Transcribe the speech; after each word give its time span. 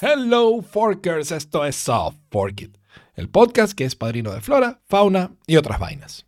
Hello 0.00 0.62
Forkers, 0.62 1.32
esto 1.32 1.64
es 1.64 1.76
Soft 1.76 2.16
Fork 2.30 2.60
It, 2.60 2.76
el 3.14 3.28
podcast 3.28 3.72
que 3.72 3.84
es 3.84 3.96
padrino 3.96 4.32
de 4.32 4.40
flora, 4.40 4.80
fauna 4.86 5.30
y 5.46 5.56
otras 5.56 5.78
vainas. 5.78 6.26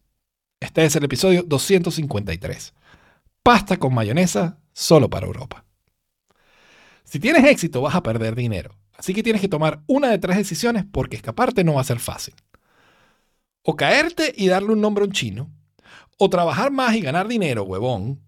Este 0.60 0.84
es 0.84 0.96
el 0.96 1.04
episodio 1.04 1.42
253. 1.42 2.72
Pasta 3.42 3.76
con 3.78 3.94
mayonesa 3.94 4.58
solo 4.72 5.10
para 5.10 5.26
Europa. 5.26 5.67
Si 7.08 7.20
tienes 7.20 7.44
éxito 7.44 7.80
vas 7.80 7.94
a 7.94 8.02
perder 8.02 8.34
dinero, 8.34 8.74
así 8.96 9.14
que 9.14 9.22
tienes 9.22 9.40
que 9.40 9.48
tomar 9.48 9.82
una 9.86 10.10
de 10.10 10.18
tres 10.18 10.36
decisiones 10.36 10.84
porque 10.90 11.16
escaparte 11.16 11.64
no 11.64 11.74
va 11.74 11.80
a 11.80 11.84
ser 11.84 12.00
fácil. 12.00 12.34
O 13.62 13.76
caerte 13.76 14.34
y 14.36 14.48
darle 14.48 14.72
un 14.72 14.80
nombre 14.80 15.04
a 15.04 15.06
un 15.06 15.12
chino, 15.12 15.50
o 16.18 16.28
trabajar 16.28 16.70
más 16.70 16.94
y 16.96 17.00
ganar 17.00 17.28
dinero, 17.28 17.62
huevón, 17.62 18.20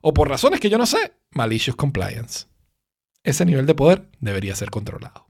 o 0.00 0.14
por 0.14 0.28
razones 0.28 0.60
que 0.60 0.70
yo 0.70 0.78
no 0.78 0.86
sé, 0.86 1.12
malicious 1.30 1.76
compliance 1.76 2.46
ese 3.24 3.44
nivel 3.44 3.66
de 3.66 3.74
poder 3.74 4.08
debería 4.20 4.54
ser 4.54 4.70
controlado. 4.70 5.26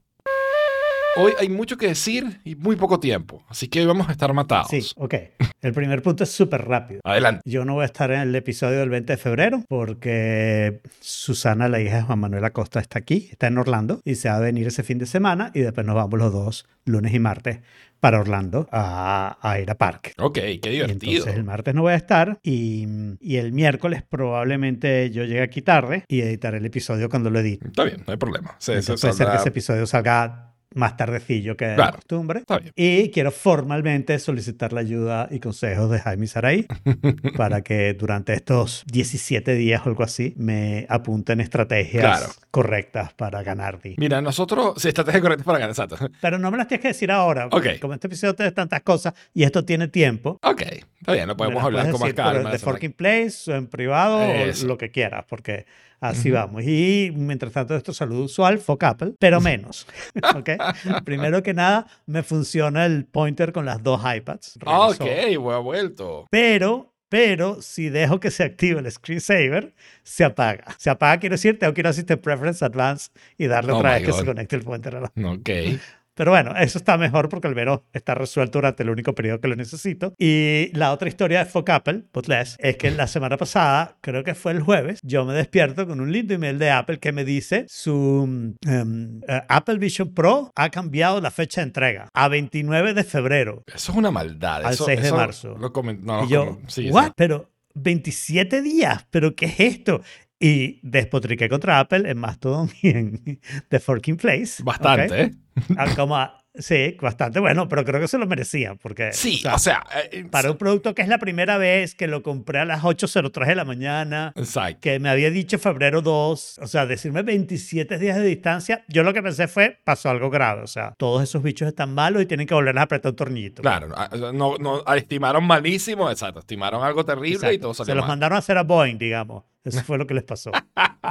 Hoy 1.15 1.33
hay 1.39 1.47
mucho 1.49 1.77
que 1.77 1.87
decir 1.87 2.39
y 2.43 2.55
muy 2.55 2.75
poco 2.75 2.99
tiempo, 2.99 3.43
así 3.47 3.67
que 3.67 3.81
hoy 3.81 3.85
vamos 3.85 4.09
a 4.09 4.11
estar 4.13 4.33
matados. 4.33 4.67
Sí, 4.69 4.81
ok. 4.95 5.13
El 5.61 5.71
primer 5.73 6.01
punto 6.01 6.23
es 6.23 6.31
súper 6.31 6.65
rápido. 6.65 7.01
Adelante. 7.03 7.41
Yo 7.45 7.65
no 7.65 7.75
voy 7.75 7.83
a 7.83 7.85
estar 7.85 8.11
en 8.11 8.21
el 8.21 8.35
episodio 8.35 8.79
del 8.79 8.89
20 8.89 9.13
de 9.13 9.17
febrero 9.17 9.63
porque 9.69 10.81
Susana, 10.99 11.69
la 11.69 11.79
hija 11.79 11.97
de 11.97 12.01
Juan 12.01 12.19
Manuel 12.19 12.43
Acosta, 12.45 12.79
está 12.79 12.97
aquí, 12.99 13.27
está 13.31 13.47
en 13.47 13.57
Orlando 13.59 14.01
y 14.03 14.15
se 14.15 14.27
va 14.29 14.37
a 14.37 14.39
venir 14.39 14.65
ese 14.67 14.81
fin 14.83 14.97
de 14.97 15.05
semana 15.05 15.51
y 15.53 15.59
después 15.59 15.85
nos 15.85 15.95
vamos 15.95 16.19
los 16.19 16.33
dos, 16.33 16.65
lunes 16.85 17.13
y 17.13 17.19
martes, 17.19 17.59
para 17.99 18.19
Orlando 18.19 18.67
a, 18.71 19.37
a 19.41 19.59
ir 19.59 19.69
a 19.69 19.75
parque. 19.75 20.13
Ok, 20.17 20.33
qué 20.33 20.51
Y 20.53 20.57
divertido. 20.57 21.11
entonces 21.11 21.35
el 21.35 21.43
martes 21.43 21.75
no 21.75 21.83
voy 21.83 21.93
a 21.93 21.97
estar 21.97 22.39
y, 22.43 22.85
y 23.21 23.37
el 23.37 23.53
miércoles 23.53 24.01
probablemente 24.09 25.11
yo 25.11 25.23
llegue 25.23 25.41
aquí 25.43 25.61
tarde 25.61 26.03
y 26.07 26.21
editaré 26.21 26.57
el 26.57 26.65
episodio 26.65 27.07
cuando 27.07 27.29
lo 27.29 27.39
edite. 27.39 27.67
Está 27.67 27.83
bien, 27.83 28.03
no 28.05 28.11
hay 28.11 28.17
problema. 28.17 28.55
Se, 28.57 28.81
puede 28.81 29.13
ser 29.13 29.27
que 29.29 29.35
ese 29.37 29.49
episodio 29.49 29.85
salga 29.85 30.49
más 30.75 30.95
tardecillo 30.97 31.57
que 31.57 31.65
de 31.65 31.75
Claro. 31.75 31.95
costumbre. 31.95 32.43
Y 32.75 33.09
quiero 33.09 33.31
formalmente 33.31 34.17
solicitar 34.19 34.71
la 34.73 34.79
ayuda 34.81 35.27
y 35.31 35.39
consejos 35.39 35.89
de 35.91 35.99
Jaime 35.99 36.27
Saray 36.27 36.67
para 37.37 37.61
que 37.61 37.93
durante 37.93 38.33
estos 38.33 38.83
17 38.91 39.53
días 39.55 39.81
o 39.85 39.89
algo 39.89 40.03
así 40.03 40.33
me 40.37 40.85
apunten 40.89 41.39
estrategias 41.41 42.03
Claro. 42.03 42.33
correctas 42.51 43.13
para 43.13 43.43
ganar. 43.43 43.73
Mira, 43.97 44.21
nosotros, 44.21 44.75
si 44.81 44.87
estrategia 44.89 45.19
correcta 45.21 45.43
para 45.43 45.57
ganar, 45.59 45.71
exacto. 45.71 45.97
Pero 46.21 46.37
no 46.37 46.51
me 46.51 46.57
las 46.57 46.67
tienes 46.67 46.81
que 46.81 46.87
decir 46.89 47.11
ahora. 47.11 47.49
Como 47.81 47.93
este 47.93 48.07
episodio 48.07 48.35
tiene 48.35 48.51
tantas 48.51 48.81
cosas 48.81 49.13
y 49.33 49.43
esto 49.43 49.65
tiene 49.65 49.87
tiempo. 49.87 50.37
Ok, 50.43 50.61
está 50.99 51.13
bien, 51.13 51.27
no 51.27 51.35
podemos 51.35 51.63
hablar 51.63 51.89
con 51.89 51.99
más 51.99 52.13
calma. 52.13 52.51
De 52.51 52.59
Forking 52.59 52.93
Place 52.93 53.51
o 53.51 53.55
en 53.55 53.67
privado 53.67 54.21
Eso. 54.21 54.65
o 54.65 54.67
lo 54.67 54.77
que 54.77 54.91
quieras, 54.91 55.25
porque 55.27 55.65
así 55.99 56.29
vamos. 56.31 56.63
Y 56.63 57.11
mientras 57.15 57.51
tanto, 57.53 57.75
esto 57.75 57.93
saludo 57.93 58.25
usual, 58.25 58.59
fuck 58.59 58.83
Apple, 58.83 59.13
pero 59.19 59.39
menos. 59.41 59.87
¿ok? 60.35 60.49
Primero 61.05 61.43
que 61.43 61.53
nada, 61.53 61.87
me 62.05 62.23
funciona 62.23 62.85
el 62.85 63.05
pointer 63.05 63.51
con 63.51 63.65
las 63.65 63.81
dos 63.83 64.01
iPads. 64.03 64.59
Ah, 64.65 64.89
Regresó. 64.97 65.03
Ok, 65.03 65.43
voy 65.43 65.53
a 65.53 65.57
vuelto. 65.57 66.27
Pero, 66.29 66.93
pero, 67.09 67.61
si 67.61 67.89
dejo 67.89 68.19
que 68.19 68.31
se 68.31 68.43
active 68.43 68.79
el 68.79 68.91
screensaver, 68.91 69.73
se 70.03 70.23
apaga. 70.23 70.65
Se 70.77 70.89
apaga, 70.89 71.19
quiero 71.19 71.35
decir, 71.35 71.59
tengo 71.59 71.73
que 71.73 71.81
ir 71.81 71.87
a 71.87 71.93
System 71.93 72.19
Preference 72.19 72.63
Advance 72.63 73.11
y 73.37 73.47
darle 73.47 73.73
Oh 73.73 73.77
otra 73.77 73.93
vez 73.93 74.05
que 74.05 74.13
se 74.13 74.25
conecte 74.25 74.55
el 74.55 74.63
pointer 74.63 74.95
a 74.95 75.01
la 75.01 75.11
Ok. 75.31 75.49
pero 76.15 76.31
bueno, 76.31 76.55
eso 76.57 76.77
está 76.77 76.97
mejor 76.97 77.29
porque 77.29 77.47
el 77.47 77.53
Vero 77.53 77.85
está 77.93 78.15
resuelto 78.15 78.59
durante 78.59 78.83
el 78.83 78.89
único 78.89 79.13
periodo 79.13 79.39
que 79.39 79.47
lo 79.47 79.55
necesito. 79.55 80.13
Y 80.17 80.69
la 80.73 80.91
otra 80.91 81.07
historia 81.07 81.39
de 81.39 81.45
Fuck 81.45 81.69
Apple, 81.69 82.03
but 82.13 82.27
less, 82.27 82.55
es 82.59 82.77
que 82.77 82.91
la 82.91 83.07
semana 83.07 83.37
pasada, 83.37 83.97
creo 84.01 84.23
que 84.23 84.35
fue 84.35 84.51
el 84.51 84.61
jueves, 84.61 84.99
yo 85.03 85.25
me 85.25 85.33
despierto 85.33 85.87
con 85.87 86.01
un 86.01 86.11
lindo 86.11 86.33
email 86.33 86.59
de 86.59 86.71
Apple 86.71 86.99
que 86.99 87.11
me 87.11 87.25
dice 87.25 87.65
su 87.67 88.55
em, 88.65 89.21
eh, 89.27 89.41
Apple 89.47 89.77
Vision 89.77 90.13
Pro 90.13 90.51
ha 90.55 90.69
cambiado 90.69 91.19
la 91.21 91.31
fecha 91.31 91.61
de 91.61 91.67
entrega 91.67 92.09
a 92.13 92.27
29 92.27 92.93
de 92.93 93.03
febrero. 93.03 93.63
Eso 93.67 93.91
es 93.91 93.97
una 93.97 94.11
maldad. 94.11 94.65
Al 94.65 94.73
eso, 94.73 94.85
6 94.85 95.01
de 95.01 95.07
eso 95.07 95.15
marzo. 95.15 95.57
Lo 95.57 95.71
no, 96.01 96.25
y 96.25 96.29
yo, 96.29 96.59
sí, 96.67 96.89
¿what? 96.89 97.07
sí. 97.07 97.11
Pero 97.15 97.49
27 97.75 98.61
días, 98.61 99.05
¿pero 99.09 99.35
qué 99.35 99.45
es 99.45 99.59
esto? 99.59 100.01
Y 100.45 100.79
despotriqué 100.83 101.47
contra 101.47 101.79
Apple 101.79 102.09
en 102.09 102.17
Mastodon 102.17 102.69
y 102.81 102.89
en 102.89 103.39
The 103.69 103.79
Forking 103.79 104.17
Place. 104.17 104.61
Bastante, 104.63 105.21
¿eh? 105.21 105.31
Ah, 105.77 105.85
como 105.95 106.17
a- 106.17 106.39
sí, 106.55 106.97
bastante 106.99 107.39
bueno, 107.39 107.67
pero 107.69 107.85
creo 107.85 108.01
que 108.01 108.07
se 108.07 108.17
lo 108.17 108.25
merecían 108.27 108.77
porque 108.79 109.13
Sí, 109.13 109.37
o 109.45 109.57
sea, 109.57 109.59
sea, 109.59 109.83
eh, 110.11 110.25
para 110.29 110.51
un 110.51 110.57
producto 110.57 110.93
que 110.95 111.01
es 111.03 111.07
la 111.07 111.17
primera 111.19 111.57
vez 111.57 111.95
que 111.95 112.07
lo 112.07 112.23
compré 112.23 112.59
a 112.59 112.65
las 112.65 112.81
8.03 112.83 113.47
de 113.47 113.55
la 113.55 113.63
mañana, 113.63 114.33
Exacto. 114.35 114.79
que 114.81 114.99
me 114.99 115.09
había 115.09 115.29
dicho 115.29 115.57
febrero 115.59 116.01
2, 116.01 116.59
o 116.59 116.67
sea, 116.67 116.85
decirme 116.87 117.21
27 117.21 117.97
días 117.99 118.17
de 118.17 118.23
distancia, 118.25 118.83
yo 118.89 119.03
lo 119.03 119.13
que 119.13 119.21
pensé 119.23 119.47
fue, 119.47 119.79
pasó 119.85 120.09
algo 120.09 120.29
grave, 120.29 120.63
o 120.63 120.67
sea, 120.67 120.93
todos 120.97 121.23
esos 121.23 121.41
bichos 121.43 121.67
están 121.67 121.93
malos 121.93 122.21
y 122.21 122.25
tienen 122.25 122.47
que 122.47 122.53
volver 122.55 122.77
a 122.79 122.81
apretar 122.81 123.11
un 123.11 123.15
tornillito. 123.15 123.61
Claro, 123.61 123.87
no, 124.33 124.57
no, 124.57 124.83
estimaron 124.95 125.45
malísimo, 125.45 126.09
exacto, 126.09 126.39
estimaron 126.39 126.83
algo 126.83 127.05
terrible 127.05 127.29
y 127.29 127.33
Exacto. 127.35 127.59
todo 127.61 127.73
Se 127.75 127.77
salió 127.85 127.95
los 127.95 128.03
mal. 128.03 128.09
mandaron 128.13 128.35
a 128.35 128.39
hacer 128.39 128.57
a 128.57 128.63
Boeing, 128.63 128.97
digamos. 128.97 129.43
Eso 129.63 129.81
fue 129.83 129.97
lo 129.97 130.07
que 130.07 130.13
les 130.13 130.23
pasó. 130.23 130.51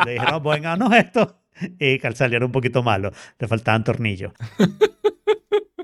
Le 0.05 0.13
dijeron 0.13 0.67
haznos 0.67 0.95
esto. 0.95 1.39
Y 1.79 1.99
salieron 2.15 2.47
un 2.47 2.53
poquito 2.53 2.83
malos. 2.83 3.15
Le 3.39 3.49
faltaban 3.49 3.85
tornillos. 3.85 4.33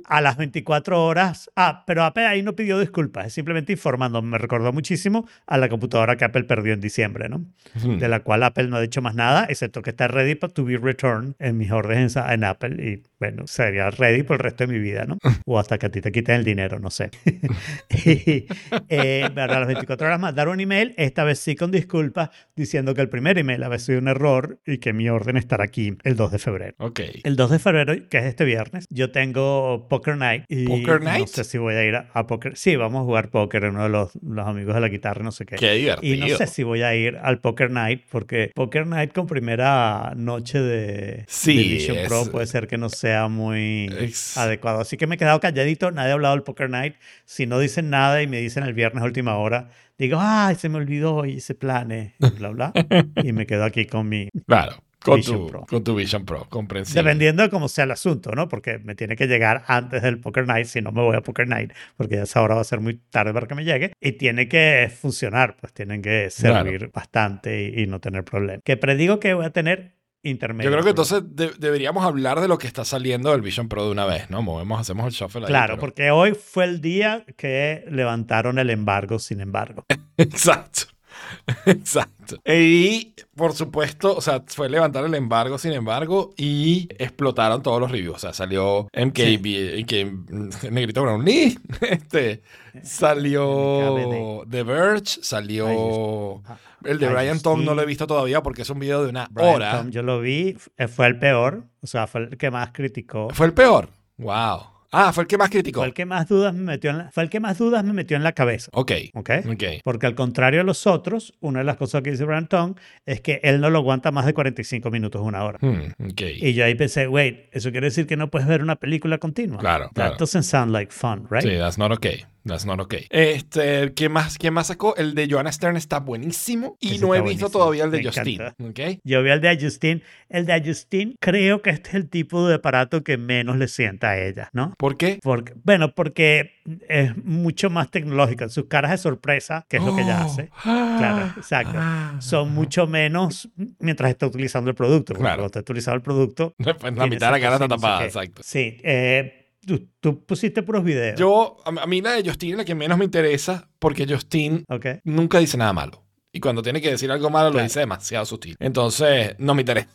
A 0.04 0.22
las 0.22 0.38
24 0.38 1.04
horas. 1.04 1.50
Ah, 1.54 1.84
pero 1.86 2.02
Apple 2.02 2.26
ahí 2.26 2.42
no 2.42 2.56
pidió 2.56 2.78
disculpas. 2.78 3.26
Es 3.26 3.34
simplemente 3.34 3.72
informando. 3.72 4.22
Me 4.22 4.38
recordó 4.38 4.72
muchísimo 4.72 5.28
a 5.46 5.58
la 5.58 5.68
computadora 5.68 6.16
que 6.16 6.24
Apple 6.24 6.44
perdió 6.44 6.72
en 6.72 6.80
diciembre, 6.80 7.28
¿no? 7.28 7.44
De 7.74 8.08
la 8.08 8.20
cual 8.20 8.42
Apple 8.42 8.68
no 8.68 8.76
ha 8.76 8.80
dicho 8.80 9.02
más 9.02 9.14
nada, 9.14 9.46
excepto 9.50 9.82
que 9.82 9.90
está 9.90 10.08
ready 10.08 10.34
to 10.34 10.64
be 10.64 10.78
returned 10.78 11.34
en 11.38 11.58
mis 11.58 11.70
órdenes 11.70 12.16
en, 12.16 12.30
en 12.30 12.44
Apple. 12.44 12.82
Y 12.82 13.02
bueno, 13.20 13.46
sería 13.46 13.90
ready 13.90 14.22
por 14.22 14.36
el 14.36 14.40
resto 14.44 14.66
de 14.66 14.72
mi 14.72 14.78
vida, 14.78 15.04
¿no? 15.06 15.18
O 15.46 15.58
hasta 15.58 15.78
que 15.78 15.86
a 15.86 15.90
ti 15.90 16.00
te 16.00 16.12
quiten 16.12 16.36
el 16.36 16.44
dinero, 16.44 16.78
no 16.78 16.90
sé. 16.90 17.10
y, 17.90 18.46
eh, 18.88 19.28
a 19.34 19.46
las 19.46 19.66
24 19.66 20.06
horas 20.06 20.20
mandaron 20.20 20.54
un 20.54 20.60
email, 20.60 20.94
esta 20.96 21.24
vez 21.24 21.38
sí 21.38 21.56
con 21.56 21.70
disculpas, 21.70 22.30
diciendo 22.56 22.94
que 22.94 23.00
el 23.00 23.08
primer 23.08 23.38
email 23.38 23.62
había 23.62 23.78
sido 23.78 23.98
un 23.98 24.08
error 24.08 24.58
y 24.66 24.78
que 24.78 24.92
mi 24.92 25.08
orden 25.08 25.36
estará 25.36 25.64
aquí 25.64 25.96
el 26.04 26.16
2 26.16 26.32
de 26.32 26.38
febrero. 26.38 26.74
Ok. 26.78 27.00
El 27.24 27.36
2 27.36 27.50
de 27.50 27.58
febrero, 27.58 27.94
que 28.08 28.18
es 28.18 28.24
este 28.24 28.44
viernes, 28.44 28.86
yo 28.90 29.10
tengo 29.10 29.86
Poker 29.88 30.16
Night. 30.16 30.44
Y 30.48 30.66
¿Poker 30.66 31.00
No 31.02 31.10
Night? 31.10 31.26
sé 31.28 31.44
si 31.44 31.58
voy 31.58 31.74
a 31.74 31.84
ir 31.84 31.94
a, 31.96 32.08
a 32.12 32.26
Poker. 32.26 32.56
Sí, 32.56 32.76
vamos 32.76 33.00
a 33.02 33.04
jugar 33.04 33.30
póker, 33.30 33.64
uno 33.64 33.82
de 33.84 33.88
los, 33.88 34.10
los 34.22 34.46
amigos 34.46 34.74
de 34.74 34.80
la 34.80 34.88
guitarra, 34.88 35.22
no 35.22 35.32
sé 35.32 35.44
qué. 35.46 35.56
Qué 35.56 35.76
Y 35.76 35.80
divertido. 35.80 36.28
no 36.28 36.36
sé 36.36 36.46
si 36.46 36.62
voy 36.62 36.82
a 36.82 36.94
ir 36.94 37.16
al 37.22 37.40
Poker 37.40 37.70
Night, 37.70 38.02
porque 38.10 38.50
Poker 38.54 38.86
Night 38.86 39.12
con 39.12 39.26
primera 39.26 40.12
noche 40.16 40.60
de, 40.60 41.24
Sí, 41.28 41.56
de 41.56 41.62
Vision 41.62 41.96
es- 41.98 42.08
Pro 42.08 42.24
puede 42.30 42.46
ser 42.46 42.66
que 42.66 42.78
no 42.78 42.88
sea 43.08 43.28
muy 43.28 43.90
Es- 43.98 44.36
adecuado. 44.36 44.80
Así 44.80 44.96
que 44.96 45.06
me 45.06 45.14
he 45.14 45.18
quedado 45.18 45.40
calladito, 45.40 45.90
nadie 45.90 46.10
ha 46.10 46.14
hablado 46.14 46.34
del 46.34 46.42
Poker 46.44 46.68
Night. 46.70 46.94
Si 47.24 47.46
no 47.46 47.58
dicen 47.58 47.90
nada 47.90 48.22
y 48.22 48.26
me 48.26 48.38
dicen 48.40 48.64
el 48.64 48.74
viernes 48.74 49.02
a 49.02 49.06
última 49.06 49.36
hora, 49.36 49.70
digo, 49.98 50.18
ay, 50.20 50.54
se 50.56 50.68
me 50.68 50.76
olvidó 50.76 51.24
y 51.24 51.38
ese 51.38 51.54
planes, 51.54 52.12
y 52.18 52.30
bla, 52.30 52.50
bla. 52.50 52.72
y 53.24 53.32
me 53.32 53.46
quedo 53.46 53.64
aquí 53.64 53.86
con 53.86 54.08
mi... 54.08 54.28
Claro, 54.46 54.76
con 55.02 55.16
Vision 55.16 55.38
tu, 55.38 55.46
Pro. 55.46 55.66
con 55.68 55.84
tu 55.84 55.94
Vision 55.94 56.24
Pro, 56.24 56.46
comprensible. 56.50 57.02
Dependiendo 57.02 57.42
de 57.42 57.50
cómo 57.50 57.68
sea 57.68 57.84
el 57.84 57.92
asunto, 57.92 58.32
¿no? 58.32 58.48
Porque 58.48 58.78
me 58.78 58.94
tiene 58.94 59.16
que 59.16 59.26
llegar 59.26 59.64
antes 59.68 60.02
del 60.02 60.18
Poker 60.20 60.46
Night, 60.46 60.66
si 60.66 60.80
no 60.82 60.92
me 60.92 61.00
voy 61.02 61.16
a 61.16 61.20
Poker 61.22 61.48
Night, 61.48 61.72
porque 61.96 62.16
ya 62.16 62.24
esa 62.24 62.42
hora 62.42 62.56
va 62.56 62.60
a 62.60 62.64
ser 62.64 62.80
muy 62.80 63.00
tarde 63.10 63.32
para 63.32 63.46
que 63.46 63.54
me 63.54 63.64
llegue. 63.64 63.92
Y 64.00 64.12
tiene 64.12 64.48
que 64.48 64.90
funcionar, 64.94 65.56
pues 65.60 65.72
tienen 65.72 66.02
que 66.02 66.28
Claro. 66.36 66.64
servir 66.64 66.90
bastante 66.92 67.62
y, 67.74 67.82
y 67.82 67.86
no 67.86 68.00
tener 68.00 68.24
problemas. 68.24 68.60
Que 68.64 68.76
predigo 68.76 69.18
que 69.20 69.34
voy 69.34 69.46
a 69.46 69.50
tener 69.50 69.97
intermedio. 70.22 70.70
Yo 70.70 70.74
creo 70.74 70.84
que 70.84 70.90
entonces 70.90 71.22
de- 71.26 71.52
deberíamos 71.58 72.04
hablar 72.04 72.40
de 72.40 72.48
lo 72.48 72.58
que 72.58 72.66
está 72.66 72.84
saliendo 72.84 73.30
del 73.32 73.40
Vision 73.42 73.68
Pro 73.68 73.84
de 73.86 73.92
una 73.92 74.04
vez, 74.06 74.28
¿no? 74.30 74.42
Movemos, 74.42 74.80
hacemos 74.80 75.06
el 75.06 75.12
shuffle 75.12 75.42
ahí. 75.42 75.46
Claro, 75.46 75.74
pero- 75.74 75.80
porque 75.80 76.10
hoy 76.10 76.34
fue 76.34 76.64
el 76.64 76.80
día 76.80 77.24
que 77.36 77.84
levantaron 77.90 78.58
el 78.58 78.70
embargo, 78.70 79.18
sin 79.18 79.40
embargo. 79.40 79.84
Exacto. 80.16 80.82
Exacto. 81.66 82.36
Y 82.44 83.14
por 83.34 83.52
supuesto, 83.54 84.16
o 84.16 84.20
sea, 84.20 84.42
fue 84.46 84.68
levantar 84.68 85.04
el 85.04 85.14
embargo, 85.14 85.58
sin 85.58 85.72
embargo, 85.72 86.34
y 86.36 86.88
explotaron 86.98 87.62
todos 87.62 87.80
los 87.80 87.90
reviews. 87.90 88.16
O 88.16 88.18
sea, 88.18 88.32
salió 88.32 88.88
MKB, 88.94 89.80
MK, 89.82 90.70
Negrito 90.70 91.02
Brownlee, 91.02 91.58
este, 91.80 92.42
salió 92.82 94.44
The 94.48 94.62
Verge, 94.62 95.20
salió 95.22 96.42
el 96.84 96.98
de 96.98 97.08
Brian 97.08 97.40
Tom, 97.40 97.64
no 97.64 97.72
sí. 97.72 97.76
lo 97.76 97.82
he 97.82 97.86
visto 97.86 98.06
todavía 98.06 98.42
porque 98.42 98.62
es 98.62 98.70
un 98.70 98.78
video 98.78 99.02
de 99.02 99.10
una 99.10 99.28
Brian 99.30 99.54
hora. 99.54 99.78
Tom, 99.78 99.90
yo 99.90 100.02
lo 100.02 100.20
vi, 100.20 100.56
fue 100.88 101.06
el 101.06 101.18
peor, 101.18 101.64
o 101.82 101.86
sea, 101.86 102.06
fue 102.06 102.22
el 102.22 102.36
que 102.36 102.50
más 102.50 102.70
criticó. 102.72 103.28
Fue 103.30 103.46
el 103.46 103.52
peor. 103.52 103.88
Wow. 104.18 104.77
Ah, 104.90 105.12
fue 105.12 105.24
el 105.24 105.28
que 105.28 105.36
más 105.36 105.50
criticó. 105.50 105.80
Fue 105.80 105.86
el 105.88 105.92
que 105.94 106.06
más 106.06 106.28
dudas 106.28 106.54
me 106.54 106.62
metió 106.62 106.90
en 106.90 106.98
la, 106.98 107.10
fue 107.10 107.22
el 107.22 107.28
que 107.30 107.40
más 107.40 107.58
dudas 107.58 107.84
me 107.84 107.92
metió 107.92 108.16
en 108.16 108.22
la 108.22 108.32
cabeza. 108.32 108.70
Ok. 108.72 108.92
¿Ok? 109.14 109.30
Ok. 109.50 109.64
Porque 109.84 110.06
al 110.06 110.14
contrario 110.14 110.60
de 110.60 110.64
los 110.64 110.86
otros, 110.86 111.34
una 111.40 111.58
de 111.58 111.64
las 111.66 111.76
cosas 111.76 112.02
que 112.02 112.10
dice 112.10 112.24
Brandon 112.24 112.74
es 113.04 113.20
que 113.20 113.40
él 113.42 113.60
no 113.60 113.68
lo 113.68 113.78
aguanta 113.78 114.10
más 114.12 114.24
de 114.24 114.32
45 114.34 114.90
minutos, 114.90 115.20
una 115.22 115.44
hora. 115.44 115.58
Hmm, 115.60 115.92
ok. 116.10 116.22
Y 116.36 116.54
yo 116.54 116.64
ahí 116.64 116.74
pensé, 116.74 117.06
wait, 117.06 117.48
eso 117.52 117.70
quiere 117.70 117.88
decir 117.88 118.06
que 118.06 118.16
no 118.16 118.30
puedes 118.30 118.48
ver 118.48 118.62
una 118.62 118.76
película 118.76 119.18
continua. 119.18 119.58
Claro, 119.58 119.86
That 119.88 119.94
claro. 119.94 120.16
doesn't 120.18 120.44
sound 120.44 120.72
like 120.72 120.90
fun, 120.92 121.26
right? 121.30 121.42
Sí, 121.42 121.58
that's 121.58 121.76
not 121.76 121.92
okay. 121.92 122.24
That's 122.48 122.66
not 122.66 122.80
okay. 122.80 123.06
Este, 123.10 123.92
¿qué 123.94 124.08
más, 124.08 124.38
¿quién 124.38 124.54
más 124.54 124.66
sacó? 124.68 124.96
El 124.96 125.14
de 125.14 125.28
Joanna 125.30 125.52
Stern 125.52 125.76
está 125.76 126.00
buenísimo. 126.00 126.76
Y 126.80 126.94
Ese 126.96 127.00
no 127.06 127.14
he 127.14 127.18
visto 127.18 127.22
buenísimo. 127.24 127.50
todavía 127.50 127.84
el 127.84 127.90
de 127.90 127.98
Me 127.98 128.04
Justin. 128.04 128.40
encanta. 128.40 128.64
¿ok? 128.64 128.98
Yo 129.04 129.22
vi 129.22 129.30
el 129.30 129.40
de 129.40 129.58
Justin. 129.60 130.02
El 130.28 130.46
de 130.46 130.62
Justin, 130.64 131.14
creo 131.20 131.62
que 131.62 131.70
este 131.70 131.90
es 131.90 131.94
el 131.94 132.08
tipo 132.08 132.46
de 132.48 132.56
aparato 132.56 133.02
que 133.04 133.16
menos 133.16 133.56
le 133.56 133.68
sienta 133.68 134.10
a 134.10 134.18
ella, 134.20 134.50
¿no? 134.52 134.74
¿Por 134.78 134.96
qué? 134.96 135.18
Porque, 135.22 135.54
bueno, 135.64 135.94
porque 135.94 136.52
es 136.88 137.16
mucho 137.24 137.70
más 137.70 137.90
tecnológica. 137.90 138.48
Sus 138.48 138.64
caras 138.66 138.90
de 138.90 138.98
sorpresa, 138.98 139.64
que 139.68 139.78
es 139.78 139.82
lo 139.82 139.94
que 139.94 140.02
ella 140.02 140.18
Oh. 140.22 140.26
hace. 140.26 140.50
Claro, 140.62 141.32
exacto. 141.36 141.72
Ah. 141.76 142.16
Son 142.20 142.52
mucho 142.52 142.86
menos 142.86 143.48
mientras 143.78 144.10
está 144.10 144.26
utilizando 144.26 144.70
el 144.70 144.76
producto. 144.76 145.14
Claro. 145.14 145.36
Cuando 145.36 145.46
está 145.46 145.60
utilizando 145.60 145.96
el 145.96 146.02
producto. 146.02 146.54
Pues 146.56 146.76
la 146.94 147.06
mitad 147.06 147.26
de 147.28 147.32
la 147.32 147.40
cara 147.40 147.54
está 147.54 147.68
tapada, 147.68 147.98
qué. 148.00 148.04
exacto. 148.06 148.42
Sí. 148.44 148.76
eh, 148.82 149.37
tú, 149.66 149.88
tú 150.00 150.24
pusiste 150.24 150.62
puros 150.62 150.84
videos. 150.84 151.18
Yo, 151.18 151.56
a 151.64 151.86
mí 151.86 152.00
la 152.00 152.12
de 152.12 152.28
Justin 152.28 152.52
es 152.52 152.56
la 152.58 152.64
que 152.64 152.74
menos 152.74 152.98
me 152.98 153.04
interesa 153.04 153.70
porque 153.78 154.06
Justin 154.08 154.64
Ok. 154.68 154.86
nunca 155.04 155.38
dice 155.38 155.56
nada 155.56 155.72
malo. 155.72 156.04
Y 156.32 156.40
cuando 156.40 156.62
tiene 156.62 156.80
que 156.80 156.90
decir 156.90 157.10
algo 157.10 157.30
malo, 157.30 157.46
lo 157.48 157.52
Claro. 157.54 157.64
dice 157.68 157.80
demasiado 157.80 158.24
sutil. 158.26 158.56
Entonces, 158.60 159.34
no 159.38 159.54
me 159.54 159.62
interesa 159.62 159.88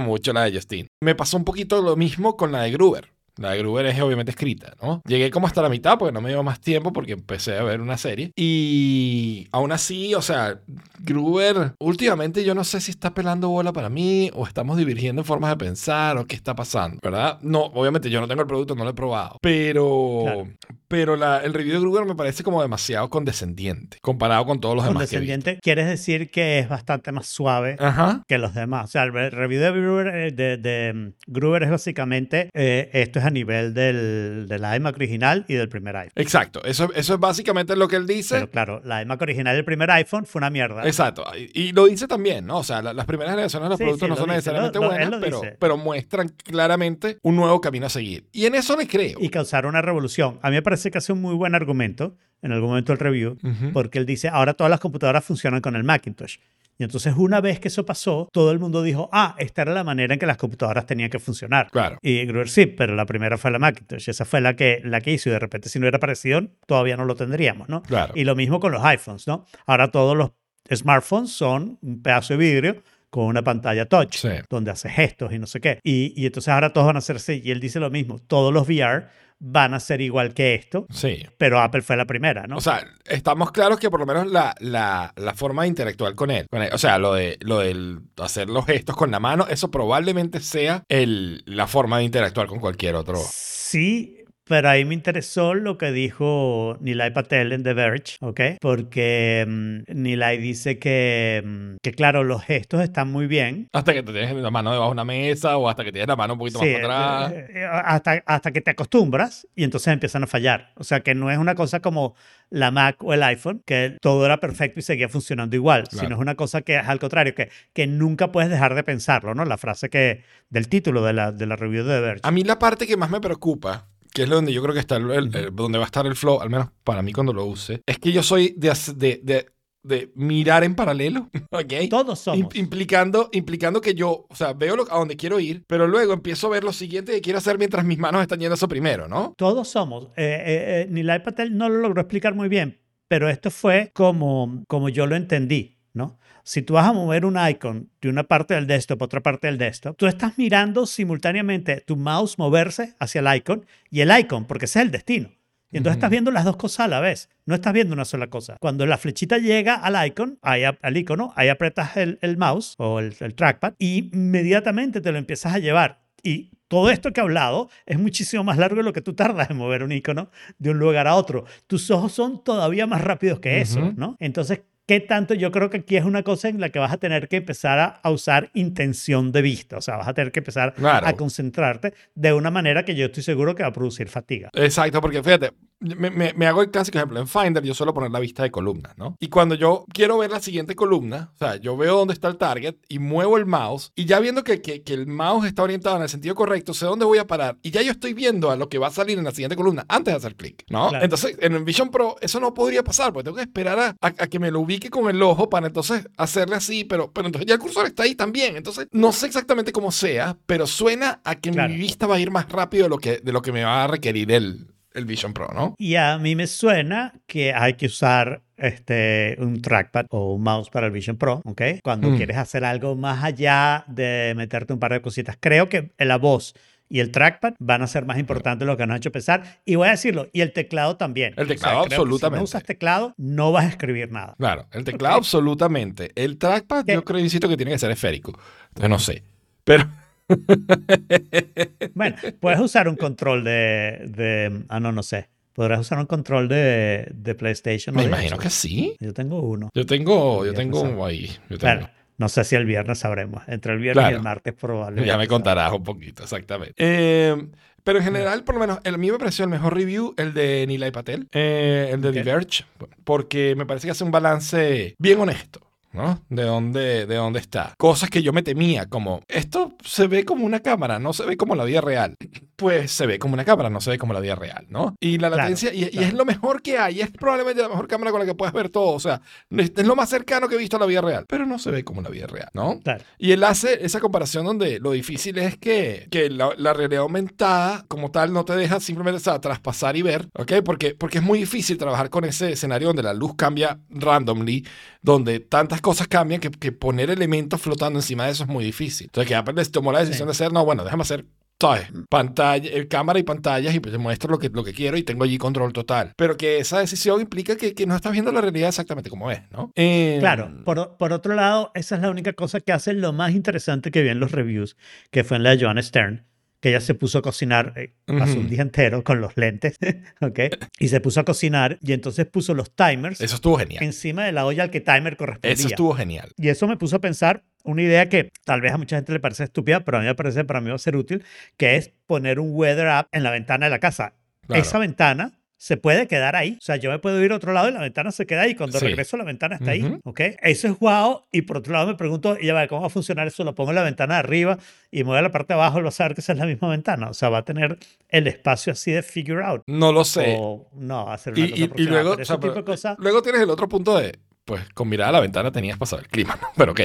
mucho 0.00 0.32
la 0.32 0.44
de 0.44 0.52
Justin. 0.54 0.86
Me 1.00 1.14
pasó 1.14 1.36
un 1.36 1.44
poquito 1.44 1.82
lo 1.82 1.96
mismo 1.96 2.36
con 2.36 2.52
la 2.52 2.62
de 2.62 2.70
Gruber. 2.70 3.08
La 3.40 3.52
de 3.52 3.58
Gruber 3.58 3.86
es 3.86 4.00
obviamente 4.00 4.30
escrita, 4.30 4.74
¿no? 4.82 5.00
Llegué 5.06 5.30
como 5.30 5.46
hasta 5.46 5.62
la 5.62 5.68
mitad 5.68 5.98
porque 5.98 6.12
no 6.12 6.20
me 6.20 6.28
dio 6.28 6.42
más 6.42 6.60
tiempo 6.60 6.92
porque 6.92 7.12
empecé 7.12 7.56
a 7.56 7.62
ver 7.62 7.80
una 7.80 7.96
serie. 7.96 8.32
Y 8.36 9.48
aún 9.52 9.72
así, 9.72 10.14
o 10.14 10.22
sea, 10.22 10.60
Gruber, 10.98 11.72
últimamente 11.78 12.44
yo 12.44 12.54
no 12.54 12.64
sé 12.64 12.80
si 12.80 12.90
está 12.90 13.14
pelando 13.14 13.48
bola 13.48 13.72
para 13.72 13.88
mí 13.88 14.30
o 14.34 14.46
estamos 14.46 14.76
divergiendo 14.76 15.22
en 15.22 15.26
formas 15.26 15.50
de 15.50 15.56
pensar 15.56 16.18
o 16.18 16.26
qué 16.26 16.36
está 16.36 16.54
pasando, 16.54 16.98
¿verdad? 17.02 17.38
No, 17.42 17.60
obviamente 17.64 18.10
yo 18.10 18.20
no 18.20 18.28
tengo 18.28 18.42
el 18.42 18.46
producto, 18.46 18.74
no 18.74 18.84
lo 18.84 18.90
he 18.90 18.94
probado. 18.94 19.38
Pero, 19.40 20.20
Claro. 20.24 20.46
pero 20.88 21.16
la- 21.16 21.38
el 21.38 21.54
review 21.54 21.74
de 21.74 21.80
Gruber 21.80 22.04
me 22.04 22.14
parece 22.14 22.42
como 22.42 22.60
demasiado 22.62 23.08
condescendiente 23.08 23.98
comparado 24.02 24.44
con 24.44 24.60
todos 24.60 24.76
los 24.76 24.84
demás 24.84 25.08
que. 25.08 25.16
Condescendiente, 25.16 25.58
quieres 25.62 25.86
decir 25.86 26.30
que 26.30 26.58
es 26.58 26.68
bastante 26.68 27.12
más 27.12 27.26
suave 27.26 27.76
Ajá. 27.78 28.22
que 28.28 28.38
los 28.38 28.54
demás. 28.54 28.84
O 28.84 28.88
sea, 28.88 29.04
el 29.04 29.12
re- 29.12 29.30
review 29.30 29.60
de 29.62 29.70
Gruber, 29.72 30.06
eh, 30.08 30.30
de, 30.32 30.56
de, 30.58 30.92
mm, 30.92 31.12
Gruber 31.26 31.62
es 31.62 31.70
básicamente, 31.70 32.50
eh, 32.54 32.90
esto 32.92 33.18
es 33.18 33.24
a 33.30 33.32
nivel 33.32 33.72
del, 33.74 34.46
del 34.48 34.60
iMac 34.76 34.94
original 34.96 35.44
y 35.48 35.54
del 35.54 35.68
primer 35.68 35.96
iPhone. 35.96 36.12
Exacto. 36.16 36.62
Eso, 36.64 36.90
eso 36.94 37.14
es 37.14 37.20
básicamente 37.20 37.74
lo 37.76 37.88
que 37.88 37.96
él 37.96 38.06
dice. 38.06 38.34
Pero 38.34 38.50
claro, 38.50 38.80
la 38.84 39.02
iMac 39.02 39.20
original 39.22 39.54
y 39.56 39.58
el 39.58 39.64
primer 39.64 39.90
iPhone 39.90 40.26
fue 40.26 40.40
una 40.40 40.50
mierda. 40.50 40.84
Exacto. 40.86 41.24
Y, 41.36 41.68
y 41.68 41.72
lo 41.72 41.86
dice 41.86 42.06
también, 42.06 42.46
¿no? 42.46 42.58
O 42.58 42.64
sea, 42.64 42.82
la- 42.82 42.92
las 42.92 43.06
primeras 43.06 43.32
generaciones 43.32 43.66
de 43.66 43.70
los 43.70 43.78
Sí, 43.78 43.84
productos 43.84 44.06
sí, 44.06 44.10
no 44.10 44.16
son 44.16 44.24
dice, 44.26 44.36
necesariamente 44.36 44.78
lo- 44.78 44.86
buenas, 44.88 45.10
lo 45.10 45.20
pero, 45.20 45.40
pero 45.58 45.76
muestran 45.76 46.28
claramente 46.28 47.18
un 47.22 47.36
nuevo 47.36 47.60
camino 47.60 47.86
a 47.86 47.90
seguir. 47.90 48.26
Y 48.32 48.46
en 48.46 48.54
eso 48.54 48.76
le 48.76 48.86
creo. 48.86 49.18
Y 49.20 49.28
causar 49.30 49.66
una 49.66 49.80
revolución. 49.82 50.38
A 50.42 50.50
mí 50.50 50.56
me 50.56 50.62
parece 50.62 50.90
que 50.90 50.98
hace 50.98 51.12
un 51.12 51.20
muy 51.22 51.34
buen 51.34 51.54
argumento 51.54 52.16
en 52.42 52.52
algún 52.52 52.70
momento 52.70 52.92
del 52.92 52.98
review, 53.00 53.38
Ujú. 53.42 53.72
porque 53.72 53.98
él 53.98 54.06
dice, 54.06 54.28
ahora 54.28 54.54
todas 54.54 54.70
las 54.70 54.80
computadoras 54.80 55.24
funcionan 55.24 55.60
con 55.60 55.76
el 55.76 55.84
Macintosh. 55.84 56.38
Y 56.80 56.84
entonces 56.84 57.12
una 57.14 57.42
vez 57.42 57.60
que 57.60 57.68
eso 57.68 57.84
pasó, 57.84 58.26
todo 58.32 58.50
el 58.52 58.58
mundo 58.58 58.82
dijo, 58.82 59.10
ah, 59.12 59.36
esta 59.38 59.60
era 59.60 59.74
la 59.74 59.84
manera 59.84 60.14
en 60.14 60.18
que 60.18 60.24
las 60.24 60.38
computadoras 60.38 60.86
tenían 60.86 61.10
que 61.10 61.18
funcionar. 61.18 61.70
Claro. 61.70 61.98
Y 62.00 62.24
Gruber 62.24 62.48
sí, 62.48 62.64
pero 62.64 62.94
la 62.94 63.04
primera 63.04 63.36
fue 63.36 63.50
la 63.50 63.58
Macintosh. 63.58 64.08
Esa 64.08 64.24
fue 64.24 64.40
la 64.40 64.56
que, 64.56 64.80
la 64.82 65.02
que 65.02 65.12
hizo 65.12 65.28
y 65.28 65.32
de 65.32 65.38
repente 65.38 65.68
si 65.68 65.78
no 65.78 65.82
hubiera 65.84 65.98
aparecido, 65.98 66.40
todavía 66.66 66.96
no 66.96 67.04
lo 67.04 67.16
tendríamos, 67.16 67.68
¿no? 67.68 67.82
Claro. 67.82 68.14
Y 68.16 68.24
lo 68.24 68.34
mismo 68.34 68.60
con 68.60 68.72
los 68.72 68.82
iPhones, 68.82 69.26
¿no? 69.26 69.44
Ahora 69.66 69.90
todos 69.90 70.16
los 70.16 70.30
smartphones 70.74 71.30
son 71.32 71.78
un 71.82 72.00
pedazo 72.02 72.32
de 72.32 72.38
vidrio 72.38 72.82
con 73.10 73.24
una 73.26 73.42
pantalla 73.42 73.84
touch, 73.86 74.14
Sí. 74.16 74.28
donde 74.48 74.70
hace 74.70 74.88
gestos 74.88 75.34
y 75.34 75.38
no 75.38 75.46
sé 75.46 75.60
qué. 75.60 75.80
Y, 75.82 76.14
y 76.16 76.24
entonces 76.24 76.48
ahora 76.48 76.72
todos 76.72 76.86
van 76.86 76.96
a 76.96 77.00
así. 77.00 77.42
Y 77.44 77.50
él 77.50 77.60
dice 77.60 77.78
lo 77.78 77.90
mismo, 77.90 78.20
todos 78.20 78.54
los 78.54 78.66
VR 78.66 79.06
van 79.42 79.72
a 79.74 79.80
ser 79.80 80.00
igual 80.02 80.34
que 80.34 80.54
esto, 80.54 80.86
Sí. 80.90 81.26
pero 81.38 81.60
Apple 81.60 81.80
fue 81.82 81.96
la 81.96 82.04
primera, 82.04 82.46
¿no? 82.46 82.58
O 82.58 82.60
sea, 82.60 82.84
estamos 83.06 83.50
claros 83.52 83.80
que 83.80 83.88
por 83.90 83.98
lo 84.00 84.06
menos 84.06 84.26
la, 84.26 84.54
la, 84.60 85.12
la 85.16 85.34
forma 85.34 85.62
de 85.62 85.68
interactuar 85.68 86.14
con 86.14 86.30
él, 86.30 86.46
con 86.50 86.62
él, 86.62 86.70
o 86.72 86.78
sea, 86.78 86.98
lo 86.98 87.14
de 87.14 87.38
lo 87.40 87.58
del 87.60 88.00
hacer 88.18 88.50
los 88.50 88.66
gestos 88.66 88.96
con 88.96 89.10
la 89.10 89.18
mano, 89.18 89.46
eso 89.48 89.70
probablemente 89.70 90.40
sea 90.40 90.84
el, 90.88 91.42
la 91.46 91.66
forma 91.66 91.98
de 91.98 92.04
interactuar 92.04 92.46
con 92.48 92.60
cualquier 92.60 92.94
otro. 92.96 93.18
Sí, 93.32 94.19
pero 94.50 94.68
ahí 94.68 94.84
me 94.84 94.94
interesó 94.94 95.54
lo 95.54 95.78
que 95.78 95.92
dijo 95.92 96.76
Nilay 96.80 97.12
Patel 97.12 97.52
en 97.52 97.62
The 97.62 97.72
Verge, 97.72 98.16
¿ok? 98.20 98.40
Porque 98.60 99.46
mm, 99.48 99.82
Nilay 99.94 100.38
dice 100.38 100.80
que, 100.80 101.40
mm, 101.46 101.76
que, 101.80 101.92
claro, 101.92 102.24
los 102.24 102.42
gestos 102.42 102.82
están 102.82 103.12
muy 103.12 103.28
bien. 103.28 103.68
Hasta 103.72 103.94
que 103.94 104.02
te 104.02 104.10
tienes 104.12 104.34
la 104.34 104.50
mano 104.50 104.72
debajo 104.72 104.90
de 104.90 104.94
una 104.94 105.04
mesa 105.04 105.56
o 105.56 105.68
hasta 105.68 105.84
que 105.84 105.92
tienes 105.92 106.08
la 106.08 106.16
mano 106.16 106.32
un 106.32 106.40
poquito 106.40 106.58
Sí, 106.58 106.66
más 106.72 106.80
para 106.82 107.26
atrás. 107.26 107.32
eh, 107.32 107.46
eh, 107.60 107.64
hasta, 107.84 108.22
hasta 108.26 108.50
que 108.50 108.60
te 108.60 108.72
acostumbras 108.72 109.46
y 109.54 109.62
entonces 109.62 109.92
empiezan 109.92 110.24
a 110.24 110.26
fallar. 110.26 110.72
O 110.74 110.82
sea, 110.82 110.98
que 111.00 111.14
no 111.14 111.30
es 111.30 111.38
una 111.38 111.54
cosa 111.54 111.78
como 111.78 112.16
la 112.50 112.72
Mac 112.72 112.96
o 113.04 113.14
el 113.14 113.22
iPhone, 113.22 113.62
que 113.64 113.98
todo 114.00 114.26
era 114.26 114.40
perfecto 114.40 114.80
y 114.80 114.82
seguía 114.82 115.08
funcionando 115.08 115.54
igual, 115.54 115.84
Claro. 115.88 116.06
sino 116.08 116.16
es 116.16 116.20
una 116.20 116.34
cosa 116.34 116.62
que 116.62 116.74
es 116.76 116.88
al 116.88 116.98
contrario, 116.98 117.36
que, 117.36 117.50
que 117.72 117.86
nunca 117.86 118.32
puedes 118.32 118.50
dejar 118.50 118.74
de 118.74 118.82
pensarlo, 118.82 119.32
¿no? 119.36 119.44
La 119.44 119.58
frase 119.58 119.88
que 119.90 120.24
del 120.48 120.68
título 120.68 121.04
de 121.04 121.12
la, 121.12 121.30
de 121.30 121.46
la 121.46 121.54
review 121.54 121.84
de 121.84 121.94
The 121.94 122.00
Verge. 122.00 122.20
A 122.24 122.32
mí 122.32 122.42
la 122.42 122.58
parte 122.58 122.88
que 122.88 122.96
más 122.96 123.10
me 123.10 123.20
preocupa, 123.20 123.86
que 124.10 124.22
es 124.24 124.28
donde 124.28 124.52
yo 124.52 124.62
creo 124.62 124.74
que 124.74 124.80
está 124.80 124.96
el- 124.96 125.10
el- 125.10 125.34
el- 125.36 125.54
donde 125.54 125.78
va 125.78 125.84
a 125.84 125.86
estar 125.86 126.06
el 126.06 126.16
flow, 126.16 126.40
al 126.40 126.50
menos 126.50 126.68
para 126.84 127.02
mí 127.02 127.12
cuando 127.12 127.32
lo 127.32 127.44
use, 127.44 127.80
es 127.86 127.98
que 127.98 128.12
yo 128.12 128.22
soy 128.22 128.54
de, 128.56 128.72
de, 128.96 129.20
de, 129.22 129.46
de 129.82 130.12
mirar 130.14 130.62
en 130.64 130.74
paralelo, 130.74 131.30
¿ok? 131.50 131.72
Todos 131.88 132.18
somos. 132.18 132.54
Im- 132.54 132.60
implicando, 132.60 133.28
implicando 133.32 133.80
que 133.80 133.94
yo, 133.94 134.26
o 134.28 134.34
sea, 134.34 134.52
veo 134.52 134.76
lo- 134.76 134.92
a 134.92 134.98
donde 134.98 135.16
quiero 135.16 135.40
ir, 135.40 135.64
pero 135.66 135.86
luego 135.88 136.12
empiezo 136.12 136.48
a 136.48 136.50
ver 136.50 136.64
lo 136.64 136.72
siguiente 136.72 137.12
que 137.12 137.20
quiero 137.20 137.38
hacer 137.38 137.56
mientras 137.58 137.84
mis 137.84 137.98
manos 137.98 138.20
están 138.22 138.38
yendo 138.40 138.54
a 138.54 138.56
eso 138.56 138.68
primero, 138.68 139.08
¿no? 139.08 139.34
Todos 139.36 139.68
somos. 139.68 140.06
Eh, 140.08 140.10
eh, 140.16 140.82
eh, 140.82 140.86
Nilay 140.90 141.22
Patel 141.22 141.56
no 141.56 141.68
lo 141.68 141.78
logró 141.78 142.00
explicar 142.02 142.34
muy 142.34 142.48
bien, 142.48 142.78
pero 143.08 143.28
esto 143.28 143.50
fue 143.50 143.90
como, 143.94 144.64
como 144.68 144.88
yo 144.90 145.06
lo 145.06 145.16
entendí, 145.16 145.78
¿no? 145.94 146.18
Si 146.50 146.62
tú 146.62 146.74
vas 146.74 146.88
a 146.88 146.92
mover 146.92 147.24
un 147.24 147.38
icon 147.48 147.90
de 148.00 148.08
una 148.08 148.24
parte 148.24 148.54
del 148.54 148.66
desktop 148.66 149.00
a 149.00 149.04
otra 149.04 149.20
parte 149.20 149.46
del 149.46 149.56
desktop, 149.56 149.96
tú 149.96 150.08
estás 150.08 150.36
mirando 150.36 150.84
simultáneamente 150.84 151.84
tu 151.86 151.96
mouse 151.96 152.38
moverse 152.38 152.96
hacia 152.98 153.20
el 153.20 153.36
icon 153.36 153.64
y 153.88 154.00
el 154.00 154.10
icon, 154.18 154.46
porque 154.46 154.64
ese 154.64 154.80
es 154.80 154.86
el 154.86 154.90
destino. 154.90 155.30
Y 155.70 155.76
entonces 155.76 155.98
estás 155.98 156.10
viendo 156.10 156.32
las 156.32 156.44
dos 156.44 156.56
cosas 156.56 156.86
a 156.86 156.88
la 156.88 156.98
vez. 156.98 157.28
No 157.46 157.54
estás 157.54 157.72
viendo 157.72 157.94
una 157.94 158.04
sola 158.04 158.26
cosa. 158.26 158.56
Cuando 158.58 158.84
la 158.84 158.98
flechita 158.98 159.38
llega 159.38 159.76
al 159.76 160.04
icon, 160.04 160.40
ahí, 160.42 160.64
al 160.64 160.96
icono, 160.96 161.32
ahí 161.36 161.48
apretas 161.48 161.96
el, 161.96 162.18
el 162.20 162.36
mouse 162.36 162.74
o 162.78 162.98
el, 162.98 163.14
el 163.20 163.36
trackpad 163.36 163.74
y 163.78 164.10
inmediatamente 164.12 165.00
te 165.00 165.12
lo 165.12 165.18
empiezas 165.18 165.54
a 165.54 165.60
llevar. 165.60 166.00
Y 166.20 166.50
todo 166.66 166.90
esto 166.90 167.12
que 167.12 167.20
he 167.20 167.22
hablado 167.22 167.68
es 167.86 167.98
muchísimo 167.98 168.42
más 168.42 168.58
largo 168.58 168.78
de 168.78 168.82
lo 168.82 168.92
que 168.92 169.02
tú 169.02 169.12
tardas 169.12 169.50
en 169.50 169.56
mover 169.56 169.84
un 169.84 169.92
icono 169.92 170.30
de 170.58 170.70
un 170.70 170.80
lugar 170.80 171.06
a 171.06 171.14
otro. 171.14 171.44
Tus 171.68 171.92
ojos 171.92 172.12
son 172.12 172.42
todavía 172.42 172.88
más 172.88 173.02
rápidos 173.02 173.38
que 173.38 173.60
eso, 173.60 173.80
Ujú. 173.80 173.92
¿no? 173.96 174.16
Entonces, 174.18 174.62
¿qué 174.90 174.98
tanto? 175.00 175.34
Yo 175.34 175.52
creo 175.52 175.70
que 175.70 175.76
aquí 175.78 175.96
es 175.96 176.04
una 176.04 176.24
cosa 176.24 176.48
en 176.48 176.60
la 176.60 176.70
que 176.70 176.80
vas 176.80 176.92
a 176.92 176.96
tener 176.96 177.28
que 177.28 177.36
empezar 177.36 177.78
a, 177.78 177.86
a 178.02 178.10
usar 178.10 178.50
intención 178.54 179.30
de 179.30 179.40
vista. 179.40 179.76
O 179.78 179.80
sea, 179.80 179.96
vas 179.98 180.08
a 180.08 180.14
tener 180.14 180.32
que 180.32 180.40
empezar 180.40 180.74
Claro. 180.74 181.06
a 181.06 181.12
concentrarte 181.12 181.94
de 182.16 182.32
una 182.32 182.50
manera 182.50 182.84
que 182.84 182.94
yo 182.96 183.06
estoy 183.06 183.22
seguro 183.22 183.54
que 183.54 183.62
va 183.62 183.68
a 183.68 183.72
producir 183.72 184.08
fatiga. 184.08 184.48
Exacto, 184.52 185.00
porque 185.00 185.22
fíjate, 185.22 185.52
me, 185.78 186.10
me- 186.10 186.32
me 186.34 186.46
hago 186.46 186.60
el 186.62 186.70
clásico 186.70 186.98
ejemplo. 186.98 187.20
En 187.20 187.28
Finder 187.28 187.62
yo 187.62 187.72
suelo 187.72 187.94
poner 187.94 188.10
la 188.10 188.18
vista 188.20 188.42
de 188.42 188.50
columnas, 188.50 188.98
¿no? 188.98 189.16
Y 189.20 189.28
cuando 189.28 189.54
yo 189.54 189.84
quiero 189.92 190.18
ver 190.18 190.30
la 190.30 190.40
siguiente 190.40 190.74
columna, 190.74 191.30
o 191.34 191.38
sea, 191.38 191.56
yo 191.56 191.76
veo 191.76 191.96
dónde 191.96 192.12
está 192.14 192.28
el 192.28 192.36
target 192.36 192.74
y 192.88 192.98
muevo 192.98 193.36
el 193.38 193.46
mouse 193.46 193.92
y 193.94 194.04
ya 194.06 194.18
viendo 194.20 194.42
que, 194.44 194.60
que- 194.60 194.82
que 194.82 194.92
el 194.94 195.06
mouse 195.06 195.46
está 195.46 195.62
orientado 195.62 195.96
en 195.96 196.02
el 196.02 196.08
sentido 196.08 196.34
correcto, 196.34 196.74
sé 196.74 196.84
dónde 196.86 197.04
voy 197.04 197.18
a 197.18 197.26
parar 197.26 197.56
y 197.62 197.70
ya 197.70 197.80
yo 197.82 197.92
estoy 197.92 198.12
viendo 198.12 198.50
a 198.50 198.56
lo 198.56 198.68
que 198.68 198.78
va 198.78 198.88
a 198.88 198.90
salir 198.90 199.18
en 199.18 199.24
la 199.24 199.30
siguiente 199.30 199.56
columna 199.56 199.84
antes 199.88 200.12
de 200.12 200.18
hacer 200.18 200.34
clic, 200.36 200.64
¿no? 200.68 200.88
Claro. 200.90 201.04
Entonces, 201.04 201.36
en 201.40 201.64
Vision 201.64 201.90
Pro 201.90 202.16
eso 202.20 202.40
no 202.40 202.52
podría 202.52 202.82
pasar 202.82 203.12
porque 203.12 203.24
tengo 203.24 203.36
que 203.36 203.42
esperar 203.44 203.78
a, 203.78 203.88
a- 204.00 204.06
a 204.18 204.26
que 204.26 204.38
me 204.38 204.50
lo 204.50 204.60
ubique 204.60 204.79
con 204.88 205.10
el 205.10 205.20
ojo 205.22 205.50
para 205.50 205.66
entonces 205.66 206.08
hacerle 206.16 206.56
así, 206.56 206.84
pero, 206.84 207.12
pero 207.12 207.26
entonces 207.26 207.46
ya 207.46 207.54
el 207.54 207.60
cursor 207.60 207.86
está 207.86 208.04
ahí 208.04 208.14
también. 208.14 208.56
Entonces, 208.56 208.86
no 208.92 209.12
sé 209.12 209.26
exactamente 209.26 209.72
cómo 209.72 209.92
sea, 209.92 210.36
pero 210.46 210.66
suena 210.66 211.20
a 211.24 211.34
que 211.34 211.50
Claro. 211.50 211.68
mi 211.72 211.76
vista 211.78 212.06
va 212.06 212.16
a 212.16 212.20
ir 212.20 212.30
más 212.30 212.48
rápido 212.48 212.84
de 212.84 212.88
lo 212.90 212.98
que, 212.98 213.18
de 213.18 213.32
lo 213.32 213.42
que 213.42 213.52
me 213.52 213.64
va 213.64 213.84
a 213.84 213.86
requerir 213.88 214.30
el, 214.32 214.68
el 214.94 215.04
Vision 215.04 215.32
Pro, 215.32 215.48
¿no? 215.54 215.74
Y 215.78 215.96
a 215.96 216.16
mí 216.18 216.34
me 216.36 216.46
suena 216.46 217.12
que 217.26 217.52
hay 217.52 217.74
que 217.74 217.86
usar 217.86 218.42
este, 218.56 219.36
un 219.38 219.62
trackpad 219.62 220.06
o 220.10 220.34
un 220.34 220.42
mouse 220.42 220.68
para 220.70 220.86
el 220.86 220.92
Vision 220.92 221.16
Pro, 221.16 221.40
¿ok? 221.44 221.62
Cuando 221.82 222.10
Mm. 222.10 222.16
quieres 222.16 222.36
hacer 222.36 222.64
algo 222.64 222.94
más 222.96 223.24
allá 223.24 223.84
de 223.88 224.34
meterte 224.36 224.72
un 224.72 224.78
par 224.78 224.92
de 224.92 225.00
cositas. 225.00 225.36
Creo 225.40 225.68
que 225.68 225.92
la 225.98 226.18
voz 226.18 226.54
y 226.90 227.00
el 227.00 227.10
trackpad 227.10 227.54
van 227.58 227.80
a 227.80 227.86
ser 227.86 228.04
más 228.04 228.18
importantes 228.18 228.60
de 228.60 228.66
lo 228.66 228.76
que 228.76 228.86
nos 228.86 228.94
ha 228.94 228.96
hecho 228.98 229.10
pensar. 229.12 229.60
Y 229.64 229.76
voy 229.76 229.86
a 229.86 229.90
decdecirlo, 229.92 230.28
y 230.32 230.42
el 230.42 230.52
teclado 230.52 230.96
también. 230.98 231.32
El 231.38 231.46
teclado, 231.46 231.80
absolutamente. 231.84 232.36
Si 232.36 232.40
no 232.40 232.44
usas 232.44 232.64
teclado, 232.64 233.14
no 233.16 233.52
vas 233.52 233.64
a 233.64 233.68
escribir 233.68 234.10
nada. 234.12 234.34
Claro, 234.38 234.66
el 234.72 234.84
teclado 234.84 235.16
absolutamente. 235.16 236.10
El 236.16 236.36
trackpad 236.36 236.84
¿Qué? 236.84 236.92
yo 236.94 237.04
creo, 237.04 237.20
insisto, 237.20 237.48
que 237.48 237.56
tiene 237.56 237.72
que 237.72 237.78
ser 237.78 237.90
esférico. 237.90 238.38
Entonces 238.68 238.90
no 238.90 238.98
sé. 238.98 239.22
Pero, 239.64 239.88
Bueno, 241.94 242.16
puedes 242.40 242.60
usar 242.60 242.88
un 242.88 242.96
control 242.96 243.44
de, 243.44 244.04
de- 244.08 244.64
Ah, 244.68 244.80
no, 244.80 244.92
no 244.92 245.02
sé. 245.02 245.28
Podrás 245.52 245.80
usar 245.80 245.98
un 245.98 246.06
control 246.06 246.48
de, 246.48 247.08
de 247.12 247.34
PlayStation. 247.34 247.94
Me 247.94 248.04
imagino 248.04 248.36
Xbox. 248.36 248.42
que 248.44 248.50
sí. 248.50 248.96
Yo 249.00 249.12
tengo 249.12 249.40
uno. 249.40 249.68
Yo 249.74 249.84
tengo, 249.84 250.46
yo 250.46 250.54
tengo 250.54 251.04
ahí. 251.04 251.26
Yo 251.48 251.58
tengo. 251.58 251.58
Claro, 251.58 251.90
no 252.20 252.28
sé 252.28 252.44
si 252.44 252.54
el 252.54 252.66
viernes 252.66 252.98
sabremos. 253.00 253.42
Entre 253.48 253.72
el 253.72 253.78
viernes 253.80 254.04
y 254.10 254.14
el 254.14 254.20
martes 254.22 254.52
probablemente. 254.54 255.06
Ya 255.08 255.14
me 255.14 255.24
sabremos. 255.24 255.32
contarás 255.34 255.72
un 255.72 255.82
poquito, 255.82 256.22
exactamente. 256.22 256.74
Eh, 256.76 257.48
pero 257.82 257.98
en 257.98 258.04
general, 258.04 258.44
por 258.44 258.54
lo 258.56 258.60
menos, 258.60 258.78
el- 258.84 258.94
a 258.94 258.98
mí 258.98 259.10
me 259.10 259.18
pareció 259.18 259.44
el 259.46 259.50
mejor 259.50 259.74
review 259.74 260.14
el 260.18 260.34
de 260.34 260.66
Nilay 260.68 260.90
Patel, 260.92 261.26
eh, 261.32 261.88
el 261.92 262.02
de 262.02 262.08
Ok. 262.10 262.14
Diverge, 262.14 262.64
porque 263.04 263.54
me 263.56 263.64
parece 263.66 263.86
que 263.86 263.92
hace 263.92 264.04
un 264.04 264.10
balance 264.10 264.94
bien 264.98 265.18
honesto. 265.18 265.60
¿no? 265.92 266.22
De 266.28 266.44
dónde, 266.44 267.04
de 267.06 267.14
dónde 267.16 267.40
está. 267.40 267.74
Cosas 267.76 268.10
que 268.10 268.22
yo 268.22 268.32
me 268.32 268.44
temía, 268.44 268.86
como 268.86 269.22
esto 269.26 269.74
se 269.84 270.06
ve 270.06 270.24
como 270.24 270.44
una 270.46 270.60
cámara, 270.60 271.00
no 271.00 271.12
se 271.12 271.24
ve 271.24 271.36
como 271.36 271.56
la 271.56 271.64
vida 271.64 271.80
real. 271.80 272.14
Pues 272.60 272.92
se 272.92 273.06
ve 273.06 273.18
como 273.18 273.32
una 273.32 273.44
cámara, 273.44 273.70
no 273.70 273.80
se 273.80 273.90
ve 273.90 273.98
como 273.98 274.12
la 274.12 274.20
vida 274.20 274.34
real, 274.34 274.66
¿no? 274.68 274.94
Y 275.00 275.16
la 275.16 275.30
latencia, 275.30 275.72
y, 275.72 275.84
y 275.84 275.88
claro. 275.88 276.06
es 276.08 276.12
lo 276.12 276.24
mejor 276.26 276.60
que 276.60 276.76
hay, 276.76 277.00
es 277.00 277.10
probablemente 277.10 277.62
la 277.62 277.70
mejor 277.70 277.88
cámara 277.88 278.10
con 278.10 278.20
la 278.20 278.26
que 278.26 278.34
puedes 278.34 278.52
ver 278.52 278.68
todo, 278.68 278.88
o 278.88 279.00
sea, 279.00 279.22
es, 279.50 279.86
lo 279.86 279.96
más 279.96 280.10
cercano 280.10 280.46
que 280.46 280.56
he 280.56 280.58
visto 280.58 280.76
a 280.76 280.80
la 280.80 280.84
vida 280.84 281.00
real, 281.00 281.24
pero 281.26 281.46
no 281.46 281.58
se 281.58 281.70
ve 281.70 281.84
como 281.84 282.02
la 282.02 282.10
vida 282.10 282.26
real, 282.26 282.50
¿no? 282.52 282.78
Claro. 282.80 283.02
Y 283.16 283.32
él 283.32 283.42
hace 283.44 283.82
esa 283.82 283.98
comparación 283.98 284.44
donde 284.44 284.78
lo 284.78 284.90
difícil 284.92 285.38
es 285.38 285.56
que, 285.56 286.06
que 286.10 286.28
la, 286.28 286.50
la 286.58 286.74
realidad 286.74 287.02
aumentada 287.02 287.84
como 287.88 288.10
tal 288.10 288.32
no 288.32 288.44
te 288.44 288.54
deja 288.54 288.78
simplemente 288.78 289.16
o 289.16 289.20
sea, 289.20 289.40
traspasar 289.40 289.96
y 289.96 290.02
ver, 290.02 290.28
¿ok? 290.34 290.52
Porque, 290.62 290.94
porque 290.94 291.18
es 291.18 291.24
muy 291.24 291.38
difícil 291.38 291.78
trabajar 291.78 292.10
con 292.10 292.24
ese 292.24 292.52
escenario 292.52 292.88
donde 292.88 293.02
la 293.02 293.14
luz 293.14 293.34
cambia 293.36 293.78
randomly, 293.88 294.66
donde 295.00 295.40
tantas 295.40 295.80
cosas 295.80 296.08
cambian 296.08 296.40
que, 296.40 296.50
que 296.50 296.72
poner 296.72 297.10
elementos 297.10 297.60
flotando 297.60 297.98
encima 297.98 298.26
de 298.26 298.32
eso 298.32 298.44
es 298.44 298.48
muy 298.50 298.64
difícil. 298.64 299.06
Entonces 299.06 299.28
que 299.28 299.34
Apple 299.34 299.54
les 299.54 299.70
tomó 299.70 299.92
la 299.92 300.00
decisión 300.00 300.26
de 300.26 300.32
hacer, 300.32 300.52
no, 300.52 300.64
bueno, 300.64 300.84
déjame 300.84 301.02
hacer 301.02 301.24
¿sabes? 301.60 301.88
Pantalla, 302.08 302.70
eh, 302.72 302.88
cámara 302.88 303.18
y 303.18 303.22
pantallas 303.22 303.74
y 303.74 303.80
pues 303.80 303.92
te 303.92 303.98
muestro 303.98 304.30
lo 304.30 304.38
que, 304.38 304.48
lo 304.48 304.64
que 304.64 304.72
quiero 304.72 304.96
y 304.96 305.02
tengo 305.02 305.24
allí 305.24 305.38
control 305.38 305.72
total. 305.72 306.12
Pero 306.16 306.36
que 306.36 306.58
esa 306.58 306.78
decisión 306.78 307.20
implica 307.20 307.56
que, 307.56 307.74
que 307.74 307.86
no 307.86 307.94
estás 307.94 308.12
viendo 308.12 308.32
la 308.32 308.40
realidad 308.40 308.68
exactamente 308.68 309.10
como 309.10 309.30
es, 309.30 309.40
¿no? 309.50 309.70
Eh, 309.76 310.16
Claro, 310.20 310.50
por, 310.64 310.96
por 310.96 311.12
otro 311.12 311.34
lado, 311.34 311.70
esa 311.74 311.96
es 311.96 312.02
la 312.02 312.10
única 312.10 312.32
cosa 312.32 312.60
que 312.60 312.72
hace 312.72 312.94
lo 312.94 313.12
más 313.12 313.32
interesante 313.32 313.90
que 313.90 314.02
vi 314.02 314.08
en 314.08 314.20
los 314.20 314.32
reviews, 314.32 314.76
que 315.10 315.24
fue 315.24 315.36
en 315.36 315.42
la 315.42 315.56
de 315.56 315.64
Joan 315.64 315.82
Stern, 315.82 316.26
que 316.60 316.68
ella 316.68 316.80
se 316.80 316.94
puso 316.94 317.18
a 317.18 317.22
cocinar, 317.22 317.72
eh, 317.76 317.94
pasó 318.06 318.38
un 318.38 318.48
día 318.48 318.62
entero 318.62 319.02
con 319.02 319.20
los 319.20 319.36
lentes, 319.36 319.78
¿ok? 320.20 320.40
Y 320.78 320.88
se 320.88 321.00
puso 321.00 321.20
a 321.20 321.24
cocinar 321.24 321.78
y 321.80 321.92
entonces 321.92 322.26
puso 322.26 322.54
los 322.54 322.74
timers 322.74 323.20
Eso 323.20 323.36
estuvo 323.36 323.58
genial. 323.58 323.82
encima 323.82 324.24
de 324.24 324.32
la 324.32 324.44
olla 324.44 324.64
al 324.64 324.70
que 324.70 324.80
timer 324.80 325.16
correspondía. 325.16 325.52
Eso 325.52 325.68
estuvo 325.68 325.94
genial. 325.94 326.30
Y 326.36 326.48
eso 326.48 326.68
me 326.68 326.76
puso 326.76 326.96
a 326.96 327.00
pensar 327.00 327.44
una 327.64 327.82
idea 327.82 328.08
que 328.08 328.30
tal 328.44 328.60
vez 328.60 328.72
a 328.72 328.78
mucha 328.78 328.96
gente 328.96 329.12
le 329.12 329.20
parece 329.20 329.44
estúpida, 329.44 329.84
pero 329.84 329.98
a 329.98 330.00
mí 330.00 330.06
me 330.06 330.14
parece, 330.14 330.44
para 330.44 330.60
mí 330.60 330.68
va 330.68 330.76
a 330.76 330.78
ser 330.78 330.96
útil, 330.96 331.24
que 331.56 331.76
es 331.76 331.92
poner 332.06 332.38
un 332.38 332.50
weather 332.52 332.88
app 332.88 333.08
en 333.12 333.22
la 333.22 333.30
ventana 333.30 333.66
de 333.66 333.70
la 333.70 333.78
casa. 333.78 334.14
Claro. 334.46 334.62
Esa 334.62 334.78
ventana 334.78 335.39
se 335.62 335.76
puede 335.76 336.06
quedar 336.06 336.36
ahí. 336.36 336.56
O 336.58 336.62
sea, 336.64 336.76
yo 336.76 336.90
me 336.90 336.98
puedo 336.98 337.22
ir 337.22 337.32
a 337.32 337.36
otro 337.36 337.52
lado 337.52 337.68
y 337.68 337.72
la 337.72 337.80
ventana 337.82 338.10
se 338.12 338.24
queda 338.24 338.40
ahí. 338.42 338.54
Cuando 338.54 338.78
Sí. 338.78 338.86
regreso, 338.86 339.18
la 339.18 339.24
ventana 339.24 339.56
está 339.56 339.72
ahí. 339.72 339.98
¿Ok? 340.04 340.20
Eso 340.40 340.68
es 340.68 340.78
guau. 340.78 341.24
Y 341.32 341.42
por 341.42 341.58
otro 341.58 341.74
lado, 341.74 341.86
me 341.86 341.96
pregunto, 341.96 342.38
y 342.40 342.46
ya 342.46 342.54
va, 342.54 342.66
¿cómo 342.66 342.80
va 342.80 342.86
a 342.86 342.90
funcionar 342.90 343.26
eso? 343.26 343.44
Lo 343.44 343.54
pongo 343.54 343.70
en 343.72 343.74
la 343.76 343.82
ventana 343.82 344.14
de 344.14 344.20
arriba 344.20 344.58
y 344.90 344.98
me 345.04 345.10
voy 345.10 345.18
a 345.18 345.22
la 345.22 345.30
parte 345.30 345.52
de 345.52 345.60
abajo 345.60 345.78
y 345.78 345.82
vas 345.82 346.00
a 346.00 346.04
ver 346.04 346.14
que 346.14 346.22
esa 346.22 346.32
es 346.32 346.38
la 346.38 346.46
misma 346.46 346.70
ventana. 346.70 347.10
O 347.10 347.14
sea, 347.14 347.28
va 347.28 347.38
a 347.38 347.44
tener 347.44 347.76
el 348.08 348.26
espacio 348.26 348.72
así 348.72 348.90
de 348.90 349.02
figure 349.02 349.44
out. 349.44 349.62
No 349.66 349.92
lo 349.92 350.02
sé. 350.04 350.34
O 350.38 350.66
no, 350.72 351.04
va 351.04 351.12
a 351.12 351.18
ser 351.18 351.36
y, 351.36 351.42
una 351.42 351.50
cosa 351.50 351.62
y- 351.76 351.82
y 351.82 351.86
luego, 351.86 352.10
o 352.12 352.14
sea, 352.14 352.22
ese 352.22 352.32
tipo 352.32 352.40
pero- 352.40 352.54
de 352.54 352.64
cosas. 352.64 352.96
luego 352.98 353.20
tienes 353.20 353.42
el 353.42 353.50
otro 353.50 353.68
punto 353.68 353.98
de, 353.98 354.18
pues 354.46 354.62
con 354.72 354.88
mirada 354.88 355.10
a 355.10 355.12
la 355.12 355.20
ventana 355.20 355.52
tenías 355.52 355.76
saber 355.86 356.06
el 356.06 356.10
clima, 356.10 356.38
¿no? 356.40 356.48
Pero 356.56 356.72
ok. 356.72 356.80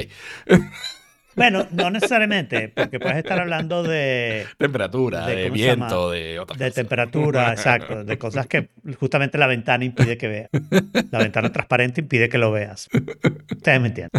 Bueno, 1.36 1.68
no 1.72 1.90
necesariamente, 1.90 2.70
porque 2.76 3.00
puedes 3.00 3.18
estar 3.18 3.40
hablando 3.40 3.84
de, 3.84 4.46
Temperatura, 4.58 5.26
De 5.28 5.50
viento, 5.50 6.12
de 6.12 6.40
otras 6.40 6.58
de 6.58 6.66
cosas. 6.66 6.76
temperatura, 6.76 7.52
exacto, 7.52 8.04
de 8.04 8.18
cosas 8.18 8.48
que 8.48 8.70
justamente 9.00 9.38
la 9.38 9.48
ventana 9.48 9.84
impide 9.86 10.18
que 10.18 10.28
veas. 10.28 10.50
La 11.12 11.20
ventana 11.20 11.52
transparente 11.52 12.02
impide 12.02 12.30
que 12.30 12.38
lo 12.38 12.52
veas. 12.52 12.88
Ustedes 13.52 13.82
me 13.82 13.88
entienden. 13.90 14.10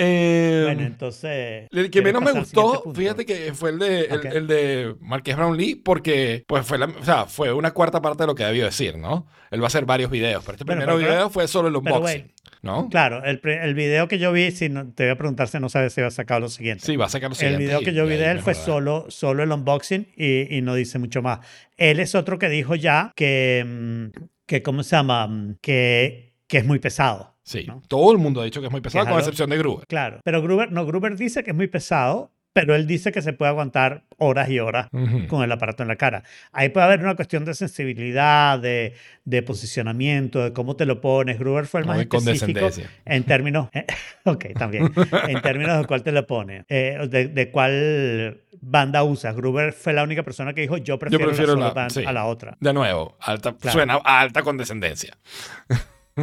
Eh, 0.00 0.62
Bueno, 0.66 0.82
entonces. 0.82 1.66
el 1.72 1.84
que 1.84 1.90
¿quieres 1.90 2.12
menos 2.14 2.22
me 2.32 2.38
gustó, 2.40 2.84
fíjate 2.94 3.26
que 3.26 3.52
fue 3.52 3.70
el 3.70 3.78
de, 3.80 4.00
el, 4.02 4.18
Ok. 4.18 4.24
el 4.26 4.46
de 4.46 4.94
Marqués 5.00 5.36
Brownlee, 5.36 5.74
porque 5.74 6.44
pues 6.46 6.64
fue, 6.64 6.78
la, 6.78 6.86
o 6.86 7.04
sea, 7.04 7.24
fue 7.26 7.52
una 7.52 7.72
cuarta 7.72 8.00
parte 8.00 8.22
de 8.22 8.28
lo 8.28 8.34
que 8.36 8.44
debió 8.44 8.64
decir, 8.66 8.96
¿no? 8.96 9.26
Él 9.50 9.60
va 9.60 9.64
a 9.64 9.68
hacer 9.68 9.86
varios 9.86 10.10
videos, 10.10 10.44
pero 10.44 10.54
este 10.54 10.64
primer 10.64 10.84
pero- 10.84 10.98
video 10.98 11.30
fue 11.30 11.48
solo 11.48 11.66
el 11.68 11.74
unboxing, 11.76 12.30
¿no? 12.62 12.88
Claro, 12.88 13.24
el, 13.24 13.40
el 13.44 13.74
video 13.74 14.08
que 14.08 14.18
yo 14.18 14.32
vi, 14.32 14.50
si 14.50 14.68
no, 14.68 14.90
te 14.92 15.04
voy 15.04 15.12
a 15.12 15.16
preguntar 15.16 15.48
si 15.48 15.58
no 15.60 15.68
sabes 15.68 15.92
si 15.92 16.00
va 16.00 16.08
a 16.08 16.10
sacar 16.10 16.40
lo 16.40 16.48
siguiente. 16.48 16.84
Sí, 16.84 16.96
va 16.96 17.06
a 17.06 17.08
sacar 17.08 17.30
los 17.30 17.42
el 17.42 17.56
video 17.56 17.80
que 17.80 17.92
yo 17.94 18.06
vi 18.06 18.16
de 18.16 18.30
él 18.30 18.40
fue 18.40 18.54
solo 18.54 19.06
solo, 19.08 19.42
el 19.42 19.52
unboxing 19.52 20.08
y, 20.16 20.56
y 20.56 20.60
no 20.62 20.74
dice 20.74 20.98
mucho 20.98 21.22
más. 21.22 21.40
Él 21.76 22.00
es 22.00 22.14
otro 22.14 22.38
que 22.38 22.48
dijo 22.48 22.74
ya 22.74 23.12
que, 23.16 23.64
mm, 23.66 24.18
que 24.46 24.62
¿cómo 24.62 24.82
se 24.82 24.96
llama? 24.96 25.26
Mm, 25.28 25.56
Que, 25.60 26.34
que 26.46 26.58
es 26.58 26.64
muy 26.66 26.78
pesado. 26.78 27.36
Sí, 27.42 27.64
¿no? 27.66 27.80
todo 27.88 28.12
el 28.12 28.18
mundo 28.18 28.42
ha 28.42 28.44
dicho 28.44 28.60
que 28.60 28.66
es 28.66 28.70
muy 28.72 28.82
pesado, 28.82 29.02
es 29.02 29.06
con 29.06 29.12
algo- 29.14 29.20
excepción 29.20 29.48
de 29.48 29.56
Gruber. 29.56 29.86
Claro, 29.86 30.20
pero 30.22 30.42
Gruber, 30.42 30.70
no, 30.70 30.84
Gruber 30.84 31.16
dice 31.16 31.42
que 31.42 31.52
es 31.52 31.56
muy 31.56 31.66
pesado, 31.66 32.30
pero 32.60 32.74
él 32.74 32.86
dice 32.88 33.12
que 33.12 33.22
se 33.22 33.32
puede 33.32 33.50
aguantar 33.50 34.02
horas 34.16 34.48
y 34.50 34.58
horas 34.58 34.88
con 35.28 35.42
el 35.44 35.52
aparato 35.52 35.82
en 35.84 35.88
la 35.88 35.94
cara. 35.96 36.24
Ahí 36.52 36.70
puede 36.70 36.86
haber 36.86 37.00
una 37.00 37.14
cuestión 37.14 37.44
de 37.44 37.54
sensibilidad, 37.54 38.58
de, 38.58 38.94
de 39.24 39.42
posicionamiento, 39.42 40.42
de 40.42 40.52
cómo 40.52 40.74
te 40.74 40.84
lo 40.86 41.00
pones. 41.00 41.38
Gruber 41.38 41.66
fue 41.66 41.80
el 41.82 41.86
más 41.86 42.00
específico 42.00 42.68
en 43.04 43.22
términos, 43.24 43.68
ok, 44.24 44.46
también, 44.58 44.92
en 45.28 45.40
términos 45.42 45.78
de 45.78 45.86
cuál 45.86 46.02
te 46.02 46.10
lo 46.10 46.26
pone, 46.26 46.64
eh, 46.68 47.06
de, 47.08 47.28
de 47.28 47.50
cuál 47.52 48.40
banda 48.60 49.04
usas. 49.04 49.36
Gruber 49.36 49.72
fue 49.72 49.92
la 49.92 50.02
única 50.02 50.24
persona 50.24 50.52
que 50.52 50.62
dijo 50.62 50.76
yo 50.78 50.98
prefiero, 50.98 51.26
prefiero 51.26 51.54
la, 51.54 51.60
la- 51.60 51.68
solo 51.68 51.74
band 51.74 51.90
sí. 51.92 52.04
a 52.04 52.12
la 52.12 52.24
otra. 52.26 52.56
De 52.58 52.72
nuevo, 52.72 53.16
alta, 53.20 53.54
Claro. 53.56 53.72
suena 53.72 54.00
a 54.04 54.20
alta 54.20 54.42
condescendencia. 54.42 55.16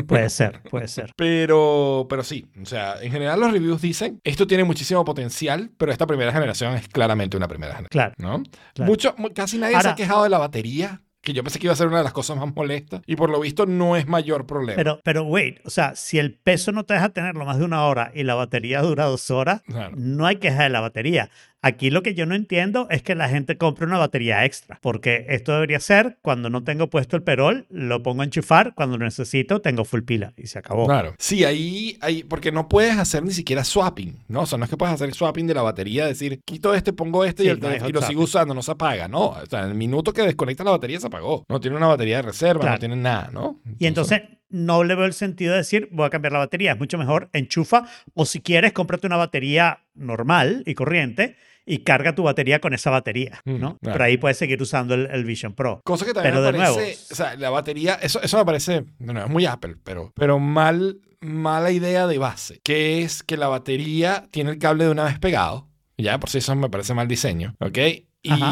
Puede 0.08 0.30
ser, 0.30 0.62
puede 0.70 0.88
ser. 0.88 1.12
Pero, 1.16 2.06
pero 2.10 2.24
sí, 2.24 2.46
o 2.62 2.66
sea, 2.66 2.96
en 3.02 3.12
general 3.12 3.40
los 3.40 3.52
reviews 3.52 3.82
dicen, 3.82 4.20
esto 4.24 4.48
tiene 4.48 4.64
muchísimo 4.64 5.04
potencial, 5.06 5.72
pero 5.78 5.92
esta 5.92 6.06
primera 6.08 6.32
generación 6.32 6.74
es 6.76 6.88
claramente 6.88 7.38
una 7.38 7.48
primera 7.48 7.76
generación. 7.76 7.90
Claro. 7.92 8.14
¿no? 8.18 8.44
Claro. 8.74 8.90
Mucho, 8.92 9.14
mu- 9.18 9.34
casi 9.34 9.58
nadie 9.58 9.74
se 9.74 9.78
ha 9.78 9.80
Ahora- 9.92 9.96
quejado 9.96 10.24
de 10.24 10.30
la 10.30 10.38
batería, 10.38 11.02
que 11.22 11.34
yo 11.34 11.42
pensé 11.44 11.58
que 11.58 11.66
iba 11.66 11.74
a 11.74 11.76
ser 11.76 11.88
una 11.88 11.98
de 11.98 12.04
las 12.04 12.14
cosas 12.14 12.38
más 12.38 12.54
molestas, 12.56 13.02
y 13.08 13.16
por 13.16 13.32
lo 13.32 13.40
visto 13.40 13.66
no 13.66 13.96
es 13.96 14.08
mayor 14.08 14.46
problema. 14.46 14.76
Pero, 14.76 15.00
pero 15.04 15.24
wait, 15.24 15.60
o 15.66 15.72
sea, 15.72 15.96
si 15.96 16.20
el 16.20 16.36
peso 16.38 16.72
no 16.72 16.84
te 16.84 16.94
deja 16.94 17.10
tenerlo 17.10 17.46
más 17.46 17.58
de 17.58 17.66
una 17.66 17.84
hora 17.86 18.12
y 18.14 18.24
la 18.24 18.36
batería 18.36 18.82
dura 18.84 19.06
dos 19.06 19.32
horas, 19.32 19.64
Claro. 19.64 19.96
no 19.98 20.28
hay 20.28 20.36
queja 20.36 20.64
de 20.64 20.70
la 20.70 20.82
batería. 20.82 21.32
Aquí 21.62 21.90
lo 21.90 22.04
que 22.04 22.14
yo 22.14 22.26
no 22.26 22.36
entiendo 22.36 22.88
es 22.92 23.02
que 23.02 23.16
la 23.16 23.28
gente 23.28 23.58
compre 23.58 23.86
una 23.86 23.98
batería 23.98 24.46
extra, 24.46 24.78
porque 24.82 25.26
esto 25.30 25.54
debería 25.54 25.80
ser 25.80 26.18
cuando 26.22 26.50
no 26.50 26.64
tengo 26.64 26.90
puesto 26.90 27.16
el 27.16 27.24
perol, 27.24 27.66
lo 27.70 28.04
pongo 28.04 28.22
a 28.22 28.26
enchufar, 28.26 28.74
cuando 28.76 28.98
lo 28.98 29.06
necesito 29.06 29.62
tengo 29.62 29.84
full 29.84 30.02
pila 30.02 30.34
y 30.38 30.48
se 30.48 30.60
acabó. 30.60 30.86
Claro. 30.86 31.16
Sí, 31.18 31.44
ahí, 31.44 31.98
ahí, 32.02 32.24
porque 32.24 32.52
no 32.52 32.70
puedes 32.70 32.98
hacer 32.98 33.24
ni 33.24 33.32
siquiera 33.32 33.64
swapping, 33.64 34.24
¿no? 34.28 34.42
O 34.42 34.46
sea, 34.46 34.58
no 34.58 34.66
es 34.66 34.70
que 34.70 34.78
puedes 34.78 34.94
hacer 34.94 35.14
swapping 35.14 35.48
de 35.48 35.56
la 35.56 35.64
batería, 35.64 36.06
decir, 36.06 36.42
quito 36.46 36.74
este, 36.74 36.94
pongo 36.94 37.26
este 37.26 37.46
y, 37.46 37.48
el 37.48 37.60
no 37.60 37.70
lo 37.70 38.02
sigo 38.04 38.24
usando, 38.24 38.54
no 38.54 38.62
se 38.62 38.72
apaga, 38.72 39.08
¿no? 39.08 39.30
O 39.30 39.46
sea, 39.48 39.64
en 39.64 39.70
el 39.70 39.76
minuto 39.76 40.14
que 40.14 40.22
desconecta 40.22 40.64
la 40.64 40.72
batería 40.72 41.00
se 41.00 41.08
apagó. 41.08 41.46
No 41.50 41.60
tiene 41.60 41.78
una 41.78 41.88
batería 41.88 42.18
de 42.18 42.22
reserva, 42.24 42.70
no 42.70 42.80
tiene 42.80 42.96
nada, 42.96 43.30
¿no? 43.34 43.60
Y 43.80 43.88
entonces 43.88 44.22
no 44.56 44.84
le 44.84 44.96
veo 44.96 45.06
el 45.06 45.14
sentido 45.14 45.52
de 45.52 45.60
decir, 45.60 45.90
voy 45.92 46.06
a 46.06 46.10
cambiar 46.10 46.34
la 46.34 46.40
batería. 46.40 46.72
Es 46.74 46.80
mucho 46.80 46.98
mejor 46.98 47.30
enchufa 47.34 47.86
o 48.14 48.26
si 48.26 48.42
quieres, 48.42 48.72
cómprate 48.74 49.06
una 49.08 49.18
batería 49.18 49.80
normal 49.94 50.64
y 50.66 50.74
corriente 50.76 51.36
y 51.66 51.80
carga 51.80 52.14
tu 52.16 52.24
batería 52.24 52.60
con 52.62 52.74
esa 52.76 52.92
batería, 52.92 53.42
Mm, 53.44 53.60
¿no? 53.60 53.78
claro. 53.80 53.94
Pero 53.94 54.04
ahí 54.04 54.18
puedes 54.18 54.38
seguir 54.38 54.62
usando 54.62 54.94
el, 54.94 55.08
el 55.12 55.26
Vision 55.26 55.54
Pro. 55.54 55.82
Cosa 55.84 56.06
que 56.06 56.14
también 56.14 56.36
Pero 56.36 56.46
me 56.46 56.52
de 56.52 56.58
parece, 56.60 56.80
nuevo- 56.80 56.98
o 57.12 57.16
sea, 57.16 57.36
la 57.36 57.50
batería, 57.50 57.96
eso, 58.02 58.22
eso 58.22 58.38
me 58.38 58.46
parece, 58.46 58.86
bueno, 59.00 59.24
es 59.24 59.30
muy 59.30 59.46
Apple, 59.48 59.76
pero, 59.84 60.12
pero 60.16 60.38
mal, 60.40 61.00
mala 61.22 61.72
idea 61.72 62.06
de 62.06 62.18
base, 62.20 62.60
que 62.64 63.02
es 63.02 63.24
que 63.24 63.36
la 63.36 63.48
batería 63.48 64.26
tiene 64.32 64.52
el 64.52 64.60
cable 64.60 64.84
de 64.86 64.92
una 64.92 65.06
vez 65.06 65.18
pegado, 65.18 65.68
ya 65.98 66.20
por 66.20 66.30
si 66.30 66.38
eso 66.38 66.56
me 66.56 66.70
parece 66.70 66.94
mal 66.94 67.08
diseño, 67.08 67.56
¿ok? 67.60 67.78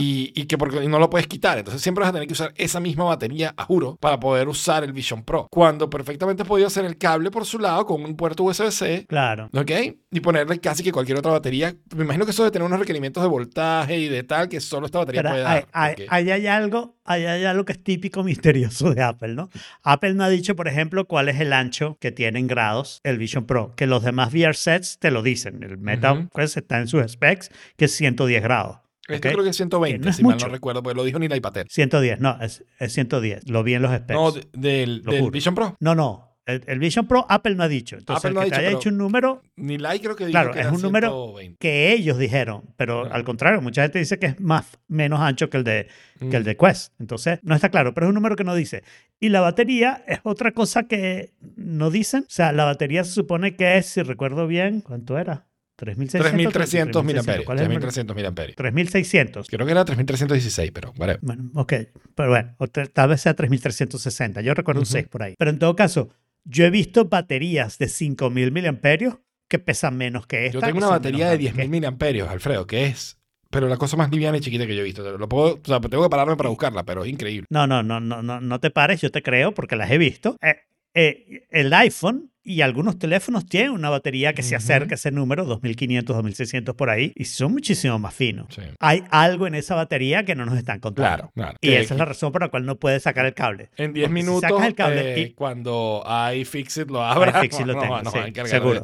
Y, 0.01 0.31
y 0.35 0.45
que 0.45 0.57
porque 0.57 0.87
no 0.87 0.99
lo 0.99 1.09
puedes 1.09 1.27
quitar, 1.27 1.57
entonces 1.57 1.81
siempre 1.81 2.01
vas 2.01 2.09
a 2.09 2.13
tener 2.13 2.27
que 2.27 2.33
usar 2.33 2.53
esa 2.55 2.79
misma 2.79 3.05
batería, 3.05 3.53
a 3.57 3.63
juro, 3.65 3.95
para 3.97 4.19
poder 4.19 4.47
usar 4.47 4.83
el 4.83 4.93
Vision 4.93 5.23
Pro, 5.23 5.47
cuando 5.51 5.89
perfectamente 5.89 6.45
podía 6.45 6.67
hacer 6.67 6.85
el 6.85 6.97
cable 6.97 7.31
por 7.31 7.45
su 7.45 7.59
lado 7.59 7.85
con 7.85 8.03
un 8.03 8.15
puerto 8.15 8.43
USB-C 8.43 9.05
Claro. 9.07 9.49
¿Ok? 9.53 9.71
Y 10.11 10.19
ponerle 10.19 10.59
casi 10.59 10.83
que 10.83 10.91
cualquier 10.91 11.17
otra 11.17 11.31
batería. 11.31 11.73
Me 11.95 12.03
imagino 12.03 12.25
que 12.25 12.31
eso 12.31 12.43
debe 12.43 12.51
tener 12.51 12.65
unos 12.67 12.79
requerimientos 12.79 13.23
de 13.23 13.29
voltaje 13.29 13.97
y 13.97 14.07
de 14.09 14.23
tal 14.23 14.47
que 14.49 14.59
solo 14.61 14.85
esta 14.85 14.99
batería 14.99 15.21
Pero 15.21 15.33
puede 15.33 15.45
hay, 15.45 15.53
dar. 15.61 15.67
hay- 15.73 15.89
porque- 15.95 16.07
ahí 16.09 16.31
hay 16.31 16.47
algo, 16.47 16.95
ahí 17.05 17.25
hay 17.25 17.43
algo 17.45 17.65
que 17.65 17.73
es 17.73 17.83
típico 17.83 18.23
misterioso 18.23 18.93
de 18.93 19.01
Apple, 19.01 19.33
¿no? 19.33 19.49
Apple 19.83 20.13
no 20.13 20.23
ha 20.23 20.29
dicho, 20.29 20.55
por 20.55 20.67
ejemplo, 20.67 21.05
cuál 21.05 21.29
es 21.29 21.39
el 21.39 21.51
ancho 21.53 21.97
que 21.99 22.11
tiene 22.11 22.39
en 22.39 22.47
grados 22.47 23.01
el 23.03 23.17
Vision 23.17 23.45
Pro, 23.45 23.73
que 23.75 23.87
los 23.87 24.03
demás 24.03 24.31
VR 24.33 24.53
sets 24.53 24.99
te 24.99 25.09
lo 25.11 25.23
dicen. 25.23 25.63
El 25.63 25.77
Meta 25.77 26.13
Ujú. 26.13 26.29
pues, 26.31 26.55
está 26.57 26.79
en 26.79 26.87
sus 26.87 27.03
specs, 27.11 27.49
que 27.77 27.85
es 27.85 27.91
110 27.95 28.41
grados. 28.43 28.77
Este 29.07 29.27
¿ok? 29.29 29.33
creo 29.33 29.43
que 29.43 29.49
es 29.49 29.55
120, 29.57 29.97
Que 29.99 30.03
no 30.05 30.09
es 30.09 30.15
si 30.15 30.23
mal 30.23 30.33
mucho. 30.35 30.47
no 30.47 30.53
recuerdo, 30.53 30.81
porque 30.83 30.95
lo 30.95 31.03
dijo 31.03 31.19
ni 31.19 31.27
la 31.27 31.35
Ipater. 31.35 31.67
110, 31.69 32.19
no, 32.21 32.37
es, 32.41 32.63
es 32.79 32.93
110. 32.93 33.49
Lo 33.49 33.63
vi 33.63 33.73
en 33.73 33.81
los 33.81 33.91
specs. 33.91 34.13
No, 34.13 34.31
de- 34.31 34.47
del, 34.53 35.03
del. 35.03 35.29
Vision 35.31 35.55
Pro. 35.55 35.75
No, 35.81 35.93
no. 35.93 36.29
el, 36.45 36.63
el 36.67 36.79
Vision 36.79 37.05
Pro 37.07 37.25
Apple 37.29 37.55
no 37.55 37.63
ha 37.63 37.67
dicho. 37.67 37.97
Entonces, 37.97 38.23
Apple 38.25 38.33
no 38.33 38.39
ha 38.41 38.43
que 38.45 38.49
te 38.51 38.55
dicho, 38.57 38.67
haya 38.67 38.77
dicho 38.77 38.89
un 38.89 38.97
número 38.97 39.41
Ni 39.57 39.77
like 39.77 40.03
creo 40.03 40.15
que 40.15 40.25
dijo 40.25 40.31
Claro, 40.33 40.51
que 40.53 40.59
es 40.61 40.67
un 40.67 40.81
número 40.81 41.09
120. 41.09 41.57
que 41.59 41.91
ellos 41.93 42.17
dijeron, 42.17 42.63
pero 42.77 43.11
al 43.13 43.23
contrario, 43.25 43.61
mucha 43.61 43.81
gente 43.81 43.99
dice 43.99 44.19
que 44.19 44.25
es 44.27 44.39
más, 44.39 44.77
menos 44.87 45.19
ancho 45.19 45.49
que 45.49 45.57
el, 45.57 45.63
de, 45.65 45.87
que 46.19 46.35
el 46.37 46.43
Mm. 46.43 46.45
de 46.45 46.57
Quest. 46.57 46.93
Entonces, 46.99 47.39
no 47.43 47.55
está 47.55 47.67
claro, 47.69 47.93
pero 47.93 48.07
es 48.07 48.09
un 48.09 48.15
número 48.15 48.35
que 48.37 48.43
no 48.45 48.55
dice. 48.55 48.83
Y 49.19 49.29
la 49.29 49.41
batería 49.41 50.03
es 50.07 50.19
otra 50.23 50.51
cosa 50.53 50.83
que 50.87 51.33
no 51.57 51.89
dicen. 51.91 52.21
O 52.23 52.29
sea, 52.29 52.51
la 52.53 52.63
batería 52.65 53.03
se 53.03 53.11
supone 53.11 53.55
que 53.57 53.77
es, 53.77 53.85
si 53.87 54.01
recuerdo 54.01 54.47
bien, 54.47 54.79
¿cuánto 54.81 55.17
era? 55.17 55.47
3600. 55.75 56.31
3300 56.31 57.03
miliamperios. 57.03 57.45
¿Cuál 57.45 57.57
es 57.57 57.61
el 57.61 57.67
número? 57.67 57.81
3300 57.81 58.15
miliamperios. 58.15 58.55
3600. 58.55 59.47
Creo 59.47 59.65
que 59.65 59.71
era 59.71 59.85
3316, 59.85 60.71
pero 60.71 60.93
whatever. 60.97 61.19
Bueno, 61.21 61.49
ok. 61.55 61.73
Pero 62.15 62.29
bueno, 62.29 62.55
tal 62.93 63.09
vez 63.09 63.21
sea 63.21 63.33
3360. 63.33 64.41
Yo 64.41 64.53
recuerdo 64.53 64.81
un 64.81 64.83
Ujú. 64.83 64.91
6 64.93 65.07
por 65.07 65.23
ahí. 65.23 65.35
Pero 65.37 65.51
en 65.51 65.59
todo 65.59 65.75
caso, 65.75 66.09
yo 66.43 66.65
he 66.65 66.69
visto 66.69 67.05
baterías 67.05 67.77
de 67.77 67.87
5000 67.87 68.51
miliamperios 68.51 69.15
que 69.47 69.59
pesan 69.59 69.97
menos 69.97 70.25
que 70.27 70.47
esta. 70.47 70.59
Yo 70.59 70.65
tengo 70.65 70.77
una 70.79 70.87
batería 70.89 71.29
de 71.29 71.37
grandes 71.37 71.53
que 71.53 71.61
10.000 71.63 71.69
miliamperios, 71.69 72.29
Alfredo, 72.29 72.65
que 72.65 72.85
es, 72.87 73.17
pero 73.49 73.67
la 73.67 73.77
cosa 73.77 73.97
más 73.97 74.09
liviana 74.11 74.37
y 74.37 74.41
chiquita 74.41 74.65
que 74.65 74.75
yo 74.75 74.81
he 74.81 74.85
visto. 74.85 75.17
Lo 75.17 75.29
puedo, 75.29 75.55
o 75.55 75.61
sea, 75.63 75.79
tengo 75.79 76.03
que 76.03 76.09
pararme 76.09 76.35
para 76.35 76.49
buscarla, 76.49 76.83
pero 76.83 77.03
es 77.03 77.11
increíble. 77.11 77.45
No, 77.49 77.67
no, 77.67 77.83
no, 77.83 77.99
no, 77.99 78.23
no, 78.23 78.41
no 78.41 78.59
te 78.59 78.71
pares, 78.71 79.01
yo 79.01 79.11
te 79.11 79.21
creo 79.21 79.53
porque 79.53 79.75
las 79.75 79.91
he 79.91 79.97
visto. 79.99 80.37
Eh, 80.41 80.55
eh, 80.93 81.45
el 81.49 81.73
iPhone 81.73 82.29
y 82.45 82.59
algunos 82.61 82.99
teléfonos 82.99 83.45
tienen 83.45 83.71
una 83.71 83.89
batería 83.89 84.33
que 84.33 84.43
se 84.43 84.53
acerca 84.55 84.93
a 84.93 84.95
ese 84.95 85.11
número, 85.11 85.45
2500, 85.45 86.13
2600 86.13 86.75
por 86.75 86.89
ahí, 86.89 87.13
y 87.15 87.23
son 87.23 87.53
muchísimo 87.53 87.97
más 87.99 88.13
finos. 88.13 88.47
Sí. 88.53 88.61
Hay 88.81 89.03
algo 89.11 89.47
en 89.47 89.55
esa 89.55 89.75
batería 89.75 90.25
que 90.25 90.35
no 90.35 90.45
nos 90.45 90.57
están 90.57 90.81
contando. 90.81 91.31
Claro, 91.31 91.31
claro. 91.33 91.57
Y 91.61 91.69
Que- 91.69 91.79
esa 91.79 91.93
es 91.93 91.97
la 91.97 92.03
razón 92.05 92.33
por 92.33 92.41
la 92.41 92.49
cual 92.49 92.65
no 92.65 92.75
puedes 92.77 93.03
sacar 93.03 93.25
el 93.25 93.33
cable. 93.33 93.69
En 93.77 93.93
10 93.93 94.07
Porque 94.09 94.19
si 94.21 94.25
minutos, 94.25 94.49
sacas 94.49 94.67
el 94.67 94.75
cable 94.75 95.13
eh, 95.13 95.19
y- 95.21 95.33
cuando 95.33 96.03
iFixit 96.35 96.89
lo 96.89 97.01
abra, 97.01 97.39
iFixit 97.45 97.65
lo 97.65 97.73
no, 97.75 97.79
tengo, 97.81 98.01
no, 98.01 98.11
sí, 98.11 98.19
seguro. 98.45 98.83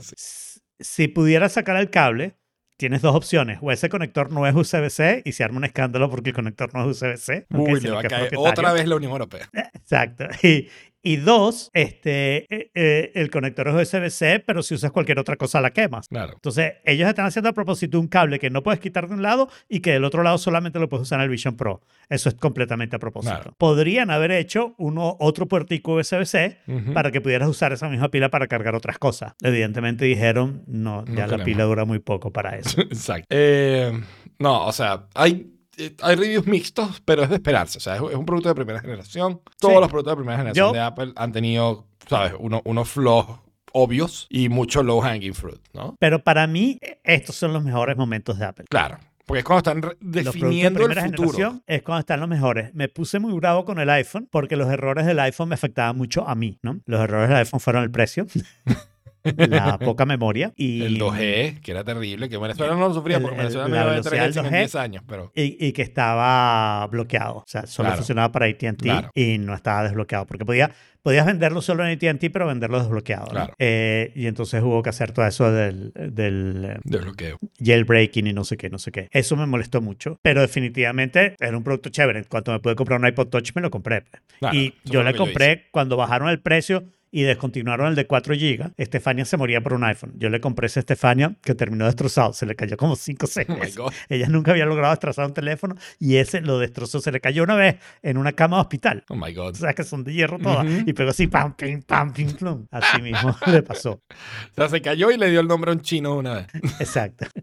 Si 0.80 1.08
pudieras 1.10 1.52
sacar 1.52 1.76
el 1.76 1.90
cable, 1.90 2.36
tienes 2.78 3.02
dos 3.02 3.14
opciones. 3.14 3.60
O 3.62 3.74
ese 3.74 3.90
conector 3.90 4.32
no 4.32 4.48
es 4.48 4.56
USB-C 4.56 5.24
y 5.26 5.34
se 5.34 5.44
arma 5.44 5.58
un 5.58 5.66
escándalo 5.66 6.10
porque 6.10 6.30
el 6.30 6.36
conector 6.38 6.74
no 6.74 6.90
es 6.90 6.96
USB-C. 7.02 7.48
Uy, 7.50 7.82
le 7.82 7.92
va 7.92 8.00
a 8.00 8.04
caer 8.04 8.32
otra 8.38 8.72
vez 8.72 8.88
la 8.88 8.96
Unión 8.96 9.12
Europea. 9.12 9.50
Exacto. 9.74 10.24
Y, 10.44 10.70
y 11.10 11.16
dos, 11.16 11.72
este, 11.74 12.46
eh, 12.56 12.70
eh, 12.76 13.12
el 13.16 13.32
conector 13.32 13.68
es 13.70 13.74
USB-C, 13.92 14.44
pero 14.46 14.62
si 14.62 14.76
usas 14.76 14.92
cualquier 14.92 15.18
otra 15.18 15.38
cosa 15.38 15.60
la 15.60 15.72
quemas. 15.72 16.08
Claro. 16.08 16.34
Entonces, 16.36 16.74
ellos 16.86 17.10
están 17.10 17.26
haciendo 17.26 17.50
a 17.50 17.54
propósito 17.54 18.00
un 18.00 18.08
cable 18.08 18.38
que 18.38 18.52
no 18.52 18.62
puedes 18.62 18.80
quitar 18.80 19.08
de 19.08 19.16
un 19.16 19.24
lado 19.24 19.50
y 19.68 19.80
que 19.80 19.94
del 19.94 20.06
otro 20.06 20.22
lado 20.22 20.38
solamente 20.38 20.78
lo 20.78 20.88
puedes 20.88 21.08
usar 21.08 21.18
en 21.20 21.24
el 21.24 21.30
Vision 21.30 21.56
Pro. 21.58 21.82
Eso 22.10 22.30
es 22.30 22.36
completamente 22.36 22.96
a 22.96 23.00
propósito. 23.00 23.34
Claro. 23.34 23.56
Podrían 23.58 24.12
haber 24.12 24.30
hecho 24.30 24.76
uno, 24.78 25.18
otro 25.20 25.48
puertico 25.48 25.96
USB-C 25.96 26.60
para 26.94 27.10
que 27.12 27.22
pudieras 27.22 27.50
usar 27.50 27.74
esa 27.74 27.90
misma 27.90 28.12
pila 28.12 28.30
para 28.30 28.46
cargar 28.46 28.76
otras 28.76 29.00
cosas. 29.00 29.34
Evidentemente 29.42 30.06
dijeron, 30.06 30.62
no, 30.68 31.02
No 31.02 31.06
ya 31.08 31.22
la 31.22 31.26
queremos. 31.26 31.46
pila 31.46 31.64
dura 31.64 31.86
muy 31.86 31.98
poco 31.98 32.32
para 32.32 32.56
eso. 32.56 32.80
Exacto. 32.82 33.26
Eh, 33.32 34.00
no, 34.38 34.68
o 34.68 34.72
sea, 34.72 35.08
hay, 35.16 35.56
hay 36.02 36.16
reviews 36.16 36.46
mixtos, 36.48 37.02
pero 37.06 37.24
es 37.24 37.30
de 37.30 37.36
esperarse. 37.36 37.78
O 37.78 37.82
sea, 37.82 37.96
es, 37.96 38.02
un 38.02 38.26
producto 38.26 38.50
de 38.50 38.56
primera 38.56 38.80
generación. 38.80 39.42
Todos 39.60 39.74
Sí. 39.76 39.80
los 39.82 39.90
productos 39.90 40.12
de 40.12 40.16
primera 40.18 40.38
generación 40.38 40.68
Yo- 40.68 40.74
de 40.74 40.80
Apple 40.82 41.14
han 41.16 41.32
tenido, 41.32 41.88
¿sabes? 42.08 42.34
Uno- 42.40 42.62
unos 42.66 42.90
flaws 42.90 43.28
obvios 43.72 44.26
y 44.30 44.50
mucho 44.50 44.82
low 44.82 45.00
hanging 45.02 45.34
fruit, 45.36 45.60
¿no? 45.74 45.96
Pero 46.00 46.24
para 46.24 46.48
mí, 46.48 46.80
eh, 46.82 47.00
estos 47.04 47.36
son 47.36 47.54
los 47.54 47.64
mejores 47.64 47.96
momentos 47.98 48.40
de 48.40 48.46
Apple. 48.46 48.66
Claro. 48.70 48.98
Porque 49.26 49.40
es 49.42 49.46
cuando 49.46 49.60
están 49.60 49.82
re- 49.84 49.98
Los 50.02 50.12
de 50.12 50.24
definiendo 50.24 50.86
el 50.88 51.00
futuro. 51.16 51.62
es 51.68 51.84
cuando 51.84 52.00
están 52.00 52.20
los 52.20 52.28
mejores. 52.28 52.74
Me 52.74 52.90
puse 52.90 53.20
muy 53.20 53.32
bravo 53.34 53.64
con 53.64 53.78
el 53.78 53.88
iPhone 53.92 54.28
porque 54.32 54.56
los 54.56 54.68
errores 54.72 55.06
del 55.06 55.20
iPhone 55.20 55.50
me 55.50 55.54
afectaban 55.54 55.96
mucho 55.96 56.28
a 56.28 56.34
mí, 56.34 56.58
¿no? 56.64 56.80
Los 56.88 57.00
errores 57.02 57.30
del 57.30 57.38
iPhone 57.38 57.60
fueron 57.60 57.84
el 57.84 57.92
precio, 57.92 58.26
la 59.24 59.78
poca 59.80 60.06
memoria 60.06 60.54
y, 60.56 60.84
El 60.84 60.98
2G, 61.00 61.62
que 61.62 61.72
era 61.72 61.84
terrible, 61.84 62.30
que 62.30 62.38
Venezuela 62.38 62.74
no 62.76 62.88
lo 62.88 62.94
sufría 62.94 63.18
El- 63.18 63.24
porque 63.24 63.36
el- 63.38 63.42
Venezuela 63.42 63.68
la 63.68 63.70
me 63.70 63.78
iba 63.78 63.86
de 63.86 63.92
velocidad 63.92 64.12
3 64.24 64.36
del 64.36 64.46
en 64.46 64.52
2G. 64.52 64.58
10 64.60 64.76
años, 64.76 65.04
pero... 65.08 65.32
y, 65.36 65.66
y 65.68 65.72
que 65.74 65.82
estaba 65.82 66.88
bloqueado. 66.88 67.38
O 67.38 67.44
sea, 67.48 67.66
solo 67.68 67.88
Claro. 67.88 67.98
funcionaba 67.98 68.32
para 68.32 68.46
ATT 68.48 68.82
Claro. 68.82 69.12
y 69.16 69.38
no 69.38 69.54
estaba 69.54 69.84
desbloqueado. 69.84 70.26
Porque 70.26 70.46
podía, 70.46 70.72
podías 71.02 71.26
venderlo 71.26 71.62
solo 71.62 71.86
en 71.86 71.92
ATT, 71.92 72.30
pero 72.32 72.48
venderlo 72.48 72.80
desbloqueado. 72.80 73.26
¿no? 73.26 73.32
Claro. 73.32 73.54
Eh, 73.60 74.12
y 74.16 74.28
entonces 74.28 74.62
hubo 74.64 74.82
que 74.84 74.90
hacer 74.90 75.12
todo 75.12 75.26
eso 75.28 75.52
del, 75.52 75.92
del 75.94 76.66
eh, 76.66 76.78
Desbloqueo. 76.84 77.38
jailbreaking 77.64 78.28
y 78.28 78.34
no 78.34 78.44
sé 78.44 78.58
qué, 78.58 78.70
no 78.70 78.78
sé 78.80 78.92
qué. 78.92 79.08
Eso 79.12 79.36
me 79.36 79.46
molestó 79.46 79.82
mucho. 79.82 80.18
Pero 80.22 80.42
definitivamente 80.42 81.36
era 81.40 81.58
un 81.58 81.64
producto 81.64 81.90
chévere. 81.90 82.24
Cuando 82.26 82.52
me 82.52 82.60
pude 82.60 82.76
comprar 82.76 83.00
un 83.00 83.08
iPod 83.08 83.28
Touch, 83.28 83.52
me 83.56 83.62
lo 83.62 83.70
compré. 83.70 84.04
Claro, 84.40 84.56
y 84.56 84.74
yo 84.86 85.04
yo 85.04 85.18
compré 85.18 85.68
cuando 85.72 85.98
bajaron 85.98 86.30
el 86.30 86.40
precio 86.40 86.84
y 87.12 87.24
descontinuaron 87.24 87.88
el 87.88 87.96
de 87.96 88.06
4 88.08 88.36
GB. 88.36 88.72
Estefania 88.78 89.26
se 89.26 89.38
moría 89.38 89.62
por 89.62 89.74
un 89.74 89.84
iPhone. 89.84 90.14
Yo 90.18 90.30
le 90.30 90.40
compré 90.40 90.68
ese 90.68 90.82
Estefania 90.82 91.36
que 91.44 91.56
terminó 91.56 91.86
destrozado. 91.86 92.34
Se 92.34 92.46
le 92.46 92.56
cayó 92.56 92.78
como 92.78 92.96
5 92.96 93.26
o 93.26 93.30
6 93.30 93.48
Oh. 93.80 93.90
Ella 94.10 94.28
nunca 94.30 94.52
había 94.52 94.66
logrado 94.66 94.92
destrozar 94.92 95.26
un 95.26 95.34
teléfono 95.34 95.76
y 96.00 96.18
ese 96.18 96.42
lo 96.42 96.60
destrozó. 96.60 97.00
Se 97.00 97.12
le 97.12 97.20
cayó 97.20 97.44
una 97.44 97.56
vez 97.56 97.78
en 98.02 98.18
una 98.18 98.34
cama 98.34 98.58
de 98.58 98.62
hospital. 98.62 99.04
Oh 99.10 99.16
my 99.16 99.34
God. 99.34 99.52
O 99.54 99.56
sea, 99.56 99.74
que 99.74 99.84
son 99.84 100.04
de 100.04 100.14
hierro 100.14 100.40
todas. 100.40 100.66
Ujú. 100.66 100.84
Y 100.86 100.94
pegó 100.94 101.12
así, 101.12 101.28
pam, 101.28 101.56
pim, 101.56 101.82
pam, 101.82 102.14
pim, 102.14 102.32
plum. 102.34 102.68
Así 102.72 103.02
mismo 103.02 103.36
le 103.48 103.64
pasó. 103.64 103.92
O 103.92 104.56
sea, 104.56 104.70
se 104.70 104.82
cayó 104.82 105.12
y 105.12 105.18
le 105.18 105.30
dio 105.30 105.40
el 105.40 105.48
nombre 105.48 105.72
a 105.72 105.74
un 105.74 105.82
chino 105.82 106.16
una 106.16 106.36
vez. 106.36 106.48
Exacto. 106.80 107.26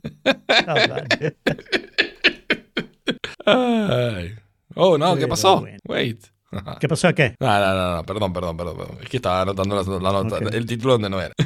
Oh, 4.79 4.99
no, 4.99 5.17
¿qué 5.17 5.27
pasó? 5.27 5.65
Wait. 5.85 6.27
¿Qué 6.81 6.89
pasó 6.89 7.15
qué? 7.15 7.35
No, 7.41 7.47
no, 7.47 7.75
no, 7.75 7.97
no, 7.97 8.03
perdón, 8.05 8.33
perdón, 8.33 8.57
perdón, 8.57 8.77
perdón. 8.77 8.97
Es 9.03 9.09
que 9.09 9.17
estaba 9.19 9.43
anotando 9.43 9.77
la, 9.77 9.83
la 10.01 10.13
nota, 10.23 10.37
Ok. 10.37 10.53
el 10.55 10.67
título 10.67 10.93
donde 10.95 11.11
no 11.11 11.21
era. 11.21 11.33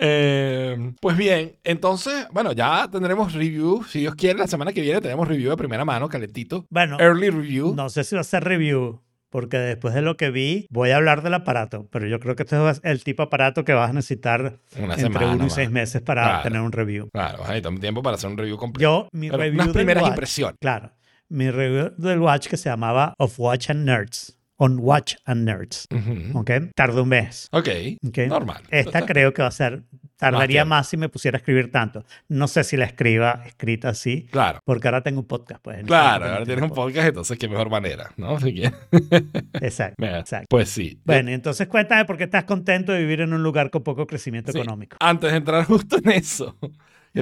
Eh, 0.00 0.92
pues 1.00 1.16
bien, 1.16 1.56
entonces, 1.64 2.26
bueno, 2.32 2.52
ya 2.52 2.88
tendremos 2.90 3.32
review. 3.32 3.84
Si 3.84 4.00
Dios 4.00 4.14
quiere, 4.14 4.38
la 4.38 4.46
semana 4.46 4.72
que 4.72 4.80
viene 4.80 5.00
tenemos 5.00 5.26
review 5.26 5.50
de 5.50 5.56
primera 5.56 5.84
mano, 5.84 6.08
calentito. 6.08 6.66
Bueno, 6.70 6.98
Early 7.00 7.30
review. 7.30 7.74
no 7.74 7.88
sé 7.90 8.04
si 8.04 8.14
va 8.14 8.20
a 8.20 8.24
ser 8.24 8.44
review, 8.44 9.00
porque 9.30 9.58
después 9.58 9.94
de 9.94 10.02
lo 10.02 10.16
que 10.16 10.30
vi, 10.30 10.66
voy 10.70 10.90
a 10.90 10.96
hablar 10.96 11.22
del 11.22 11.34
aparato, 11.34 11.86
pero 11.90 12.06
yo 12.06 12.20
creo 12.20 12.36
que 12.36 12.44
este 12.44 12.56
es 12.70 12.80
el 12.84 13.02
tipo 13.04 13.22
de 13.22 13.26
aparato 13.26 13.64
que 13.64 13.72
vas 13.72 13.90
a 13.90 13.92
necesitar 13.92 14.58
Una 14.76 14.94
entre 14.94 15.02
semana. 15.12 15.32
uno 15.34 15.46
y 15.46 15.50
seis 15.50 15.70
meses 15.70 16.00
para 16.02 16.22
Claro. 16.24 16.42
tener 16.44 16.60
un 16.60 16.72
review. 16.72 17.08
Claro, 17.12 17.38
vas 17.38 17.46
a 17.48 17.52
necesitar 17.52 17.72
un 17.72 17.80
tiempo 17.80 18.02
para 18.02 18.16
hacer 18.16 18.30
un 18.30 18.38
review 18.38 18.56
completo. 18.56 18.82
Yo, 18.82 19.08
mi 19.12 19.28
Pero 19.30 19.42
review 19.42 19.62
unas 19.62 19.74
primeras 19.74 20.02
watch- 20.04 20.08
impresiones. 20.10 20.56
Claro, 20.60 20.92
mi 21.28 21.50
review 21.50 21.92
del 21.96 22.20
watch 22.20 22.48
que 22.48 22.56
se 22.56 22.68
llamaba 22.68 23.14
Of 23.18 23.38
Watch 23.38 23.70
and 23.70 23.84
Nerds. 23.84 24.34
On 24.60 24.76
Watch 24.80 25.14
and 25.24 25.44
Nerds. 25.48 25.86
Ujú. 25.94 26.36
¿Ok? 26.40 26.50
Tardó 26.74 27.04
un 27.04 27.10
mes. 27.10 27.46
Ok, 27.52 27.68
¿ok? 28.08 28.18
normal. 28.26 28.62
Esta 28.70 29.06
creo 29.06 29.32
que 29.32 29.40
va 29.42 29.46
a 29.48 29.52
ser, 29.52 29.84
tardaría 30.16 30.64
más 30.64 30.88
si 30.88 30.96
me 30.96 31.08
pusiera 31.08 31.36
a 31.36 31.38
escribir 31.38 31.70
tanto. 31.70 32.04
No 32.26 32.48
sé 32.48 32.64
si 32.64 32.76
la 32.76 32.86
escriba 32.86 33.42
escrita 33.46 33.90
así, 33.90 34.26
Claro. 34.32 34.58
porque 34.64 34.88
ahora 34.88 35.04
tengo 35.04 35.20
un 35.20 35.28
podcast. 35.28 35.62
Pues, 35.62 35.76
ese 35.78 35.86
Claro, 35.86 36.24
ahora 36.24 36.44
tienes 36.44 36.64
un 36.64 36.70
podcast, 36.74 37.06
entonces 37.06 37.38
qué 37.38 37.48
mejor 37.48 37.70
manera, 37.70 38.10
¿no? 38.16 38.36
Exacto. 39.60 39.94
mira, 39.98 40.18
Exacto. 40.18 40.46
pues 40.50 40.68
sí. 40.68 41.00
Bueno, 41.04 41.30
entonces 41.30 41.68
cuéntame 41.68 42.04
por 42.04 42.16
qué 42.16 42.24
estás 42.24 42.42
contento 42.42 42.90
de 42.90 42.98
vivir 42.98 43.20
en 43.20 43.32
un 43.32 43.44
lugar 43.44 43.70
con 43.70 43.84
poco 43.84 44.08
crecimiento 44.08 44.50
Sí. 44.50 44.58
económico. 44.58 44.96
Antes 44.98 45.30
de 45.30 45.36
entrar 45.36 45.64
justo 45.66 45.98
en 46.02 46.10
eso, 46.10 46.58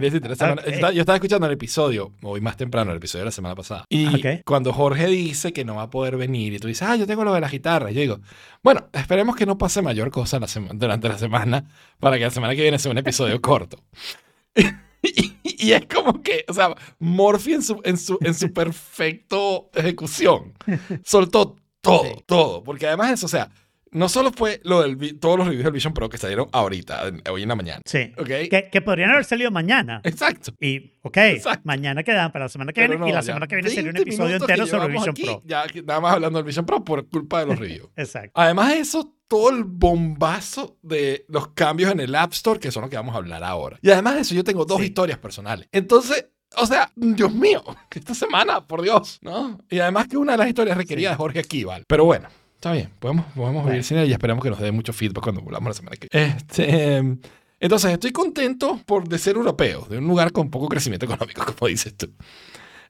quería 0.01 0.11
decirte, 0.11 0.29
la 0.29 0.37
semana- 0.37 0.63
Ok. 0.63 0.93
yo, 0.95 1.01
estaba, 1.01 1.17
escuchando 1.17 1.47
el 1.47 1.53
episodio, 1.53 2.13
hoy 2.23 2.41
más 2.41 2.57
temprano, 2.57 2.91
el 2.93 2.99
episodio 2.99 3.21
de 3.23 3.27
la 3.27 3.33
semana 3.33 3.55
pasada. 3.55 3.85
Y 3.89 4.07
Ok. 4.07 4.43
cuando 4.45 4.73
Jorge 4.73 5.07
dice 5.09 5.53
que 5.53 5.65
no 5.65 5.75
va 5.77 5.83
a 5.83 5.91
poder 5.91 6.17
venir 6.17 6.53
y 6.55 6.59
tú 6.59 6.69
dices, 6.69 6.87
ah, 6.89 6.97
yo 6.97 7.07
tengo 7.07 7.25
lo 7.25 7.33
de 7.35 7.41
la 7.41 7.49
guitarra, 7.49 7.91
yo 7.91 8.01
digo, 8.01 8.21
bueno, 8.63 8.89
esperemos 8.93 9.37
que 9.37 9.47
no 9.47 9.59
pase 9.59 9.83
mayor 9.83 10.11
cosa 10.11 10.39
la 10.41 10.47
durante 10.75 11.09
la 11.09 11.19
semana 11.19 11.65
para 11.99 12.17
que 12.19 12.25
la 12.25 12.31
semana 12.31 12.55
que 12.55 12.63
viene 12.63 12.79
sea 12.79 12.93
un 12.93 12.99
episodio 12.99 13.41
corto. 13.41 13.79
Y, 15.03 15.35
y 15.43 15.73
es 15.73 15.87
como 15.87 16.23
que, 16.23 16.45
o 16.49 16.53
sea, 16.53 16.75
Morphy 16.99 17.55
en 17.55 17.63
su, 17.63 17.81
en 17.85 17.97
su, 17.99 18.19
en 18.23 18.35
su 18.35 18.53
perfecto 18.55 19.71
ejecución 19.75 20.55
soltó 21.05 21.57
todo, 21.81 22.03
Sí. 22.05 22.11
todo. 22.27 22.63
Porque 22.65 22.87
además 22.87 23.13
eso, 23.13 23.27
o 23.27 23.29
sea, 23.29 23.49
no 23.97 24.09
solo 24.09 24.31
fue 24.33 24.61
lo 24.65 24.83
del, 24.83 25.19
todos 25.19 25.39
los 25.39 25.47
reviews 25.47 25.65
del 25.65 25.73
Vision 25.73 25.95
Pro 25.95 26.09
que 26.09 26.19
salieron 26.19 26.49
ahorita, 26.53 27.05
hoy 27.31 27.43
en 27.43 27.49
la 27.49 27.57
mañana. 27.57 27.81
Sí. 27.85 28.13
¿Ok? 28.19 28.27
Que, 28.27 28.69
que 28.71 28.81
podrían 28.83 29.11
haber 29.11 29.25
salido 29.25 29.51
mañana. 29.51 30.01
Exacto. 30.05 30.53
Y, 30.61 30.93
ok, 31.03 31.17
Exacto. 31.17 31.63
mañana 31.65 32.03
quedan 32.03 32.31
para 32.33 32.45
la 32.45 32.49
semana 32.49 32.73
que 32.73 32.81
Pero 32.83 32.91
viene 32.91 33.05
no, 33.05 33.09
y 33.09 33.13
la 33.13 33.23
semana 33.23 33.47
que 33.47 33.57
viene 33.57 33.71
sería 33.71 33.91
un 33.91 33.95
20 33.95 34.03
episodio 34.11 34.37
entero 34.37 34.67
sobre 34.67 34.89
Vision 34.89 35.11
aquí, 35.11 35.23
Pro. 35.25 35.43
Ya 35.47 35.65
nada 35.85 36.01
más 36.01 36.13
hablando 36.15 36.39
del 36.39 36.47
Vision 36.47 36.67
Pro 36.67 36.85
por 36.85 37.09
culpa 37.09 37.41
de 37.41 37.47
los 37.47 37.59
reviews. 37.59 37.89
Exacto. 37.97 38.33
Además 38.35 38.69
de 38.69 38.79
eso, 38.79 39.15
todo 39.29 39.51
el 39.51 39.65
bombazo 39.65 40.77
de 40.83 41.25
los 41.29 41.49
cambios 41.49 41.91
en 41.91 42.01
el 42.01 42.15
App 42.15 42.33
Store, 42.33 42.61
que 42.61 42.71
son 42.71 42.83
los 42.83 42.91
que 42.91 42.97
vamos 42.97 43.15
a 43.15 43.19
hablar 43.19 43.43
ahora. 43.43 43.79
Y 43.83 43.91
además 43.91 44.15
de 44.17 44.21
eso, 44.21 44.35
yo 44.35 44.45
tengo 44.45 44.65
dos 44.65 44.79
Sí. 44.79 44.85
historias 44.87 45.19
personales. 45.19 45.69
Entonces, 45.73 46.27
o 46.57 46.67
sea, 46.67 46.91
Dios 46.95 47.33
mío, 47.33 47.63
esta 47.95 48.15
semana, 48.15 48.67
por 48.67 48.83
Dios, 48.83 49.19
¿no? 49.23 49.59
Y 49.71 49.79
además 49.81 50.07
que 50.09 50.17
una 50.17 50.33
de 50.33 50.39
las 50.39 50.49
historias 50.49 50.77
requería 50.77 51.09
Sí. 51.09 51.13
de 51.15 51.17
Jorge 51.17 51.39
Akival. 51.41 51.85
Pero 51.89 52.05
bueno, 52.05 52.29
está 52.67 52.73
bien, 52.73 52.91
podemos, 52.99 53.27
podemos 53.35 53.65
vivir 53.67 53.85
sin 53.85 53.99
ella 53.99 54.07
y 54.09 54.13
esperamos 54.13 54.43
que 54.43 54.51
nos 54.51 54.59
dé 54.59 54.73
mucho 54.73 54.93
feedback 54.93 55.23
cuando 55.23 55.41
volvamos 55.41 55.69
la 55.71 55.75
semana 55.75 55.97
que 55.97 56.09
viene. 56.11 56.37
Este, 56.37 56.97
em, 56.97 57.19
entonces, 57.61 57.93
estoy 57.93 58.11
contento 58.11 58.81
por 58.85 59.09
de 59.09 59.19
ser 59.19 59.37
europeo, 59.37 59.87
de 59.89 59.99
un 59.99 60.07
lugar 60.09 60.33
con 60.33 60.51
poco 60.51 60.69
crecimiento 60.69 61.07
económico, 61.07 61.45
como 61.57 61.69
dices 61.69 61.97
tú. 61.97 62.11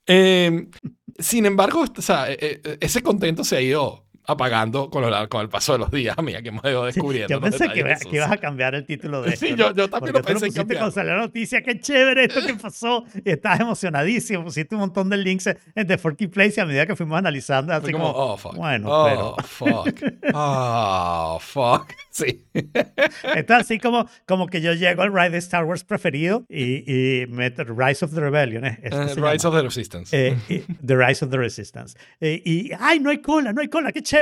Em, 0.06 0.70
sin 1.18 1.44
embargo, 1.46 1.84
o 1.96 2.02
sea, 2.02 2.30
e- 2.32 2.38
e- 2.40 2.78
ese 2.80 3.02
contento 3.02 3.44
se 3.44 3.56
ha 3.56 3.60
ido 3.60 4.05
apagando 4.26 4.90
con, 4.90 5.08
lo- 5.08 5.28
con 5.28 5.40
el 5.42 5.48
paso 5.48 5.72
de 5.74 5.78
los 5.78 5.90
días, 5.90 6.16
mira 6.22 6.42
que 6.42 6.48
hemos 6.48 6.64
ido 6.64 6.84
descubriendo. 6.84 7.28
Yo 7.28 7.40
los 7.40 7.50
pensé 7.50 7.68
que, 7.72 7.82
que 8.10 8.16
ibas 8.16 8.30
a 8.32 8.36
cambiar 8.38 8.74
el 8.74 8.84
título 8.84 9.22
de 9.22 9.36
Sí, 9.36 9.46
esto, 9.46 9.56
yo- 9.56 9.68
¿no? 9.70 9.74
yo 9.76 9.88
también 9.90 10.12
Porque 10.12 10.32
lo 10.32 10.38
tú 10.38 10.40
pensé 10.44 10.58
cambiar. 10.58 10.78
cuando 10.80 10.94
salió 10.94 11.12
la 11.14 11.20
noticia, 11.22 11.62
qué 11.62 11.78
chévere 11.80 12.24
esto 12.24 12.44
que 12.46 12.54
pasó. 12.54 13.04
Y 13.24 13.30
estabas 13.30 13.60
emocionadísimo, 13.60 14.44
pusiste 14.44 14.74
un 14.74 14.82
montón 14.82 15.08
de 15.10 15.16
links 15.16 15.46
en 15.46 15.86
The 15.86 15.98
Forky 15.98 16.26
Place 16.28 16.54
y 16.56 16.60
a 16.60 16.66
medida 16.66 16.86
que 16.86 16.94
fuimos 16.96 17.18
analizando, 17.18 17.72
así 17.72 17.90
como, 17.92 18.12
como, 18.12 18.32
oh, 18.32 18.36
fuck. 18.36 18.54
bueno, 18.56 18.88
oh, 18.90 19.36
fuck. 19.42 19.88
Oh, 20.34 21.38
fuck. 21.40 21.92
Sí. 22.10 22.44
Esto 22.54 23.54
es 23.54 23.60
así 23.60 23.78
como, 23.78 24.08
como 24.26 24.46
que 24.46 24.60
yo 24.60 24.72
llego 24.74 25.02
al 25.02 25.12
ride 25.12 25.30
de 25.30 25.38
Star 25.38 25.64
Wars 25.64 25.84
preferido 25.84 26.44
y, 26.48 27.20
y 27.22 27.26
meto 27.26 27.64
Rise 27.64 28.04
of 28.04 28.14
the 28.14 28.20
Rebellion. 28.20 28.64
¿eh? 28.64 28.78
Se 28.82 28.88
Rise 28.90 29.14
llama. 29.16 29.32
of 29.32 29.54
the 29.54 29.62
Resistance. 29.62 30.16
Eh, 30.16 30.36
y- 30.48 30.60
the 30.86 30.96
Rise 30.96 31.24
of 31.24 31.30
the 31.30 31.36
Resistance. 31.38 31.98
Eh, 32.20 32.42
y, 32.44 32.70
ay, 32.78 33.00
no 33.00 33.10
hay 33.10 33.18
cola, 33.18 33.52
no 33.52 33.60
hay 33.60 33.68
cola, 33.68 33.92
qué 33.92 34.02
chévere. 34.02 34.15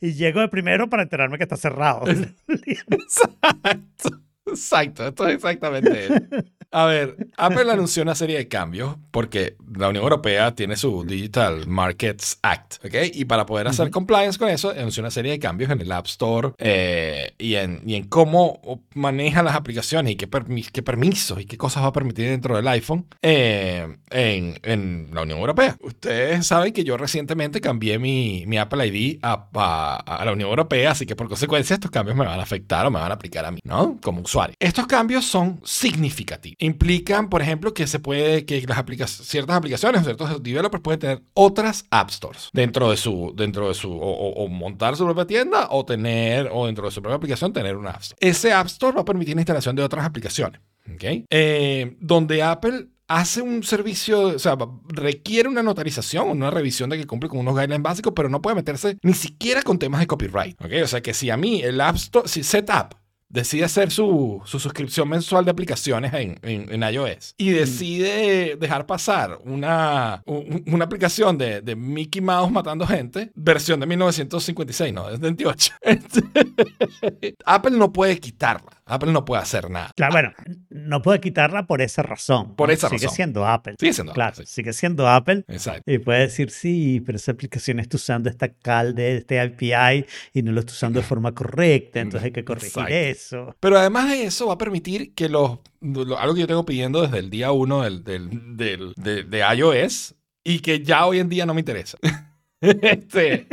Y 0.00 0.12
llego 0.14 0.40
de 0.40 0.48
primero 0.48 0.88
para 0.88 1.02
enterarme 1.02 1.38
que 1.38 1.44
está 1.44 1.56
cerrado. 1.56 2.04
Exacto. 2.48 4.20
Exacto, 4.50 5.06
esto 5.08 5.26
es 5.28 5.34
exactamente 5.36 6.06
él. 6.06 6.28
A 6.72 6.84
ver, 6.84 7.16
Apple 7.36 7.68
anunció 7.72 8.04
una 8.04 8.14
serie 8.14 8.36
de 8.38 8.46
cambios 8.46 8.94
porque 9.10 9.56
la 9.76 9.88
Unión 9.88 10.04
Europea 10.04 10.54
tiene 10.54 10.76
su 10.76 11.02
Digital 11.04 11.66
Markets 11.66 12.38
Act, 12.42 12.84
¿ok? 12.84 12.94
Y 13.12 13.24
para 13.24 13.44
poder 13.44 13.66
hacer 13.66 13.90
compliance 13.90 14.38
con 14.38 14.48
eso, 14.48 14.70
anunció 14.70 15.02
una 15.02 15.10
serie 15.10 15.32
de 15.32 15.40
cambios 15.40 15.68
en 15.72 15.80
el 15.80 15.90
App 15.90 16.06
Store 16.06 16.50
eh, 16.58 17.32
y, 17.38 17.56
en, 17.56 17.82
y 17.84 17.96
en 17.96 18.04
cómo 18.04 18.60
maneja 18.94 19.42
las 19.42 19.56
aplicaciones 19.56 20.12
y 20.12 20.16
qué, 20.16 20.30
permi- 20.30 20.70
qué 20.70 20.80
permisos 20.80 21.40
y 21.40 21.44
qué 21.44 21.56
cosas 21.56 21.82
va 21.82 21.88
a 21.88 21.92
permitir 21.92 22.28
dentro 22.28 22.54
del 22.54 22.68
iPhone 22.68 23.04
eh, 23.20 23.88
en, 24.10 24.56
en 24.62 25.08
la 25.12 25.22
Unión 25.22 25.40
Europea. 25.40 25.76
Ustedes 25.80 26.46
saben 26.46 26.72
que 26.72 26.84
yo 26.84 26.96
recientemente 26.96 27.60
cambié 27.60 27.98
mi, 27.98 28.44
mi 28.46 28.58
Apple 28.58 28.86
ID 28.86 29.18
a, 29.22 29.48
a- 29.54 29.96
a 29.96 30.24
la 30.24 30.32
Unión 30.32 30.50
Europea, 30.50 30.92
así 30.92 31.04
que 31.04 31.16
por 31.16 31.26
consecuencia 31.26 31.74
estos 31.74 31.90
cambios 31.90 32.16
me 32.16 32.24
van 32.26 32.38
a 32.38 32.44
afectar 32.44 32.86
o 32.86 32.92
me 32.92 33.00
van 33.00 33.10
a 33.10 33.14
aplicar 33.14 33.44
a 33.44 33.50
mí, 33.50 33.58
¿no? 33.64 33.98
Como 34.00 34.20
usuario. 34.20 34.39
Estos 34.58 34.86
cambios 34.86 35.24
son 35.26 35.60
significativos. 35.64 36.56
Implican, 36.60 37.28
por 37.28 37.42
ejemplo, 37.42 37.74
que 37.74 37.86
se 37.86 37.98
puede, 37.98 38.44
que 38.44 38.62
las 38.66 38.78
aplica 38.78 39.06
ciertas 39.06 39.56
aplicaciones 39.56 40.00
o 40.00 40.04
ciertos 40.04 40.42
developers 40.42 40.82
pueden 40.82 41.00
tener 41.00 41.22
otras 41.34 41.84
App 41.90 42.10
Stores 42.10 42.48
dentro 42.52 42.90
de 42.90 42.96
su, 42.96 43.32
dentro 43.36 43.68
de 43.68 43.74
su, 43.74 43.90
o, 43.92 43.96
o- 44.10 44.44
o 44.44 44.48
montar 44.48 44.96
su 44.96 45.04
propia 45.04 45.26
tienda 45.26 45.68
o 45.70 45.84
tener, 45.84 46.48
o 46.52 46.66
dentro 46.66 46.86
de 46.86 46.90
su 46.92 47.02
propia 47.02 47.16
aplicación 47.16 47.52
tener 47.52 47.76
una 47.76 47.90
App 47.90 48.02
Store. 48.02 48.18
Ese 48.20 48.52
App 48.52 48.66
Store 48.68 48.94
va 48.94 49.02
a 49.02 49.04
permitir 49.04 49.34
la 49.34 49.42
instalación 49.42 49.76
de 49.76 49.82
otras 49.82 50.04
aplicaciones, 50.04 50.60
¿ok? 50.94 51.24
Eh, 51.30 51.96
donde 52.00 52.42
Apple 52.42 52.86
hace 53.08 53.42
un 53.42 53.64
servicio, 53.64 54.20
o 54.20 54.38
sea, 54.38 54.56
requiere 54.88 55.48
una 55.48 55.64
notarización, 55.64 56.28
una 56.28 56.48
revisión 56.50 56.90
de 56.90 56.96
que 56.96 57.06
cumple 57.08 57.28
con 57.28 57.40
unos 57.40 57.54
guidelines 57.54 57.82
básicos, 57.82 58.12
pero 58.14 58.28
no 58.28 58.40
puede 58.40 58.54
meterse 58.54 58.98
ni 59.02 59.14
siquiera 59.14 59.62
con 59.62 59.80
temas 59.80 59.98
de 60.00 60.06
copyright, 60.06 60.60
¿ok? 60.62 60.70
O 60.84 60.86
sea, 60.86 61.00
que 61.00 61.12
si 61.12 61.28
a 61.28 61.36
mí 61.36 61.60
el 61.60 61.80
App 61.80 61.96
Store, 61.96 62.28
si 62.28 62.44
Setup 62.44 62.94
decide 63.30 63.64
hacer 63.64 63.90
su, 63.90 64.42
su 64.44 64.58
suscripción 64.58 65.08
mensual 65.08 65.44
de 65.44 65.52
aplicaciones 65.52 66.12
en, 66.12 66.38
en- 66.42 66.70
en 66.70 66.92
iOS 66.94 67.34
y 67.38 67.50
decide 67.50 68.56
dejar 68.56 68.84
pasar 68.86 69.38
una, 69.44 70.22
un- 70.26 70.62
una 70.66 70.84
aplicación 70.84 71.38
de, 71.38 71.62
de 71.62 71.76
Mickey 71.76 72.20
Mouse 72.20 72.50
matando 72.52 72.86
gente, 72.86 73.30
versión 73.34 73.80
de 73.80 73.86
1956, 73.86 74.92
no, 74.92 75.08
es 75.08 75.20
28. 75.20 75.72
Apple 77.46 77.76
no 77.76 77.92
puede 77.92 78.18
quitarla. 78.18 78.79
Apple 78.90 79.12
no 79.12 79.24
puede 79.24 79.42
hacer 79.42 79.70
nada. 79.70 79.90
Claro, 79.96 80.12
bueno, 80.12 80.32
no 80.70 81.02
puede 81.02 81.20
quitarla 81.20 81.66
por 81.66 81.80
esa 81.82 82.02
razón. 82.02 82.54
Por 82.56 82.70
esa 82.70 82.88
sigue 82.88 83.04
razón. 83.06 83.16
siendo 83.16 83.46
Apple. 83.46 83.74
Sigue 83.78 83.92
siendo 83.92 84.12
Apple, 84.12 84.14
Claro, 84.22 84.36
sí. 84.36 84.42
sigue 84.46 84.72
siendo 84.72 85.08
Apple. 85.08 85.44
Exacto. 85.48 85.82
Y 85.90 85.98
puede 85.98 86.20
decir, 86.20 86.50
sí, 86.50 87.00
pero 87.04 87.16
esa 87.16 87.32
aplicación 87.32 87.80
está 87.80 87.96
usando 87.96 88.28
esta 88.28 88.48
cal 88.52 88.94
de 88.94 89.16
este 89.18 89.40
API 89.40 90.04
y 90.32 90.42
no 90.42 90.52
lo 90.52 90.60
está 90.60 90.72
usando 90.72 91.00
de 91.00 91.06
forma 91.06 91.32
correcta, 91.32 92.00
entonces 92.00 92.26
hay 92.26 92.32
que 92.32 92.44
corregir 92.44 92.68
Exacto. 92.70 92.94
eso. 92.94 93.56
Pero 93.60 93.78
además 93.78 94.08
de 94.10 94.24
eso, 94.24 94.46
va 94.46 94.54
a 94.54 94.58
permitir 94.58 95.14
que 95.14 95.28
los. 95.28 95.58
lo- 95.80 96.18
algo 96.18 96.34
que 96.34 96.40
yo 96.40 96.46
tengo 96.46 96.64
pidiendo 96.66 97.02
desde 97.02 97.18
el 97.18 97.30
día 97.30 97.52
uno 97.52 97.82
del, 97.82 98.04
del, 98.04 98.56
del- 98.56 98.92
de, 98.96 99.24
de 99.24 99.38
iOS 99.56 100.14
y 100.44 100.60
que 100.60 100.82
ya 100.82 101.06
hoy 101.06 101.18
en 101.20 101.28
día 101.28 101.46
no 101.46 101.54
me 101.54 101.60
interesa. 101.60 101.98
Este, 102.62 103.46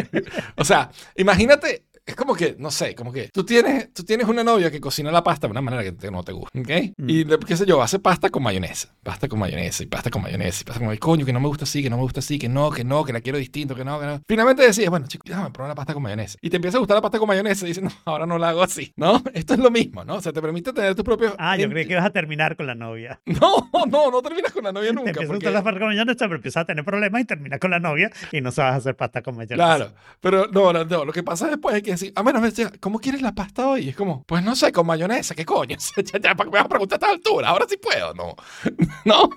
o 0.58 0.66
sea, 0.66 0.92
imagínate. 1.16 1.86
Es 2.08 2.16
como 2.16 2.34
que, 2.36 2.56
no 2.58 2.72
sé, 2.72 2.96
como 2.96 3.12
que 3.12 3.28
tú 3.34 3.44
tienes, 3.44 3.94
tú 3.94 4.04
tienes 4.04 4.28
una 4.28 4.42
novia 4.44 4.72
que 4.72 4.80
cocina 4.80 5.12
la 5.12 5.22
pasta 5.24 5.46
de 5.46 5.52
una 5.52 5.62
manera 5.62 5.84
que 5.84 5.92
te- 5.92 6.10
no 6.10 6.24
te 6.24 6.32
gusta, 6.32 6.58
¿ok? 6.58 6.70
Mm. 6.98 7.10
Y, 7.10 7.26
qué 7.46 7.58
sé 7.58 7.66
yo, 7.66 7.82
hace 7.82 8.00
pasta 8.00 8.30
con 8.30 8.42
mayonesa, 8.44 8.96
pasta 9.04 9.28
con 9.28 9.38
mayonesa, 9.40 9.84
y 9.84 9.88
pasta 9.88 10.10
con 10.10 10.22
mayonesa, 10.22 10.62
y 10.62 10.64
pasta 10.64 10.86
con 10.86 10.96
coño, 10.98 11.26
que 11.26 11.34
no 11.34 11.42
me 11.42 11.48
gusta 11.50 11.66
así, 11.66 11.84
que 11.84 11.90
no 11.90 11.98
me 11.98 12.04
gusta 12.04 12.22
así, 12.22 12.40
que 12.40 12.48
no, 12.48 12.72
que 12.72 12.86
no, 12.86 13.04
que 13.04 13.12
la 13.12 13.20
quiero 13.20 13.38
distinto, 13.38 13.76
que 13.76 13.84
no, 13.84 14.00
que 14.00 14.06
no. 14.06 14.22
Finalmente 14.26 14.64
decides, 14.64 14.90
bueno, 14.90 15.06
chicos, 15.08 15.26
déjame 15.28 15.52
probar 15.52 15.70
la 15.70 15.76
pasta 15.76 15.94
con 15.94 16.02
mayonesa. 16.02 16.38
Y 16.42 16.50
te 16.50 16.56
empieza 16.56 16.78
a 16.78 16.80
gustar 16.80 16.96
la 16.96 17.02
pasta 17.02 17.20
con 17.20 17.28
mayonesa 17.28 17.66
y 17.66 17.70
dices, 17.70 17.84
no, 17.84 17.92
ahora 18.06 18.26
no 18.26 18.38
la 18.38 18.50
hago 18.50 18.64
así, 18.64 18.94
¿no? 18.96 19.22
Esto 19.34 19.54
es 19.56 19.60
lo 19.60 19.70
mismo, 19.70 20.06
¿no? 20.06 20.16
O 20.16 20.22
sea, 20.22 20.32
te 20.32 20.42
permite 20.42 20.72
tener 20.72 20.96
tus 20.96 21.04
propios... 21.04 21.34
Ah, 21.38 21.58
yo 21.58 21.70
creí 21.70 21.86
que 21.88 21.92
ibas 21.94 22.06
a 22.06 22.12
terminar 22.12 22.56
con 22.56 22.68
la 22.68 22.76
novia. 22.76 23.20
No, 23.38 23.70
no, 23.86 24.10
no 24.12 24.22
terminas 24.22 24.52
con 24.54 24.64
la 24.64 24.72
novia 24.72 24.90
Te 24.90 24.96
nunca. 24.96 25.10
empiezas 25.10 25.30
a 25.30 25.34
porque- 25.34 25.52
la 25.52 25.62
pasta 25.64 25.80
con 25.80 25.90
mayonesa, 25.90 26.26
pero 26.26 26.36
empiezas 26.36 26.62
a 26.62 26.66
tener 26.66 26.86
problemas 26.86 27.22
y 27.22 27.26
terminas 27.26 27.60
con 27.60 27.70
la 27.72 27.80
novia 27.80 28.10
y 28.32 28.40
no 28.42 28.52
sabes 28.52 28.76
hacer 28.78 28.96
pasta 28.96 29.22
con 29.22 29.36
mayonesa. 29.36 29.56
Claro, 29.78 29.92
pero 30.22 30.48
no, 30.52 30.72
no, 30.74 30.86
no, 30.86 31.06
lo 31.06 31.12
que 31.12 31.22
pasa 31.24 31.48
después 31.48 31.76
es 31.76 31.84
que 31.84 31.97
decir, 32.00 32.14
a 32.16 32.24
menos, 32.24 32.54
¿cómo 32.80 33.00
quieres 33.00 33.22
la 33.22 33.34
pasta 33.34 33.68
hoy? 33.68 33.82
Y 33.86 33.90
es 33.90 33.96
como, 33.96 34.24
pues 34.26 34.44
no 34.44 34.56
sé, 34.56 34.72
con 34.72 34.86
mayonesa, 34.88 35.36
¿qué 35.36 35.46
coño? 35.46 35.78
ya, 35.98 36.20
ya, 36.20 36.36
¿para 36.36 36.46
qué 36.50 36.52
me 36.52 36.58
vas 36.58 36.66
a 36.66 36.70
preguntar 36.70 37.00
a 37.02 37.06
esta 37.06 37.14
altura? 37.14 37.50
Ahora 37.50 37.66
sí 37.70 37.78
puedo, 37.78 38.14
¿no? 38.14 38.36
¿No? 39.06 39.30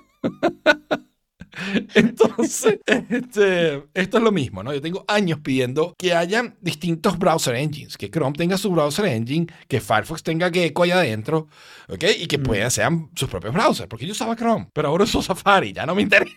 Entonces, 1.95 2.79
este, 3.09 3.83
esto 3.93 4.17
es 4.17 4.23
lo 4.23 4.31
mismo, 4.31 4.63
¿no? 4.63 4.73
Yo 4.73 4.81
tengo 4.81 5.03
años 5.07 5.39
pidiendo 5.43 5.93
que 5.97 6.13
haya 6.13 6.55
distintos 6.61 7.17
browser 7.19 7.55
engines, 7.55 7.97
que 7.97 8.09
Chrome 8.09 8.35
tenga 8.37 8.57
su 8.57 8.71
browser 8.71 9.05
engine, 9.05 9.47
que 9.67 9.81
Firefox 9.81 10.23
tenga 10.23 10.49
Gecko 10.49 10.83
ahí 10.83 10.91
adentro, 10.91 11.47
¿ok? 11.89 12.03
Y 12.19 12.27
que 12.27 12.37
Mm. 12.37 12.43
puedan, 12.43 12.71
sean 12.71 13.09
sus 13.15 13.29
propios 13.29 13.53
browsers, 13.53 13.87
porque 13.89 14.05
yo 14.05 14.13
usaba 14.13 14.35
Chrome, 14.35 14.69
pero 14.73 14.87
ahora 14.87 15.03
uso 15.03 15.21
Safari, 15.21 15.73
ya 15.73 15.85
no 15.85 15.95
me 15.95 16.03
interesa. 16.03 16.35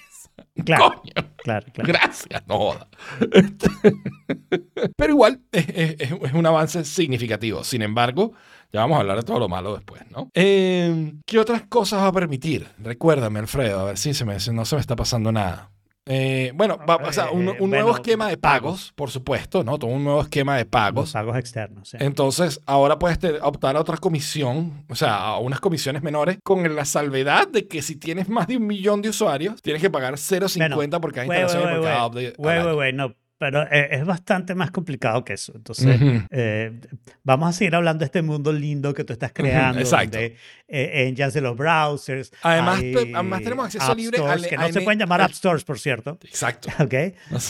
Claro, 0.64 1.00
Coño. 1.00 1.12
claro, 1.36 1.66
claro. 1.72 1.88
Gracias, 1.92 2.42
no 2.46 2.58
joda. 2.58 2.88
Este, 3.32 3.68
Pero 4.96 5.12
igual 5.12 5.40
es, 5.52 5.68
es- 5.68 5.96
es- 6.00 6.12
es 6.12 6.32
un 6.32 6.46
avance 6.46 6.84
significativo. 6.84 7.64
Sin 7.64 7.82
embargo, 7.82 8.32
ya 8.72 8.80
vamos 8.80 8.96
a 8.96 9.00
hablar 9.00 9.16
de 9.16 9.22
todo 9.24 9.38
lo 9.40 9.48
malo 9.48 9.74
después, 9.74 10.02
¿no? 10.10 10.30
Eh, 10.34 11.12
¿Qué 11.26 11.38
otras 11.38 11.62
cosas 11.62 12.00
va 12.02 12.06
a 12.08 12.12
permitir? 12.12 12.68
Recuérdame, 12.78 13.40
Alfredo, 13.40 13.80
a 13.80 13.84
ver 13.84 13.98
si 13.98 14.14
se 14.14 14.24
me, 14.24 14.36
no 14.52 14.64
se 14.64 14.74
me 14.76 14.80
está 14.80 14.94
pasando 14.96 15.32
nada. 15.32 15.70
Eh, 16.06 16.52
bueno, 16.54 16.78
va- 16.88 16.96
o 16.96 17.12
sea, 17.12 17.30
un, 17.30 17.46
nuevo 17.70 17.94
esquema 17.94 18.28
de 18.28 18.36
pagos, 18.36 18.92
por 18.94 19.10
supuesto, 19.10 19.64
¿no? 19.64 19.78
Todo 19.78 19.90
un 19.90 20.04
nuevo 20.04 20.20
esquema 20.20 20.56
de 20.56 20.64
Los 20.64 20.70
pagos. 20.70 21.12
pagos 21.12 21.36
externos. 21.38 21.88
sí. 21.88 21.96
Entonces, 22.00 22.60
ahora 22.66 22.98
puedes 22.98 23.18
optar 23.40 23.76
a 23.76 23.80
otra 23.80 23.96
comisión, 23.96 24.84
o 24.88 24.94
sea, 24.94 25.16
a 25.16 25.38
unas 25.38 25.60
comisiones 25.60 26.02
menores, 26.02 26.38
con 26.44 26.74
la 26.76 26.84
salvedad 26.84 27.48
de 27.48 27.66
que 27.66 27.80
si 27.80 27.96
tienes 27.96 28.28
más 28.28 28.46
de 28.46 28.58
un 28.58 28.66
millón 28.66 29.00
de 29.00 29.08
usuarios, 29.08 29.62
tienes 29.62 29.80
que 29.80 29.88
pagar 29.90 30.14
0.50 30.18 30.74
Bueno, 30.76 31.00
por 31.00 31.12
cada 31.12 31.26
instalación 31.26 31.62
y 31.62 31.74
por 31.76 31.84
cada 31.84 32.06
update. 32.06 32.34
güey, 32.36 32.74
güey, 32.74 32.92
no, 32.92 33.14
pero 33.50 33.62
eh, 33.70 33.88
es 33.90 34.06
bastante 34.06 34.54
más 34.54 34.70
complicado 34.70 35.22
que 35.22 35.34
eso. 35.34 35.52
Entonces, 35.54 36.00
Ujú. 36.00 36.22
eh, 36.30 36.80
vamos 37.24 37.50
a 37.50 37.52
seguir 37.52 37.74
hablando 37.74 37.98
de 38.00 38.06
este 38.06 38.22
mundo 38.22 38.50
lindo 38.52 38.94
que 38.94 39.04
tú 39.04 39.12
estás 39.12 39.32
creando, 39.34 39.80
exacto. 39.80 40.16
donde 40.16 40.36
eh, 40.66 41.06
engines 41.08 41.34
de 41.34 41.42
los 41.42 41.54
browsers. 41.54 42.32
Además, 42.40 42.80
hay 42.80 42.92
te- 42.94 43.12
además 43.14 43.42
tenemos 43.42 43.66
acceso 43.66 43.84
app 43.84 43.98
libre 43.98 44.16
stores 44.16 44.42
al- 44.44 44.48
que 44.48 44.56
no 44.56 44.62
al- 44.62 44.72
se 44.72 44.80
pueden 44.80 44.98
llamar 44.98 45.20
app 45.20 45.32
stores, 45.32 45.62
por 45.62 45.78
cierto. 45.78 46.18
Exacto. 46.24 46.70
¿ok? 46.82 46.94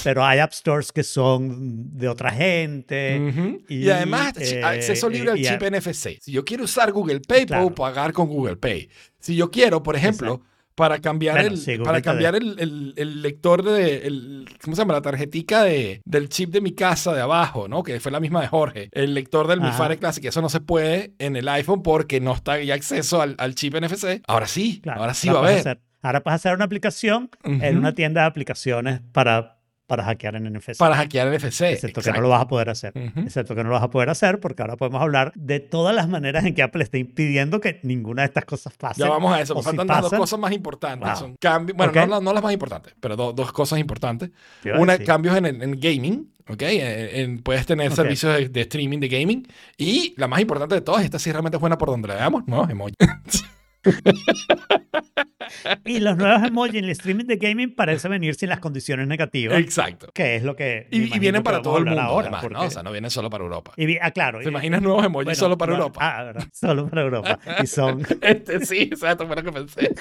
Pero 0.03 0.25
hay 0.25 0.41
app 0.41 0.53
stores 0.53 0.91
que 0.91 1.05
son 1.05 1.97
de 1.97 2.09
otra 2.09 2.31
gente. 2.33 3.21
Ujú. 3.21 3.63
y, 3.69 3.85
y, 3.87 3.91
además, 3.91 4.33
eh, 4.39 4.63
acceso 4.65 5.09
libre 5.09 5.31
al 5.31 5.39
chip 5.43 5.63
a- 5.63 5.67
NFC. 5.71 6.19
Si 6.21 6.33
yo 6.33 6.45
quiero 6.45 6.65
usar 6.65 6.91
Google 6.91 7.21
Pay, 7.21 7.47
Claro. 7.47 7.65
puedo 7.67 7.75
pagar 7.77 8.13
con 8.13 8.27
Google 8.27 8.57
Pay. 8.57 8.89
Si 9.21 9.37
yo 9.37 9.51
quiero, 9.51 9.83
por 9.83 9.95
ejemplo, 9.95 10.43
para 10.75 10.99
cambiar, 11.01 11.39
el, 11.39 11.57
sí, 11.59 11.79
para 11.79 12.03
cambiar 12.03 12.35
el, 12.35 12.59
el- 12.59 12.95
el 12.97 13.23
lector 13.23 13.63
de, 13.63 14.07
el, 14.07 14.47
¿cómo 14.63 14.75
se 14.75 14.83
llama? 14.83 14.95
La 14.95 15.03
tarjetica 15.03 15.63
de, 15.63 16.01
del 16.05 16.29
chip 16.29 16.51
de 16.51 16.61
mi 16.61 16.73
casa 16.73 17.13
de 17.15 17.21
abajo, 17.21 17.69
¿no? 17.69 17.83
Que 17.83 18.01
fue 18.01 18.11
la 18.13 18.21
misma 18.21 18.41
de 18.41 18.49
Jorge. 18.49 18.89
El 18.93 19.15
lector 19.15 19.47
del 19.47 19.61
Mi 19.61 19.69
Ajá. 19.69 19.85
Fire 19.87 19.99
Classic, 19.99 20.25
eso 20.25 20.41
no 20.43 20.49
se 20.49 20.61
puede 20.61 21.15
en 21.19 21.37
el 21.37 21.49
iPhone 21.49 21.83
porque 21.83 22.21
no 22.21 22.33
está 22.35 22.61
ya 22.61 22.75
acceso 22.75 23.21
al, 23.23 23.35
al 23.39 23.55
chip 23.55 23.75
NFC. 23.77 24.23
Ahora 24.27 24.47
sí, 24.47 24.81
Claro, 24.83 25.01
ahora 25.03 25.15
sí 25.15 25.29
va 25.29 25.37
a 25.41 25.43
haber. 25.43 25.59
hacer- 25.61 25.81
ahora 26.03 26.23
puedes 26.23 26.37
hacer 26.37 26.55
una 26.55 26.65
aplicación 26.65 27.31
en 27.45 27.79
una 27.79 27.95
tienda 27.95 28.23
de 28.23 28.27
aplicaciones 28.27 29.01
para, 29.13 29.54
para 29.87 30.05
hackear 30.05 30.37
en 30.37 30.45
NFC. 30.53 30.77
Para 30.79 30.97
hackear 30.97 31.29
NFC. 31.29 31.61
Excepto 31.63 32.01
que 32.01 32.07
no 32.09 32.13
exacto. 32.17 32.21
lo 32.23 32.29
vas 32.31 32.41
a 32.43 32.49
poder 32.49 32.71
hacer. 32.71 32.93
Ujú. 32.97 33.21
Excepto 33.21 33.55
que 33.55 33.63
no 33.63 33.69
lo 33.69 33.75
vas 33.75 33.83
a 33.85 33.91
poder 33.91 34.09
hacer 34.11 34.41
porque 34.41 34.63
ahora 34.63 34.77
podemos 34.77 35.03
hablar 35.03 35.33
de 35.35 35.61
todas 35.61 35.95
las 35.95 36.09
maneras 36.09 36.45
en 36.45 36.55
que 36.55 36.63
Apple 36.63 36.83
está 36.83 36.97
impidiendo 36.99 37.61
que 37.61 37.81
ninguna 37.83 38.23
de 38.23 38.27
estas 38.29 38.45
cosas 38.47 38.73
pase. 38.75 39.01
Ya 39.03 39.09
vamos 39.11 39.33
a 39.35 39.41
eso, 39.41 39.55
me 39.55 39.61
si 39.61 39.65
faltan 39.67 39.87
las 39.87 40.01
dos 40.03 40.11
pasan- 40.11 40.19
cosas 40.21 40.39
más 40.39 40.53
importantes. 40.53 41.09
Wow. 41.09 41.17
Son 41.19 41.37
cambios, 41.41 41.77
bueno, 41.77 41.93
Ok. 41.93 42.09
no, 42.09 42.21
no 42.21 42.33
las 42.33 42.43
más 42.43 42.53
importantes, 42.53 42.95
pero 43.01 43.17
do- 43.17 43.33
dos 43.33 43.53
cosas 43.53 43.79
importantes. 43.79 44.31
Una, 44.79 44.97
cambios 44.99 45.37
en, 45.37 45.47
en 45.47 45.79
gaming, 45.79 46.33
¿ok? 46.49 46.63
En- 46.63 47.17
en- 47.21 47.39
puedes 47.43 47.67
tener 47.67 47.89
Ok. 47.91 47.95
servicios 47.97 48.35
de, 48.37 48.49
de 48.49 48.61
streaming 48.63 49.01
de 49.01 49.09
gaming. 49.09 49.47
Y 49.77 50.15
la 50.17 50.29
más 50.29 50.41
importante 50.41 50.75
de 50.75 50.81
todas, 50.81 51.05
esta 51.05 51.19
sí 51.19 51.31
realmente 51.31 51.57
es 51.57 51.61
buena 51.61 51.77
por 51.79 51.91
donde 51.91 52.09
la 52.09 52.15
veamos, 52.15 52.45
¿no? 52.47 52.69
Emoji. 52.69 52.95
y 55.85 56.01
los 56.01 56.17
nuevos 56.17 56.47
emojis 56.47 56.77
en 56.77 56.85
el 56.85 56.91
streaming 56.91 57.27
de 57.27 57.37
gaming 57.37 57.75
parece 57.75 58.09
venir 58.09 58.35
sin 58.35 58.49
las 58.49 58.61
condiciones 58.61 59.07
negativas. 59.07 59.59
Exacto. 59.59 60.09
Que 60.13 60.37
es 60.37 60.43
lo 60.43 60.57
que. 60.57 60.89
Y, 60.91 61.19
vienen 61.19 61.43
para 61.43 61.63
todo 61.63 61.79
el 61.79 61.85
mundo, 61.85 62.01
ahora, 62.01 62.29
además, 62.29 62.51
¿no? 62.51 62.63
O 62.63 62.71
sea, 62.71 62.83
no 62.83 62.93
vienen 62.93 63.11
solo 63.11 63.31
para 63.31 63.45
Europa. 63.45 63.73
y 63.77 63.97
ah, 64.01 64.11
claro. 64.11 64.39
¿Te 64.39 64.47
y- 64.47 64.49
imaginas 64.49 64.83
nuevos 64.83 65.05
emojis 65.05 65.25
bueno, 65.25 65.39
solo 65.39 65.59
para 65.59 65.73
no, 65.73 65.79
Europa? 65.79 66.01
Ah, 66.03 66.25
¿verdad? 66.25 66.45
Solo 66.53 66.89
para 66.89 67.03
Europa. 67.03 67.39
Y 67.63 67.67
son 67.67 68.07
Este 68.21 68.65
sí, 68.65 68.83
exacto, 68.83 69.27
fue 69.27 69.37
lo 69.37 69.43
que 69.43 69.53
pensé. 69.53 69.95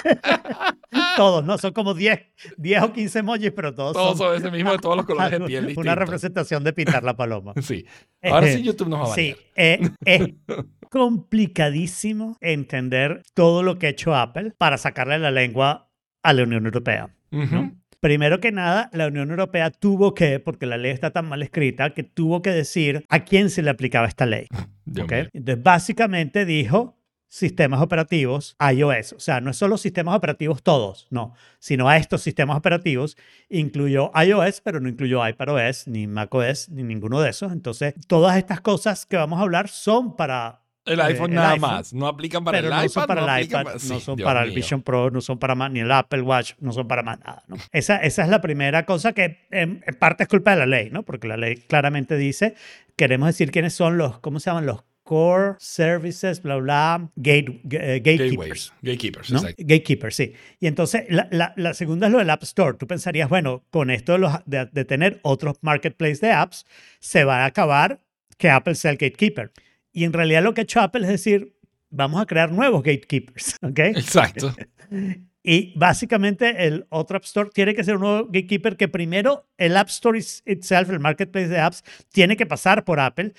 Todos, 1.16 1.46
¿no? 1.46 1.58
Son 1.58 1.72
como 1.74 1.94
10, 1.94 2.20
10 2.58 2.82
o 2.84 2.94
15 2.94 3.20
emojis, 3.20 3.52
pero 3.52 3.74
todos, 3.74 3.94
Todos 3.94 4.18
son 4.18 4.28
son 4.28 4.38
ese 4.38 4.52
mismo 4.52 4.72
de 4.72 4.78
todos 4.78 4.98
los 4.98 5.06
colores 5.06 5.32
de 5.40 5.40
piel 5.46 5.74
una 5.78 5.96
representación 5.96 6.64
de 6.64 6.74
pintar 6.74 7.04
la 7.04 7.16
paloma. 7.16 7.54
Sí. 7.62 7.86
Ahora 8.22 8.48
Eh, 8.48 8.54
sí 8.54 8.64
YouTube 8.64 8.90
nos 8.90 9.00
va 9.08 9.12
a. 9.14 9.16
Sí, 9.16 9.36
eh, 9.56 9.80
es 10.06 10.22
complicadísimo 10.92 12.38
entender 12.42 13.24
todo 13.34 13.64
lo 13.64 13.80
que 13.80 13.88
ha 13.88 13.90
hecho 13.90 14.16
Apple 14.16 14.54
para 14.58 14.78
sacarle 14.78 15.18
la 15.20 15.32
lengua 15.32 15.90
a 16.24 16.34
la 16.34 16.44
Unión 16.44 16.66
Europea. 16.66 17.10
¿no? 17.32 17.76
Primero 18.00 18.40
que 18.40 18.52
nada, 18.52 18.90
la 18.94 19.08
Unión 19.08 19.30
Europea 19.30 19.72
tuvo 19.72 20.14
que, 20.14 20.40
porque 20.40 20.66
la 20.66 20.78
ley 20.78 20.92
está 20.92 21.12
tan 21.12 21.26
mal 21.26 21.42
escrita, 21.42 21.94
que 21.94 22.04
tuvo 22.04 22.42
que 22.42 22.52
decir 22.52 23.06
a 23.10 23.24
quién 23.24 23.50
se 23.50 23.62
le 23.62 23.70
aplicaba 23.70 24.08
esta 24.08 24.26
ley. 24.26 24.48
Dios 24.86 25.06
¿ok? 25.06 25.12
mío. 25.12 25.30
Entonces, 25.34 25.64
básicamente 25.64 26.46
dijo 26.46 26.98
sistemas 27.38 27.82
operativos 27.82 28.56
iOS. 28.72 29.14
O 29.14 29.20
sea, 29.20 29.42
no 29.42 29.50
es 29.50 29.58
solo 29.58 29.78
sistemas 29.78 30.16
operativos 30.16 30.62
todos, 30.62 31.08
no, 31.10 31.34
sino 31.58 31.90
a 31.90 31.98
estos 31.98 32.22
sistemas 32.22 32.56
operativos 32.58 33.18
incluyó 33.50 34.12
iOS, 34.16 34.62
pero 34.62 34.80
no 34.80 34.88
incluyó 34.88 35.28
iPadOS, 35.28 35.88
ni 35.88 36.06
macOS, 36.06 36.70
ni 36.70 36.84
ninguno 36.84 37.20
de 37.22 37.32
esos. 37.32 37.52
Entonces, 37.52 37.96
todas 38.08 38.38
estas 38.38 38.62
cosas 38.62 39.08
que 39.08 39.18
vamos 39.18 39.40
a 39.40 39.42
hablar 39.42 39.68
son 39.68 40.16
para 40.16 40.62
El 40.86 41.00
eh, 41.00 41.04
iPhone 41.04 41.32
el 41.32 41.36
nada 41.38 41.54
iPhone, 41.54 41.72
más. 41.72 41.92
No 41.96 42.06
aplican 42.08 42.44
para 42.44 42.60
el 42.60 42.66
no 42.70 42.76
iPad. 42.76 42.88
son 42.90 43.08
para 43.08 43.22
no 43.26 43.36
el 43.36 43.44
iPad, 43.46 43.64
para- 43.64 43.74
no 43.74 44.00
son 44.00 44.16
Dios 44.16 44.26
para 44.28 44.42
el 44.44 44.50
mío. 44.50 44.56
Vision 44.58 44.82
Pro, 44.84 45.10
no 45.10 45.20
son 45.20 45.40
para 45.40 45.56
más, 45.56 45.72
ni 45.72 45.80
el 45.80 45.92
Apple 45.92 46.22
Watch, 46.22 46.54
no 46.60 46.72
son 46.72 46.88
para 46.88 47.02
más 47.02 47.18
nada. 47.20 47.44
¿no? 47.48 47.56
Esa, 47.72 47.98
esa 47.98 48.22
es 48.22 48.30
la 48.30 48.42
primera 48.42 48.86
cosa 48.86 49.14
que 49.14 49.48
en, 49.50 49.84
en 49.88 49.96
parte 49.96 50.22
es 50.22 50.30
culpa 50.30 50.52
de 50.52 50.58
la 50.58 50.66
ley, 50.68 50.92
¿no? 50.92 51.02
Porque 51.02 51.28
la 51.28 51.38
ley 51.38 51.56
claramente 51.56 52.16
dice, 52.16 52.54
queremos 52.96 53.26
decir 53.28 53.50
quiénes 53.50 53.74
son 53.74 53.98
los, 53.98 54.20
¿cómo 54.20 54.40
se 54.40 54.52
llaman? 54.52 54.68
Los 54.68 54.84
core 55.04 55.56
services, 55.60 56.42
bla, 56.42 56.56
bla, 56.58 57.10
gate, 57.16 57.62
eh, 57.72 58.00
gatekeepers. 58.04 58.30
Gateways. 58.32 58.74
Gatekeepers, 58.82 59.32
¿no? 59.32 59.38
exacto. 59.40 59.64
Gatekeeper, 59.66 60.14
sí. 60.14 60.34
Y 60.60 60.68
entonces 60.68 61.04
la, 61.10 61.28
la- 61.32 61.54
la 61.58 61.74
segunda 61.74 62.08
es 62.08 62.14
lo 62.14 62.20
del 62.20 62.30
App 62.30 62.44
Store. 62.44 62.78
Tú 62.78 62.88
pensarías, 62.88 63.28
bueno, 63.30 63.64
con 63.70 63.90
esto 63.90 64.14
de, 64.14 64.20
los- 64.20 64.34
de- 64.46 64.70
de 64.72 64.86
tener 64.86 65.20
otros 65.24 65.58
marketplace 65.62 66.26
de 66.26 66.32
apps, 66.32 66.66
se 67.00 67.24
va 67.26 67.44
a 67.44 67.46
acabar 67.46 68.00
que 68.38 68.50
Apple 68.50 68.76
sea 68.76 68.92
el 68.92 68.98
gatekeeper. 68.98 69.52
Y 69.92 70.06
en 70.06 70.14
realidad 70.14 70.42
lo 70.44 70.54
que 70.54 70.62
ha 70.62 70.64
hecho 70.64 70.80
Apple 70.82 71.02
es 71.04 71.10
decir, 71.10 71.54
vamos 71.90 72.22
a 72.22 72.26
crear 72.26 72.52
nuevos 72.52 72.82
gatekeepers, 72.84 73.58
¿ok? 73.62 73.80
Exacto. 73.80 74.56
Y 75.46 75.78
básicamente 75.78 76.66
el 76.68 76.86
otro 76.88 77.18
App 77.18 77.26
Store 77.26 77.50
tiene 77.54 77.76
que 77.76 77.84
ser 77.84 77.96
un 77.96 78.02
nuevo 78.04 78.26
gatekeeper 78.28 78.78
que 78.78 78.88
primero 78.88 79.46
el 79.58 79.76
App 79.76 79.90
Store 79.90 80.18
itself, 80.18 80.90
el 80.90 81.02
marketplace 81.02 81.50
de 81.50 81.60
apps, 81.60 81.84
tiene 82.14 82.38
que 82.38 82.46
pasar 82.46 82.86
por 82.86 83.02
Apple. 83.02 83.34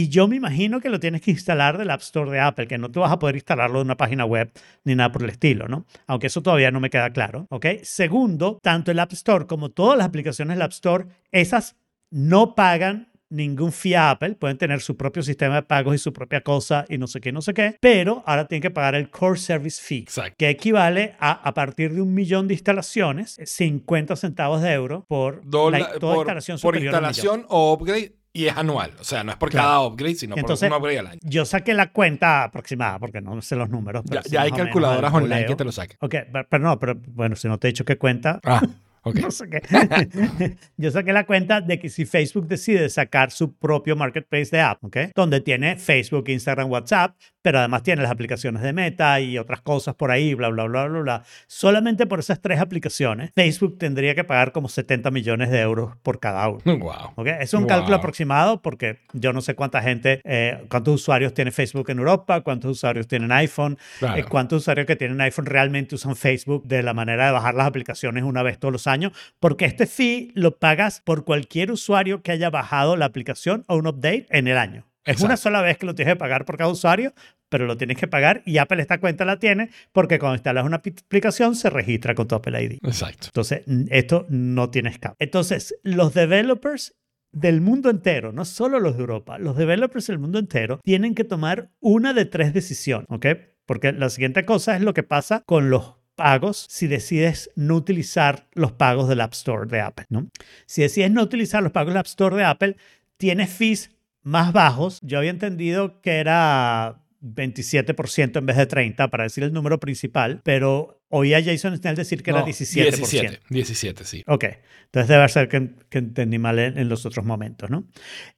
Y 0.00 0.08
yo 0.08 0.26
me 0.28 0.36
imagino 0.36 0.80
que 0.80 0.88
lo 0.88 0.98
tienes 0.98 1.20
que 1.20 1.30
instalar 1.30 1.76
del 1.76 1.90
App 1.90 2.00
Store 2.00 2.30
de 2.30 2.40
Apple, 2.40 2.66
que 2.66 2.78
no 2.78 2.90
te 2.90 2.98
vas 2.98 3.12
a 3.12 3.18
poder 3.18 3.34
instalarlo 3.36 3.80
de 3.80 3.84
una 3.84 3.96
página 3.98 4.24
web 4.24 4.50
ni 4.84 4.94
nada 4.94 5.12
por 5.12 5.22
el 5.24 5.28
estilo, 5.30 5.68
¿no? 5.68 5.84
Aunque 6.06 6.28
eso 6.28 6.42
todavía 6.42 6.70
no 6.70 6.80
me 6.80 6.88
queda 6.88 7.10
claro, 7.12 7.46
¿ok? 7.50 7.66
Segundo, 7.82 8.58
tanto 8.62 8.90
el 8.90 8.98
App 8.98 9.12
Store 9.12 9.46
como 9.46 9.68
todas 9.70 9.98
las 9.98 10.06
aplicaciones 10.06 10.56
del 10.56 10.62
App 10.62 10.72
Store, 10.72 11.04
esas 11.32 11.76
no 12.10 12.54
pagan 12.54 13.08
ningún 13.28 13.70
fee 13.72 13.94
a 13.94 14.10
Apple, 14.10 14.34
pueden 14.34 14.58
tener 14.58 14.80
su 14.80 14.96
propio 14.96 15.22
sistema 15.22 15.54
de 15.56 15.62
pagos 15.62 15.94
y 15.94 15.98
su 15.98 16.12
propia 16.12 16.40
cosa 16.40 16.84
y 16.88 16.98
no 16.98 17.06
sé 17.06 17.20
qué, 17.20 17.30
no 17.30 17.42
sé 17.42 17.54
qué, 17.54 17.76
pero 17.80 18.24
ahora 18.26 18.48
tienen 18.48 18.62
que 18.62 18.70
pagar 18.72 18.96
el 18.96 19.08
Core 19.10 19.38
Service 19.38 19.80
Fee, 19.80 19.98
Exacto. 20.00 20.34
que 20.36 20.48
equivale 20.48 21.14
a, 21.20 21.32
a 21.32 21.54
partir 21.54 21.92
de 21.94 22.00
un 22.00 22.12
millón 22.12 22.48
de 22.48 22.54
instalaciones, 22.54 23.38
50 23.44 24.16
centavos 24.16 24.62
de 24.62 24.72
euro 24.72 25.04
por 25.06 25.42
Dola- 25.44 25.78
la- 25.78 25.98
toda 26.00 26.14
por, 26.14 26.22
instalación 26.24 26.58
por 26.58 26.74
superior 26.74 26.94
a 26.94 26.98
un 26.98 27.04
instalación 27.04 27.46
o 27.50 27.72
upgrade 27.74 28.16
y 28.32 28.46
es 28.46 28.56
anual. 28.56 28.92
O 29.00 29.04
sea, 29.04 29.24
no 29.24 29.32
es 29.32 29.36
por 29.38 29.50
Claro. 29.50 29.66
cada 29.68 29.80
upgrade, 29.86 30.14
sino 30.14 30.36
Entonces, 30.36 30.68
por 30.68 30.76
un 30.76 30.80
upgrade 30.82 30.98
al 31.00 31.06
año. 31.08 31.18
Yo 31.22 31.44
saqué 31.44 31.74
la 31.74 31.90
cuenta 31.92 32.44
aproximada, 32.44 32.98
porque 32.98 33.20
no 33.20 33.40
sé 33.42 33.56
los 33.56 33.68
números. 33.70 34.04
pero 34.08 34.22
Ya, 34.30 34.42
hay 34.42 34.52
calculadoras 34.52 35.12
al 35.12 35.24
online 35.24 35.46
que 35.46 35.56
te 35.56 35.64
lo 35.64 35.72
saquen. 35.72 35.96
Ok, 36.00 36.14
pero, 36.32 36.46
pero 36.48 36.62
no, 36.64 36.78
pero 36.78 36.94
bueno, 37.08 37.34
si 37.36 37.48
no 37.48 37.58
te 37.58 37.68
he 37.68 37.70
dicho 37.72 37.84
qué 37.84 37.98
cuenta, 37.98 38.38
Ah, 38.44 38.60
ok. 39.02 39.16
no 39.20 39.30
sé 39.30 39.48
qué. 39.48 39.60
Yo 40.76 40.90
saqué 40.90 41.12
la 41.12 41.24
cuenta 41.26 41.60
de 41.60 41.78
que 41.78 41.88
si 41.88 42.04
Facebook 42.04 42.46
decide 42.46 42.88
sacar 42.88 43.30
su 43.30 43.54
propio 43.54 43.96
marketplace 43.96 44.50
de 44.50 44.60
app, 44.60 44.84
¿ok? 44.84 44.96
Donde 45.14 45.40
tiene 45.40 45.76
Facebook, 45.76 46.28
Instagram, 46.28 46.70
WhatsApp, 46.70 47.16
pero 47.42 47.58
además 47.58 47.82
tiene 47.82 48.02
las 48.02 48.10
aplicaciones 48.10 48.62
de 48.62 48.72
Meta 48.72 49.18
y 49.20 49.38
otras 49.38 49.62
cosas 49.62 49.94
por 49.94 50.10
ahí, 50.10 50.34
bla, 50.34 50.48
bla, 50.48 50.64
bla, 50.64 50.86
bla, 50.86 51.00
bla. 51.00 51.22
Solamente 51.46 52.06
por 52.06 52.18
esas 52.20 52.40
tres 52.40 52.60
aplicaciones, 52.60 53.30
Facebook 53.34 53.78
tendría 53.78 54.14
que 54.14 54.24
pagar 54.24 54.52
como 54.52 54.68
70 54.68 55.10
millones 55.10 55.50
de 55.50 55.60
euros 55.60 55.96
por 56.02 56.20
cada 56.20 56.48
uno. 56.48 56.60
Wow. 56.64 57.12
¿ok? 57.16 57.26
Es 57.40 57.54
un 57.54 57.66
cálculo 57.66 57.90
Wow. 57.90 57.98
aproximado 57.98 58.60
porque 58.62 58.98
yo 59.12 59.32
no 59.32 59.40
sé 59.40 59.54
cuánta 59.54 59.80
gente, 59.82 60.20
eh, 60.24 60.64
cuántos 60.68 60.94
usuarios 60.96 61.32
tiene 61.34 61.50
Facebook 61.50 61.90
en 61.90 61.98
Europa, 61.98 62.42
cuántos 62.42 62.72
usuarios 62.72 63.08
tienen 63.08 63.32
iPhone, 63.32 63.78
Claro. 63.98 64.16
eh, 64.20 64.24
cuántos 64.24 64.62
usuarios 64.62 64.86
que 64.86 64.96
tienen 64.96 65.20
iPhone 65.22 65.46
realmente 65.46 65.94
usan 65.94 66.14
Facebook 66.16 66.64
de 66.66 66.82
la 66.82 66.92
manera 66.94 67.26
de 67.26 67.32
bajar 67.32 67.54
las 67.54 67.66
aplicaciones 67.66 68.22
una 68.24 68.42
vez 68.42 68.58
todos 68.58 68.70
los 68.72 68.86
años, 68.86 68.89
porque 69.38 69.64
este 69.64 69.86
fee 69.86 70.32
lo 70.34 70.58
pagas 70.58 71.00
por 71.00 71.24
cualquier 71.24 71.70
usuario 71.70 72.22
que 72.22 72.32
haya 72.32 72.50
bajado 72.50 72.96
la 72.96 73.06
aplicación 73.06 73.64
o 73.68 73.76
un 73.76 73.86
update 73.86 74.26
en 74.30 74.48
el 74.48 74.56
año. 74.56 74.86
Es 75.04 75.20
una 75.22 75.34
Exacto. 75.34 75.42
sola 75.42 75.62
vez 75.62 75.78
que 75.78 75.86
lo 75.86 75.94
tienes 75.94 76.14
que 76.14 76.18
pagar 76.18 76.44
por 76.44 76.58
cada 76.58 76.70
usuario, 76.70 77.14
pero 77.48 77.66
lo 77.66 77.76
tienes 77.76 77.96
que 77.96 78.06
pagar 78.06 78.42
y 78.44 78.58
Apple 78.58 78.80
esta 78.82 78.98
cuenta 79.00 79.24
la 79.24 79.38
tiene 79.38 79.70
porque 79.92 80.18
cuando 80.18 80.34
instalas 80.36 80.64
una 80.64 80.76
ap- 80.76 80.86
aplicación 80.86 81.56
se 81.56 81.70
registra 81.70 82.14
con 82.14 82.28
tu 82.28 82.34
Apple 82.34 82.62
ID. 82.62 82.78
Exacto. 82.86 83.26
Entonces, 83.28 83.62
esto 83.90 84.26
no 84.28 84.68
tiene 84.70 84.90
escape. 84.90 85.16
Entonces, 85.18 85.74
los 85.82 86.12
developers 86.14 86.94
del 87.32 87.60
mundo 87.60 87.90
entero, 87.90 88.32
no 88.32 88.44
solo 88.44 88.78
los 88.78 88.94
de 88.96 89.00
Europa, 89.00 89.38
los 89.38 89.56
developers 89.56 90.06
del 90.08 90.18
mundo 90.18 90.38
entero 90.38 90.80
tienen 90.84 91.14
que 91.14 91.24
tomar 91.24 91.70
una 91.80 92.12
de 92.12 92.24
tres 92.26 92.52
decisiones, 92.52 93.06
¿ok? 93.08 93.26
Porque 93.66 93.92
la 93.92 94.10
siguiente 94.10 94.44
cosa 94.44 94.76
es 94.76 94.82
lo 94.82 94.94
que 94.94 95.02
pasa 95.04 95.42
con 95.46 95.70
los 95.70 95.94
pagos 96.20 96.66
si 96.68 96.86
decides 96.86 97.50
no 97.56 97.76
utilizar 97.76 98.46
los 98.52 98.72
pagos 98.72 99.08
del 99.08 99.22
App 99.22 99.32
Store 99.32 99.66
de 99.66 99.80
Apple, 99.80 100.04
¿no? 100.10 100.28
Si 100.66 100.82
decides 100.82 101.10
no 101.10 101.22
utilizar 101.22 101.62
los 101.62 101.72
pagos 101.72 101.94
del 101.94 101.96
App 101.96 102.06
Store 102.06 102.36
de 102.36 102.44
Apple, 102.44 102.76
tienes 103.16 103.48
fees 103.48 103.90
más 104.22 104.52
bajos. 104.52 105.00
Yo 105.00 105.16
había 105.16 105.30
entendido 105.30 106.02
que 106.02 106.18
era 106.18 107.00
27% 107.22 108.38
en 108.38 108.44
vez 108.44 108.58
de 108.58 108.66
30 108.66 109.08
para 109.08 109.24
decir 109.24 109.44
el 109.44 109.54
número 109.54 109.80
principal, 109.80 110.42
pero 110.44 110.99
oí 111.10 111.34
a 111.34 111.42
Jason 111.42 111.76
Snell 111.76 111.96
decir 111.96 112.22
que 112.22 112.30
era 112.30 112.40
No, 112.40 112.46
17%. 112.46 112.84
17, 112.86 113.40
17, 113.48 114.04
sí. 114.04 114.24
Ok, 114.26 114.44
entonces 114.84 115.08
debe 115.08 115.28
ser 115.28 115.48
que, 115.48 115.70
que 115.88 115.98
entendí 115.98 116.38
mal 116.38 116.58
en, 116.58 116.78
en 116.78 116.88
los 116.88 117.04
otros 117.06 117.24
momentos, 117.24 117.68
¿no? 117.70 117.86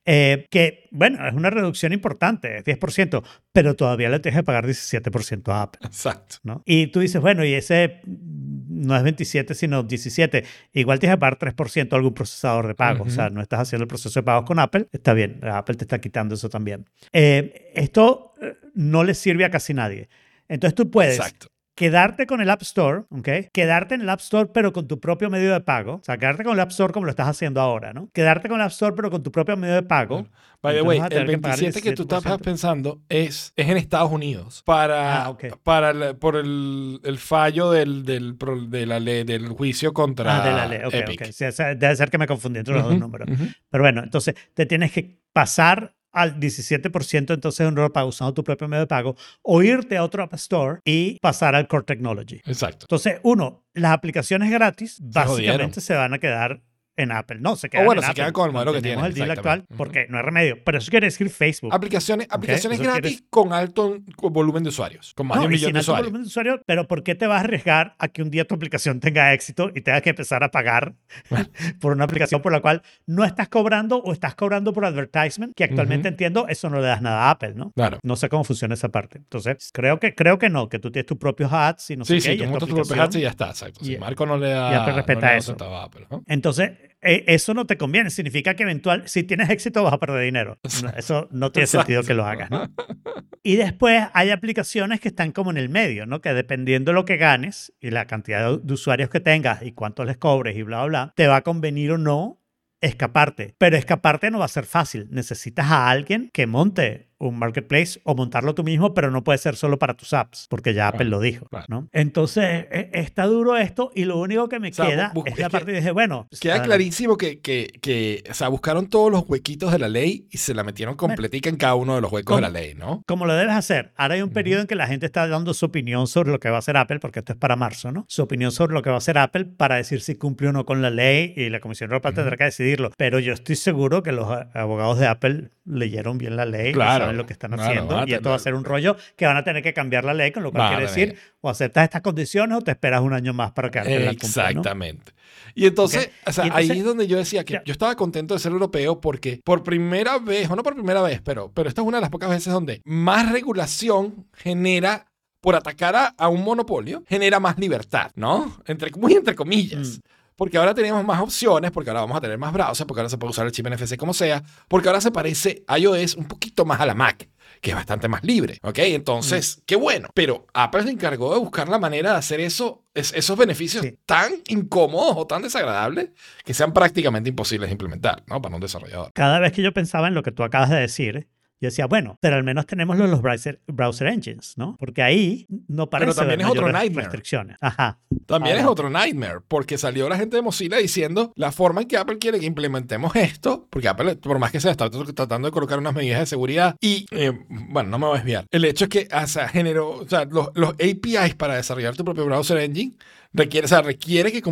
Eh, 0.05 0.47
que, 0.51 0.89
bueno, 0.91 1.27
es 1.27 1.35
una 1.35 1.51
reducción 1.51 1.93
importante, 1.93 2.59
es 2.59 2.65
10%, 2.65 3.23
pero 3.53 3.75
todavía 3.75 4.09
le 4.09 4.19
tienes 4.21 4.41
que 4.41 4.45
pagar 4.45 4.67
17% 4.67 5.53
a 5.53 5.63
Apple, 5.63 5.81
Exacto. 5.87 6.37
¿no? 6.43 6.63
Y 6.67 6.89
tú 6.89 7.01
dices, 7.01 7.21
bueno, 7.21 7.45
y 7.45 7.55
ese 7.55 8.01
no 8.05 8.97
es 8.97 9.03
27, 9.03 9.55
sino 9.55 9.83
17. 9.83 10.45
Igual 10.73 10.99
tienes 10.99 11.17
que 11.17 11.21
pagar 11.21 11.39
3% 11.39 11.93
a 11.93 11.97
algún 11.97 12.15
procesador 12.15 12.67
de 12.67 12.75
pago, 12.75 13.05
o 13.05 13.11
sea, 13.11 13.31
no 13.31 13.41
estás 13.41 13.61
haciendo 13.61 13.85
el 13.85 13.89
proceso 13.89 14.19
de 14.21 14.25
pagos 14.25 14.45
con 14.45 14.59
Apple, 14.59 14.89
está 14.93 15.15
bien, 15.15 15.41
Apple 15.43 15.77
te 15.77 15.85
está 15.85 16.01
quitando 16.01 16.35
eso 16.35 16.49
también. 16.49 16.87
Eh, 17.13 17.71
esto 17.75 18.35
eh, 18.41 18.57
no 18.75 19.05
le 19.05 19.15
sirve 19.15 19.45
a 19.45 19.51
casi 19.51 19.75
nadie. 19.75 20.09
Entonces 20.49 20.75
tú 20.75 20.91
puedes 20.91 21.17
Exacto. 21.17 21.49
Quedarte 21.75 22.27
con 22.27 22.41
el 22.41 22.51
App 22.51 22.63
Store, 22.63 23.03
¿ok? 23.11 23.29
Quedarte 23.53 23.95
en 23.95 24.03
el 24.03 24.09
App 24.11 24.21
Store 24.21 24.51
pero 24.53 24.73
con 24.73 24.87
tu 24.89 25.01
propio 25.01 25.31
medio 25.31 25.53
de 25.53 25.61
pago. 25.61 25.95
O 25.95 26.05
sea, 26.05 26.19
quedarte 26.19 26.45
con 26.45 26.53
el 26.55 26.61
App 26.61 26.71
Store 26.71 26.93
como 26.93 27.07
lo 27.07 27.11
estás 27.11 27.29
haciendo 27.29 27.61
ahora, 27.61 27.93
¿no? 27.93 28.09
Quedarte 28.13 28.49
con 28.49 28.59
el 28.61 28.65
App 28.67 28.73
Store 28.73 28.95
pero 28.95 29.11
con 29.11 29.23
tu 29.23 29.33
propio 29.33 29.57
medio 29.57 29.75
de 29.75 29.83
pago. 29.83 30.27
By 30.63 30.75
the 30.77 30.83
way, 30.83 30.99
el 31.01 31.09
tener 31.09 31.27
que 31.29 31.39
pagar 31.39 31.59
27 31.59 31.83
que 31.91 31.97
tú 31.97 32.03
estás 32.03 32.23
17%. 32.25 32.39
pensando 32.45 33.01
es, 33.09 33.53
es 33.57 33.69
en 33.69 33.77
Estados 33.77 34.13
Unidos 34.13 34.63
para, 34.65 35.27
Ah, 35.27 35.37
para 35.65 35.91
el- 35.91 36.17
por 36.17 36.37
el, 36.37 37.01
el 37.03 37.19
fallo 37.19 37.71
del, 37.73 38.05
del, 38.05 38.37
de 38.69 38.87
la 38.87 39.01
ley, 39.01 39.25
del 39.25 39.49
juicio 39.49 39.93
contra 39.93 40.37
Ah, 40.37 40.47
de 40.47 40.53
la 40.53 40.67
ley. 40.67 40.81
Ok, 40.85 40.95
Epic. 40.95 41.33
Sí, 41.33 41.45
debe 41.77 41.97
ser 41.97 42.11
que 42.11 42.19
me 42.19 42.27
confundí 42.29 42.61
entre 42.61 42.75
los 42.75 42.85
dos 42.85 42.97
números. 42.99 43.29
Pero 43.71 43.83
bueno, 43.83 44.03
entonces 44.05 44.35
te 44.55 44.67
tienes 44.67 44.93
que 44.93 45.19
pasar 45.33 45.95
al 46.13 46.39
17% 46.39 47.35
entonces 47.35 47.73
nuevo 47.73 47.93
pago 47.93 48.09
usando 48.09 48.35
tu 48.35 48.45
propio 48.45 48.69
medio 48.69 48.83
de 48.83 48.87
pago 48.87 49.17
o 49.43 49.63
irte 49.63 49.97
a 49.97 50.05
otro 50.05 50.23
App 50.23 50.35
Store 50.35 50.81
y 50.85 51.19
pasar 51.21 51.55
al 51.55 51.67
Core 51.69 51.85
Technology. 51.85 52.41
Exacto. 52.45 52.85
Entonces, 52.85 53.21
uno, 53.23 53.65
las 53.75 53.93
aplicaciones 53.93 54.51
gratis 54.51 54.99
básicamente 55.01 55.81
se 55.81 55.95
van 55.95 56.15
a 56.15 56.19
quedar 56.19 56.63
en 56.97 57.11
Apple. 57.13 57.39
No, 57.41 57.57
se 57.57 57.69
O 57.69 57.71
quedan 57.71 57.87
bueno, 57.87 58.01
en 58.01 58.05
se 58.05 58.11
Apple. 58.11 58.23
quedan 58.23 58.33
con 58.33 58.47
el 58.47 58.53
modelo 58.53 58.73
que 58.73 58.77
Mantenemos 58.79 59.03
tienen, 59.15 59.23
el 59.23 59.29
deal 59.29 59.39
actual 59.39 59.65
porque 59.77 60.07
no 60.09 60.19
hay 60.19 60.23
remedio. 60.25 60.59
Pero 60.65 60.79
eso 60.79 60.91
quiere 60.91 61.07
decir 61.07 61.31
Facebook. 61.31 61.73
Aplicaciones, 61.75 62.27
aplicaciones 62.31 62.79
eso 62.81 62.91
gratis 62.91 63.11
quieres- 63.13 63.25
con 63.31 63.53
alto 63.53 63.99
volumen 64.19 64.63
de 64.63 64.69
usuarios, 64.69 65.15
con 65.15 65.27
más 65.27 65.37
de 65.37 65.41
No, 65.43 65.47
un 65.47 65.53
y 65.53 65.57
millón 65.57 65.73
de 65.73 65.79
alto 65.79 65.91
usuarios. 65.93 66.07
volumen 66.07 66.23
de 66.23 66.29
usuarios, 66.29 66.61
pero 66.67 66.87
¿por 66.89 67.03
qué 67.03 67.15
te 67.15 67.27
vas 67.27 67.41
a 67.41 67.45
arriesgar 67.45 67.95
a 67.99 68.09
que 68.09 68.23
un 68.23 68.31
día 68.31 68.45
tu 68.47 68.55
aplicación 68.55 69.01
tenga 69.01 69.33
éxito 69.33 69.71
y 69.75 69.81
tengas 69.81 70.03
que 70.03 70.11
empezar 70.11 70.45
a 70.45 70.51
pagar 70.51 70.95
por 71.81 71.93
una 71.93 72.05
aplicación 72.05 72.43
por 72.43 72.53
la 72.53 72.61
cual 72.61 72.83
no 73.07 73.25
estás 73.25 73.49
cobrando 73.49 73.99
o 73.99 74.13
estás 74.13 74.35
cobrando 74.35 74.73
por 74.73 74.85
advertisement? 74.85 75.55
Que 75.55 75.65
actualmente 75.65 76.09
Ujú. 76.09 76.13
entiendo, 76.13 76.47
eso 76.49 76.69
no 76.71 76.81
le 76.81 76.87
das 76.87 77.03
nada 77.03 77.25
a 77.29 77.31
Apple, 77.31 77.55
¿no? 77.55 77.73
Claro. 77.75 77.99
No 78.03 78.17
sé 78.17 78.29
cómo 78.29 78.45
funciona 78.45 78.75
esa 78.75 78.89
parte. 78.91 79.19
Entonces, 79.19 79.71
creo 79.73 79.99
que, 79.99 80.15
creo 80.15 80.39
que 80.39 80.51
no, 80.51 80.69
que 80.69 80.79
tú 80.79 80.91
tienes 80.91 81.07
tus 81.07 81.19
propios 81.19 81.53
ads 81.53 81.91
y 81.91 81.97
no 81.97 82.05
Sí, 82.05 82.21
sé 82.21 82.21
sí, 82.21 82.29
qué. 82.29 82.35
y 82.35 82.39
tú 82.39 82.43
es 82.45 82.49
tu 82.49 82.51
montas 82.53 82.69
tu 82.69 82.75
propio 82.75 82.93
aplicación. 82.93 83.07
hats 83.09 83.17
y 83.17 83.21
ya 83.23 83.29
está, 83.31 83.47
exacto. 83.49 83.85
Si 83.85 83.97
Marco 83.97 84.27
no 84.27 84.37
le 84.39 84.51
da, 84.51 84.73
y 84.73 84.75
Apple 84.75 84.91
no 84.93 84.97
respeta 84.97 85.21
le 85.21 85.27
da 85.27 85.33
un 85.33 85.39
eso. 85.39 85.57
a 85.75 85.85
Apple, 85.85 86.07
¿no? 86.11 86.23
Entonces, 86.27 86.71
eso 87.01 87.55
no 87.55 87.67
te 87.67 87.77
conviene. 87.77 88.11
Significa 88.11 88.55
que 88.55 88.63
eventual, 88.63 89.09
si 89.09 89.23
tienes 89.25 89.51
éxito, 89.51 89.83
vas 89.83 89.93
a 89.93 89.99
perder 89.99 90.25
dinero. 90.25 90.59
Eso 90.97 91.29
no 91.31 91.53
tiene 91.53 91.67
sentido 91.67 92.03
que 92.03 92.15
lo 92.15 92.25
hagas, 92.27 92.51
¿no? 92.51 92.71
Y 93.45 93.57
después 93.57 94.07
hay 94.13 94.31
aplicaciones 94.31 95.01
que 95.01 95.09
están 95.09 95.33
como 95.33 95.51
en 95.51 95.57
el 95.57 95.69
medio, 95.69 96.07
¿no? 96.07 96.21
Que 96.21 96.33
dependiendo 96.33 96.93
de 96.93 96.95
lo 96.95 97.05
que 97.05 97.17
ganes 97.17 97.73
y 97.81 97.91
la 97.91 98.07
cantidad 98.07 98.49
de, 98.49 98.61
de 98.63 98.73
usuarios 98.73 99.11
que 99.11 99.19
tengas 99.19 99.65
y 99.65 99.73
cuánto 99.73 100.05
les 100.05 100.17
cobres 100.17 100.57
y 100.57 100.63
bla, 100.63 100.85
bla, 100.85 101.07
bla, 101.07 101.13
te 101.17 101.27
va 101.27 101.37
a 101.37 101.43
convenir 101.43 101.91
o 101.91 101.99
no 101.99 102.41
escaparte. 102.81 103.55
Pero 103.59 103.77
escaparte 103.77 104.31
no 104.31 104.39
va 104.39 104.45
a 104.45 104.49
ser 104.49 104.65
fácil. 104.65 105.09
Necesitas 105.11 105.67
a 105.71 105.89
alguien 105.89 106.31
que 106.33 106.47
monte 106.47 107.09
un 107.29 107.39
marketplace 107.39 108.01
o 108.05 108.15
montarlo 108.15 108.55
tú 108.55 108.65
mismo, 108.65 108.95
pero 108.95 109.11
no 109.11 109.23
puede 109.25 109.39
ser 109.39 109.57
solo 109.57 109.79
para 109.79 109.95
tus 109.95 110.13
apps, 110.13 110.47
porque 110.51 110.75
ya 110.75 110.89
Apple 110.89 111.07
lo 111.07 111.21
dijo, 111.21 111.47
claro. 111.47 111.67
¿no? 111.69 111.89
Entonces, 111.93 112.67
e- 112.71 112.91
está 112.95 113.27
duro 113.27 113.57
esto 113.57 113.91
y 113.95 114.05
lo 114.05 114.19
único 114.19 114.49
que 114.49 114.59
me 114.61 114.71
O 114.71 114.73
sea, 114.73 114.87
queda 114.87 115.13
es 115.27 115.39
la 115.39 115.45
que 115.47 115.51
parte 115.51 115.71
de 115.73 115.79
dije, 115.79 115.91
bueno, 115.93 116.29
Queda 116.41 116.63
clarísimo 116.63 117.17
que, 117.17 117.41
que, 117.41 117.73
que, 117.81 118.25
o 118.31 118.35
sea, 118.35 118.49
buscaron 118.49 118.89
todos 118.89 119.11
los 119.11 119.25
huequitos 119.29 119.71
de 119.73 119.79
la 119.79 119.89
ley 119.89 120.27
y 120.31 120.39
se 120.39 120.53
la 120.55 120.65
metieron 120.65 120.97
completica 120.97 121.49
en 121.49 121.57
cada 121.57 121.75
uno 121.75 121.95
de 121.95 122.01
los 122.01 122.11
huecos 122.13 122.37
de 122.37 122.43
la 122.43 122.51
ley, 122.51 122.75
¿no? 122.75 123.03
como 123.07 123.27
lo 123.27 123.35
debes 123.35 123.55
hacer. 123.55 123.93
Ahora 123.97 124.15
hay 124.15 124.23
un 124.23 124.31
periodo 124.31 124.63
en 124.63 124.67
que 124.67 124.75
la 124.75 124.87
gente 124.87 125.07
está 125.07 125.29
dando 125.29 125.55
su 125.55 125.67
opinión 125.67 126.07
sobre 126.07 126.31
lo 126.33 126.41
que 126.41 126.51
va 126.51 126.57
a 126.57 126.59
hacer 126.59 126.77
Apple, 126.77 126.99
porque 126.99 127.21
esto 127.21 127.33
es 127.35 127.39
para 127.39 127.57
marzo, 127.57 127.93
¿no? 127.93 128.05
Su 128.09 128.23
opinión 128.23 128.51
sobre 128.53 128.75
lo 128.75 128.83
que 128.83 128.91
va 128.91 128.97
a 128.97 128.99
hacer 128.99 129.19
Apple 129.19 129.45
para 129.45 129.77
decir 129.77 130.01
si 130.01 130.15
cumple 130.17 130.49
o 130.49 130.53
no 130.53 130.65
con 130.65 130.83
la 130.83 130.91
ley 130.91 131.33
y 131.37 131.51
la 131.51 131.61
Comisión 131.61 131.91
Europea 131.91 132.13
tendrá 132.13 132.37
que 132.37 132.45
decidirlo. 132.45 132.91
Pero 132.97 133.19
yo 133.21 133.33
estoy 133.33 133.57
seguro 133.57 134.03
que 134.03 134.13
los 134.13 134.29
a- 134.29 134.49
abogados 134.55 134.99
de 134.99 135.07
Apple 135.07 135.51
leyeron 135.65 136.19
bien 136.19 136.37
la 136.37 136.45
ley 136.45 136.73
Claro, 136.73 137.12
saben 137.13 137.17
lo 137.19 137.27
que 137.27 137.33
están 137.33 137.53
claro, 137.53 137.71
haciendo. 137.71 138.05
y 138.07 138.15
esto 138.15 138.31
va 138.31 138.37
a 138.37 138.39
ser 138.39 138.55
un 138.55 138.65
rollo 138.65 138.97
que 139.17 139.27
van 139.27 139.37
a 139.37 139.45
tener 139.45 139.63
que 139.63 139.73
cambiar 139.73 140.05
la 140.05 140.15
ley, 140.15 140.33
con 140.33 140.43
lo 140.43 140.51
cual 140.53 140.69
quiere 140.69 140.83
decir 140.85 141.17
o 141.41 141.49
aceptas 141.51 141.85
estas 141.85 142.03
condiciones 142.03 142.59
o 142.59 142.61
te 142.63 142.71
esperas 142.73 143.01
un 143.03 143.13
año 143.13 143.33
más 143.33 143.53
para 143.53 143.71
que 143.71 143.79
cumpla, 143.81 144.05
¿no? 144.05 144.11
Exactamente. 144.11 145.13
Y 145.55 145.67
entonces, 145.67 146.11
o 146.27 146.33
sea, 146.33 146.45
Y 146.45 146.49
entonces- 146.49 146.71
ahí 146.71 146.79
es 146.79 146.85
donde 146.85 147.07
yo 147.07 147.17
decía 147.19 147.45
que 147.45 147.55
Ya. 147.55 147.63
yo 147.65 147.73
estaba 147.73 147.95
contento 147.97 148.35
de 148.35 148.41
ser 148.41 148.53
europeo 148.53 149.01
porque 149.01 149.41
por 149.45 149.63
primera 149.63 150.19
vez, 150.19 150.49
o 150.51 150.57
no 150.57 150.63
por 150.63 150.75
primera 150.75 151.03
vez, 151.03 151.21
pero, 151.23 151.51
pero 151.53 151.69
esta 151.69 151.83
es 151.83 151.87
una 151.87 151.99
de 151.99 152.03
las 152.03 152.11
pocas 152.11 152.31
veces 152.31 152.53
donde 152.53 152.81
más 152.85 153.31
regulación 153.33 154.27
genera, 154.35 155.07
por 155.41 155.57
atacar 155.57 155.97
a, 155.97 156.07
a 156.17 156.29
un 156.29 156.43
monopolio, 156.45 157.03
genera 157.09 157.41
más 157.41 157.59
libertad, 157.59 158.13
¿no? 158.15 158.57
Entre, 158.67 158.91
muy 158.93 159.15
entre 159.15 159.35
comillas. 159.35 159.99
Mm. 159.99 160.01
Porque 160.43 160.59
ahora 160.59 160.75
tenemos 160.75 161.05
más 161.05 161.21
opciones, 161.21 161.71
porque 161.71 161.91
ahora 161.91 162.01
vamos 162.01 162.17
a 162.17 162.21
tener 162.21 162.37
más 162.37 162.53
browsers, 162.53 162.85
porque 162.85 162.99
ahora 162.99 163.09
se 163.09 163.17
puede 163.17 163.31
usar 163.31 163.47
el 163.47 163.53
chip 163.53 163.65
NFC 163.69 163.97
como 163.97 164.13
sea, 164.13 164.43
porque 164.67 164.89
ahora 164.89 165.01
se 165.01 165.13
parece 165.13 165.63
iOS 165.79 166.17
un 166.17 166.25
poquito 166.27 166.65
más 166.65 166.81
a 166.81 166.87
la 166.87 166.95
Mac, 166.97 167.29
que 167.61 167.71
es 167.71 167.77
bastante 167.77 168.09
más 168.09 168.25
libre, 168.25 168.59
¿ok? 168.65 168.79
Entonces, 168.81 169.59
Mm. 169.59 169.61
qué 169.67 169.77
bueno. 169.77 170.09
Pero 170.15 170.49
Apple 170.53 170.83
se 170.83 170.91
encargó 170.91 171.33
de 171.33 171.39
buscar 171.39 171.69
la 171.69 171.79
manera 171.79 172.11
de 172.11 172.17
hacer 172.19 172.41
eso, 172.41 172.83
es- 172.93 173.13
esos 173.15 173.39
beneficios 173.39 173.85
Sí. 173.85 173.97
tan 174.05 174.33
incómodos 174.49 175.15
o 175.17 175.29
tan 175.29 175.43
desagradables 175.43 176.09
que 176.45 176.55
sean 176.55 176.73
prácticamente 176.73 177.29
imposibles 177.31 177.69
de 177.69 177.75
implementar, 177.75 178.25
¿no? 178.27 178.43
Para 178.43 178.57
un 178.57 178.61
desarrollador. 178.61 179.13
Cada 179.15 179.39
vez 179.39 179.53
que 179.53 179.63
yo 179.63 179.73
pensaba 179.73 180.09
en 180.09 180.15
lo 180.15 180.25
que 180.25 180.33
tú 180.33 180.43
acabas 180.43 180.71
de 180.71 180.81
decir, 180.81 181.29
yo 181.63 181.69
decía, 181.69 181.87
bueno, 181.87 182.19
pero 182.21 182.35
al 182.35 182.43
menos 182.43 182.67
tenemos 182.67 182.99
los, 182.99 183.09
los 183.09 183.23
browser, 183.23 183.61
browser 183.69 184.09
engines, 184.09 184.55
¿no? 184.57 184.77
Porque 184.81 185.01
ahí 185.01 185.47
no 185.69 185.89
parece 185.89 186.13
también 186.13 186.43
haber 186.43 186.57
es 186.57 186.61
otro 186.61 186.73
nightmare. 186.73 187.05
restricciones. 187.05 187.57
Ajá. 187.61 188.01
También 188.27 188.57
es 188.57 188.65
otro 188.65 188.91
nightmare, 188.91 189.39
porque 189.47 189.79
salió 189.79 190.09
la 190.09 190.17
gente 190.17 190.35
de 190.35 190.43
Mozilla 190.43 190.79
diciendo 190.79 191.33
la 191.37 191.53
forma 191.53 191.83
en 191.83 191.87
que 191.87 191.97
Apple 191.97 192.19
quiere 192.19 192.41
que 192.41 192.47
implementemos 192.47 193.15
esto, 193.15 193.69
porque 193.71 193.87
Apple, 193.87 194.17
por 194.17 194.41
más 194.41 194.51
que 194.51 194.59
sea, 194.59 194.73
está 194.73 194.91
tratando 194.91 195.47
de 195.47 195.53
colocar 195.53 195.79
unas 195.79 195.95
medidas 195.95 196.19
de 196.19 196.27
seguridad 196.27 196.75
y, 196.81 197.07
eh, 197.13 197.31
bueno, 197.49 197.91
no 197.91 197.99
me 198.01 198.07
voy 198.07 198.15
a 198.17 198.19
desviar. 198.19 198.47
El 198.51 198.65
hecho 198.65 198.87
es 198.87 198.91
que, 198.91 199.09
o 199.15 199.27
sea, 199.29 199.47
generó, 199.47 199.91
o 199.91 200.09
sea, 200.09 200.25
los, 200.25 200.49
los 200.55 200.71
APIs 200.71 201.37
para 201.37 201.55
desarrollar 201.55 201.95
tu 201.95 202.05
propio 202.05 202.27
browser 202.27 202.59
engine 202.59 202.97
requiere, 203.33 203.67
o 203.67 203.69
sea, 203.69 203.83
requiere 203.83 204.33
que, 204.33 204.43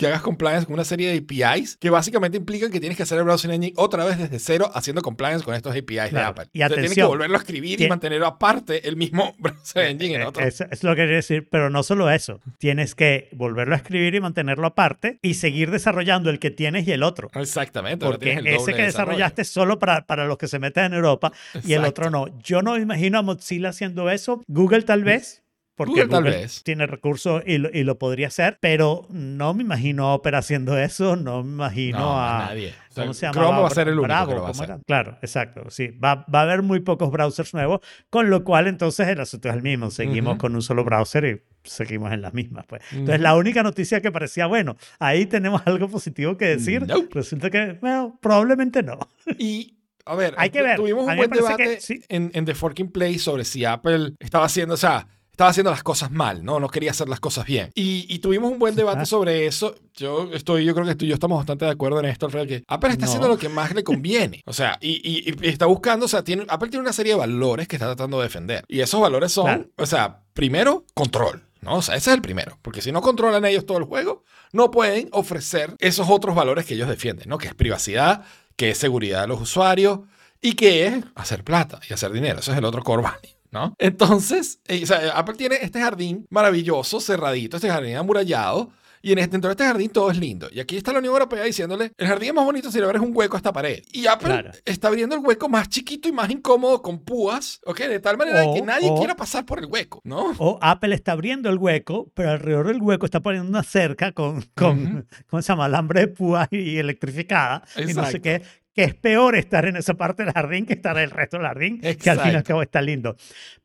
que 0.00 0.06
hagas 0.06 0.22
compliance 0.22 0.64
con 0.66 0.74
una 0.74 0.84
serie 0.84 1.08
de 1.10 1.18
APIs 1.18 1.76
que 1.76 1.90
básicamente 1.90 2.38
implican 2.38 2.70
que 2.70 2.80
tienes 2.80 2.96
que 2.96 3.02
hacer 3.02 3.18
el 3.18 3.24
browser 3.24 3.50
engine 3.50 3.74
otra 3.76 4.04
vez 4.04 4.18
desde 4.18 4.38
cero 4.38 4.70
haciendo 4.74 5.02
compliance 5.02 5.44
con 5.44 5.54
estos 5.54 5.72
APIs 5.76 5.84
de 6.04 6.08
Claro. 6.10 6.28
Apple. 6.28 6.46
Y 6.52 6.58
sea, 6.58 6.68
tienes 6.70 6.94
que 6.94 7.04
volverlo 7.04 7.36
a 7.36 7.40
escribir 7.40 7.80
y 7.80 7.84
tien- 7.84 7.88
mantener 7.90 8.24
aparte 8.24 8.88
el 8.88 8.96
mismo 8.96 9.34
browser 9.38 9.84
engine 9.90 10.14
en 10.14 10.20
Eh, 10.22 10.26
otro. 10.26 10.42
Eso 10.44 10.64
es 10.70 10.82
lo 10.82 10.90
que 10.92 11.02
quería 11.02 11.16
decir, 11.16 11.48
pero 11.50 11.68
no 11.70 11.82
solo 11.82 12.10
eso. 12.10 12.40
Tienes 12.58 12.94
que 12.94 13.28
volverlo 13.32 13.74
a 13.74 13.76
escribir 13.76 14.14
y 14.14 14.20
mantenerlo 14.20 14.66
aparte 14.66 15.18
y 15.22 15.34
seguir 15.34 15.70
desarrollando 15.70 16.30
el 16.30 16.38
que 16.38 16.50
tienes 16.50 16.88
y 16.88 16.92
el 16.92 17.02
otro. 17.02 17.28
Exactamente. 17.34 18.06
Porque 18.06 18.32
el 18.32 18.46
ese 18.46 18.72
que 18.72 18.78
de 18.78 18.84
desarrollaste 18.86 19.42
es 19.42 19.48
solo 19.48 19.78
para, 19.78 20.06
para 20.06 20.26
los 20.26 20.38
que 20.38 20.48
se 20.48 20.58
meten 20.58 20.84
en 20.84 20.94
Europa 20.94 21.32
y 21.54 21.74
el 21.74 21.80
Exacto. 21.84 21.88
otro 21.88 22.10
no. 22.10 22.38
Yo 22.42 22.62
no 22.62 22.78
imagino 22.78 23.18
a 23.18 23.22
Mozilla 23.22 23.68
haciendo 23.68 24.08
eso. 24.10 24.42
Google 24.46 24.82
tal 24.82 25.04
vez. 25.04 25.42
Porque 25.86 26.02
Google 26.02 26.18
Google, 26.18 26.30
tal 26.32 26.40
vez. 26.42 26.62
tiene 26.62 26.86
recursos 26.86 27.42
y 27.46 27.58
lo, 27.58 27.70
y 27.72 27.84
lo 27.84 27.98
podría 27.98 28.26
hacer, 28.26 28.58
pero 28.60 29.06
no 29.10 29.54
me 29.54 29.62
imagino 29.62 30.08
a 30.08 30.14
Opera 30.14 30.38
haciendo 30.38 30.76
eso, 30.78 31.16
no 31.16 31.42
me 31.42 31.52
imagino 31.52 31.98
No, 32.00 32.10
a... 32.20 32.32
más 32.38 32.48
nadie. 32.50 32.74
O 32.90 32.92
sea, 32.92 33.04
¿Cómo 33.04 33.14
se 33.14 33.26
llama? 33.26 33.32
Chrome 33.40 33.60
va 33.62 33.66
a 33.66 33.70
ser 33.70 33.86
el 33.88 33.94
único 33.94 34.04
Bravo, 34.08 34.28
que 34.28 34.34
lo 34.34 34.42
va 34.42 34.48
a 34.48 34.52
¿cómo 34.52 34.62
hacer. 34.62 34.74
era? 34.74 34.82
Claro, 34.86 35.18
exacto. 35.22 35.70
Sí, 35.70 35.88
va, 35.88 36.26
va 36.32 36.40
a 36.40 36.42
haber 36.42 36.62
muy 36.62 36.80
pocos 36.80 37.10
browsers 37.10 37.54
nuevos, 37.54 37.80
con 38.10 38.28
lo 38.30 38.44
cual 38.44 38.66
entonces 38.66 39.06
el 39.08 39.20
asunto 39.20 39.48
es 39.48 39.54
el 39.54 39.62
mismo. 39.62 39.90
Seguimos 39.90 40.32
Ujú. 40.32 40.38
con 40.40 40.54
un 40.56 40.62
solo 40.62 40.84
browser 40.84 41.24
y 41.24 41.40
seguimos 41.62 42.12
en 42.12 42.20
las 42.20 42.34
mismas. 42.34 42.66
Pues. 42.66 42.82
Entonces, 42.90 43.14
Ujú. 43.16 43.22
la 43.22 43.36
única 43.36 43.62
noticia 43.62 44.00
que 44.00 44.10
parecía, 44.12 44.46
bueno, 44.46 44.76
ahí 44.98 45.26
tenemos 45.26 45.62
algo 45.66 45.88
positivo 45.88 46.36
que 46.36 46.46
decir, 46.46 46.84
resulta 47.10 47.48
que, 47.48 47.78
bueno, 47.80 48.18
probablemente 48.20 48.82
no. 48.82 48.98
Y, 49.38 49.76
a 50.04 50.16
ver, 50.16 50.34
Hay 50.36 50.50
que 50.50 50.60
ver. 50.62 50.74
tuvimos 50.76 51.06
A 51.08 51.12
un 51.12 51.16
buen 51.16 51.30
parece 51.30 51.46
que 51.56 51.62
debate 51.62 51.80
sí. 51.80 52.02
en, 52.08 52.32
en 52.34 52.44
The 52.44 52.54
Forking 52.56 52.90
Play 52.90 53.18
sobre 53.20 53.44
si 53.44 53.64
Apple 53.64 54.14
estaba 54.18 54.46
haciendo, 54.46 54.74
o 54.74 54.78
sea, 54.78 55.06
estaba 55.40 55.50
haciendo 55.52 55.70
las 55.70 55.82
cosas 55.82 56.10
mal, 56.10 56.44
¿no? 56.44 56.60
No 56.60 56.68
quería 56.68 56.90
hacer 56.90 57.08
las 57.08 57.18
cosas 57.18 57.46
bien. 57.46 57.70
Y, 57.74 58.04
y 58.14 58.18
tuvimos 58.18 58.52
un 58.52 58.58
buen 58.58 58.74
debate 58.76 59.06
sobre 59.06 59.46
eso. 59.46 59.74
Yo 59.94 60.28
estoy, 60.34 60.66
yo 60.66 60.74
creo 60.74 60.86
que 60.86 60.94
tú 60.96 61.06
y 61.06 61.08
yo 61.08 61.14
estamos 61.14 61.38
bastante 61.38 61.64
de 61.64 61.70
acuerdo 61.70 61.98
en 62.00 62.04
esto, 62.04 62.26
Alfredo, 62.26 62.46
que 62.46 62.62
Apple 62.68 62.90
está 62.90 63.06
No. 63.06 63.10
haciendo 63.10 63.28
lo 63.28 63.38
que 63.38 63.48
más 63.48 63.74
le 63.74 63.82
conviene. 63.82 64.42
O 64.44 64.52
sea, 64.52 64.76
y, 64.82 65.00
y- 65.02 65.34
y 65.40 65.48
está 65.48 65.64
buscando, 65.64 66.04
o 66.04 66.08
sea, 66.08 66.22
tiene, 66.22 66.44
Apple 66.46 66.68
tiene 66.68 66.82
una 66.82 66.92
serie 66.92 67.14
de 67.14 67.18
valores 67.18 67.66
que 67.68 67.76
está 67.76 67.86
tratando 67.86 68.18
de 68.18 68.24
defender. 68.24 68.64
Y 68.68 68.80
esos 68.80 69.00
valores 69.00 69.32
son, 69.32 69.46
Claro. 69.46 69.66
o 69.78 69.86
sea, 69.86 70.20
primero, 70.34 70.84
control. 70.92 71.42
¿no? 71.62 71.76
O 71.76 71.82
sea, 71.82 71.94
ese 71.96 72.10
es 72.10 72.14
el 72.16 72.22
primero, 72.22 72.58
porque 72.62 72.80
si 72.82 72.90
no 72.92 73.00
controlan 73.02 73.44
ellos 73.46 73.64
todo 73.66 73.76
el 73.78 73.84
juego, 73.84 74.24
no 74.52 74.70
pueden 74.70 75.08
ofrecer 75.12 75.74
esos 75.78 76.08
otros 76.10 76.34
valores 76.34 76.64
que 76.66 76.72
ellos 76.74 76.88
defienden, 76.88 77.28
¿no? 77.28 77.36
Que 77.38 77.48
es 77.48 77.54
privacidad, 77.54 78.24
que 78.56 78.70
es 78.70 78.78
seguridad 78.78 79.22
de 79.22 79.26
los 79.28 79.40
usuarios 79.42 80.00
y 80.40 80.52
que 80.54 80.86
es 80.86 81.04
hacer 81.14 81.44
plata 81.44 81.80
y 81.88 81.92
hacer 81.92 82.12
dinero. 82.12 82.40
Ese 82.40 82.52
es 82.52 82.56
el 82.58 82.64
otro 82.64 82.82
core 82.82 83.02
value, 83.02 83.36
¿no? 83.50 83.74
Entonces, 83.78 84.60
eh, 84.68 84.80
o 84.82 84.86
sea, 84.86 85.10
Apple 85.16 85.34
tiene 85.36 85.56
este 85.62 85.80
jardín 85.80 86.26
maravilloso, 86.30 87.00
cerradito, 87.00 87.56
este 87.56 87.68
jardín 87.68 87.96
amurallado. 87.96 88.70
Y 89.02 89.12
en 89.12 89.18
este, 89.18 89.30
dentro 89.30 89.48
de 89.48 89.52
este 89.52 89.64
jardín 89.64 89.88
todo 89.88 90.10
es 90.10 90.18
lindo. 90.18 90.48
Y 90.52 90.60
aquí 90.60 90.76
está 90.76 90.92
la 90.92 90.98
Unión 90.98 91.14
Europea 91.14 91.42
diciéndole, 91.44 91.90
el 91.96 92.06
jardín 92.06 92.28
es 92.28 92.34
más 92.34 92.44
bonito 92.44 92.70
si 92.70 92.78
le 92.78 92.84
abres 92.84 93.00
un 93.00 93.16
hueco 93.16 93.34
a 93.34 93.38
esta 93.38 93.50
pared. 93.50 93.82
Y 93.92 94.06
Apple 94.06 94.26
Claro. 94.28 94.50
está 94.66 94.88
abriendo 94.88 95.14
el 95.16 95.24
hueco 95.24 95.48
más 95.48 95.70
chiquito 95.70 96.06
y 96.06 96.12
más 96.12 96.28
incómodo 96.28 96.82
con 96.82 96.98
púas, 96.98 97.62
¿ok? 97.64 97.78
De 97.78 97.98
tal 98.00 98.18
manera 98.18 98.40
de 98.40 98.52
que 98.52 98.60
O- 98.60 98.64
nadie 98.66 98.90
o- 98.90 98.96
quiera 98.98 99.16
pasar 99.16 99.46
por 99.46 99.58
el 99.58 99.64
hueco, 99.64 100.02
¿no? 100.04 100.34
O 100.36 100.58
Apple 100.60 100.94
está 100.94 101.12
abriendo 101.12 101.48
el 101.48 101.56
hueco, 101.56 102.10
pero 102.12 102.28
alrededor 102.32 102.66
del 102.66 102.82
hueco 102.82 103.06
está 103.06 103.20
poniendo 103.20 103.48
una 103.48 103.62
cerca 103.62 104.12
con, 104.12 104.42
con 104.54 104.84
Ujú. 104.96 105.04
¿cómo 105.30 105.40
se 105.40 105.48
llama? 105.48 105.64
Alambre 105.64 106.00
de 106.00 106.08
púa 106.08 106.46
y 106.50 106.76
electrificada. 106.76 107.62
Y 107.78 107.80
no 107.80 107.86
sé 107.86 108.18
Exacto. 108.18 108.20
qué. 108.20 108.42
Que 108.80 108.86
es 108.86 108.94
peor 108.94 109.36
estar 109.36 109.66
en 109.66 109.76
esa 109.76 109.92
parte 109.92 110.24
del 110.24 110.32
jardín 110.32 110.64
que 110.64 110.72
estar 110.72 110.96
en 110.96 111.02
el 111.04 111.10
resto 111.10 111.36
del 111.36 111.46
jardín, 111.46 111.80
que 111.80 111.88
al 111.88 111.94
fin 111.94 112.02
y 112.06 112.08
al 112.10 112.18
Exacto. 112.28 112.48
cabo 112.48 112.62
está 112.62 112.80
lindo. 112.80 113.14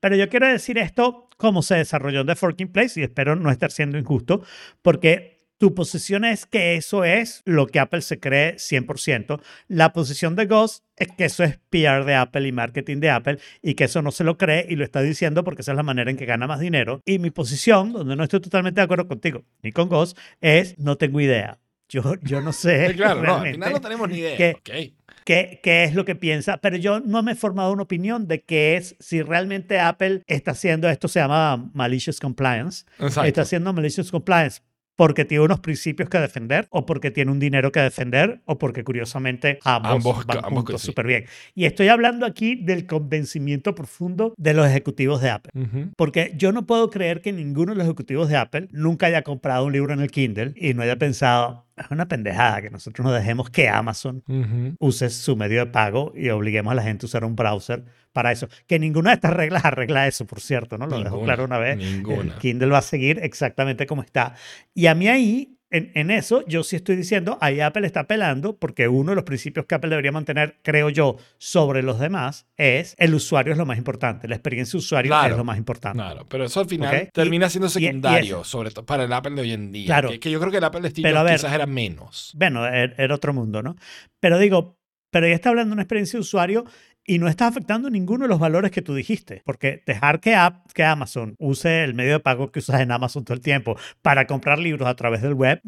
Pero 0.02 0.18
yo 0.18 0.28
quiero 0.28 0.46
decir 0.46 0.78
esto 0.78 1.30
como 1.38 1.62
se 1.62 1.76
desarrolló 1.76 2.20
en 2.22 2.28
The 2.28 2.36
Forking 2.36 2.68
Place 2.68 3.00
y 3.00 3.04
espero 3.04 3.38
no 3.38 3.50
estar 3.50 3.72
siendo 3.72 3.98
injusto, 3.98 4.44
porque 4.82 5.48
tu 5.58 5.74
posición 5.74 6.26
es 6.26 6.46
que 6.46 6.76
eso 6.76 7.06
es 7.06 7.42
lo 7.46 7.68
que 7.68 7.80
Apple 7.80 8.02
se 8.02 8.20
cree 8.20 8.56
100%. 8.58 9.40
La 9.70 9.94
posición 9.94 10.36
de 10.36 10.48
Ghost 10.48 10.84
es 10.98 11.08
que 11.18 11.24
eso 11.24 11.46
es 11.46 11.60
PR 11.70 12.04
de 12.04 12.16
Apple 12.16 12.46
y 12.46 12.52
marketing 12.52 12.98
de 13.00 13.10
Apple 13.10 13.38
y 13.62 13.76
que 13.76 13.86
eso 13.86 14.02
no 14.02 14.12
se 14.12 14.26
lo 14.26 14.38
cree 14.38 14.66
y 14.68 14.76
lo 14.76 14.84
está 14.84 15.02
diciendo 15.02 15.46
porque 15.46 15.62
esa 15.62 15.72
es 15.72 15.78
la 15.78 15.84
manera 15.84 16.12
en 16.12 16.18
que 16.18 16.26
gana 16.26 16.46
más 16.46 16.60
dinero. 16.60 17.00
Y 17.06 17.20
mi 17.20 17.32
posición, 17.32 17.94
donde 17.94 18.18
no 18.18 18.24
estoy 18.26 18.42
totalmente 18.42 18.82
de 18.82 18.84
acuerdo 18.84 19.08
contigo 19.08 19.46
ni 19.64 19.72
con 19.72 19.88
Ghost, 19.88 20.18
es 20.42 20.78
no 20.78 20.98
tengo 20.98 21.22
idea. 21.22 21.58
Yo, 21.88 22.02
yo 22.24 22.42
no 22.42 22.52
sé. 22.52 22.94
Claro, 22.96 23.14
no, 23.16 23.20
al 23.20 23.26
realmente 23.26 23.54
final 23.54 23.74
no 23.74 23.80
tenemos 23.82 24.10
ni 24.10 24.18
idea. 24.18 24.36
que- 24.36 24.56
ok. 24.58 25.05
Qué, 25.26 25.60
qué 25.64 25.84
es 25.84 25.94
lo 25.96 26.06
que 26.06 26.16
piensa, 26.16 26.58
pero 26.58 26.78
yo 26.78 27.02
no 27.02 27.22
me 27.24 27.34
he 27.34 27.36
formado 27.36 27.74
una 27.74 27.84
opinión 27.84 28.28
de 28.28 28.42
qué 28.44 28.78
es, 28.78 28.96
si 29.00 29.22
realmente 29.22 29.80
Apple 29.80 30.22
está 30.28 30.52
haciendo 30.52 30.88
esto, 30.90 31.08
se 31.08 31.20
llama 31.20 31.70
malicious 31.74 32.20
compliance, 32.20 32.86
Exacto. 33.00 33.28
está 33.28 33.42
haciendo 33.42 33.74
malicious 33.74 34.12
compliance 34.12 34.62
porque 34.98 35.26
tiene 35.26 35.44
unos 35.44 35.60
principios 35.60 36.08
que 36.08 36.18
defender 36.20 36.68
o 36.70 36.86
porque 36.86 37.12
tiene 37.12 37.30
un 37.30 37.38
dinero 37.38 37.70
que 37.70 37.82
defender 37.82 38.40
o 38.46 38.58
porque 38.58 38.86
curiosamente 38.86 39.60
ambos, 39.66 39.92
Ambos- 39.92 40.26
van 40.26 40.38
ambos 40.38 40.52
juntos 40.64 40.82
sí. 40.82 40.88
súper 40.88 41.06
bien. 41.06 41.26
Y 41.54 41.66
estoy 41.66 41.90
hablando 41.90 42.26
aquí 42.26 42.56
del 42.56 42.86
convencimiento 42.86 43.76
profundo 43.76 44.34
de 44.38 44.54
los 44.54 44.66
ejecutivos 44.66 45.22
de 45.22 45.32
Apple. 45.32 45.52
Ujú. 45.54 45.90
Porque 45.98 46.32
yo 46.38 46.54
no 46.54 46.66
puedo 46.66 46.90
creer 46.90 47.20
que 47.22 47.34
ninguno 47.34 47.74
de 47.74 47.78
los 47.80 47.88
ejecutivos 47.88 48.30
de 48.30 48.38
Apple 48.38 48.70
nunca 48.72 49.08
haya 49.08 49.22
comprado 49.24 49.66
un 49.66 49.74
libro 49.74 49.94
en 49.94 50.00
el 50.00 50.10
Kindle 50.12 50.54
y 50.56 50.74
no 50.74 50.84
haya 50.84 50.96
pensado, 50.96 51.65
es 51.78 51.92
una 51.92 52.08
pendejada 52.08 52.62
que 52.62 52.70
nosotros 52.70 53.06
nos 53.06 53.14
dejemos 53.16 53.50
que 53.50 53.68
Amazon 53.70 54.24
Ujú. 54.28 54.76
use 54.80 55.10
su 55.10 55.36
medio 55.36 55.60
de 55.60 55.72
pago 55.72 56.14
y 56.16 56.30
obliguemos 56.30 56.72
a 56.72 56.76
la 56.76 56.84
gente 56.84 57.06
a 57.06 57.08
usar 57.08 57.26
un 57.26 57.36
browser 57.36 57.84
para 58.14 58.32
eso. 58.32 58.48
Que 58.68 58.80
ninguna 58.80 59.10
de 59.10 59.16
estas 59.16 59.34
reglas 59.34 59.66
arregla 59.66 60.08
eso, 60.08 60.26
por 60.26 60.40
cierto, 60.40 60.78
¿no? 60.78 60.88
Lo 60.88 60.98
dejo 61.00 61.16
Ninguna, 61.16 61.26
claro 61.26 61.44
una 61.46 61.58
vez. 61.58 61.78
ninguna. 61.78 62.34
El 62.34 62.40
Kindle 62.40 62.68
va 62.70 62.78
a 62.78 62.82
seguir 62.82 63.20
exactamente 63.22 63.86
como 63.86 64.02
está. 64.04 64.36
Y 64.74 64.88
a 64.88 64.96
mí 64.96 65.08
ahí, 65.10 65.58
en, 65.76 65.92
en 65.96 66.12
eso, 66.12 66.44
yo 66.48 66.64
sí 66.64 66.76
estoy 66.76 66.96
diciendo, 66.96 67.38
ahí 67.42 67.60
Apple 67.60 67.86
está 67.86 68.02
apelando 68.02 68.58
porque 68.58 68.88
uno 68.88 69.12
de 69.12 69.16
los 69.16 69.24
principios 69.26 69.66
que 69.66 69.76
Apple 69.76 69.90
debería 69.90 70.12
mantener, 70.12 70.58
creo 70.62 70.90
yo, 70.90 71.18
sobre 71.38 71.84
los 71.84 72.00
demás 72.00 72.46
es 72.58 72.96
el 72.98 73.14
usuario 73.14 73.52
es 73.54 73.58
lo 73.58 73.66
más 73.66 73.78
importante. 73.78 74.28
La 74.28 74.36
experiencia 74.36 74.74
de 74.74 74.78
usuario 74.78 75.10
Claro. 75.10 75.34
es 75.34 75.38
lo 75.38 75.44
más 75.44 75.58
importante. 75.58 75.98
Claro, 75.98 76.26
pero 76.30 76.46
eso 76.46 76.60
al 76.62 76.68
final 76.70 76.96
Ok. 76.96 77.02
Y- 77.08 77.12
termina 77.12 77.50
siendo 77.50 77.68
y- 77.68 77.70
y 77.70 77.72
secundario, 77.86 78.44
sobre 78.44 78.72
todo 78.72 78.86
para 78.86 79.04
el 79.04 79.14
Apple 79.14 79.36
de 79.36 79.42
hoy 79.42 79.52
en 79.54 79.72
día. 79.72 79.86
Claro. 79.88 80.10
Que, 80.10 80.20
que 80.20 80.32
yo 80.32 80.40
creo 80.40 80.52
que 80.52 80.58
el 80.58 80.64
Apple 80.64 80.82
de 80.82 80.90
Steve 80.92 81.12
Jobs 81.14 81.32
quizás 81.32 81.54
era 81.54 81.66
menos. 81.66 82.32
Bueno, 82.36 82.66
er- 82.66 82.96
era 82.98 83.14
otro 83.16 83.34
mundo, 83.34 83.62
¿no? 83.62 83.76
Pero 84.20 84.38
digo, 84.40 84.78
pero 85.12 85.28
ya 85.28 85.34
está 85.36 85.50
hablando 85.50 85.70
de 85.70 85.74
una 85.74 85.82
experiencia 85.84 86.18
de 86.18 86.22
usuario 86.22 86.66
y 87.08 87.20
no 87.20 87.28
está 87.28 87.48
afectando 87.48 87.90
ninguno 87.90 88.24
de 88.26 88.30
los 88.30 88.40
valores 88.40 88.72
que 88.72 88.82
tú 88.82 88.96
dijiste. 88.96 89.42
Porque 89.46 89.84
dejar 89.86 90.20
que, 90.20 90.36
App, 90.36 90.72
que 90.74 90.84
Amazon 90.84 91.36
use 91.38 91.84
el 91.84 91.94
medio 91.94 92.14
de 92.14 92.20
pago 92.20 92.52
que 92.52 92.60
usas 92.60 92.82
en 92.82 92.92
Amazon 92.92 93.24
todo 93.24 93.36
el 93.36 93.42
tiempo 93.42 93.78
para 94.02 94.26
comprar 94.26 94.58
libros 94.60 94.88
a 94.88 94.96
través 94.96 95.22
del 95.22 95.34
web 95.36 95.62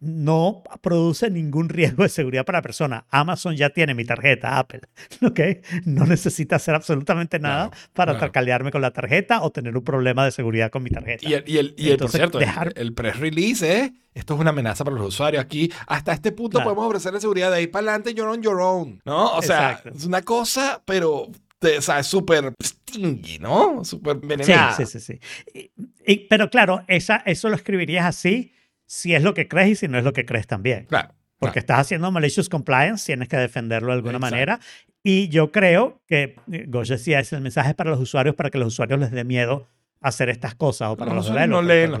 no 0.00 0.62
produce 0.80 1.30
ningún 1.30 1.68
riesgo 1.68 2.02
de 2.02 2.08
seguridad 2.08 2.44
para 2.44 2.58
la 2.58 2.62
persona. 2.62 3.06
Amazon 3.10 3.56
ya 3.56 3.70
tiene 3.70 3.94
mi 3.94 4.04
tarjeta, 4.04 4.58
Apple. 4.58 4.80
¿Ok? 5.22 5.40
No 5.84 6.04
necesita 6.06 6.56
hacer 6.56 6.74
absolutamente 6.74 7.38
nada 7.38 7.68
Claro, 7.70 7.90
para 7.92 8.12
claro. 8.12 8.20
tarcalearme 8.20 8.70
con 8.70 8.82
la 8.82 8.90
tarjeta 8.90 9.42
o 9.42 9.50
tener 9.50 9.76
un 9.76 9.84
problema 9.84 10.24
de 10.24 10.30
seguridad 10.30 10.70
con 10.70 10.82
mi 10.82 10.90
tarjeta. 10.90 11.28
Y 11.28 11.34
el, 11.34 11.44
y 11.46 11.58
el, 11.58 11.74
y 11.76 11.82
el- 11.90 11.96
por 11.98 12.06
Entonces, 12.06 12.18
cierto, 12.18 12.38
el- 12.38 12.44
dejar- 12.46 12.72
el, 12.76 12.92
press 12.94 13.18
release 13.18 13.80
es, 13.84 13.92
esto 14.14 14.34
es 14.34 14.40
una 14.40 14.50
amenaza 14.50 14.84
para 14.84 14.96
los 14.96 15.06
usuarios. 15.08 15.42
Aquí, 15.42 15.70
hasta 15.86 16.12
este 16.12 16.32
punto 16.32 16.58
Claro. 16.58 16.64
podemos 16.74 16.86
ofrecerle 16.88 17.20
seguridad 17.20 17.50
de 17.50 17.56
ahí 17.58 17.66
para 17.66 17.88
adelante, 17.88 18.14
you're 18.14 18.30
on 18.30 18.42
your 18.42 18.60
own, 18.60 19.00
¿no? 19.04 19.32
O 19.36 19.42
sea, 19.42 19.72
Exacto. 19.72 19.90
es 19.96 20.04
una 20.04 20.22
cosa, 20.22 20.82
pero, 20.84 21.22
o 21.22 21.80
sea, 21.80 21.98
es 22.00 22.06
súper 22.06 22.52
stingy, 22.62 23.38
¿no? 23.38 23.84
Súper 23.84 24.14
Sí, 24.16 24.20
envenenada. 24.22 24.72
sí, 24.76 24.86
sí, 24.86 25.00
sí. 25.00 25.18
Y- 25.54 25.70
y- 26.06 26.16
pero 26.28 26.50
claro, 26.50 26.84
esa, 26.88 27.16
eso 27.26 27.48
lo 27.48 27.56
escribirías 27.56 28.04
así 28.04 28.52
si 28.86 29.14
es 29.14 29.22
lo 29.22 29.32
que 29.34 29.48
crees 29.48 29.68
y 29.70 29.76
si 29.76 29.88
no 29.88 29.96
es 29.98 30.04
lo 30.04 30.12
que 30.12 30.26
crees 30.26 30.46
también. 30.46 30.84
Claro. 30.86 31.14
Porque 31.38 31.58
estás 31.58 31.80
haciendo 31.80 32.10
malicious 32.12 32.48
compliance, 32.48 33.06
tienes 33.06 33.28
que 33.28 33.36
defenderlo 33.36 33.88
de 33.88 33.94
alguna 33.94 34.16
Exacto. 34.18 34.34
manera. 34.34 34.60
Y 35.02 35.28
yo 35.28 35.50
creo 35.50 36.00
que, 36.06 36.36
eh, 36.52 36.66
Gosh 36.68 36.90
decía, 36.90 37.18
es 37.18 37.32
el 37.32 37.40
mensaje 37.40 37.74
para 37.74 37.90
los 37.90 37.98
usuarios 37.98 38.36
para 38.36 38.50
que 38.50 38.58
los 38.58 38.68
usuarios 38.68 39.00
les 39.00 39.10
dé 39.10 39.24
miedo 39.24 39.66
hacer 40.02 40.28
estas 40.28 40.54
cosas 40.54 40.90
o 40.90 40.96
para 40.96 41.14
Los 41.14 41.26
los 41.28 41.34
no 41.50 41.62
leen 41.62 41.90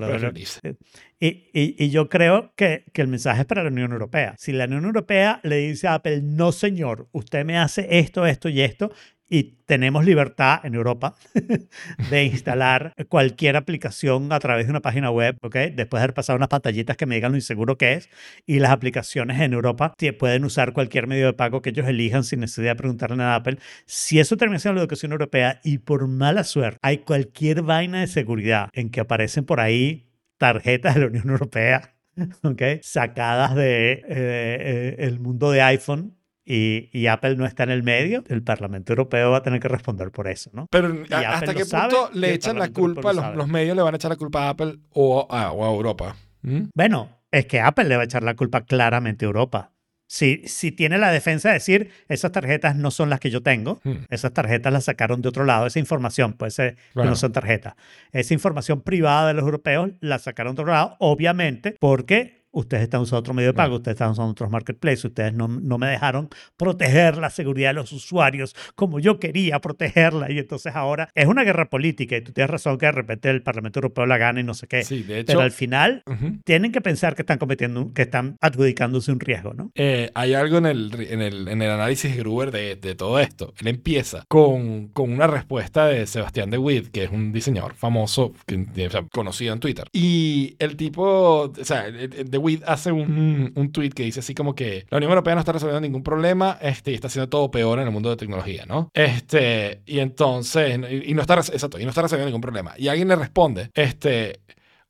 Y, 1.20 1.26
y- 1.52 1.76
y 1.78 1.90
yo 1.90 2.08
creo 2.08 2.52
que, 2.56 2.84
que 2.92 3.00
el 3.02 3.08
mensaje 3.08 3.40
es 3.42 3.46
para 3.46 3.62
la 3.62 3.68
Unión 3.70 3.92
Europea. 3.92 4.34
Si 4.38 4.52
la 4.52 4.64
Unión 4.64 4.84
Europea 4.84 5.40
le 5.44 5.56
dice 5.56 5.86
a 5.86 5.94
Apple, 5.94 6.20
no 6.22 6.50
señor, 6.52 7.08
usted 7.12 7.44
me 7.44 7.58
hace 7.58 7.86
esto, 7.98 8.26
esto 8.26 8.48
y 8.48 8.60
esto, 8.60 8.90
y 9.32 9.54
tenemos 9.64 10.04
libertad 10.04 10.60
en 10.62 10.74
Europa 10.74 11.14
de 12.10 12.24
instalar 12.24 12.92
cualquier 13.08 13.56
aplicación 13.56 14.30
a 14.30 14.38
través 14.38 14.66
de 14.66 14.72
una 14.72 14.82
página 14.82 15.10
web, 15.10 15.38
¿ok? 15.40 15.54
Después 15.74 16.00
de 16.00 16.04
haber 16.04 16.12
pasado 16.12 16.36
unas 16.36 16.50
pantallitas 16.50 16.98
que 16.98 17.06
me 17.06 17.14
digan 17.14 17.32
lo 17.32 17.38
inseguro 17.38 17.78
que 17.78 17.94
es, 17.94 18.10
y 18.44 18.58
las 18.58 18.72
aplicaciones 18.72 19.40
en 19.40 19.54
Europa 19.54 19.94
pueden 20.18 20.44
usar 20.44 20.74
cualquier 20.74 21.06
medio 21.06 21.24
de 21.24 21.32
pago 21.32 21.62
que 21.62 21.70
ellos 21.70 21.88
elijan 21.88 22.24
sin 22.24 22.40
necesidad 22.40 22.72
de 22.72 22.76
preguntarle 22.76 23.22
a 23.22 23.36
Apple. 23.36 23.56
Si 23.86 24.20
eso 24.20 24.36
termina 24.36 24.58
siendo 24.58 24.74
la 24.74 24.82
educación 24.82 25.12
europea 25.12 25.60
y 25.64 25.78
por 25.78 26.06
mala 26.08 26.44
suerte 26.44 26.78
hay 26.82 26.98
cualquier 26.98 27.62
vaina 27.62 28.02
de 28.02 28.08
seguridad 28.08 28.68
en 28.74 28.90
que 28.90 29.00
aparecen 29.00 29.46
por 29.46 29.60
ahí 29.60 30.10
tarjetas 30.36 30.94
de 30.94 31.00
la 31.00 31.06
Unión 31.06 31.30
Europea, 31.30 31.94
¿ok? 32.42 32.62
Sacadas 32.82 33.54
de 33.54 33.92
eh, 33.92 34.02
eh, 34.08 34.96
el 34.98 35.20
mundo 35.20 35.50
de 35.50 35.62
iPhone 35.62 36.18
y, 36.44 36.88
y 36.92 37.06
Apple 37.06 37.36
no 37.36 37.46
está 37.46 37.62
en 37.62 37.70
el 37.70 37.82
medio, 37.82 38.24
el 38.28 38.42
Parlamento 38.42 38.92
Europeo 38.92 39.30
va 39.30 39.38
a 39.38 39.42
tener 39.42 39.60
que 39.60 39.68
responder 39.68 40.10
por 40.10 40.28
eso, 40.28 40.50
¿no? 40.52 40.66
Pero 40.70 40.88
Y 40.94 41.12
¿a- 41.12 41.18
Apple 41.18 41.26
¿hasta 41.28 41.54
qué 41.54 41.64
punto 41.66 42.10
le 42.14 42.34
echan 42.34 42.58
la 42.58 42.68
culpa, 42.68 43.12
lo 43.12 43.34
los, 43.34 43.48
medios 43.48 43.76
le 43.76 43.82
van 43.82 43.94
a 43.94 43.96
echar 43.96 44.10
la 44.10 44.16
culpa 44.16 44.44
a 44.46 44.48
Apple 44.50 44.78
o 44.90 45.26
a, 45.30 45.52
o 45.52 45.64
a 45.64 45.70
Europa? 45.74 46.16
¿Mm? 46.42 46.62
Bueno, 46.74 47.20
es 47.30 47.46
que 47.46 47.60
Apple 47.60 47.84
le 47.84 47.96
va 47.96 48.02
a 48.02 48.04
echar 48.06 48.22
la 48.22 48.34
culpa 48.34 48.62
claramente 48.64 49.24
a 49.24 49.28
Europa. 49.28 49.70
Si, 50.08 50.42
si 50.46 50.72
tiene 50.72 50.98
la 50.98 51.10
defensa 51.10 51.48
de 51.48 51.54
decir, 51.54 51.90
esas 52.08 52.32
tarjetas 52.32 52.76
no 52.76 52.90
son 52.90 53.08
las 53.08 53.18
que 53.18 53.30
yo 53.30 53.42
tengo, 53.42 53.80
Hmm. 53.84 54.04
esas 54.10 54.34
tarjetas 54.34 54.70
las 54.70 54.84
sacaron 54.84 55.22
de 55.22 55.28
otro 55.30 55.44
lado, 55.46 55.66
esa 55.66 55.78
información 55.78 56.34
puede 56.34 56.50
ser 56.50 56.76
que 56.92 57.02
no 57.04 57.16
son 57.16 57.32
tarjetas. 57.32 57.74
Esa 58.12 58.34
información 58.34 58.82
privada 58.82 59.28
de 59.28 59.34
los 59.34 59.44
europeos 59.44 59.92
la 60.00 60.18
sacaron 60.18 60.54
de 60.54 60.60
otro 60.62 60.72
lado, 60.74 60.96
obviamente, 60.98 61.76
porque 61.80 62.41
ustedes 62.52 62.84
están 62.84 63.00
usando 63.00 63.20
otro 63.20 63.34
medio 63.34 63.48
de 63.48 63.54
pago, 63.54 63.76
ustedes 63.76 63.94
están 63.96 64.10
usando 64.10 64.30
otros 64.30 64.50
marketplaces, 64.50 65.04
ustedes 65.04 65.32
no, 65.34 65.48
no 65.48 65.78
me 65.78 65.88
dejaron 65.88 66.28
proteger 66.56 67.16
la 67.18 67.30
seguridad 67.30 67.70
de 67.70 67.74
los 67.74 67.92
usuarios 67.92 68.54
como 68.74 69.00
yo 69.00 69.18
quería 69.18 69.60
protegerla. 69.60 70.30
Y 70.30 70.38
entonces 70.38 70.74
ahora 70.74 71.10
es 71.14 71.26
una 71.26 71.44
guerra 71.44 71.68
política 71.68 72.16
y 72.16 72.22
tú 72.22 72.32
tienes 72.32 72.50
razón 72.50 72.78
que 72.78 72.86
de 72.86 72.92
repente 72.92 73.30
el 73.30 73.42
Parlamento 73.42 73.78
Europeo 73.78 74.06
la 74.06 74.18
gana 74.18 74.40
y 74.40 74.44
no 74.44 74.54
sé 74.54 74.66
qué. 74.66 74.84
Sí, 74.84 75.02
de 75.02 75.20
hecho. 75.20 75.26
Pero 75.28 75.40
al 75.40 75.50
final 75.50 76.02
Ujú. 76.06 76.38
tienen 76.44 76.72
que 76.72 76.80
pensar 76.80 77.14
que 77.14 77.22
están 77.22 77.38
cometiendo, 77.38 77.92
que 77.92 78.02
están 78.02 78.36
adjudicándose 78.40 79.12
un 79.12 79.20
riesgo, 79.20 79.54
¿no? 79.54 79.70
Eh, 79.74 80.10
hay 80.14 80.34
algo 80.34 80.58
en 80.58 80.66
el, 80.66 81.06
en 81.10 81.22
el, 81.22 81.48
en 81.48 81.62
el 81.62 81.70
análisis 81.70 82.14
de 82.14 82.18
Gruber 82.18 82.50
de, 82.50 82.76
de 82.76 82.94
todo 82.94 83.18
esto. 83.18 83.54
Él 83.60 83.68
empieza 83.68 84.24
con, 84.28 84.88
con 84.88 85.12
una 85.12 85.26
respuesta 85.26 85.86
de 85.86 86.06
Sebastián 86.06 86.50
de 86.50 86.58
Witt, 86.58 86.88
que 86.88 87.04
es 87.04 87.10
un 87.10 87.32
diseñador 87.32 87.74
famoso, 87.74 88.32
que, 88.46 88.86
o 88.86 88.90
sea, 88.90 89.06
conocido 89.10 89.52
en 89.52 89.60
Twitter. 89.60 89.88
Y 89.92 90.56
el 90.58 90.76
tipo, 90.76 91.52
o 91.58 91.64
sea, 91.64 91.90
de 91.90 92.38
Hace 92.66 92.92
un, 92.92 93.52
un 93.54 93.72
tweet 93.72 93.90
que 93.90 94.04
dice 94.04 94.20
así 94.20 94.34
como 94.34 94.54
que 94.54 94.86
la 94.90 94.98
Unión 94.98 95.10
Europea 95.12 95.34
no 95.34 95.40
está 95.40 95.52
resolviendo 95.52 95.80
ningún 95.80 96.02
problema 96.02 96.58
este, 96.60 96.90
y 96.90 96.94
está 96.94 97.08
haciendo 97.08 97.28
todo 97.28 97.50
peor 97.50 97.78
en 97.78 97.86
el 97.86 97.92
mundo 97.92 98.10
de 98.10 98.16
tecnología, 98.16 98.64
¿no? 98.66 98.88
Este, 98.94 99.82
y 99.86 99.98
entonces, 99.98 100.78
y, 100.90 101.10
y 101.10 101.14
no 101.14 101.22
está, 101.22 101.34
exacto, 101.34 101.78
y 101.78 101.84
no 101.84 101.90
está 101.90 102.02
resolviendo 102.02 102.28
ningún 102.28 102.40
problema. 102.40 102.74
Y 102.76 102.88
alguien 102.88 103.08
le 103.08 103.16
responde, 103.16 103.70
este, 103.74 104.40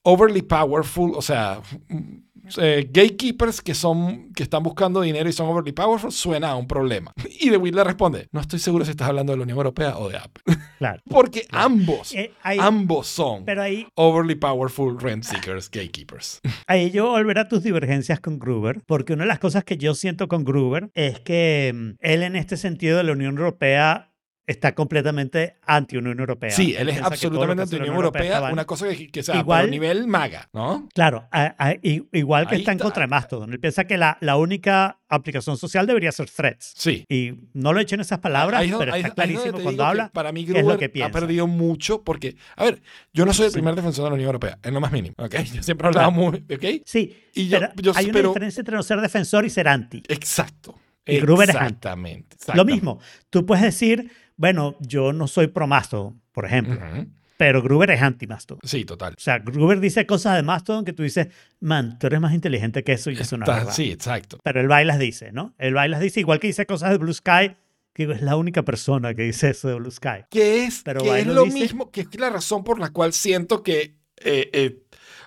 overly 0.02 0.42
powerful, 0.42 1.12
o 1.14 1.22
sea, 1.22 1.60
eh, 2.58 2.88
gatekeepers 2.90 3.60
que 3.60 3.74
son 3.74 4.32
que 4.34 4.42
están 4.42 4.62
buscando 4.62 5.00
dinero 5.00 5.28
y 5.28 5.32
son 5.32 5.48
overly 5.48 5.72
powerful 5.72 6.10
suena 6.12 6.50
a 6.50 6.56
un 6.56 6.66
problema. 6.66 7.12
Y 7.40 7.50
De 7.50 7.56
Witt 7.56 7.74
le 7.74 7.84
responde, 7.84 8.28
no 8.32 8.40
estoy 8.40 8.58
seguro 8.58 8.84
si 8.84 8.90
estás 8.92 9.08
hablando 9.08 9.32
de 9.32 9.38
la 9.38 9.42
Unión 9.44 9.58
Europea 9.58 9.96
o 9.98 10.08
de 10.08 10.16
Apple, 10.18 10.42
Claro. 10.78 11.00
porque 11.08 11.46
ambos, 11.50 12.14
Eh, 12.14 12.32
ahí- 12.42 12.58
ambos 12.60 13.06
son 13.06 13.44
pero 13.44 13.62
ahí, 13.62 13.86
overly 13.94 14.34
powerful 14.34 14.98
rent 15.00 15.24
seekers, 15.24 15.70
gatekeepers. 15.70 16.40
ahí 16.66 16.90
yo 16.90 17.10
volver 17.10 17.38
a 17.38 17.48
tus 17.48 17.62
divergencias 17.62 18.20
con 18.20 18.38
Gruber, 18.38 18.80
porque 18.86 19.12
una 19.12 19.24
de 19.24 19.28
las 19.28 19.38
cosas 19.38 19.64
que 19.64 19.76
yo 19.76 19.94
siento 19.94 20.28
con 20.28 20.44
Gruber 20.44 20.90
es 20.94 21.20
que 21.20 21.72
mm, 21.74 21.90
él 22.00 22.22
en 22.22 22.36
este 22.36 22.56
sentido 22.56 22.96
de 22.98 23.04
la 23.04 23.12
Unión 23.12 23.36
Europea 23.36 24.08
está 24.46 24.74
completamente 24.74 25.56
anti-Unión 25.64 26.18
Europea. 26.18 26.50
Sí, 26.50 26.74
él 26.76 26.88
es 26.88 26.94
piensa 26.96 27.06
absolutamente 27.06 27.56
la 27.56 27.62
anti-Unión 27.62 27.94
Europea, 27.94 28.42
una 28.52 28.64
cosa 28.64 28.88
que, 28.88 29.06
que 29.08 29.22
sea 29.22 29.36
Igual- 29.36 29.66
a 29.66 29.68
nivel 29.68 30.06
maga, 30.08 30.48
¿no? 30.52 30.88
Claro, 30.94 31.28
a- 31.30 31.54
a- 31.58 31.76
igual 31.82 32.48
que 32.48 32.56
Ahí 32.56 32.60
está 32.62 32.72
en 32.72 32.78
contra 32.78 33.02
de 33.02 33.06
Mastodon. 33.06 33.52
Él 33.52 33.60
piensa 33.60 33.84
que 33.84 33.96
la, 33.96 34.18
la 34.20 34.36
única 34.36 34.98
aplicación 35.08 35.56
social 35.56 35.86
debería 35.86 36.10
ser 36.10 36.28
Threads. 36.28 36.72
Sí. 36.76 37.04
Y 37.08 37.34
no 37.52 37.72
lo 37.72 37.78
he 37.78 37.82
hecho 37.82 37.94
en 37.94 38.00
esas 38.00 38.18
palabras, 38.18 38.60
Ahí 38.62 38.72
pero 38.76 38.94
está 38.94 39.08
ahí 39.08 39.14
clarísimo 39.14 39.60
cuando 39.60 39.84
habla. 39.84 40.08
Para 40.12 40.32
mí, 40.32 40.44
qué 40.44 40.50
es 40.52 40.56
lo 40.56 40.60
Gruber 40.62 40.78
que 40.78 40.84
ha 40.86 40.92
piensa. 40.92 41.12
perdido 41.12 41.46
mucho 41.46 42.02
porque, 42.02 42.36
a 42.56 42.64
ver, 42.64 42.82
yo 43.12 43.24
no 43.24 43.32
soy 43.32 43.46
el 43.46 43.52
Sí. 43.52 43.56
primer 43.58 43.74
defensor 43.76 44.04
de 44.04 44.10
la 44.10 44.14
Unión 44.14 44.26
Europea, 44.26 44.58
en 44.62 44.74
lo 44.74 44.80
más 44.80 44.90
mínimo, 44.90 45.14
¿ok? 45.18 45.34
Yo 45.54 45.62
siempre 45.62 45.86
he 45.86 45.88
hablado 45.88 46.10
muy, 46.10 46.38
¿ok? 46.52 46.82
Sí, 46.84 47.16
Y 47.34 47.48
yo- 47.48 47.60
pero 47.60 47.72
yo- 47.76 47.92
hay 47.94 48.06
una 48.06 48.12
pero- 48.14 48.28
diferencia 48.30 48.60
entre 48.60 48.74
no 48.76 48.82
ser 48.82 49.00
defensor 49.00 49.44
y 49.44 49.50
ser 49.50 49.68
anti. 49.68 50.02
Exacto. 50.08 50.78
Y 51.04 51.18
Gruber 51.18 51.50
es 51.50 51.56
anti. 51.56 51.64
Exactamente. 51.74 52.36
Lo 52.54 52.64
mismo, 52.64 53.00
tú 53.28 53.44
puedes 53.44 53.64
decir, 53.64 54.10
bueno, 54.42 54.76
yo 54.80 55.12
no 55.12 55.28
soy 55.28 55.46
pro 55.46 55.68
Mastodon, 55.68 56.20
por 56.32 56.44
ejemplo, 56.46 56.74
Ujú. 56.74 57.06
pero 57.36 57.62
Gruber 57.62 57.92
es 57.92 58.02
anti 58.02 58.26
Mastodon. 58.26 58.58
Sí, 58.64 58.84
total. 58.84 59.14
O 59.16 59.20
sea, 59.20 59.38
Gruber 59.38 59.78
dice 59.78 60.04
cosas 60.04 60.34
de 60.34 60.42
Mastodon 60.42 60.84
que 60.84 60.92
tú 60.92 61.04
dices, 61.04 61.28
man, 61.60 61.96
tú 62.00 62.08
eres 62.08 62.20
más 62.20 62.34
inteligente 62.34 62.82
que 62.82 62.94
eso 62.94 63.10
y 63.12 63.14
eso 63.14 63.36
no 63.36 63.44
es 63.46 63.50
verdad. 63.54 63.72
sí, 63.72 63.92
exacto. 63.92 64.38
Pero 64.42 64.60
él 64.60 64.68
va 64.68 64.82
y 64.82 64.84
las 64.84 64.98
dice, 64.98 65.30
¿no? 65.30 65.54
Él 65.58 65.76
va 65.76 65.86
y 65.86 65.90
las 65.90 66.00
dice, 66.00 66.18
igual 66.18 66.40
que 66.40 66.48
dice 66.48 66.66
cosas 66.66 66.90
de 66.90 66.98
Blue 66.98 67.14
Sky, 67.14 67.54
que 67.94 68.04
es 68.10 68.20
la 68.22 68.34
única 68.36 68.62
persona 68.64 69.14
que 69.14 69.22
dice 69.22 69.50
eso 69.50 69.68
de 69.68 69.74
Blue 69.76 69.90
Sky. 69.92 70.24
Que 70.28 70.64
es, 70.64 70.82
Pero 70.84 71.02
que 71.02 71.20
es 71.20 71.26
lo 71.26 71.34
lo 71.34 71.44
dice. 71.44 71.58
mismo, 71.60 71.90
que 71.92 72.00
es 72.00 72.18
la 72.18 72.30
razón 72.30 72.64
por 72.64 72.80
la 72.80 72.90
cual 72.90 73.12
siento 73.12 73.62
que. 73.62 73.94
eh, 74.24 74.50
eh, 74.52 74.78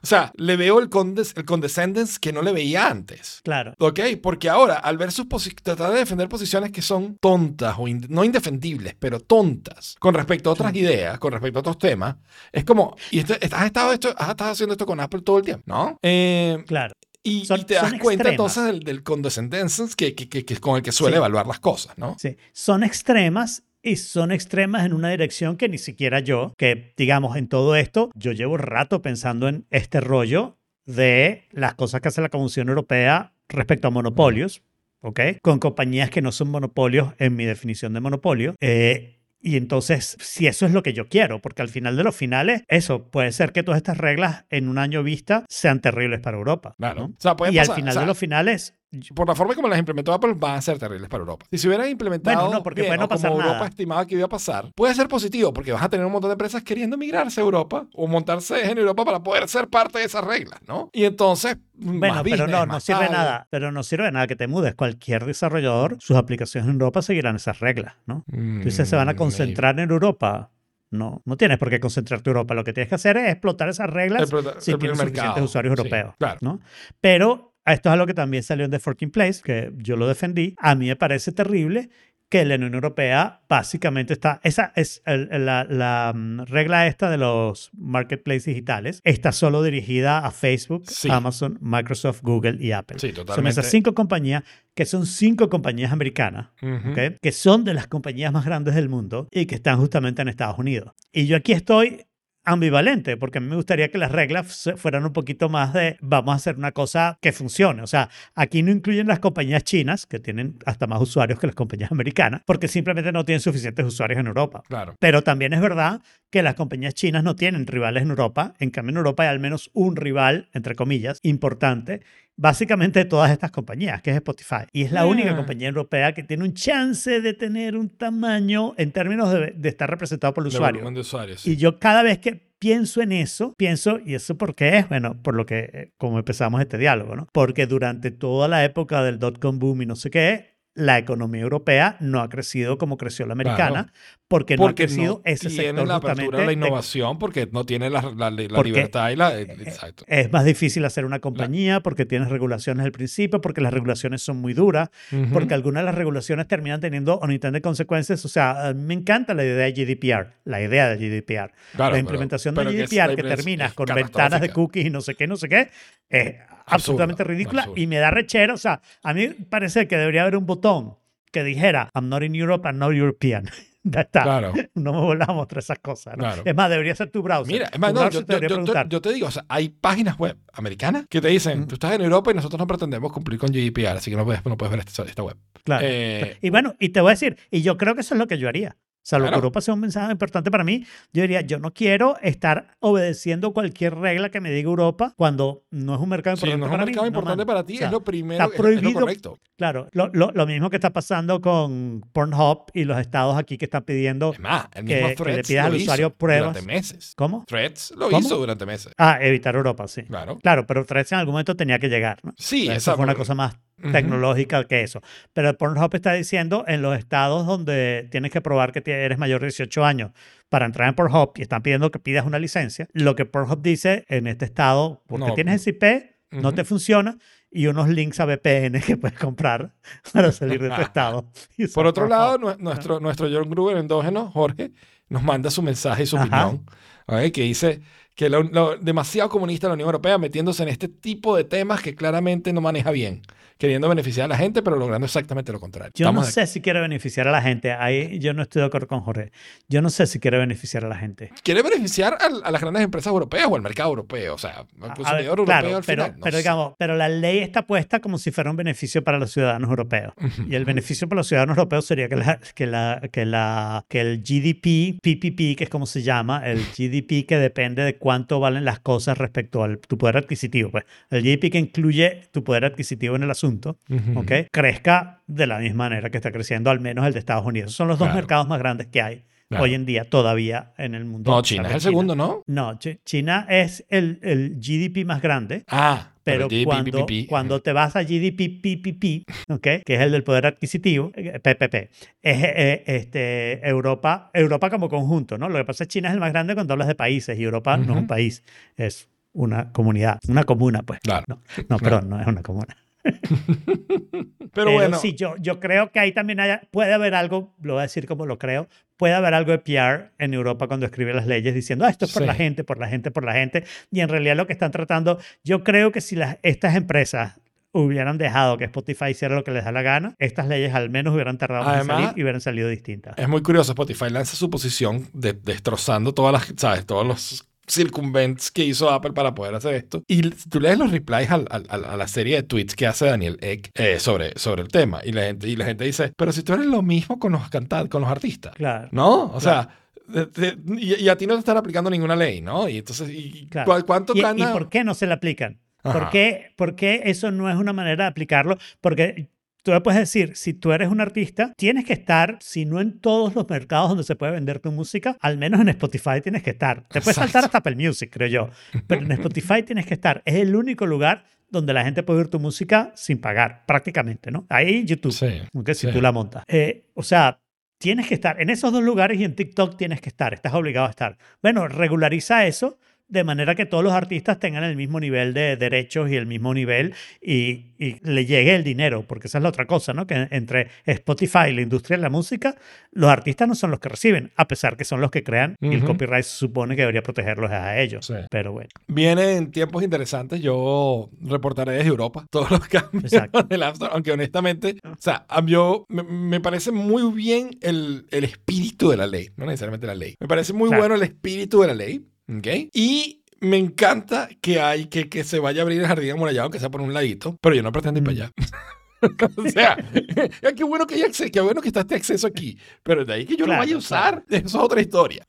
o 0.05 0.07
sea, 0.07 0.31
le 0.35 0.55
veo 0.55 0.77
el, 0.79 0.89
condes 0.89 1.33
el 1.35 1.45
condescendence 1.45 2.19
que 2.21 2.31
no 2.31 2.43
le 2.43 2.51
veía 2.53 2.87
antes. 2.87 3.41
Claro. 3.43 3.73
¿Ok? 3.79 3.99
Porque 4.21 4.49
ahora, 4.49 4.75
al 4.75 4.97
ver 4.99 5.11
sus 5.11 5.25
posiciones, 5.25 5.63
tratar 5.63 5.91
de 5.93 5.97
defender 5.97 6.29
posiciones 6.29 6.71
que 6.71 6.83
son 6.83 7.17
tontas 7.19 7.75
o 7.79 7.87
in 7.87 8.05
no 8.09 8.23
indefendibles, 8.23 8.95
pero 8.99 9.19
tontas 9.19 9.95
con 9.99 10.13
respecto 10.13 10.51
a 10.51 10.53
otras 10.53 10.71
Sí. 10.73 10.79
ideas, 10.79 11.17
con 11.17 11.31
respecto 11.33 11.57
a 11.57 11.61
otros 11.61 11.79
temas, 11.79 12.17
es 12.51 12.63
como, 12.65 12.95
y 13.09 13.19
esto, 13.19 13.33
has, 13.51 13.65
estado 13.65 13.93
esto, 13.93 14.13
has 14.15 14.29
estado 14.29 14.51
haciendo 14.51 14.73
esto 14.73 14.85
con 14.85 14.99
Apple 14.99 15.21
todo 15.23 15.39
el 15.39 15.43
tiempo, 15.43 15.63
¿no? 15.65 15.97
Eh, 16.03 16.63
Claro. 16.67 16.93
y, 17.23 17.45
Son- 17.45 17.59
y 17.59 17.63
te 17.63 17.73
das 17.73 17.91
cuenta 17.93 18.29
extremas. 18.29 18.31
entonces 18.31 18.63
del, 18.65 18.79
del 18.81 19.01
condescendence 19.01 19.95
que, 19.97 20.13
que, 20.13 20.29
que, 20.29 20.45
que 20.45 20.57
con 20.57 20.75
el 20.75 20.83
que 20.83 20.91
suele 20.91 21.15
Sí. 21.15 21.17
evaluar 21.17 21.47
las 21.47 21.59
cosas, 21.59 21.97
¿no? 21.97 22.15
Sí, 22.19 22.37
son 22.53 22.83
extremas 22.83 23.63
y 23.85 23.97
son 23.97 24.31
extremas 24.31 24.83
en 24.85 24.93
una 24.93 25.09
dirección 25.09 25.57
que 25.57 25.69
ni 25.69 25.77
siquiera 25.77 26.19
yo, 26.19 26.53
que 26.57 26.93
digamos 26.97 27.37
en 27.37 27.47
todo 27.47 27.75
esto, 27.75 28.09
yo 28.15 28.31
llevo 28.31 28.57
rato 28.57 29.01
pensando 29.01 29.47
en 29.47 29.67
este 29.69 30.01
rollo 30.01 30.57
de 30.85 31.43
las 31.51 31.75
cosas 31.75 32.01
que 32.01 32.07
hace 32.07 32.21
la 32.21 32.29
Comisión 32.29 32.67
Europea 32.67 33.33
respecto 33.47 33.87
a 33.87 33.91
monopolios, 33.91 34.63
¿ok? 35.01 35.19
Con 35.41 35.59
compañías 35.59 36.09
que 36.09 36.23
no 36.23 36.31
son 36.31 36.49
monopolios 36.49 37.13
en 37.19 37.35
mi 37.35 37.45
definición 37.45 37.93
de 37.93 37.99
monopolio. 37.99 38.55
eh, 38.59 39.11
y 39.45 39.57
entonces, 39.57 40.17
si 40.19 40.47
eso 40.47 40.65
es 40.65 40.71
lo 40.71 40.81
que 40.81 40.93
yo 40.93 41.07
quiero, 41.07 41.39
porque 41.39 41.61
al 41.61 41.69
final 41.69 41.95
de 41.95 42.03
los 42.03 42.15
finales, 42.15 42.63
eso 42.67 43.11
puede 43.11 43.31
ser 43.31 43.51
que 43.51 43.61
todas 43.61 43.77
estas 43.77 43.99
reglas 43.99 44.45
en 44.49 44.67
un 44.67 44.79
año 44.79 45.03
vista 45.03 45.45
sean 45.49 45.81
terribles 45.81 46.19
para 46.19 46.37
Europa. 46.37 46.73
Claro. 46.79 47.01
¿no? 47.01 47.05
O 47.13 47.19
sea, 47.19 47.33
y 47.33 47.57
pasar, 47.57 47.69
al 47.69 47.75
final 47.75 47.89
o 47.89 47.93
sea, 47.93 48.01
de 48.01 48.07
los 48.07 48.17
finales, 48.17 48.73
por 49.13 49.27
la 49.27 49.35
forma 49.35 49.53
como 49.55 49.67
las 49.67 49.79
implementó 49.79 50.13
Apple, 50.13 50.33
van 50.37 50.55
a 50.55 50.61
ser 50.61 50.77
terribles 50.79 51.09
para 51.09 51.21
Europa. 51.21 51.45
Si 51.51 51.57
se 51.57 51.67
hubieran 51.67 51.89
implementado 51.89 52.37
Bueno, 52.43 52.57
no, 52.57 52.63
porque 52.63 52.81
bien, 52.81 52.89
puede 52.91 52.99
no 52.99 53.05
o 53.05 53.07
como 53.09 53.17
pasar 53.21 53.31
Europa 53.31 53.53
nada. 53.53 53.67
estimaba 53.67 54.05
que 54.05 54.15
iba 54.15 54.25
a 54.25 54.29
pasar, 54.29 54.71
puede 54.75 54.93
ser 54.95 55.07
positivo 55.07 55.53
porque 55.53 55.71
vas 55.71 55.83
a 55.83 55.89
tener 55.89 56.05
un 56.05 56.11
montón 56.11 56.29
de 56.29 56.33
empresas 56.33 56.63
queriendo 56.63 56.97
migrarse 56.97 57.39
a 57.41 57.43
Europa 57.43 57.87
o 57.93 58.07
montarse 58.07 58.69
en 58.69 58.77
Europa 58.77 59.05
para 59.05 59.23
poder 59.23 59.47
ser 59.47 59.67
parte 59.69 59.99
de 59.99 60.05
esas 60.05 60.23
reglas, 60.23 60.59
¿no? 60.67 60.89
Y 60.93 61.05
entonces, 61.05 61.57
Bueno, 61.73 62.15
más 62.15 62.23
pero 62.23 62.35
business, 62.45 62.49
no, 62.51 62.65
no 62.65 62.73
más 62.73 62.83
sirve 62.83 63.05
tal. 63.05 63.11
nada. 63.11 63.47
Pero 63.49 63.71
no 63.71 63.83
sirve 63.83 64.11
nada 64.11 64.27
que 64.27 64.35
te 64.35 64.47
mudes. 64.47 64.75
Cualquier 64.75 65.25
desarrollador, 65.25 65.97
sus 65.99 66.15
aplicaciones 66.17 66.67
en 66.67 66.73
Europa 66.75 67.01
seguirán 67.01 67.35
esas 67.35 67.59
reglas, 67.59 67.95
¿no? 68.05 68.23
Entonces 68.31 68.87
se 68.87 68.95
van 68.95 69.09
a 69.09 69.13
Mm, 69.13 69.17
concentrar 69.17 69.79
en 69.79 69.89
Europa. 69.91 70.51
No, 70.91 71.21
no 71.25 71.35
tienes 71.35 71.57
por 71.57 71.69
qué 71.69 71.79
concentrarte 71.79 72.29
en 72.29 72.35
Europa. 72.37 72.53
Lo 72.53 72.63
que 72.63 72.71
tienes 72.71 72.87
que 72.89 72.95
hacer 72.95 73.17
es 73.17 73.29
explotar 73.31 73.67
esas 73.67 73.89
reglas 73.89 74.31
El 74.31 74.61
si 74.61 74.71
el 74.71 74.77
tienes 74.79 74.97
suficientes 74.99 75.43
usuarios 75.43 75.73
Sí, 75.75 75.81
europeos. 75.85 76.15
claro. 76.17 76.37
¿no? 76.41 76.59
Pero 77.01 77.54
esto 77.73 77.89
es 77.89 77.93
algo 77.93 78.05
que 78.05 78.13
también 78.13 78.43
salió 78.43 78.65
en 78.65 78.71
The 78.71 78.79
Forking 78.79 79.11
Place, 79.11 79.41
que 79.43 79.71
yo 79.77 79.95
lo 79.95 80.07
defendí. 80.07 80.55
A 80.59 80.75
mí 80.75 80.87
me 80.87 80.95
parece 80.95 81.31
terrible 81.31 81.89
que 82.27 82.43
la 82.43 82.55
Unión 82.55 82.73
Europea 82.73 83.41
básicamente 83.47 84.11
está, 84.13 84.41
esa 84.43 84.73
es 84.75 85.03
el- 85.05 85.29
la, 85.45 85.63
la, 85.69 86.11
mm, 86.13 86.45
regla 86.47 86.87
esta 86.87 87.09
de 87.11 87.17
los 87.19 87.69
marketplaces 87.77 88.45
digitales, 88.45 88.99
está 89.03 89.31
solo 89.31 89.61
dirigida 89.61 90.25
a 90.25 90.31
Facebook, 90.31 90.83
Sí. 90.87 91.07
Amazon, 91.11 91.59
Microsoft, 91.61 92.21
Google 92.23 92.57
y 92.59 92.71
Apple. 92.71 92.97
Sí, 92.99 93.09
Son 93.09 93.25
totalmente. 93.27 93.51
esas 93.51 93.67
cinco 93.71 93.93
compañías 93.93 94.43
que 94.73 94.85
son 94.85 95.05
cinco 95.05 95.49
compañías 95.49 95.91
americanas, 95.91 96.49
Ujú. 96.63 96.91
¿ok? 96.91 97.19
que 97.21 97.31
son 97.31 97.63
de 97.63 97.75
las 97.75 97.87
compañías 97.87 98.33
más 98.33 98.43
grandes 98.43 98.73
del 98.73 98.89
mundo 98.89 99.27
y 99.31 99.45
que 99.45 99.55
están 99.55 99.79
justamente 99.79 100.21
en 100.23 100.27
Estados 100.27 100.57
Unidos. 100.57 100.93
Y 101.13 101.27
yo 101.27 101.37
aquí 101.37 101.51
estoy 101.53 102.05
ambivalente, 102.45 103.17
porque 103.17 103.39
a 103.39 103.41
mí 103.41 103.47
me 103.47 103.55
gustaría 103.55 103.89
que 103.89 103.97
las 103.97 104.11
reglas 104.11 104.71
fueran 104.77 105.05
un 105.05 105.13
poquito 105.13 105.49
más 105.49 105.73
de 105.73 105.97
vamos 106.01 106.33
a 106.33 106.35
hacer 106.35 106.55
una 106.55 106.71
cosa 106.71 107.17
que 107.21 107.31
funcione. 107.31 107.81
O 107.81 107.87
sea, 107.87 108.09
aquí 108.35 108.63
no 108.63 108.71
incluyen 108.71 109.07
las 109.07 109.19
compañías 109.19 109.63
chinas, 109.63 110.05
que 110.05 110.19
tienen 110.19 110.57
hasta 110.65 110.87
más 110.87 111.01
usuarios 111.01 111.39
que 111.39 111.47
las 111.47 111.55
compañías 111.55 111.91
americanas, 111.91 112.41
porque 112.45 112.67
simplemente 112.67 113.11
no 113.11 113.25
tienen 113.25 113.41
suficientes 113.41 113.85
usuarios 113.85 114.19
en 114.19 114.27
Europa. 114.27 114.63
Claro. 114.67 114.95
Pero 114.99 115.23
también 115.23 115.53
es 115.53 115.61
verdad 115.61 116.01
que 116.29 116.43
las 116.43 116.55
compañías 116.55 116.93
chinas 116.93 117.23
no 117.23 117.35
tienen 117.35 117.65
rivales 117.67 118.03
en 118.03 118.09
Europa. 118.09 118.53
En 118.59 118.69
cambio, 118.69 118.91
en 118.91 118.97
Europa 118.97 119.23
hay 119.23 119.29
al 119.29 119.39
menos 119.39 119.71
un 119.73 119.95
rival, 119.95 120.49
entre 120.53 120.75
comillas, 120.75 121.19
importante, 121.23 122.01
básicamente 122.37 122.99
de 122.99 123.05
todas 123.05 123.31
estas 123.31 123.51
compañías, 123.51 124.01
que 124.01 124.11
es 124.11 124.15
Spotify. 124.17 124.65
Y 124.73 124.83
es 124.83 124.91
la 124.91 125.05
única 125.05 125.31
Ah. 125.31 125.35
compañía 125.35 125.67
europea 125.69 126.13
que 126.13 126.23
tiene 126.23 126.43
un 126.43 126.53
chance 126.53 127.21
de 127.21 127.33
tener 127.33 127.75
un 127.75 127.89
tamaño 127.89 128.73
en 128.77 128.91
términos 128.91 129.31
de, 129.31 129.53
de 129.55 129.69
estar 129.69 129.89
representado 129.89 130.33
por 130.33 130.43
el 130.45 130.49
De 130.51 130.55
usuario. 130.57 130.91
de 130.91 130.99
usuarios. 130.99 131.45
Y 131.47 131.55
yo 131.57 131.79
cada 131.79 132.03
vez 132.03 132.19
que 132.19 132.45
pienso 132.59 133.01
en 133.01 133.11
eso, 133.11 133.53
pienso, 133.57 133.99
¿y 134.03 134.15
eso 134.15 134.37
por 134.37 134.55
qué 134.55 134.77
es? 134.77 134.89
Bueno, 134.89 135.21
por 135.21 135.35
lo 135.35 135.45
que, 135.45 135.69
eh, 135.73 135.91
como 135.97 136.17
empezamos 136.19 136.61
este 136.61 136.77
diálogo, 136.77 137.15
¿no? 137.15 137.27
Porque 137.31 137.67
durante 137.67 138.11
toda 138.11 138.47
la 138.47 138.63
época 138.63 139.03
del 139.03 139.19
dot-com 139.19 139.59
boom 139.59 139.81
y 139.83 139.85
no 139.85 139.95
sé 139.95 140.09
qué, 140.09 140.54
la 140.75 140.97
economía 140.97 141.41
europea 141.41 141.95
no 142.01 142.19
ha 142.21 142.27
crecido 142.29 142.77
como 142.77 142.97
creció 142.97 143.25
la 143.25 143.31
americana, 143.31 143.93
porque 144.27 144.57
no 144.57 144.67
ha 144.67 144.75
crecido 144.75 145.21
no 145.25 145.31
ese 145.31 145.47
tiene 145.49 145.63
sector 145.67 145.87
la 145.87 145.95
apertura 145.95 146.15
justamente 146.15 146.35
a 146.35 146.39
la 146.41 146.47
de- 146.47 146.53
innovación, 146.53 147.17
porque 147.19 147.47
no 147.49 147.63
tiene 147.65 147.89
la, 147.89 148.01
la- 148.17 148.29
libertad 148.31 149.09
y 149.11 149.15
la... 149.15 149.39
Exacto. 149.39 150.03
es 150.07 150.31
más 150.33 150.43
difícil 150.43 150.83
hacer 150.83 151.05
una 151.05 151.19
compañía 151.19 151.79
porque 151.79 152.05
tienes 152.05 152.27
regulaciones 152.29 152.85
al 152.85 152.91
principio, 152.91 153.39
porque 153.39 153.61
las 153.61 153.73
regulaciones 153.73 154.21
son 154.21 154.37
muy 154.37 154.53
duras, 154.53 154.89
porque 155.31 155.53
algunas 155.53 155.83
de 155.83 155.85
las 155.85 155.95
regulaciones 155.95 156.47
terminan 156.47 156.81
teniendo 156.81 157.19
unintended 157.19 157.61
consecuencias. 157.61 158.25
O 158.25 158.27
sea, 158.27 158.73
me 158.75 158.95
encanta 158.95 159.33
la 159.33 159.45
idea 159.45 159.65
de 159.65 159.71
GDPR, 159.71 160.33
la 160.43 160.61
idea 160.61 160.89
de 160.89 160.97
GDPR. 160.97 161.53
Claro, 161.75 161.93
la 161.93 161.99
implementación 161.99 162.53
pero 162.53 162.71
de 162.71 162.77
que 162.77 162.83
es- 162.83 162.89
GDPR 162.89 163.15
que, 163.15 163.23
terminas 163.23 163.73
con 163.73 163.85
ventanas 163.95 164.41
de 164.41 164.49
cookies 164.49 164.87
y 164.87 164.89
no 164.89 164.99
sé 164.99 165.15
qué, 165.15 165.25
no 165.27 165.37
sé 165.37 165.47
qué, 165.47 165.69
es 166.09 166.35
absolutamente 166.65 167.23
ridícula 167.23 167.61
absurdo. 167.63 167.81
y 167.81 167.87
me 167.87 167.97
da 167.97 168.11
rechera. 168.11 168.53
O 168.53 168.57
sea, 168.57 168.81
a 169.03 169.13
mí 169.13 169.27
parece 169.49 169.87
que 169.87 169.97
debería 169.97 170.21
haber 170.23 170.37
un 170.37 170.45
botón 170.45 170.95
que 171.31 171.43
dijera, 171.43 171.89
I'm 171.95 172.09
not 172.09 172.23
in 172.23 172.35
Europe, 172.35 172.67
I'm 172.67 172.77
not 172.77 172.93
European. 172.93 173.45
ya 173.83 174.01
está. 174.01 174.23
Claro. 174.23 174.53
No 174.73 174.93
me 174.93 175.01
vuelvas 175.01 175.29
a 175.29 175.33
mostrar 175.33 175.59
esas 175.59 175.79
cosas. 175.79 176.13
¿no? 176.17 176.23
Claro. 176.23 176.41
Es 176.45 176.55
más, 176.55 176.69
debería 176.69 176.95
ser 176.95 177.09
tu 177.11 177.21
browser. 177.21 177.53
Mira, 177.53 177.69
es 177.71 177.79
más, 177.79 177.93
no, 177.93 178.09
yo, 178.09 178.25
te 178.25 178.39
yo- 178.39 178.63
yo- 178.63 178.83
yo 178.87 179.01
te 179.01 179.13
digo, 179.13 179.27
o 179.27 179.31
sea, 179.31 179.45
hay 179.49 179.69
páginas 179.69 180.17
web 180.17 180.37
americanas 180.53 181.05
que 181.09 181.21
te 181.21 181.27
dicen, 181.27 181.61
Mm. 181.61 181.67
tú 181.67 181.75
estás 181.75 181.91
en 181.93 182.01
Europa 182.01 182.31
y 182.31 182.33
nosotros 182.33 182.57
no 182.59 182.65
pretendemos 182.67 183.11
cumplir 183.11 183.37
con 183.39 183.51
GDPR, 183.51 183.97
así 183.97 184.09
que 184.09 184.17
no 184.17 184.25
puedes, 184.25 184.43
no 184.45 184.57
puedes 184.57 184.71
ver 184.75 184.85
esta, 184.87 185.03
esta 185.03 185.23
web. 185.23 185.37
Claro. 185.63 185.85
Eh, 185.87 186.37
Y 186.41 186.49
bueno, 186.49 186.73
y 186.79 186.89
te 186.89 187.01
voy 187.01 187.09
a 187.09 187.13
decir, 187.13 187.37
y 187.51 187.61
yo 187.61 187.77
creo 187.77 187.95
que 187.95 188.01
eso 188.01 188.15
es 188.15 188.19
lo 188.19 188.27
que 188.27 188.37
yo 188.37 188.47
haría. 188.47 188.77
Salvo 189.07 189.25
Claro. 189.25 189.33
que 189.35 189.37
Europa 189.37 189.61
sea 189.61 189.73
un 189.75 189.81
mensaje 189.81 190.11
importante 190.11 190.49
para 190.49 190.63
mí, 190.63 190.83
yo 191.13 191.21
diría, 191.21 191.41
yo 191.41 191.59
no 191.59 191.71
quiero 191.73 192.17
estar 192.23 192.75
obedeciendo 192.79 193.53
cualquier 193.53 193.93
regla 193.93 194.31
que 194.31 194.41
me 194.41 194.49
diga 194.49 194.67
Europa 194.67 195.13
cuando 195.15 195.63
no 195.69 195.93
es 195.93 196.01
un 196.01 196.09
mercado 196.09 196.33
importante 196.35 196.57
no 196.57 196.65
es 196.65 196.71
un 196.71 196.71
para 196.71 196.85
mí. 196.85 196.89
mercado 196.89 197.03
No, 197.03 197.07
importante 197.07 197.45
mano. 197.45 197.45
para 197.45 197.65
ti, 197.67 197.75
O 197.75 197.77
sea, 197.77 197.87
es 197.87 197.93
lo 197.93 198.03
primero, 198.03 198.43
está 198.43 198.45
es- 198.45 198.51
es 198.53 198.57
lo 198.57 198.63
prohibido. 198.63 198.99
correcto. 198.99 199.39
Claro, 199.57 199.87
lo, 199.91 200.09
lo- 200.11 200.31
lo 200.31 200.47
mismo 200.47 200.71
que 200.71 200.77
está 200.77 200.89
pasando 200.91 201.39
con 201.39 202.03
Pornhub 202.13 202.63
y 202.73 202.83
los 202.85 202.97
estados 202.97 203.37
aquí 203.37 203.59
que 203.59 203.65
están 203.65 203.83
pidiendo... 203.83 204.33
Es 204.33 204.39
más, 204.39 204.65
el 204.73 204.85
que- 204.85 204.95
mismo 205.03 205.23
que 205.23 205.31
le 205.33 205.43
pidas 205.43 205.65
al 205.67 205.75
usuario 205.75 206.09
pruebas. 206.09 206.53
durante 206.55 206.73
meses. 206.73 207.13
¿Cómo? 207.15 207.43
Threads 207.47 207.93
lo 207.95 208.09
¿Cómo? 208.09 208.19
hizo 208.25 208.37
durante 208.37 208.65
meses. 208.65 208.91
Ah, 208.97 209.19
evitar 209.21 209.55
Europa, 209.55 209.87
sí. 209.87 210.01
Claro. 210.01 210.39
Claro, 210.41 210.65
pero 210.65 210.83
Threads 210.83 211.11
en 211.11 211.19
algún 211.19 211.33
momento 211.33 211.55
tenía 211.55 211.77
que 211.77 211.89
llegar, 211.89 212.17
¿no? 212.23 212.31
Sí, 212.37 212.63
Eso 212.63 212.73
esa 212.73 212.95
fue 212.95 213.03
una 213.03 213.13
cosa 213.13 213.35
más 213.35 213.55
Ujú. 213.83 213.91
tecnológica 213.91 214.63
que 214.65 214.81
eso. 214.83 215.01
Pero 215.33 215.49
el 215.49 215.55
Pornhub 215.57 215.93
está 215.93 216.13
diciendo 216.13 216.63
en 216.67 216.81
los 216.81 216.97
estados 216.97 217.45
donde 217.45 218.07
tienes 218.09 218.31
que 218.31 218.39
probar 218.41 218.71
que 218.71 218.81
eres 218.89 219.17
mayor 219.17 219.41
de 219.41 219.47
18 219.47 219.83
años 219.83 220.11
para 220.49 220.65
entrar 220.65 220.87
en 220.87 220.95
Pornhub 220.95 221.33
y 221.35 221.41
están 221.41 221.61
pidiendo 221.61 221.91
que 221.91 221.99
pidas 221.99 222.25
una 222.25 222.39
licencia, 222.39 222.87
lo 222.93 223.15
que 223.15 223.25
Pornhub 223.25 223.61
dice 223.61 224.05
en 224.07 224.27
este 224.27 224.45
estado, 224.45 225.03
porque 225.07 225.27
No. 225.27 225.33
tienes 225.33 225.55
ese 225.61 225.71
IP, 225.71 226.15
no 226.31 226.49
Ujú. 226.49 226.55
te 226.55 226.63
funciona 226.63 227.17
y 227.51 227.67
unos 227.67 227.89
links 227.89 228.19
a 228.19 228.25
VPN 228.25 228.79
que 228.85 228.97
puedes 228.97 229.17
comprar 229.19 229.73
para 230.13 230.31
salir 230.31 230.61
de 230.61 230.69
tu 230.69 230.81
estado. 230.81 231.29
Por 231.73 231.85
otro 231.87 232.07
lado, 232.07 232.37
nue- 232.39 232.57
nuestro, 232.57 232.99
nuestro 232.99 233.27
John 233.31 233.49
Gruber 233.49 233.77
endógeno, 233.77 234.31
Jorge, 234.31 234.71
nos 235.09 235.21
manda 235.21 235.51
su 235.51 235.61
mensaje 235.61 236.03
y 236.03 236.05
su 236.05 236.15
Ajá. 236.17 236.47
opinión, 236.47 236.65
¿ok? 237.07 237.31
que 237.33 237.41
dice 237.41 237.81
que 238.15 238.29
lo, 238.29 238.43
lo- 238.43 238.77
demasiado 238.77 239.29
comunista 239.29 239.67
la 239.67 239.73
Unión 239.73 239.87
Europea 239.87 240.17
metiéndose 240.17 240.63
en 240.63 240.69
este 240.69 240.87
tipo 240.87 241.35
de 241.35 241.43
temas 241.43 241.81
que 241.81 241.95
claramente 241.95 242.53
no 242.53 242.61
maneja 242.61 242.91
bien, 242.91 243.21
queriendo 243.57 243.87
beneficiar 243.89 244.25
a 244.25 244.27
la 244.29 244.37
gente, 244.37 244.61
pero 244.61 244.75
logrando 244.77 245.05
exactamente 245.05 245.51
lo 245.51 245.59
contrario. 245.59 245.91
Yo 245.95 246.03
no 246.05 246.09
Estamos 246.11 246.25
de- 246.27 246.31
sé 246.31 246.47
si 246.47 246.61
quiere 246.61 246.79
beneficiar 246.81 247.27
a 247.27 247.31
la 247.31 247.41
gente. 247.41 247.71
Ahí 247.73 248.19
yo 248.19 248.33
no 248.33 248.41
estoy 248.43 248.61
de 248.61 248.67
acuerdo 248.67 248.87
con 248.87 249.01
Jorge. 249.01 249.31
Yo 249.67 249.81
no 249.81 249.89
sé 249.89 250.07
si 250.07 250.19
quiere 250.19 250.37
beneficiar 250.37 250.85
a 250.85 250.87
la 250.89 250.97
gente. 250.97 251.31
Quiere 251.43 251.61
beneficiar 251.61 252.17
al- 252.19 252.41
a, 252.43 252.51
las 252.51 252.61
grandes 252.61 252.83
empresas 252.83 253.11
europeas 253.11 253.47
o 253.49 253.55
al 253.55 253.61
mercado 253.61 253.89
europeo, 253.89 254.35
o 254.35 254.37
sea, 254.37 254.51
al 254.51 254.57
A 254.57 254.87
ver, 254.87 254.95
consumidor 254.95 255.23
europeo 255.39 255.45
claro, 255.45 255.75
al 255.77 255.83
pero, 255.83 256.03
final. 256.05 256.17
no 256.19 256.23
pero 256.23 256.37
digamos, 256.37 256.73
pero 256.77 256.95
la 256.95 257.09
ley 257.09 257.39
está 257.39 257.65
puesta 257.67 257.99
como 257.99 258.17
si 258.17 258.31
fuera 258.31 258.49
un 258.49 258.57
beneficio 258.57 259.03
para 259.03 259.19
los 259.19 259.31
ciudadanos 259.31 259.69
europeos. 259.69 260.13
Y 260.49 260.55
el 260.55 260.63
beneficio 260.65 261.07
para 261.09 261.17
los 261.19 261.27
ciudadanos 261.27 261.57
europeos 261.57 261.85
sería 261.85 262.07
que, 262.09 262.15
la, 262.17 262.39
que, 262.55 262.65
la, 262.65 263.01
que, 263.11 263.25
la, 263.25 263.85
que 263.89 263.99
el 264.01 264.21
GDP, 264.21 264.99
PPP, 265.01 265.57
que 265.57 265.63
es 265.65 265.69
como 265.69 265.85
se 265.85 266.01
llama, 266.01 266.45
el 266.45 266.59
GDP 266.77 267.25
que 267.27 267.37
depende 267.37 267.83
de 267.83 267.97
cuánto 268.05 268.39
valen 268.39 268.65
las 268.65 268.79
cosas 268.81 269.17
respecto 269.17 269.63
al 269.63 269.79
tu 269.79 269.97
poder 269.97 270.17
adquisitivo, 270.17 270.69
pues 270.69 270.83
el 271.09 271.23
GDP 271.23 271.49
que 271.51 271.57
incluye 271.57 272.21
tu 272.31 272.43
poder 272.43 272.63
adquisitivo 272.65 273.15
en 273.15 273.23
el 273.23 273.31
asunto, 273.31 273.79
Ujú. 273.89 274.19
¿ok? 274.19 274.31
crezca 274.51 275.21
de 275.25 275.47
la 275.47 275.57
misma 275.57 275.85
manera 275.89 276.11
que 276.11 276.17
está 276.19 276.31
creciendo 276.31 276.69
al 276.69 276.79
menos 276.79 277.03
el 277.07 277.13
de 277.13 277.19
Estados 277.19 277.43
Unidos. 277.47 277.73
Son 277.73 277.87
los 277.87 277.97
dos 277.97 278.13
mercados 278.13 278.47
más 278.47 278.59
grandes 278.59 278.85
que 278.87 279.01
hay 279.01 279.23
Claro. 279.49 279.63
hoy 279.63 279.73
en 279.73 279.85
día 279.87 280.07
todavía 280.07 280.73
en 280.77 280.93
el 280.93 281.05
mundo. 281.05 281.31
No, 281.31 281.41
China 281.41 281.67
es 281.69 281.73
el 281.75 281.81
segundo, 281.81 282.15
¿no? 282.15 282.43
No, 282.45 282.77
Chi- 282.77 282.99
China 283.05 283.47
es 283.49 283.83
el, 283.89 284.19
el 284.21 284.59
GDP 284.59 285.03
más 285.05 285.19
grande. 285.21 285.63
Ah, 285.67 286.11
Pero 286.25 286.47
cuando, 286.65 287.05
PPP. 287.05 287.27
cuando 287.29 287.61
te 287.61 287.71
vas 287.71 287.95
a 287.95 288.01
GDP 288.01 288.59
PPP, 288.61 289.25
¿ok? 289.49 289.67
que 289.85 289.95
es 289.95 290.01
el 290.01 290.11
del 290.11 290.23
poder 290.23 290.47
adquisitivo, 290.47 291.11
eh, 291.13 291.39
PPP, 291.39 291.75
es 292.23 292.43
eh, 292.43 292.83
este, 292.87 293.67
Europa, 293.67 294.31
Europa 294.33 294.71
como 294.71 294.89
conjunto. 294.89 295.37
¿no? 295.37 295.49
Lo 295.49 295.59
que 295.59 295.65
pasa 295.65 295.83
es 295.83 295.87
que 295.87 295.93
China 295.93 296.09
es 296.09 296.15
el 296.15 296.19
más 296.19 296.31
grande 296.31 296.55
cuando 296.55 296.73
hablas 296.73 296.87
de 296.87 296.95
países 296.95 297.37
y 297.37 297.43
Europa 297.43 297.77
no 297.77 297.93
es 297.93 297.99
un 297.99 298.07
país, 298.07 298.43
es 298.75 299.07
una 299.33 299.71
comunidad, 299.71 300.17
una 300.27 300.43
comuna, 300.45 300.81
pues. 300.81 300.99
Claro. 301.01 301.25
No, 301.27 301.41
no 301.69 301.77
perdón, 301.77 302.09
no 302.09 302.19
es 302.19 302.25
una 302.25 302.41
comuna. 302.41 302.75
Pero, 304.53 304.71
bueno, 304.71 304.97
sí, 304.97 305.13
yo, 305.15 305.35
yo 305.39 305.59
creo 305.59 305.91
que 305.91 305.99
ahí 305.99 306.11
también 306.13 306.39
haya- 306.39 306.61
puede 306.71 306.93
haber 306.93 307.13
algo, 307.15 307.53
lo 307.61 307.73
voy 307.73 307.79
a 307.81 307.83
decir 307.83 308.05
como 308.07 308.25
lo 308.25 308.37
creo, 308.37 308.67
puede 308.97 309.13
haber 309.13 309.33
algo 309.33 309.51
de 309.51 309.59
PR 309.59 310.11
en 310.17 310.33
Europa 310.33 310.67
cuando 310.67 310.85
escribe 310.85 311.13
las 311.13 311.27
leyes 311.27 311.53
diciendo, 311.53 311.85
ah, 311.85 311.89
esto 311.89 312.05
es 312.05 312.13
por 312.13 312.21
Sí. 312.23 312.27
la 312.27 312.35
gente, 312.35 312.63
por 312.63 312.79
la 312.79 312.87
gente, 312.87 313.11
por 313.11 313.25
la 313.25 313.33
gente. 313.33 313.63
Y 313.91 313.99
en 313.99 314.09
realidad 314.09 314.35
lo 314.35 314.47
que 314.47 314.53
están 314.53 314.71
tratando, 314.71 315.19
yo 315.43 315.63
creo 315.63 315.91
que 315.91 316.01
si 316.01 316.15
las, 316.15 316.37
estas 316.41 316.75
empresas 316.75 317.39
hubieran 317.73 318.17
dejado 318.17 318.57
que 318.57 318.63
Spotify 318.63 319.07
hiciera 319.09 319.35
lo 319.35 319.43
que 319.43 319.51
les 319.51 319.65
da 319.65 319.71
la 319.73 319.81
gana, 319.81 320.15
estas 320.17 320.47
leyes 320.47 320.73
al 320.73 320.89
menos 320.89 321.13
hubieran 321.13 321.37
tardado 321.37 321.65
más 321.65 321.73
en 321.73 321.79
Además, 321.79 321.97
salir 322.03 322.17
y 322.17 322.21
hubieran 322.23 322.39
salido 322.41 322.69
distintas. 322.69 323.15
es 323.17 323.27
muy 323.27 323.41
curioso. 323.41 323.73
Spotify 323.73 324.09
lanza 324.09 324.37
su 324.37 324.49
posición 324.49 325.05
de, 325.11 325.33
destrozando 325.33 326.13
todas 326.13 326.31
las, 326.31 326.53
¿sabes? 326.57 326.85
Todos 326.85 327.05
los 327.05 327.45
circunvents 327.67 328.51
que 328.51 328.63
hizo 328.63 328.89
Apple 328.89 329.13
para 329.13 329.33
poder 329.35 329.55
hacer 329.55 329.73
esto. 329.75 330.03
Y 330.07 330.21
tú 330.29 330.59
lees 330.59 330.77
los 330.77 330.91
replies 330.91 331.29
al- 331.31 331.47
al- 331.49 331.85
a 331.85 331.97
la 331.97 332.07
serie 332.07 332.35
de 332.37 332.43
tweets 332.43 332.75
que 332.75 332.87
hace 332.87 333.05
Daniel 333.05 333.37
Ek 333.41 333.69
eh, 333.75 333.99
sobre, 333.99 334.37
sobre 334.37 334.61
el 334.63 334.67
tema. 334.69 335.01
Y 335.03 335.11
la, 335.11 335.23
gente, 335.23 335.47
y 335.47 335.55
la 335.55 335.65
gente 335.65 335.83
dice, 335.83 336.13
pero 336.15 336.31
si 336.31 336.43
tú 336.43 336.53
eres 336.53 336.65
lo 336.65 336.81
mismo 336.81 337.19
con 337.19 337.31
los 337.33 337.49
cantantes, 337.49 337.89
con 337.89 338.01
los 338.01 338.09
artistas. 338.09 338.53
Claro. 338.55 338.89
¿No? 338.91 339.31
O 339.33 339.41
sea, 339.41 339.69
de- 340.07 340.25
de- 340.27 340.57
y, 340.77 341.03
y 341.03 341.09
a 341.09 341.17
ti 341.17 341.25
no 341.27 341.33
te 341.33 341.39
están 341.39 341.57
aplicando 341.57 341.89
ninguna 341.89 342.15
ley, 342.15 342.41
¿no? 342.41 342.69
Y 342.69 342.77
entonces, 342.77 343.09
y, 343.09 343.47
Claro. 343.47 343.73
¿cu- 343.79 343.85
¿cuánto 343.85 344.13
¿Y, 344.15 344.21
gana? 344.21 344.49
y 344.49 344.53
por 344.53 344.69
qué 344.69 344.83
no 344.83 344.93
se 344.93 345.07
le 345.07 345.13
aplican? 345.13 345.59
¿Por 345.81 346.09
qué, 346.09 346.47
por 346.55 346.75
qué 346.75 347.03
eso 347.05 347.29
no 347.29 347.47
es 347.47 347.55
una 347.57 347.71
manera 347.71 348.05
de 348.05 348.09
aplicarlo? 348.09 348.57
Porque 348.81 349.29
tú 349.65 349.71
me 349.71 349.81
puedes 349.81 349.99
decir, 349.99 350.35
si 350.35 350.53
tú 350.53 350.71
eres 350.71 350.89
un 350.89 351.01
artista, 351.01 351.51
tienes 351.57 351.85
que 351.85 351.93
estar, 351.93 352.37
si 352.39 352.65
no 352.65 352.79
en 352.79 352.99
todos 352.99 353.33
los 353.33 353.49
mercados 353.49 353.89
donde 353.89 354.03
se 354.03 354.15
puede 354.15 354.31
vender 354.31 354.59
tu 354.59 354.71
música, 354.71 355.17
al 355.19 355.39
menos 355.39 355.59
en 355.59 355.69
Spotify 355.69 356.21
tienes 356.21 356.43
que 356.43 356.51
estar. 356.51 356.81
Te 356.83 357.01
puedes 357.01 357.07
Exacto. 357.17 357.21
saltar 357.21 357.43
hasta 357.45 357.57
Apple 357.57 357.75
Music, 357.75 358.11
creo 358.13 358.27
yo, 358.27 358.49
pero 358.85 359.01
en 359.01 359.11
Spotify 359.13 359.63
tienes 359.63 359.87
que 359.87 359.95
estar. 359.95 360.21
Es 360.23 360.35
el 360.35 360.55
único 360.55 360.85
lugar 360.85 361.25
donde 361.49 361.73
la 361.73 361.83
gente 361.83 362.03
puede 362.03 362.19
oír 362.19 362.27
tu 362.27 362.39
música 362.39 362.91
sin 362.95 363.19
pagar, 363.19 363.63
prácticamente, 363.65 364.29
¿no? 364.29 364.45
Ahí 364.49 364.85
YouTube, 364.85 365.11
Sí, 365.13 365.41
aunque 365.51 365.73
si 365.73 365.87
sí. 365.87 365.93
tú 365.93 365.99
la 365.99 366.11
montas. 366.11 366.43
Eh, 366.47 366.85
o 366.93 367.01
sea, 367.01 367.39
tienes 367.79 368.07
que 368.07 368.13
estar 368.13 368.39
en 368.39 368.51
esos 368.51 368.71
dos 368.71 368.83
lugares 368.83 369.19
y 369.19 369.23
en 369.23 369.33
TikTok 369.35 369.77
tienes 369.77 369.99
que 369.99 370.09
estar, 370.09 370.33
estás 370.35 370.53
obligado 370.53 370.85
a 370.85 370.91
estar. 370.91 371.17
Bueno, 371.41 371.67
regulariza 371.67 372.45
eso 372.45 372.77
de 373.07 373.23
manera 373.23 373.55
que 373.55 373.65
todos 373.65 373.83
los 373.83 373.93
artistas 373.93 374.39
tengan 374.39 374.63
el 374.63 374.75
mismo 374.75 374.99
nivel 374.99 375.33
de 375.33 375.55
derechos 375.57 376.09
y 376.09 376.15
el 376.15 376.25
mismo 376.25 376.53
nivel 376.53 376.93
y, 377.21 377.67
y 377.77 377.99
le 378.03 378.25
llegue 378.25 378.55
el 378.55 378.63
dinero, 378.63 379.05
porque 379.07 379.27
esa 379.27 379.37
es 379.37 379.43
la 379.43 379.49
otra 379.49 379.65
cosa, 379.67 379.93
¿no? 379.93 380.07
Que 380.07 380.27
entre 380.31 380.69
Spotify 380.85 381.49
y 381.49 381.53
la 381.53 381.61
industria 381.61 381.97
de 381.97 382.01
la 382.03 382.09
música, 382.09 382.55
los 382.91 383.09
artistas 383.09 383.47
no 383.47 383.55
son 383.55 383.71
los 383.71 383.79
que 383.79 383.89
reciben, 383.89 384.31
a 384.35 384.47
pesar 384.47 384.75
que 384.77 384.85
son 384.85 385.01
los 385.01 385.11
que 385.11 385.23
crean 385.23 385.55
y 385.61 385.73
el 385.73 385.83
copyright 385.83 386.23
se 386.23 386.37
supone 386.37 386.75
que 386.75 386.81
debería 386.81 387.03
protegerlos 387.03 387.51
a 387.51 387.79
ellos. 387.79 388.05
Sí. 388.05 388.13
Pero 388.31 388.53
bueno, 388.53 388.69
Vienen 388.87 389.51
tiempos 389.51 389.83
interesantes. 389.83 390.41
Yo 390.41 391.09
reportaré 391.21 391.73
desde 391.73 391.89
Europa 391.89 392.25
todos 392.31 392.49
los 392.51 392.67
cambios 392.67 393.03
Exacto. 393.13 393.43
del 393.43 393.63
App 393.63 393.73
Store, 393.73 393.91
aunque 393.93 394.11
honestamente, 394.11 394.77
o 394.83 394.95
sea, 394.99 395.25
yo 395.45 395.85
me, 395.89 396.03
me 396.03 396.39
parece 396.39 396.71
muy 396.71 397.11
bien 397.13 397.51
el, 397.61 398.05
el 398.11 398.23
espíritu 398.23 398.89
de 398.89 398.97
la 398.97 399.07
ley, 399.07 399.29
no 399.37 399.45
necesariamente 399.45 399.85
la 399.87 399.95
ley. 399.95 400.15
Me 400.19 400.27
parece 400.27 400.53
muy 400.53 400.69
Claro. 400.69 400.81
bueno 400.81 400.95
el 400.95 401.03
espíritu 401.03 401.61
de 401.61 401.67
la 401.67 401.73
ley, 401.75 402.05
¿ok? 402.29 402.47
Y 402.73 403.21
me 403.41 403.57
encanta 403.57 404.29
que 404.41 404.59
hay 404.61 404.85
que, 404.85 405.09
que 405.09 405.23
se 405.23 405.39
vaya 405.39 405.61
a 405.61 405.63
abrir 405.63 405.81
el 405.81 405.87
jardín 405.87 406.11
amurallado, 406.11 406.43
aunque 406.43 406.59
sea 406.59 406.69
por 406.69 406.81
un 406.81 406.93
ladito, 406.93 407.37
pero 407.41 407.55
yo 407.55 407.63
no 407.63 407.71
pretendo 407.71 407.99
ir 407.99 408.03
Mm. 408.03 408.05
para 408.05 408.17
allá. 408.25 408.31
o 409.37 409.49
sea, 409.49 409.77
qué 410.55 410.63
bueno 410.63 410.85
que 410.87 410.95
hay 410.95 411.03
acceso, 411.03 411.29
qué 411.31 411.41
bueno 411.41 411.61
que 411.61 411.67
está 411.69 411.81
este 411.81 411.95
acceso 411.95 412.27
aquí, 412.27 412.57
pero 412.83 413.05
de 413.05 413.13
ahí 413.13 413.25
que 413.25 413.33
yo 413.35 413.45
lo 413.45 413.51
Claro, 413.51 413.59
vaya 413.61 413.75
a 413.75 413.77
usar, 413.77 414.23
claro. 414.25 414.45
eso 414.47 414.57
es 414.57 414.63
otra 414.63 414.81
historia. 414.81 415.25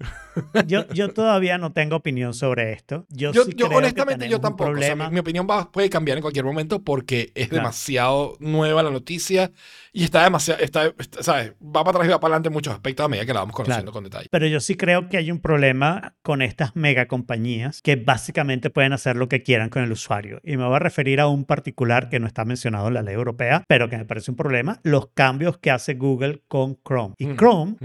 yo, 0.66 0.86
yo 0.88 1.12
todavía 1.12 1.58
no 1.58 1.72
tengo 1.72 1.96
opinión 1.96 2.34
sobre 2.34 2.72
esto. 2.72 3.06
Yo, 3.08 3.32
Yo, 3.32 3.44
sí 3.44 3.50
yo 3.52 3.66
creo 3.66 3.70
que 3.70 3.76
honestamente 3.76 4.28
yo 4.28 4.38
tenemos 4.38 4.50
un 4.50 4.56
tampoco. 4.56 4.70
O 4.78 4.82
sea, 4.82 4.96
mi, 4.96 5.14
mi 5.14 5.18
opinión 5.20 5.46
va- 5.48 5.70
puede 5.70 5.88
cambiar 5.90 6.18
en 6.18 6.22
cualquier 6.22 6.44
momento 6.44 6.82
porque 6.82 7.32
es 7.34 7.48
Claro. 7.48 7.62
demasiado 7.62 8.36
nueva 8.40 8.82
la 8.82 8.90
noticia 8.90 9.50
y 9.92 10.04
está 10.04 10.24
demasiado, 10.24 10.62
está, 10.62 10.86
está- 10.98 11.22
¿sabes? 11.22 11.52
Va 11.62 11.82
para 11.84 11.90
atrás 11.90 12.06
y 12.06 12.10
va 12.10 12.20
para 12.20 12.32
adelante 12.34 12.48
en 12.48 12.52
muchos 12.52 12.74
aspectos 12.74 13.04
a 13.04 13.08
medida 13.08 13.24
que 13.24 13.32
la 13.32 13.40
vamos 13.40 13.54
conociendo 13.56 13.92
con 13.92 14.04
detalle. 14.04 14.28
Pero 14.30 14.46
yo 14.46 14.60
sí 14.60 14.76
creo 14.76 15.08
que 15.08 15.16
hay 15.16 15.30
un 15.30 15.40
problema 15.40 16.14
con 16.22 16.42
estas 16.42 16.76
mega 16.76 17.06
compañías 17.06 17.80
que 17.82 17.96
básicamente 17.96 18.68
pueden 18.70 18.92
hacer 18.92 19.16
lo 19.16 19.28
que 19.28 19.42
quieran 19.42 19.68
con 19.70 19.82
el 19.82 19.92
usuario. 19.92 20.40
Y 20.44 20.56
me 20.56 20.64
voy 20.64 20.76
a 20.76 20.78
referir 20.80 21.20
a 21.20 21.28
un 21.28 21.44
particular 21.44 22.08
que 22.10 22.20
no 22.20 22.26
está 22.26 22.44
mencionado 22.44 22.88
en 22.88 22.94
la 22.94 23.02
ley 23.02 23.14
europea, 23.14 23.64
pero 23.66 23.88
que 23.88 23.96
me 23.96 24.04
parece 24.04 24.30
un 24.30 24.36
problema, 24.36 24.80
los 24.84 25.08
cambios 25.08 25.58
que 25.58 25.70
hace 25.70 25.94
Google 25.94 26.42
con 26.48 26.78
Chrome. 26.86 27.14
Y 27.18 27.26
Mm. 27.26 27.36
Chrome 27.36 27.76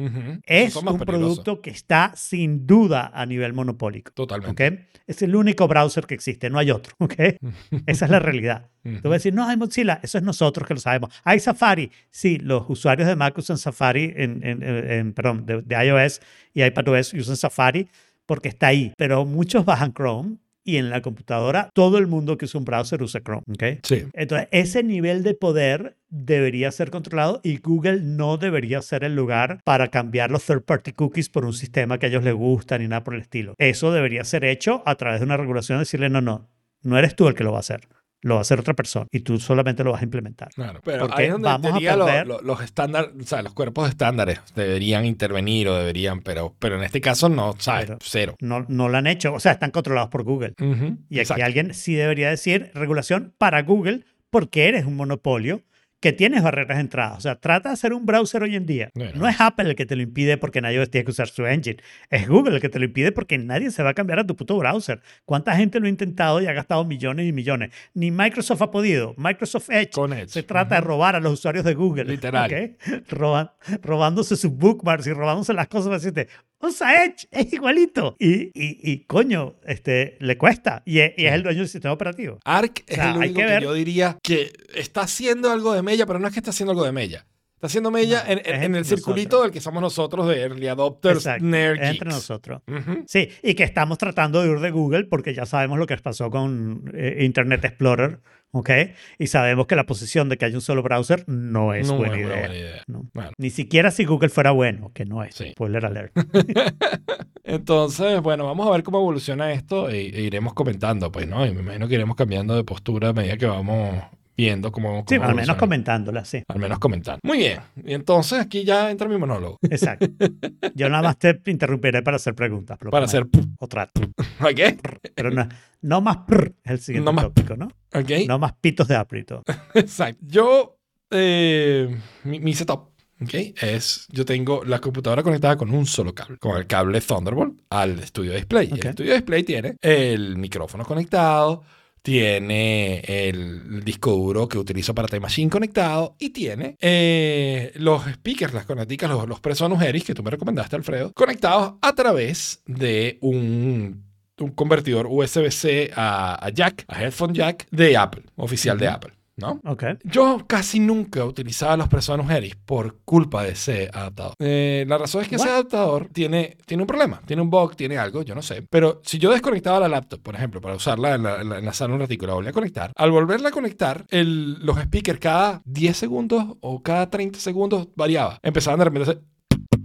es 0.45 0.75
un 0.75 0.99
producto 0.99 1.61
que 1.61 1.71
está 1.71 2.13
sin 2.15 2.67
duda 2.67 3.11
a 3.13 3.25
nivel 3.25 3.53
monopólico. 3.53 4.11
Totalmente. 4.13 4.67
¿ok? 4.67 4.73
Es 5.07 5.21
el 5.23 5.35
único 5.35 5.67
browser 5.67 6.05
que 6.05 6.13
existe, 6.13 6.49
no 6.49 6.59
hay 6.59 6.71
otro. 6.71 6.93
¿ok? 6.99 7.13
Esa 7.87 8.05
es 8.05 8.11
la 8.11 8.19
realidad. 8.19 8.69
Ujú. 8.85 8.95
Tú 9.01 9.09
vas 9.09 9.13
a 9.13 9.17
decir, 9.19 9.33
no, 9.33 9.47
hay 9.47 9.57
Mozilla, 9.57 9.99
eso 10.03 10.17
es 10.17 10.23
nosotros 10.23 10.67
que 10.67 10.73
lo 10.75 10.79
sabemos. 10.79 11.13
Hay 11.23 11.39
Safari, 11.39 11.91
sí, 12.09 12.37
los 12.37 12.63
usuarios 12.69 13.07
de 13.07 13.15
Mac 13.15 13.37
usan 13.37 13.57
Safari, 13.57 14.13
en, 14.15 14.45
en- 14.45 14.63
en- 14.63 14.91
en- 14.91 15.13
perdón, 15.13 15.45
de, 15.45 15.61
de 15.61 15.85
iOS 15.85 16.21
y 16.53 16.63
iPadOS 16.63 17.13
usan 17.15 17.37
Safari 17.37 17.87
porque 18.25 18.49
está 18.49 18.67
ahí, 18.67 18.93
pero 18.97 19.25
muchos 19.25 19.65
bajan 19.65 19.93
Chrome 19.93 20.37
y 20.63 20.77
en 20.77 20.89
la 20.89 21.01
computadora 21.01 21.69
todo 21.73 21.97
el 21.97 22.07
mundo 22.07 22.37
que 22.37 22.45
usa 22.45 22.59
un 22.59 22.65
browser 22.65 23.01
usa 23.01 23.21
Chrome. 23.21 23.43
¿ok? 23.51 23.63
Sí. 23.83 24.05
Entonces, 24.13 24.47
ese 24.51 24.83
nivel 24.83 25.23
de 25.23 25.33
poder 25.33 25.97
debería 26.09 26.71
ser 26.71 26.91
controlado 26.91 27.39
y 27.43 27.57
Google 27.57 28.01
no 28.01 28.37
debería 28.37 28.81
ser 28.81 29.03
el 29.03 29.15
lugar 29.15 29.59
para 29.63 29.87
cambiar 29.87 30.31
los 30.31 30.45
third 30.45 30.63
party 30.63 30.91
cookies 30.91 31.29
por 31.29 31.45
un 31.45 31.53
sistema 31.53 31.97
que 31.97 32.07
a 32.07 32.09
ellos 32.09 32.23
les 32.23 32.33
gusta 32.33 32.77
ni 32.77 32.87
nada 32.87 33.03
por 33.03 33.15
el 33.15 33.21
estilo. 33.21 33.55
Eso 33.57 33.91
debería 33.91 34.23
ser 34.23 34.43
hecho 34.43 34.83
a 34.85 34.95
través 34.95 35.19
de 35.19 35.25
una 35.25 35.37
regulación, 35.37 35.79
decirle, 35.79 36.09
no, 36.09 36.21
no, 36.21 36.49
no 36.83 36.97
eres 36.97 37.15
tú 37.15 37.27
el 37.27 37.33
que 37.33 37.43
lo 37.43 37.51
va 37.51 37.57
a 37.57 37.61
hacer. 37.61 37.87
Lo 38.23 38.35
va 38.35 38.39
a 38.39 38.41
hacer 38.41 38.59
otra 38.59 38.73
persona 38.75 39.07
y 39.11 39.21
tú 39.21 39.39
solamente 39.39 39.83
lo 39.83 39.91
vas 39.93 40.01
a 40.01 40.03
implementar. 40.05 40.49
Claro, 40.53 40.79
pero 40.83 41.07
Porque 41.07 41.21
ahí 41.23 41.25
es 41.27 41.31
donde 41.33 41.47
vamos 41.47 41.83
a 41.85 41.95
lo- 41.95 42.23
lo- 42.25 42.41
los 42.41 42.61
estándares, 42.61 43.09
o 43.19 43.23
sea, 43.25 43.41
los 43.41 43.53
cuerpos 43.53 43.89
estándares 43.89 44.39
deberían 44.55 45.05
intervenir 45.05 45.67
o 45.69 45.75
deberían, 45.75 46.21
pero, 46.21 46.55
pero 46.59 46.75
en 46.77 46.83
este 46.83 47.01
caso 47.01 47.29
no, 47.29 47.55
¿sabes? 47.57 47.85
Pero- 47.87 47.97
Cero. 48.01 48.35
No, 48.39 48.65
no 48.67 48.89
lo 48.89 48.97
han 48.97 49.07
hecho, 49.07 49.33
o 49.33 49.39
sea, 49.39 49.53
están 49.53 49.71
controlados 49.71 50.09
por 50.09 50.23
Google. 50.23 50.53
Y 50.59 50.63
aquí 50.65 51.19
Exacto. 51.19 51.43
alguien 51.43 51.73
sí 51.73 51.95
debería 51.95 52.29
decir 52.29 52.71
regulación 52.75 53.33
para 53.37 53.63
Google 53.63 54.01
porque 54.29 54.67
eres 54.67 54.85
un 54.85 54.95
monopolio 54.95 55.61
que 56.01 56.11
tienes 56.11 56.43
barreras 56.43 56.77
de 56.77 56.81
entrada. 56.81 57.13
O 57.15 57.21
sea, 57.21 57.35
trata 57.35 57.69
de 57.69 57.73
hacer 57.73 57.93
un 57.93 58.05
browser 58.05 58.43
hoy 58.43 58.55
en 58.55 58.65
día. 58.65 58.89
Bueno. 58.95 59.11
No 59.15 59.27
es 59.29 59.39
Apple 59.39 59.69
el 59.69 59.75
que 59.75 59.85
te 59.85 59.95
lo 59.95 60.01
impide 60.01 60.35
porque 60.37 60.59
nadie 60.59 60.85
tiene 60.87 61.05
que 61.05 61.11
usar 61.11 61.29
su 61.29 61.45
engine. 61.45 61.77
Es 62.09 62.27
Google 62.27 62.55
el 62.55 62.61
que 62.61 62.69
te 62.69 62.79
lo 62.79 62.85
impide 62.85 63.11
porque 63.11 63.37
nadie 63.37 63.71
se 63.71 63.83
va 63.83 63.91
a 63.91 63.93
cambiar 63.93 64.19
a 64.19 64.25
tu 64.25 64.35
puto 64.35 64.57
browser. 64.57 64.99
¿Cuánta 65.25 65.55
gente 65.55 65.79
lo 65.79 65.85
ha 65.85 65.89
intentado 65.89 66.41
y 66.41 66.47
ha 66.47 66.53
gastado 66.53 66.83
millones 66.83 67.27
y 67.27 67.31
millones? 67.31 67.71
Ni 67.93 68.09
Microsoft 68.11 68.61
ha 68.63 68.71
podido. 68.71 69.13
Microsoft 69.15 69.69
Edge. 69.69 69.91
Con 69.91 70.11
Edge. 70.11 70.29
Se 70.29 70.43
trata 70.43 70.75
de 70.75 70.81
robar 70.81 71.15
a 71.15 71.19
los 71.19 71.33
usuarios 71.33 71.63
de 71.63 71.75
Google. 71.75 72.05
Literal. 72.05 72.49
Roban- 73.09 73.51
robándose 73.83 74.35
sus 74.35 74.51
bookmarks 74.51 75.05
y 75.07 75.13
robándose 75.13 75.53
las 75.53 75.67
cosas 75.67 75.85
para 75.85 75.97
decirte, 75.99 76.27
usa 76.61 77.03
Edge, 77.05 77.27
es 77.31 77.51
igualito. 77.53 78.15
Y, 78.19 78.45
y, 78.53 78.79
y, 78.91 79.05
coño, 79.05 79.55
este, 79.65 80.17
le 80.19 80.37
cuesta. 80.37 80.83
Y 80.85 80.99
es, 80.99 81.13
y 81.17 81.25
es 81.25 81.33
el 81.33 81.43
dueño 81.43 81.59
del 81.59 81.67
sistema 81.69 81.93
operativo. 81.93 82.39
Arc 82.45 82.83
es 82.87 82.97
O 82.97 83.01
sea, 83.01 83.11
el 83.11 83.17
único 83.17 83.39
que 83.41 83.45
que, 83.47 83.61
yo 83.61 83.73
diría 83.73 84.17
que 84.23 84.51
está 84.75 85.01
haciendo 85.01 85.51
algo 85.51 85.73
de 85.73 85.81
mella, 85.81 86.05
pero 86.05 86.19
no 86.19 86.27
es 86.27 86.33
que 86.33 86.39
está 86.39 86.51
haciendo 86.51 86.71
algo 86.71 86.83
de 86.85 86.91
mella. 86.91 87.25
Está 87.55 87.67
haciendo 87.67 87.91
mella 87.91 88.23
No, 88.25 88.31
en, 88.31 88.41
en- 88.43 88.63
en 88.63 88.75
el 88.75 88.85
circulito 88.85 89.35
nosotros. 89.37 89.43
del 89.43 89.51
que 89.51 89.61
somos 89.61 89.81
nosotros 89.83 90.27
de 90.27 90.41
early 90.41 90.67
adopters, 90.67 91.27
nerd 91.41 91.79
entre 91.83 92.09
nosotros. 92.09 92.63
Ujú. 92.67 93.03
Sí, 93.07 93.29
y 93.43 93.53
que 93.53 93.63
estamos 93.63 93.99
tratando 93.99 94.41
de 94.41 94.49
huir 94.49 94.59
de 94.61 94.71
Google 94.71 95.03
porque 95.05 95.35
ya 95.35 95.45
sabemos 95.45 95.77
lo 95.77 95.85
que 95.85 95.95
pasó 95.97 96.31
con 96.31 96.91
eh, 96.95 97.17
Internet 97.21 97.63
Explorer, 97.65 98.19
¿ok? 98.51 98.69
Y 99.17 99.27
sabemos 99.27 99.67
que 99.67 99.75
la 99.75 99.85
posición 99.85 100.29
de 100.29 100.37
que 100.37 100.45
hay 100.45 100.55
un 100.55 100.61
solo 100.61 100.83
browser 100.83 101.23
no 101.27 101.73
es 101.73 101.87
No 101.87 101.97
buena 101.97 102.15
es 102.15 102.19
idea. 102.25 102.39
buena 102.39 102.55
idea. 102.55 102.83
No. 102.87 103.09
Bueno. 103.13 103.31
Ni 103.37 103.49
siquiera 103.49 103.91
si 103.91 104.05
Google 104.05 104.29
fuera 104.29 104.51
bueno, 104.51 104.91
que 104.93 105.05
no 105.05 105.23
es. 105.23 105.35
Sí. 105.35 105.51
Spoiler 105.51 105.85
alert. 105.85 106.13
Entonces, 107.43 108.21
bueno, 108.21 108.45
vamos 108.45 108.67
a 108.67 108.71
ver 108.71 108.83
cómo 108.83 108.99
evoluciona 108.99 109.51
esto 109.51 109.89
e, 109.89 110.01
e 110.07 110.21
iremos 110.21 110.53
comentando, 110.53 111.11
pues, 111.11 111.27
¿no? 111.27 111.45
Y 111.45 111.53
me 111.53 111.61
imagino 111.61 111.87
que 111.87 111.95
iremos 111.95 112.15
cambiando 112.15 112.55
de 112.55 112.63
postura 112.63 113.09
a 113.09 113.13
medida 113.13 113.37
que 113.37 113.45
vamos 113.45 114.03
viendo 114.35 114.71
cómo. 114.71 115.03
Sí, 115.07 115.15
cómo 115.15 115.29
al 115.29 115.35
menos 115.35 115.49
evoluciona. 115.49 115.57
comentándola, 115.57 116.25
sí. 116.25 116.43
Al 116.47 116.59
menos 116.59 116.79
comentando. 116.79 117.19
Muy 117.23 117.37
bien. 117.39 117.59
Y 117.85 117.93
entonces 117.93 118.39
aquí 118.39 118.63
ya 118.63 118.89
entra 118.91 119.07
mi 119.07 119.17
monólogo. 119.17 119.57
Exacto. 119.69 120.07
Yo 120.75 120.89
nada 120.89 121.03
más 121.03 121.17
te 121.17 121.39
interrumpiré 121.47 122.01
para 122.01 122.17
hacer 122.17 122.35
preguntas. 122.35 122.77
pero 122.79 122.91
Para 122.91 123.01
no, 123.01 123.05
hacer. 123.05 123.27
O 123.59 123.67
trato. 123.67 124.01
¿Ok? 124.41 124.79
Pero 125.15 125.31
no, 125.31 125.47
no 125.81 126.01
más 126.01 126.17
prr 126.27 126.53
es 126.63 126.71
el 126.71 126.79
siguiente 126.79 127.05
No 127.05 127.13
más 127.13 127.25
tópico, 127.25 127.55
¿no? 127.55 127.67
¿Ok? 127.93 128.27
No 128.27 128.39
más 128.39 128.53
pitos 128.59 128.87
de 128.87 128.95
aprito. 128.95 129.43
Exacto. 129.73 130.19
Yo, 130.27 130.77
eh, 131.11 131.95
mi, 132.23 132.39
mi 132.39 132.53
setup, 132.53 132.91
¿ok? 133.21 133.33
Es, 133.61 134.07
yo 134.09 134.25
tengo 134.25 134.63
la 134.63 134.79
computadora 134.79 135.23
conectada 135.23 135.55
con 135.57 135.73
un 135.73 135.85
solo 135.85 136.13
cable, 136.13 136.37
con 136.37 136.57
el 136.57 136.67
cable 136.67 137.01
Thunderbolt 137.01 137.61
al 137.69 138.01
Studio 138.03 138.33
Display. 138.33 138.71
Ok. 138.71 138.85
El 138.85 138.93
Studio 138.93 139.13
Display 139.13 139.43
tiene 139.43 139.75
el 139.81 140.37
micrófono 140.37 140.85
conectado, 140.85 141.63
tiene 142.01 142.99
el 142.99 143.83
disco 143.83 144.11
duro 144.11 144.47
que 144.47 144.57
utilizo 144.57 144.95
para 144.95 145.07
Time 145.07 145.21
Machine 145.21 145.49
conectado 145.49 146.15
y 146.19 146.29
tiene 146.29 146.75
eh, 146.79 147.71
los 147.75 148.03
speakers, 148.05 148.53
las 148.53 148.65
conecticas, 148.65 149.09
los, 149.09 149.27
los 149.27 149.39
Presonus 149.39 149.81
Eris 149.81 150.03
que 150.03 150.15
tú 150.15 150.23
me 150.23 150.31
recomendaste, 150.31 150.75
Alfredo, 150.75 151.11
conectados 151.13 151.75
a 151.81 151.93
través 151.93 152.61
de 152.65 153.17
un 153.21 154.11
un 154.41 154.51
convertidor 154.51 155.07
USB-C 155.07 155.91
a, 155.95 156.43
a 156.43 156.49
jack, 156.49 156.85
a 156.87 157.03
headphone 157.03 157.33
jack 157.33 157.67
de 157.69 157.95
Apple, 157.95 158.23
oficial 158.35 158.77
de 158.77 158.87
Apple. 158.87 159.13
¿No? 159.41 159.59
Yo 160.03 160.43
casi 160.47 160.79
nunca 160.79 161.25
utilizaba 161.25 161.75
los 161.77 161.87
Presonus 161.87 162.29
Eris 162.31 162.55
por 162.55 162.99
culpa 163.03 163.43
de 163.43 163.51
ese 163.51 163.89
adaptador. 163.93 164.33
Eh, 164.39 164.85
la 164.87 164.97
razón 164.97 165.21
es 165.23 165.27
que 165.27 165.35
ese 165.35 165.45
What? 165.45 165.53
adaptador 165.53 166.07
tiene, 166.13 166.57
tiene 166.65 166.83
un 166.83 166.87
problema, 166.87 167.21
tiene 167.25 167.41
un 167.41 167.49
bug, 167.49 167.75
tiene 167.75 167.97
algo, 167.97 168.21
yo 168.23 168.35
no 168.35 168.41
sé. 168.41 168.63
Pero 168.69 169.01
si 169.03 169.17
yo 169.17 169.31
desconectaba 169.31 169.79
la 169.79 169.87
laptop, 169.89 170.21
por 170.21 170.35
ejemplo, 170.35 170.61
para 170.61 170.75
usarla 170.75 171.15
en 171.15 171.23
la, 171.23 171.41
en 171.41 171.49
la- 171.49 171.59
en 171.59 171.65
la 171.65 171.73
sala 171.73 171.93
un 171.93 171.99
ratico, 171.99 172.25
la 172.25 172.33
volví 172.33 172.49
a 172.49 172.53
conectar, 172.53 172.91
al 172.95 173.11
volverla 173.11 173.49
a 173.49 173.51
conectar, 173.51 174.05
el- 174.09 174.63
los 174.65 174.77
speakers 174.79 175.19
cada 175.19 175.61
10 175.65 175.97
segundos 175.97 176.45
o 176.61 176.81
cada 176.81 177.09
30 177.09 177.39
segundos 177.39 177.87
variaba. 177.95 178.39
Empezaban 178.43 178.79
de 178.79 178.85
repente 178.85 179.09
a 179.09 179.11
hacer 179.11 179.23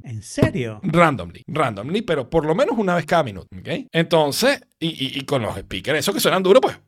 ¿En 0.04 0.22
serio? 0.22 0.78
randomly, 0.84 1.42
randomly, 1.48 2.02
pero 2.02 2.30
por 2.30 2.44
lo 2.46 2.54
menos 2.54 2.78
una 2.78 2.94
vez 2.94 3.04
cada 3.06 3.24
minuto, 3.24 3.48
¿ok? 3.58 3.68
Entonces, 3.92 4.60
y, 4.78 4.88
y- 4.88 5.18
y 5.18 5.24
con 5.24 5.42
los 5.42 5.56
speakers, 5.56 5.98
esos 5.98 6.14
que 6.14 6.20
suenan 6.20 6.42
duro, 6.44 6.60
pues, 6.60 6.78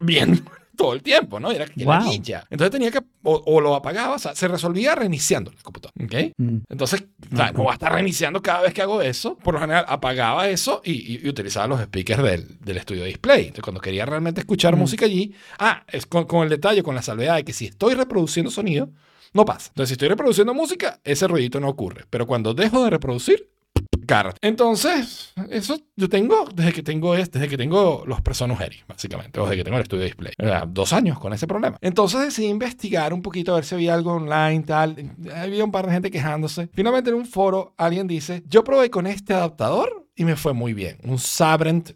bien 0.00 0.42
todo 0.76 0.94
el 0.94 1.02
tiempo, 1.02 1.38
¿no? 1.38 1.50
Era 1.50 1.66
que 1.66 1.84
Wow. 1.84 1.94
ladilla. 1.94 2.44
Entonces 2.50 2.70
tenía 2.70 2.90
que, 2.90 3.00
o, 3.22 3.42
o 3.46 3.60
lo 3.60 3.74
apagaba, 3.74 4.14
o 4.16 4.18
sea, 4.18 4.34
se 4.34 4.48
resolvía 4.48 4.94
reiniciando 4.94 5.50
el 5.50 5.62
computador, 5.62 5.92
¿ok? 6.02 6.32
Mm. 6.38 6.56
Entonces, 6.68 7.04
o 7.32 7.36
sea, 7.36 7.52
no 7.52 7.64
va 7.64 7.72
a 7.72 7.74
estar 7.74 7.92
reiniciando 7.92 8.40
cada 8.42 8.62
vez 8.62 8.72
que 8.74 8.82
hago 8.82 9.02
eso. 9.02 9.36
Por 9.36 9.54
lo 9.54 9.60
general, 9.60 9.84
apagaba 9.88 10.48
eso 10.48 10.80
y, 10.84 10.92
y- 10.92 11.20
y 11.24 11.28
utilizaba 11.28 11.66
los 11.66 11.80
speakers 11.82 12.22
del, 12.22 12.58
del 12.60 12.76
estudio 12.78 13.04
display. 13.04 13.42
Entonces, 13.42 13.64
cuando 13.64 13.80
quería 13.80 14.06
realmente 14.06 14.40
escuchar 14.40 14.74
Mm. 14.76 14.78
música 14.78 15.04
allí, 15.04 15.34
ah, 15.58 15.84
es 15.88 16.06
con, 16.06 16.24
con 16.24 16.42
el 16.44 16.48
detalle, 16.48 16.82
con 16.82 16.94
la 16.94 17.02
salvedad 17.02 17.36
de 17.36 17.44
que 17.44 17.52
si 17.52 17.66
estoy 17.66 17.94
reproduciendo 17.94 18.50
sonido, 18.50 18.88
no 19.34 19.44
pasa. 19.44 19.68
Entonces, 19.68 19.88
si 19.90 19.92
estoy 19.94 20.08
reproduciendo 20.08 20.52
música, 20.54 21.00
ese 21.04 21.26
ruidito 21.28 21.60
no 21.60 21.68
ocurre. 21.68 22.04
Pero 22.10 22.26
cuando 22.26 22.54
dejo 22.54 22.82
de 22.84 22.90
reproducir, 22.90 23.48
Garrett. 24.04 24.36
Entonces, 24.40 25.32
eso 25.50 25.78
yo 25.96 26.08
tengo 26.08 26.46
desde 26.54 26.72
que 26.72 26.82
tengo 26.82 27.14
es- 27.14 27.30
desde 27.30 27.48
que 27.48 27.56
tengo 27.56 28.04
los 28.06 28.20
Presonus 28.20 28.60
Eris, 28.60 28.84
básicamente, 28.88 29.38
o 29.40 29.44
desde 29.44 29.56
que 29.58 29.64
tengo 29.64 29.76
el 29.76 29.82
estudio 29.82 30.04
display. 30.04 30.32
O 30.38 30.44
sea, 30.44 30.64
dos 30.66 30.92
años 30.92 31.18
con 31.18 31.32
ese 31.32 31.46
problema. 31.46 31.76
Entonces 31.80 32.20
decidí 32.20 32.46
investigar 32.48 33.12
un 33.12 33.22
poquito 33.22 33.52
a 33.52 33.56
ver 33.56 33.64
si 33.64 33.74
había 33.74 33.94
algo 33.94 34.12
online, 34.14 34.62
tal. 34.66 35.14
Había 35.34 35.64
un 35.64 35.72
par 35.72 35.86
de 35.86 35.92
gente 35.92 36.10
quejándose. 36.10 36.68
Finalmente 36.72 37.10
en 37.10 37.16
un 37.16 37.26
foro 37.26 37.74
alguien 37.76 38.06
dice, 38.06 38.42
yo 38.46 38.64
probé 38.64 38.90
con 38.90 39.06
este 39.06 39.34
adaptador 39.34 40.06
y 40.14 40.24
me 40.24 40.36
fue 40.36 40.52
muy 40.52 40.74
bien. 40.74 40.98
Un 41.04 41.18
Sabrent 41.18 41.90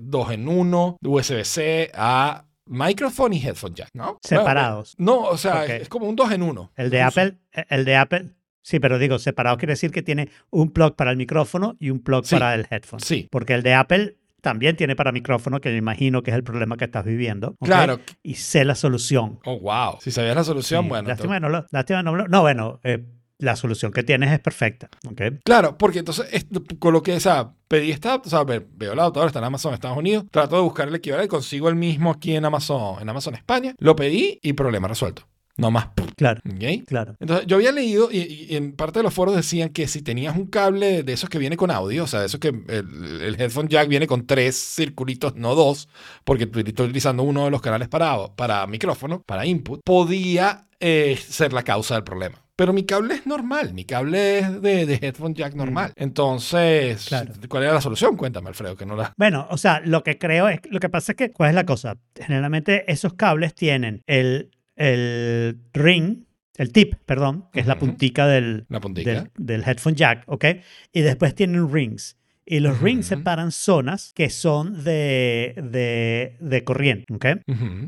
2 0.00 0.30
en 0.30 0.48
1, 0.48 0.96
USB-C 1.02 1.90
a 1.94 2.44
microphone 2.68 3.34
y 3.34 3.42
headphone 3.46 3.74
jack, 3.74 3.90
¿no? 3.94 4.18
Separados. 4.22 4.94
No, 4.98 5.20
o 5.20 5.36
sea, 5.36 5.62
Ok. 5.62 5.68
es 5.70 5.88
como 5.88 6.06
un 6.08 6.16
2 6.16 6.32
en 6.32 6.42
1. 6.42 6.72
El 6.76 6.90
de 6.90 7.02
Apple, 7.02 7.38
el 7.68 7.84
de 7.84 7.96
Apple, 7.96 8.30
sí, 8.66 8.80
pero 8.80 8.98
digo, 8.98 9.18
separado 9.20 9.56
quiere 9.58 9.72
decir 9.74 9.90
que 9.92 10.02
tiene 10.02 10.28
un 10.50 10.70
plug 10.70 10.96
para 10.96 11.12
el 11.12 11.16
micrófono 11.16 11.76
y 11.78 11.90
un 11.90 12.00
plug 12.00 12.24
Sí. 12.24 12.34
para 12.34 12.54
el 12.54 12.66
headphone. 12.68 12.98
Sí. 13.00 13.28
Porque 13.30 13.54
el 13.54 13.62
de 13.62 13.74
Apple 13.74 14.16
también 14.40 14.76
tiene 14.76 14.96
para 14.96 15.12
micrófono, 15.12 15.60
que 15.60 15.70
me 15.70 15.76
imagino 15.76 16.22
que 16.22 16.30
es 16.32 16.36
el 16.36 16.42
problema 16.44 16.76
que 16.76 16.84
estás 16.84 17.04
viviendo. 17.04 17.54
Claro. 17.62 18.00
Y 18.22 18.34
sé 18.34 18.64
la 18.64 18.74
solución. 18.74 19.38
Oh, 19.44 19.58
wow. 19.60 19.98
Si 20.00 20.10
sabías 20.10 20.34
la 20.36 20.44
solución, 20.44 20.82
Sí, 20.84 20.88
bueno. 20.88 21.08
lástima, 21.08 21.38
no, 21.40 21.48
lo- 21.48 21.64
lástima 21.70 22.02
no, 22.02 22.14
lo- 22.16 22.28
no, 22.28 22.40
bueno, 22.42 22.80
eh, 22.84 23.04
la 23.38 23.54
solución 23.54 23.92
que 23.92 24.02
tienes 24.02 24.32
es 24.32 24.40
perfecta. 24.40 24.88
¿ok? 25.10 25.20
Claro, 25.44 25.76
porque 25.76 25.98
entonces 26.00 26.46
con 26.78 26.92
lo 26.92 27.02
que, 27.02 27.14
o 27.16 27.20
sea, 27.20 27.50
pedí 27.68 27.90
esta, 27.90 28.16
o 28.16 28.24
sea, 28.28 28.44
ve- 28.44 28.66
veo 28.76 28.92
el 28.94 28.98
adaptador, 28.98 29.26
está 29.28 29.40
en 29.40 29.44
Amazon 29.46 29.74
Estados 29.74 29.98
Unidos, 29.98 30.24
trato 30.30 30.56
de 30.56 30.62
buscar 30.62 30.88
el 30.88 30.94
equivalente, 30.94 31.28
consigo 31.28 31.68
el 31.68 31.74
mismo 31.76 32.10
aquí 32.10 32.34
en 32.36 32.44
Amazon, 32.44 33.00
en 33.02 33.08
Amazon 33.08 33.34
España, 33.34 33.74
lo 33.78 33.94
pedí 33.96 34.38
y 34.42 34.52
problema 34.54 34.88
resuelto. 34.88 35.22
No 35.58 35.70
más. 35.70 35.88
Claro, 36.16 36.40
¿Ok? 36.46 36.84
claro. 36.86 37.16
Entonces, 37.18 37.46
yo 37.46 37.56
había 37.56 37.72
leído 37.72 38.10
y, 38.12 38.46
y 38.50 38.56
en 38.56 38.72
parte 38.72 38.98
de 38.98 39.02
los 39.02 39.14
foros 39.14 39.34
decían 39.34 39.70
que 39.70 39.86
si 39.88 40.02
tenías 40.02 40.36
un 40.36 40.46
cable 40.46 41.02
de 41.02 41.12
esos 41.12 41.30
que 41.30 41.38
viene 41.38 41.56
con 41.56 41.70
audio, 41.70 42.04
o 42.04 42.06
sea, 42.06 42.20
de 42.20 42.26
esos 42.26 42.40
que 42.40 42.48
el, 42.48 43.20
el 43.22 43.40
headphone 43.40 43.68
jack 43.68 43.88
viene 43.88 44.06
con 44.06 44.26
tres 44.26 44.54
circulitos, 44.56 45.34
no 45.36 45.54
dos, 45.54 45.88
porque 46.24 46.44
estoy 46.44 46.62
estoy 46.66 46.86
utilizando 46.86 47.22
uno 47.22 47.46
de 47.46 47.50
los 47.50 47.60
canales 47.62 47.88
para, 47.88 48.16
para 48.36 48.66
micrófono, 48.66 49.22
para 49.22 49.46
input, 49.46 49.80
podía 49.84 50.66
eh, 50.80 51.16
ser 51.16 51.52
la 51.52 51.62
causa 51.62 51.94
del 51.94 52.04
problema. 52.04 52.42
Pero 52.54 52.72
mi 52.72 52.84
cable 52.84 53.14
es 53.14 53.26
normal, 53.26 53.74
mi 53.74 53.84
cable 53.84 54.38
es 54.38 54.62
de, 54.62 54.86
de 54.86 54.94
headphone 55.02 55.34
jack 55.34 55.54
normal. 55.54 55.92
Entonces, 55.96 57.04
Claro. 57.06 57.32
¿cuál 57.48 57.64
era 57.64 57.74
la 57.74 57.80
solución? 57.82 58.16
Cuéntame, 58.16 58.48
Alfredo, 58.48 58.76
que 58.76 58.86
no 58.86 58.96
la... 58.96 59.12
Bueno, 59.18 59.46
o 59.50 59.58
sea, 59.58 59.80
lo 59.84 60.02
que 60.02 60.18
creo 60.18 60.48
es, 60.48 60.60
lo 60.70 60.80
que 60.80 60.88
pasa 60.88 61.12
es 61.12 61.16
que, 61.16 61.32
¿cuál 61.32 61.50
es 61.50 61.54
la 61.54 61.66
cosa? 61.66 61.96
Generalmente 62.14 62.90
esos 62.90 63.12
cables 63.14 63.54
tienen 63.54 64.02
el, 64.06 64.50
el 64.76 65.58
ring, 65.72 66.24
el 66.56 66.72
tip, 66.72 66.94
perdón, 67.04 67.46
que 67.52 67.60
es 67.60 67.66
la 67.66 67.78
puntica 67.78 68.26
del, 68.26 68.64
La 68.68 68.80
puntica. 68.80 69.10
del, 69.10 69.30
del 69.36 69.62
headphone 69.68 69.94
jack, 69.94 70.22
¿ok? 70.26 70.44
Y 70.92 71.00
después 71.02 71.34
tienen 71.34 71.70
rings. 71.72 72.16
Y 72.48 72.60
los 72.60 72.80
rings 72.80 73.06
separan 73.06 73.50
zonas 73.50 74.12
que 74.14 74.30
son 74.30 74.84
de, 74.84 75.52
de, 75.68 76.36
de 76.38 76.62
corriente, 76.62 77.12
¿ok? 77.12 77.26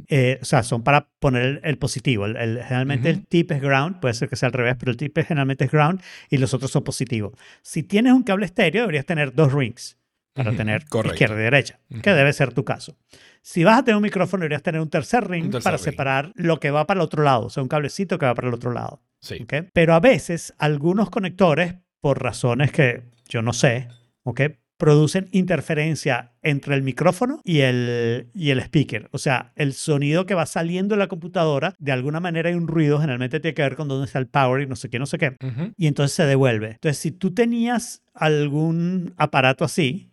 Eh, 0.08 0.38
o 0.42 0.44
sea, 0.44 0.64
son 0.64 0.82
para 0.82 1.08
poner 1.20 1.42
el, 1.44 1.60
el 1.62 1.78
positivo. 1.78 2.26
El, 2.26 2.36
el- 2.36 2.62
generalmente 2.64 3.08
el 3.08 3.24
tip 3.24 3.52
es 3.52 3.60
ground, 3.62 4.00
puede 4.00 4.14
ser 4.14 4.28
que 4.28 4.34
sea 4.34 4.48
al 4.48 4.52
revés, 4.54 4.74
pero 4.76 4.90
el 4.90 4.96
tip 4.96 5.16
es- 5.16 5.28
generalmente 5.28 5.64
es 5.66 5.70
ground 5.70 6.00
y 6.28 6.38
los 6.38 6.54
otros 6.54 6.72
son 6.72 6.82
positivos. 6.82 7.34
Si 7.62 7.84
tienes 7.84 8.12
un 8.12 8.24
cable 8.24 8.46
estéreo, 8.46 8.82
deberías 8.82 9.06
tener 9.06 9.32
dos 9.32 9.52
rings 9.52 9.96
para 10.38 10.56
tener 10.56 10.86
correcto. 10.86 11.14
izquierda 11.14 11.36
y 11.38 11.42
derecha, 11.44 11.78
que 12.02 12.10
debe 12.14 12.32
ser 12.32 12.52
tu 12.54 12.64
caso. 12.64 12.96
Si 13.42 13.64
vas 13.64 13.78
a 13.78 13.84
tener 13.84 13.96
un 13.96 14.02
micrófono, 14.02 14.42
deberías 14.42 14.62
tener 14.62 14.80
un 14.80 14.90
tercer 14.90 15.28
ring 15.28 15.44
Un 15.46 15.50
tercer 15.50 15.64
para 15.64 15.76
ring. 15.76 15.84
separar 15.84 16.32
lo 16.34 16.58
que 16.60 16.70
va 16.70 16.86
para 16.86 16.98
el 17.00 17.04
otro 17.04 17.22
lado, 17.22 17.46
o 17.46 17.50
sea, 17.50 17.62
un 17.62 17.68
cablecito 17.68 18.18
que 18.18 18.26
va 18.26 18.34
para 18.34 18.48
el 18.48 18.54
otro 18.54 18.72
lado. 18.72 19.02
Sí. 19.20 19.38
¿ok? 19.42 19.68
Pero 19.72 19.94
a 19.94 20.00
veces 20.00 20.54
algunos 20.58 21.10
conectores, 21.10 21.74
por 22.00 22.22
razones 22.22 22.72
que 22.72 23.02
yo 23.28 23.42
no 23.42 23.52
sé, 23.52 23.88
¿ok? 24.22 24.40
producen 24.78 25.26
interferencia 25.32 26.30
entre 26.40 26.76
el 26.76 26.82
micrófono 26.82 27.40
y 27.42 27.62
el, 27.62 28.28
y 28.32 28.50
el 28.50 28.60
speaker. 28.60 29.08
O 29.10 29.18
sea, 29.18 29.52
el 29.56 29.72
sonido 29.72 30.24
que 30.24 30.34
va 30.34 30.46
saliendo 30.46 30.94
de 30.94 31.00
la 31.00 31.08
computadora, 31.08 31.74
de 31.80 31.90
alguna 31.90 32.20
manera 32.20 32.48
hay 32.48 32.54
un 32.54 32.68
ruido, 32.68 33.00
generalmente 33.00 33.40
tiene 33.40 33.54
que 33.54 33.62
ver 33.62 33.74
con 33.74 33.88
dónde 33.88 34.06
está 34.06 34.20
el 34.20 34.28
power 34.28 34.62
y 34.62 34.66
no 34.68 34.76
sé 34.76 34.88
qué, 34.88 35.00
no 35.00 35.06
sé 35.06 35.18
qué. 35.18 35.36
Y 35.76 35.88
entonces 35.88 36.14
se 36.14 36.26
devuelve. 36.26 36.68
Entonces, 36.74 36.96
si 36.98 37.10
tú 37.10 37.34
tenías 37.34 38.02
algún 38.14 39.14
aparato 39.16 39.64
así, 39.64 40.07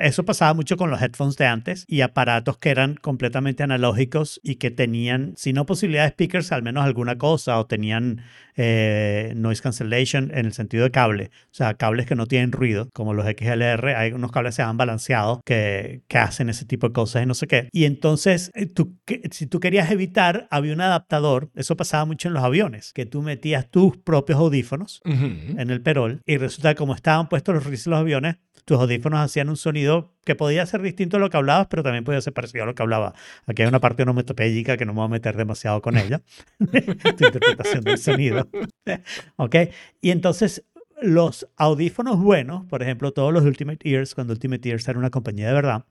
eso 0.00 0.24
pasaba 0.24 0.54
mucho 0.54 0.76
con 0.76 0.90
los 0.90 1.00
headphones 1.00 1.36
de 1.36 1.46
antes 1.46 1.84
y 1.86 2.00
aparatos 2.00 2.58
que 2.58 2.70
eran 2.70 2.96
completamente 2.96 3.62
analógicos 3.62 4.40
y 4.42 4.56
que 4.56 4.70
tenían, 4.70 5.34
si 5.36 5.52
no 5.52 5.66
posibilidad 5.66 6.04
de 6.04 6.10
speakers, 6.10 6.52
al 6.52 6.62
menos 6.62 6.84
alguna 6.84 7.18
cosa 7.18 7.58
o 7.58 7.66
tenían 7.66 8.22
eh, 8.56 9.32
noise 9.36 9.62
cancellation 9.62 10.30
en 10.34 10.46
el 10.46 10.52
sentido 10.52 10.84
de 10.84 10.90
cable. 10.90 11.30
O 11.46 11.54
sea, 11.54 11.74
cables 11.74 12.06
que 12.06 12.14
no 12.14 12.26
tienen 12.26 12.52
ruido, 12.52 12.88
como 12.92 13.14
los 13.14 13.26
XLR. 13.26 13.96
Hay 13.96 14.12
unos 14.12 14.32
cables 14.32 14.52
que 14.52 14.56
se 14.56 14.62
han 14.62 14.76
balanceado 14.76 15.40
que, 15.44 16.02
que 16.08 16.18
hacen 16.18 16.48
ese 16.48 16.64
tipo 16.64 16.88
de 16.88 16.92
cosas 16.92 17.22
y 17.22 17.26
no 17.26 17.34
sé 17.34 17.46
qué. 17.46 17.68
Y 17.72 17.84
entonces, 17.84 18.50
eh, 18.54 18.66
tú, 18.66 18.98
si 19.30 19.46
tú 19.46 19.60
querías 19.60 19.90
evitar, 19.90 20.48
había 20.50 20.74
un 20.74 20.80
adaptador. 20.80 21.50
Eso 21.54 21.76
pasaba 21.76 22.04
mucho 22.04 22.28
en 22.28 22.34
los 22.34 22.42
aviones, 22.42 22.92
que 22.92 23.06
tú 23.06 23.22
metías 23.22 23.70
tus 23.70 23.96
propios 23.96 24.38
audífonos 24.38 25.00
Ujú. 25.04 25.58
en 25.58 25.70
el 25.70 25.80
perol 25.82 26.22
y 26.26 26.36
resulta 26.36 26.74
que 26.74 26.78
como 26.78 26.94
estaban 26.94 27.28
puestos 27.28 27.54
los 27.54 27.86
los 27.86 27.98
aviones, 27.98 28.36
tus 28.64 28.78
audífonos 28.78 29.20
hacían 29.20 29.48
un 29.52 29.56
sonido 29.56 30.12
que 30.24 30.34
podía 30.34 30.66
ser 30.66 30.82
distinto 30.82 31.16
a 31.16 31.20
lo 31.20 31.30
que 31.30 31.36
hablabas, 31.36 31.66
pero 31.68 31.82
también 31.82 32.04
podía 32.04 32.20
ser 32.20 32.32
parecido 32.32 32.64
a 32.64 32.66
lo 32.66 32.74
que 32.74 32.82
hablaba. 32.82 33.14
Aquí 33.46 33.62
hay 33.62 33.68
una 33.68 33.80
parte 33.80 34.02
onomatopéyica 34.02 34.76
que 34.76 34.84
no 34.84 34.92
me 34.92 34.98
voy 34.98 35.06
a 35.06 35.08
meter 35.08 35.36
demasiado 35.36 35.80
con 35.82 35.96
ella, 35.96 36.20
tu 36.58 37.24
interpretación 37.24 37.84
del 37.84 37.98
sonido. 37.98 38.48
¿Ok? 39.36 39.56
Y 40.00 40.10
entonces 40.10 40.64
los 41.02 41.48
audífonos 41.56 42.18
buenos, 42.18 42.64
por 42.66 42.82
ejemplo, 42.82 43.12
todos 43.12 43.32
los 43.32 43.42
Ultimate 43.42 43.88
Ears, 43.88 44.14
cuando 44.14 44.32
Ultimate 44.32 44.68
Ears 44.68 44.86
era 44.88 44.98
una 44.98 45.10
compañía 45.10 45.48
de 45.48 45.52
verdad, 45.52 45.84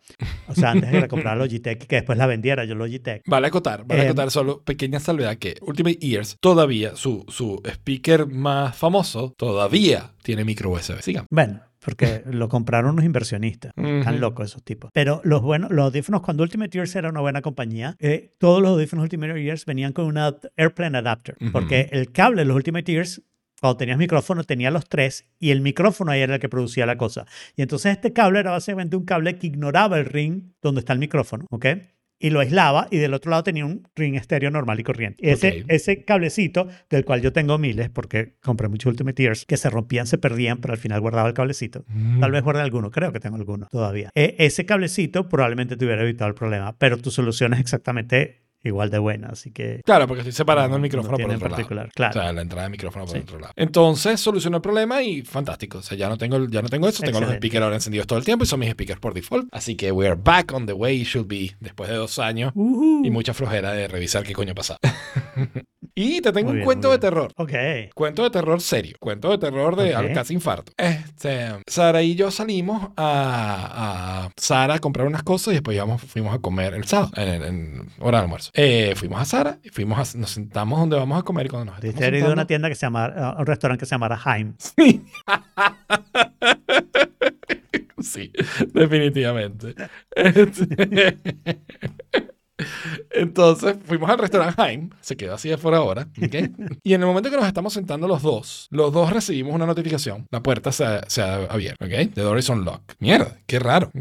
o 0.48 0.56
sea, 0.56 0.72
antes 0.72 0.92
de 0.92 1.02
la 1.02 1.08
comprara 1.08 1.36
Logitech 1.36 1.84
y 1.84 1.88
que 1.88 1.98
después 1.98 2.18
la 2.18 2.28
vendiera 2.28 2.64
yo 2.66 2.76
Logitech, 2.76 3.24
Vale 3.28 3.48
acotar, 3.48 3.86
vale 3.86 4.04
Eh, 4.04 4.06
acotar 4.06 4.32
solo 4.32 4.64
pequeña 4.64 5.00
salvedad 5.00 5.38
que 5.38 5.56
Ultimate 5.62 6.00
Ears 6.02 6.38
todavía, 6.40 6.96
su, 6.96 7.26
su 7.28 7.62
speaker 7.66 8.26
más 8.28 8.76
famoso, 8.76 9.34
todavía 9.38 10.14
tiene 10.24 10.46
micro 10.46 10.72
USB. 10.72 11.02
Sigan. 11.02 11.26
Bueno, 11.30 11.62
porque 11.84 12.24
lo 12.26 12.48
compraron 12.50 12.92
unos 12.92 13.06
inversionistas. 13.06 13.72
Están 13.76 14.14
Ujú. 14.16 14.22
locos 14.22 14.46
esos 14.52 14.64
tipos. 14.64 14.92
Pero 14.94 15.22
los 15.24 15.42
buenos, 15.42 15.72
los 15.72 15.86
audífonos, 15.86 16.22
cuando 16.22 16.44
Ultimate 16.44 16.78
Ears 16.78 16.96
era 16.96 17.10
una 17.10 17.22
buena 17.22 17.42
compañía, 17.42 17.96
eh, 18.00 18.36
todos 18.40 18.62
los 18.62 18.72
audífonos 18.72 19.04
Ultimate 19.04 19.40
Ears 19.42 19.66
venían 19.66 19.94
con 19.94 20.06
un 20.06 20.16
adapt- 20.16 20.50
Airplane 20.58 20.98
Adapter. 20.98 21.36
Ujú. 21.42 21.52
Porque 21.52 21.90
el 21.92 22.12
cable 22.12 22.42
de 22.42 22.46
los 22.46 22.56
Ultimate 22.56 22.92
Ears, 22.94 23.22
cuando 23.60 23.78
tenías 23.78 23.98
micrófono, 23.98 24.44
tenía 24.44 24.72
los 24.72 24.88
tres 24.90 25.28
y 25.40 25.52
el 25.52 25.62
micrófono 25.62 26.12
ahí 26.12 26.22
era 26.22 26.36
el 26.36 26.40
que 26.42 26.50
producía 26.50 26.86
la 26.86 26.98
cosa. 26.98 27.26
Y 27.56 27.62
entonces 27.62 27.92
este 27.94 28.12
cable 28.14 28.40
era 28.40 28.52
básicamente 28.52 28.96
un 28.96 29.06
cable 29.06 29.38
que 29.38 29.48
ignoraba 29.48 30.00
el 30.00 30.06
ring 30.06 30.54
donde 30.62 30.80
está 30.80 30.94
el 30.94 31.00
micrófono, 31.00 31.46
¿ok? 31.52 31.66
Y 32.22 32.30
lo 32.30 32.40
aislaba 32.40 32.88
y 32.92 32.98
del 32.98 33.14
otro 33.14 33.32
lado 33.32 33.44
tenía 33.44 33.66
un 33.66 33.88
ring 33.96 34.16
estéreo 34.16 34.52
normal 34.52 34.80
y 34.80 34.84
corriente. 34.84 35.18
Ese, 35.32 35.62
Ok. 35.64 35.66
ese 35.70 36.06
cablecito, 36.06 36.68
del 36.90 37.04
cual 37.04 37.22
yo 37.22 37.34
tengo 37.34 37.58
miles, 37.58 37.90
porque 37.90 38.36
compré 38.42 38.68
muchos 38.68 38.92
Ultimate 38.92 39.24
Ears, 39.24 39.46
que 39.46 39.58
se 39.58 39.70
rompían, 39.70 40.06
se 40.08 40.18
perdían, 40.18 40.60
pero 40.60 40.74
al 40.74 40.80
final 40.80 41.02
guardaba 41.02 41.28
el 41.28 41.34
cablecito. 41.34 41.84
Tal 42.20 42.32
vez 42.32 42.44
guarde 42.44 42.62
alguno, 42.62 42.92
creo 42.92 43.12
que 43.12 43.20
tengo 43.20 43.38
alguno 43.38 43.68
todavía. 43.72 44.10
E- 44.16 44.36
ese 44.38 44.66
cablecito 44.66 45.28
probablemente 45.28 45.76
te 45.78 45.86
hubiera 45.86 46.04
evitado 46.04 46.30
el 46.30 46.36
problema, 46.36 46.78
pero 46.78 46.98
tu 46.98 47.10
solución 47.12 47.54
es 47.54 47.60
exactamente 47.60 48.44
igual 48.64 48.90
de 48.90 49.00
buena, 49.00 49.30
así 49.32 49.52
que... 49.52 49.82
Claro, 49.86 50.08
porque 50.08 50.22
estoy 50.22 50.34
separando 50.34 50.70
no- 50.70 50.76
el 50.76 50.82
no 50.82 50.84
micrófono 50.84 51.18
tiene 51.18 51.34
por 51.34 51.36
otro 51.38 51.50
lado. 51.50 51.56
particular, 51.58 51.90
claro. 51.94 52.20
O 52.20 52.24
sea, 52.24 52.34
la 52.34 52.42
entrada 52.42 52.64
de 52.64 52.70
micrófono 52.70 53.06
por 53.06 53.16
Sí. 53.16 53.22
otro 53.24 53.40
lado. 53.40 53.54
Entonces 53.56 54.20
solucionó 54.20 54.58
el 54.58 54.62
problema 54.62 55.02
y 55.02 55.22
fantástico. 55.24 55.80
O 55.80 55.82
sea, 55.82 55.98
ya 55.98 56.10
no 56.10 56.18
tengo, 56.18 56.48
ya 56.48 56.62
no 56.62 56.70
tengo 56.70 56.88
eso. 56.88 57.04
Tengo 57.04 57.20
los 57.22 57.32
speakers 57.34 57.64
ahora 57.64 57.76
encendidos 57.76 58.08
todo 58.08 58.20
el 58.20 58.26
tiempo 58.26 58.44
y 58.44 58.48
son 58.48 58.60
mis 58.60 58.70
speakers 58.72 59.00
por 59.00 59.14
default. 59.14 59.48
Así 59.52 59.76
que 59.76 59.92
we're 59.92 60.16
back 60.16 60.52
on 60.54 60.66
the 60.66 60.74
way 60.74 61.02
it 61.02 61.08
should 61.08 61.28
be 61.28 61.56
después 61.60 61.90
de 61.90 61.96
dos 61.96 62.20
años 62.20 62.52
Ujú. 62.56 63.02
y 63.04 63.10
mucha 63.10 63.34
flojera 63.34 63.72
de 63.74 63.88
revisar 63.88 64.24
qué 64.24 64.34
coño 64.34 64.54
pasaba. 64.56 64.80
y 65.96 66.22
te 66.22 66.32
tengo 66.32 66.48
Muy 66.50 66.52
un 66.52 66.56
bien, 66.58 66.66
cuento 66.66 66.92
de 66.92 67.00
terror. 67.00 67.32
Ok. 67.38 67.52
Cuento 67.94 68.24
de 68.24 68.30
terror 68.30 68.62
serio. 68.62 68.96
Cuento 69.00 69.30
de 69.32 69.38
terror 69.38 69.76
de 69.76 69.92
Ok. 69.96 70.00
al- 70.00 70.14
casi 70.14 70.34
infarto. 70.34 70.72
Este, 70.78 71.50
Sara 71.68 72.02
y 72.02 72.16
yo 72.16 72.32
salimos 72.32 72.90
a, 72.98 74.26
a 74.26 74.30
Sara 74.38 74.76
a 74.76 74.80
comprar 74.80 75.08
unas 75.08 75.24
cosas 75.24 75.50
y 75.50 75.56
después 75.56 75.76
íbamos, 75.76 76.02
fuimos 76.02 76.34
a 76.34 76.40
comer 76.40 76.74
el 76.74 76.86
sábado, 76.86 77.12
en, 77.18 77.44
en 77.44 77.88
hora 78.00 78.20
de 78.20 78.24
almuerzo. 78.24 78.52
Eh, 78.54 78.94
fuimos 78.96 79.20
a 79.22 79.26
Sara 79.26 79.58
y 79.64 79.70
fuimos 79.70 79.98
a- 80.16 80.18
nos 80.18 80.30
sentamos 80.32 80.80
donde 80.80 80.96
vamos 80.98 81.20
a 81.20 81.24
comer 81.24 81.46
y 81.46 81.50
cuando 81.50 81.72
nos 81.72 81.82
Diste 81.82 82.18
ido 82.18 82.28
a 82.30 82.34
una 82.34 82.48
tienda 82.48 82.70
que 82.70 82.76
se 82.76 82.86
llama, 82.86 83.06
a 83.06 83.38
un 83.40 83.46
restaurante 83.46 83.82
que 83.82 83.86
se 83.86 83.96
llamara 83.96 84.20
Haim. 84.24 84.54
Sí. 84.58 85.04
Sí, 88.02 88.32
definitivamente. 88.74 89.76
Este- 90.16 91.18
Entonces 93.12 93.76
fuimos 93.86 94.10
al 94.10 94.18
restaurante 94.20 94.62
Haim, 94.62 94.90
se 95.02 95.16
quedó 95.18 95.36
así 95.36 95.50
de 95.50 95.58
por 95.58 95.74
ahora, 95.74 96.08
¿ok? 96.24 96.36
Y 96.84 96.94
en 96.94 97.02
el 97.02 97.08
momento 97.08 97.30
que 97.30 97.38
nos 97.38 97.46
estamos 97.48 97.74
sentando 97.74 98.08
los 98.08 98.22
dos, 98.22 98.68
los 98.72 98.92
dos 98.94 99.12
recibimos 99.12 99.54
una 99.54 99.66
notificación. 99.66 100.26
La 100.32 100.42
puerta 100.42 100.72
se, 100.72 100.86
ha- 100.86 101.04
se 101.08 101.22
ha 101.22 101.36
abierto, 101.46 101.86
¿ok? 101.86 102.14
The 102.14 102.22
door 102.22 102.38
is 102.40 102.50
unlocked. 102.50 102.96
Mierda, 103.00 103.38
qué 103.46 103.60
raro. 103.60 103.92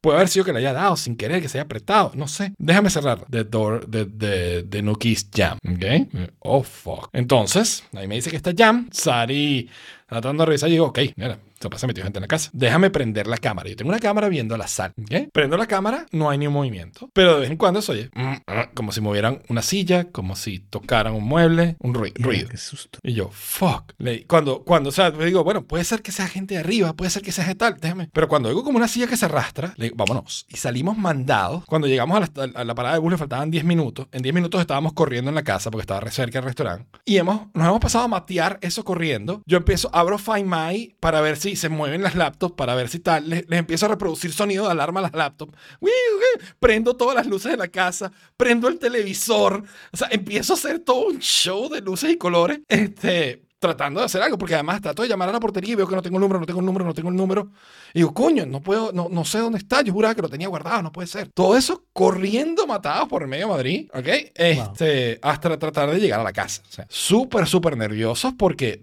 Puede 0.00 0.16
haber 0.18 0.28
sido 0.28 0.44
que 0.44 0.52
le 0.52 0.58
haya 0.58 0.74
dado 0.74 0.96
sin 0.96 1.16
querer, 1.16 1.40
que 1.40 1.48
se 1.48 1.56
haya 1.58 1.64
apretado, 1.64 2.12
no 2.14 2.28
sé. 2.28 2.52
Déjame 2.58 2.90
cerrar. 2.90 3.24
The 3.30 3.44
door, 3.44 3.86
the, 3.90 4.04
the, 4.04 4.62
the 4.68 4.82
Nuki's 4.82 5.28
jam, 5.34 5.56
¿ok? 5.66 6.08
Oh, 6.40 6.62
fuck. 6.62 7.08
Entonces, 7.14 7.84
ahí 7.94 8.06
me 8.06 8.16
dice 8.16 8.28
que 8.30 8.36
está 8.36 8.52
jam. 8.56 8.88
Sari 8.92 9.70
tratando 10.06 10.42
de 10.42 10.46
revisar 10.46 10.68
y 10.68 10.72
digo, 10.72 10.86
ok, 10.86 10.98
mira, 11.16 11.38
se 11.64 11.70
pasa 11.70 11.86
metido 11.86 12.04
gente 12.04 12.18
en 12.18 12.22
la 12.22 12.28
casa. 12.28 12.50
Déjame 12.52 12.90
prender 12.90 13.26
la 13.26 13.38
cámara. 13.38 13.68
Yo 13.68 13.76
tengo 13.76 13.90
una 13.90 13.98
cámara 14.00 14.28
viendo 14.28 14.56
la 14.56 14.66
sala, 14.68 14.94
¿ok? 14.98 15.28
Prendo 15.32 15.56
la 15.56 15.66
cámara, 15.66 16.06
no 16.12 16.30
hay 16.30 16.38
ni 16.38 16.46
un 16.46 16.52
movimiento. 16.52 17.10
Pero 17.12 17.34
de 17.34 17.40
vez 17.42 17.50
en 17.50 17.56
cuando 17.56 17.82
se 17.82 17.92
oye 17.92 18.10
mm, 18.14 18.34
ah, 18.46 18.70
como 18.74 18.92
si 18.92 19.00
movieran 19.00 19.42
una 19.48 19.62
silla, 19.62 20.04
como 20.10 20.36
si 20.36 20.58
tocaran 20.60 21.14
un 21.14 21.24
mueble, 21.24 21.76
un 21.80 21.94
rui- 21.94 22.12
ruido. 22.16 22.48
Qué 22.48 22.56
susto. 22.56 22.98
Y 23.02 23.14
yo, 23.14 23.30
fuck. 23.32 23.92
Cuando, 24.26 24.62
cuando, 24.64 24.88
o 24.90 24.92
sea, 24.92 25.10
digo, 25.10 25.44
bueno, 25.44 25.64
puede 25.64 25.84
ser 25.84 26.02
que 26.02 26.12
sea 26.12 26.28
gente 26.28 26.54
de 26.54 26.60
arriba, 26.60 26.92
puede 26.94 27.10
ser 27.10 27.22
que 27.22 27.32
sea 27.32 27.54
tal, 27.54 27.76
déjame. 27.80 28.08
Pero 28.12 28.28
cuando 28.28 28.48
oigo 28.48 28.64
como 28.64 28.78
una 28.78 28.88
silla 28.88 29.06
que 29.06 29.16
se 29.16 29.26
arrastra, 29.26 29.74
le 29.76 29.84
digo, 29.86 29.96
vámonos. 29.96 30.46
Y 30.48 30.56
salimos 30.56 30.96
mandados. 30.98 31.64
Cuando 31.66 31.86
llegamos 31.88 32.16
a 32.16 32.20
la, 32.46 32.52
a 32.60 32.64
la 32.64 32.74
parada 32.74 32.94
de 32.94 33.00
bus 33.00 33.12
le 33.12 33.18
faltaban 33.18 33.50
10 33.50 33.64
minutos. 33.64 34.06
En 34.12 34.22
10 34.22 34.34
minutos 34.34 34.60
estábamos 34.60 34.92
corriendo 34.92 35.28
en 35.30 35.34
la 35.34 35.42
casa 35.44 35.70
porque 35.70 35.82
estaba 35.82 36.10
cerca 36.10 36.38
del 36.38 36.44
restaurante. 36.46 36.86
Y 37.04 37.16
hemos, 37.16 37.48
nos 37.54 37.66
hemos 37.66 37.80
pasado 37.80 38.04
a 38.04 38.08
matear 38.08 38.58
eso 38.62 38.84
corriendo. 38.84 39.42
Yo 39.46 39.56
empiezo, 39.56 39.90
abro 39.92 40.18
Find 40.18 40.46
My 40.46 40.94
para 41.00 41.20
ver 41.20 41.36
si 41.36 41.53
se 41.56 41.68
mueven 41.68 42.02
las 42.02 42.14
laptops, 42.14 42.54
para 42.54 42.74
ver 42.74 42.88
si 42.88 42.98
tal. 42.98 43.28
Les, 43.28 43.48
les 43.48 43.58
empiezo 43.58 43.86
a 43.86 43.90
reproducir 43.90 44.32
sonido 44.32 44.64
de 44.64 44.72
alarma 44.72 45.00
a 45.00 45.04
las 45.04 45.14
laptops. 45.14 45.52
Uy, 45.80 45.90
uy, 45.90 46.44
Prendo 46.58 46.94
todas 46.96 47.14
las 47.14 47.26
luces 47.26 47.52
de 47.52 47.58
la 47.58 47.68
casa, 47.68 48.12
prendo 48.36 48.68
el 48.68 48.78
televisor. 48.78 49.64
O 49.92 49.96
sea, 49.96 50.08
empiezo 50.10 50.52
a 50.52 50.56
hacer 50.56 50.80
todo 50.80 51.06
un 51.06 51.18
show 51.18 51.68
de 51.68 51.80
luces 51.80 52.10
y 52.10 52.16
colores. 52.16 52.60
Este, 52.68 53.44
tratando 53.64 54.00
de 54.00 54.06
hacer 54.06 54.20
algo, 54.20 54.36
porque 54.36 54.54
además 54.54 54.82
trato 54.82 55.02
de 55.02 55.08
llamar 55.08 55.30
a 55.30 55.32
la 55.32 55.40
portería 55.40 55.72
y 55.72 55.74
veo 55.74 55.88
que 55.88 55.94
no 55.94 56.02
tengo 56.02 56.18
el 56.18 56.20
número, 56.20 56.38
no 56.38 56.44
tengo 56.44 56.60
el 56.60 56.66
número, 56.66 56.84
no 56.84 56.92
tengo 56.92 57.08
el 57.08 57.16
número. 57.16 57.50
Y 57.94 58.00
digo, 58.00 58.12
coño, 58.12 58.44
no 58.44 58.60
puedo, 58.60 58.92
no, 58.92 59.08
no 59.10 59.24
sé 59.24 59.38
dónde 59.38 59.58
está. 59.58 59.80
Yo 59.80 59.92
juraba 59.92 60.14
que 60.14 60.20
lo 60.20 60.28
tenía 60.28 60.48
guardado, 60.48 60.82
no 60.82 60.92
puede 60.92 61.08
ser. 61.08 61.28
Todo 61.28 61.56
eso 61.56 61.84
corriendo 61.92 62.66
matados 62.66 63.08
por 63.08 63.22
el 63.22 63.28
medio 63.28 63.46
de 63.46 63.52
Madrid, 63.52 63.90
¿ok? 63.94 64.06
Este, 64.34 65.18
hasta 65.22 65.56
tratar 65.58 65.90
de 65.90 65.98
llegar 65.98 66.20
a 66.20 66.24
la 66.24 66.32
casa. 66.32 66.62
O 66.68 66.72
sea, 66.72 66.86
súper, 66.90 67.46
súper 67.46 67.76
nerviosos 67.76 68.34
porque 68.36 68.82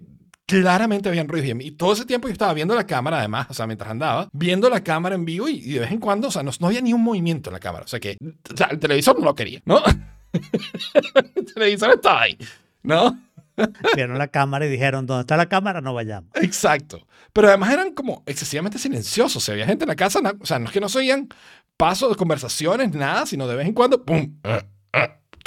claramente 0.60 1.08
habían 1.08 1.28
ruidos. 1.28 1.58
Y 1.60 1.72
todo 1.72 1.92
ese 1.92 2.04
tiempo 2.04 2.28
yo 2.28 2.32
estaba 2.32 2.54
viendo 2.54 2.74
la 2.74 2.86
cámara, 2.86 3.18
además, 3.18 3.46
o 3.50 3.54
sea, 3.54 3.66
mientras 3.66 3.90
andaba, 3.90 4.28
viendo 4.32 4.68
la 4.70 4.82
cámara 4.82 5.14
en 5.14 5.24
vivo 5.24 5.48
y, 5.48 5.54
y 5.56 5.72
de 5.72 5.80
vez 5.80 5.92
en 5.92 5.98
cuando, 5.98 6.28
o 6.28 6.30
sea, 6.30 6.42
no, 6.42 6.50
no 6.60 6.66
había 6.66 6.80
ni 6.80 6.92
un 6.92 7.02
movimiento 7.02 7.50
en 7.50 7.54
la 7.54 7.60
cámara. 7.60 7.84
O 7.84 7.88
sea, 7.88 8.00
que 8.00 8.16
o 8.20 8.56
sea, 8.56 8.68
el 8.68 8.78
televisor 8.78 9.18
no 9.18 9.24
lo 9.24 9.34
quería, 9.34 9.60
¿no? 9.64 9.82
el 11.34 11.44
televisor 11.54 11.90
estaba 11.94 12.22
ahí, 12.22 12.38
¿no? 12.82 13.18
Vieron 13.94 14.18
la 14.18 14.28
cámara 14.28 14.66
y 14.66 14.70
dijeron, 14.70 15.06
¿dónde 15.06 15.22
está 15.22 15.36
la 15.36 15.48
cámara? 15.48 15.80
No 15.80 15.94
vayamos. 15.94 16.30
Exacto. 16.36 17.06
Pero 17.32 17.48
además 17.48 17.72
eran 17.72 17.92
como 17.92 18.22
excesivamente 18.26 18.78
silenciosos. 18.78 19.42
Si 19.42 19.50
había 19.50 19.66
gente 19.66 19.84
en 19.84 19.88
la 19.88 19.96
casa, 19.96 20.20
o 20.40 20.46
sea, 20.46 20.58
no 20.58 20.66
es 20.66 20.72
que 20.72 20.80
no 20.80 20.88
se 20.88 20.98
oían 20.98 21.28
pasos, 21.76 22.16
conversaciones, 22.16 22.92
nada, 22.94 23.26
sino 23.26 23.46
de 23.46 23.56
vez 23.56 23.66
en 23.66 23.74
cuando, 23.74 24.04
¡pum! 24.04 24.38
eh, 24.44 24.62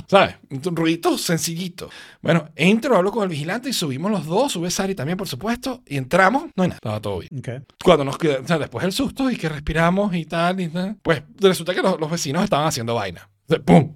¿Sabes? 0.08 0.36
Un 0.50 0.76
ruidito 0.76 1.18
sencillito. 1.18 1.90
Bueno, 2.22 2.50
entro, 2.56 2.96
hablo 2.96 3.12
con 3.12 3.24
el 3.24 3.30
vigilante 3.30 3.70
y 3.70 3.74
subimos 3.74 4.12
los 4.12 4.26
dos, 4.26 4.52
sube 4.52 4.70
Sari 4.70 4.96
también, 4.96 5.18
por 5.18 5.28
supuesto, 5.28 5.82
y 5.86 5.98
entramos, 5.98 6.46
no 6.56 6.64
hay 6.64 6.70
nada, 6.70 6.78
estaba 6.78 7.02
todo 7.02 7.20
bien. 7.20 7.40
Ok. 7.40 7.68
Cuando 7.84 8.06
nos 8.06 8.18
queda, 8.18 8.40
o 8.40 8.48
sea, 8.48 8.60
después 8.60 8.84
del 8.84 8.92
susto 8.92 9.30
y 9.32 9.36
que 9.36 9.50
respiramos 9.50 10.14
y 10.16 10.26
tal, 10.26 10.60
y 10.62 10.68
tal, 10.68 10.98
pues 11.02 11.24
resulta 11.40 11.74
que 11.74 11.82
los, 11.82 12.00
los 12.00 12.12
vecinos 12.12 12.44
estaban 12.44 12.68
haciendo 12.68 12.96
vaina. 12.96 13.30
¡Pum! 13.66 13.94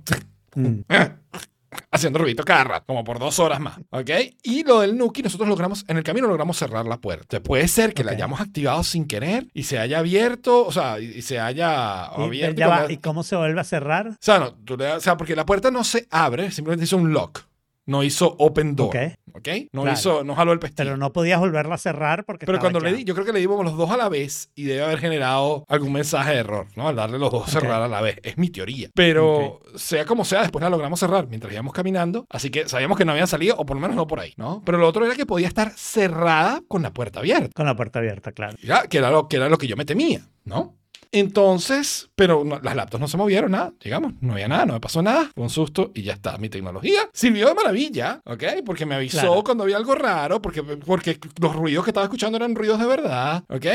Mm. 0.55 0.81
haciendo 1.91 2.19
ruidito 2.19 2.43
cada 2.43 2.63
rato, 2.63 2.85
como 2.87 3.03
por 3.03 3.19
dos 3.19 3.39
horas 3.39 3.59
más, 3.59 3.79
¿ok? 3.91 4.09
Y 4.43 4.63
lo 4.63 4.81
del 4.81 4.97
Nuki, 4.97 5.21
nosotros 5.23 5.47
logramos, 5.49 5.85
en 5.87 5.97
el 5.97 6.03
camino 6.03 6.27
logramos 6.27 6.57
cerrar 6.57 6.85
la 6.85 6.97
puerta. 6.97 7.39
Puede 7.41 7.67
ser 7.67 7.93
que 7.93 8.03
la 8.03 8.11
hayamos 8.11 8.41
activado 8.41 8.83
sin 8.83 9.05
querer 9.07 9.47
y 9.53 9.63
se 9.63 9.79
haya 9.79 9.99
abierto, 9.99 10.65
o 10.65 10.71
sea, 10.71 10.99
y, 10.99 11.21
se 11.21 11.39
haya 11.39 12.09
Y, 12.17 12.23
abierto. 12.23 12.61
y 12.61 12.63
va, 12.63 12.67
cuando- 12.77 12.93
¿Y 12.93 12.97
cómo 12.97 13.23
se 13.23 13.35
vuelve 13.35 13.59
a 13.61 13.63
cerrar? 13.63 14.07
O 14.09 14.15
sea, 14.19 14.39
no, 14.39 14.53
tú 14.53 14.77
le- 14.77 14.93
o 14.93 14.99
sea, 14.99 15.17
porque 15.17 15.35
la 15.35 15.45
puerta 15.45 15.71
no 15.71 15.83
se 15.83 16.07
abre, 16.09 16.51
simplemente 16.51 16.85
hizo 16.85 16.97
un 16.97 17.13
lock. 17.13 17.43
No 17.89 18.03
hizo 18.03 18.35
open 18.37 18.75
door. 18.75 18.89
Ok. 18.89 18.95
¿Ok? 19.33 19.47
No 19.71 19.81
Claro. 19.83 19.97
hizo, 19.97 20.23
no 20.23 20.35
jaló 20.35 20.53
el 20.53 20.59
pestillo. 20.59 20.85
Pero 20.89 20.97
no 20.97 21.11
podías 21.11 21.39
volverla 21.39 21.75
a 21.75 21.77
cerrar 21.77 22.23
porque 22.25 22.45
Pero 22.45 22.59
cuando 22.59 22.79
le 22.79 22.93
di, 22.93 23.03
yo 23.03 23.13
creo 23.15 23.25
que 23.25 23.33
le 23.33 23.39
dimos 23.39 23.63
los 23.63 23.77
dos 23.77 23.89
a 23.89 23.97
la 23.97 24.09
vez 24.09 24.51
y 24.53 24.63
debe 24.65 24.83
haber 24.83 24.99
generado 24.99 25.65
algún 25.67 25.93
mensaje 25.93 26.31
de 26.33 26.37
error, 26.37 26.67
¿no? 26.75 26.87
Al 26.87 26.95
darle 26.95 27.17
los 27.17 27.31
dos 27.31 27.47
a 27.47 27.51
cerrar 27.51 27.81
a 27.81 27.87
la 27.87 28.01
vez. 28.01 28.17
Es 28.23 28.37
mi 28.37 28.49
teoría. 28.49 28.89
Pero 28.93 29.61
sea 29.75 30.05
como 30.05 30.23
sea, 30.23 30.41
después 30.41 30.61
la 30.61 30.69
logramos 30.69 30.99
cerrar 30.99 31.27
mientras 31.27 31.51
íbamos 31.51 31.73
caminando. 31.73 32.25
Así 32.29 32.49
que 32.49 32.67
sabíamos 32.69 32.97
que 32.97 33.05
no 33.05 33.11
habían 33.11 33.27
salido, 33.27 33.55
o 33.57 33.65
por 33.65 33.75
lo 33.77 33.81
menos 33.81 33.95
no 33.95 34.05
por 34.07 34.19
ahí, 34.19 34.33
¿no? 34.37 34.61
Pero 34.65 34.77
lo 34.77 34.87
otro 34.87 35.05
era 35.05 35.15
que 35.15 35.25
podía 35.25 35.47
estar 35.47 35.71
cerrada 35.75 36.61
con 36.67 36.81
la 36.83 36.93
puerta 36.93 37.19
abierta. 37.19 37.49
Con 37.55 37.65
la 37.65 37.75
puerta 37.75 37.99
abierta, 37.99 38.31
claro. 38.31 38.55
Ya, 38.61 38.83
que 38.87 38.99
era 38.99 39.09
lo 39.11 39.27
que, 39.27 39.37
era 39.37 39.49
lo 39.49 39.57
que 39.57 39.67
yo 39.67 39.75
me 39.75 39.85
temía, 39.85 40.21
¿no? 40.45 40.75
Entonces, 41.11 42.09
pero 42.15 42.43
no- 42.43 42.59
las 42.59 42.75
laptops 42.75 43.01
no 43.01 43.07
se 43.07 43.17
movieron 43.17 43.51
nada, 43.51 43.73
digamos, 43.83 44.13
no 44.21 44.33
había 44.33 44.47
nada, 44.47 44.65
no 44.65 44.73
me 44.73 44.79
pasó 44.79 45.01
nada, 45.01 45.29
fue 45.33 45.43
un 45.43 45.49
susto 45.49 45.91
y 45.95 46.03
ya 46.03 46.13
está. 46.13 46.37
Mi 46.37 46.49
tecnología 46.49 47.09
sirvió 47.13 47.47
de 47.47 47.55
maravilla, 47.55 48.21
¿ok? 48.25 48.43
Porque 48.65 48.85
me 48.85 48.95
avisó 48.95 49.19
Claro. 49.21 49.43
cuando 49.43 49.63
había 49.63 49.77
algo 49.77 49.95
raro, 49.95 50.41
porque, 50.41 50.61
porque 50.63 51.19
los 51.41 51.55
ruidos 51.55 51.83
que 51.83 51.89
estaba 51.91 52.05
escuchando 52.05 52.37
eran 52.37 52.53
ruidos 52.55 52.79
de 52.79 52.85
verdad, 52.85 53.43
¿ok? 53.49 53.65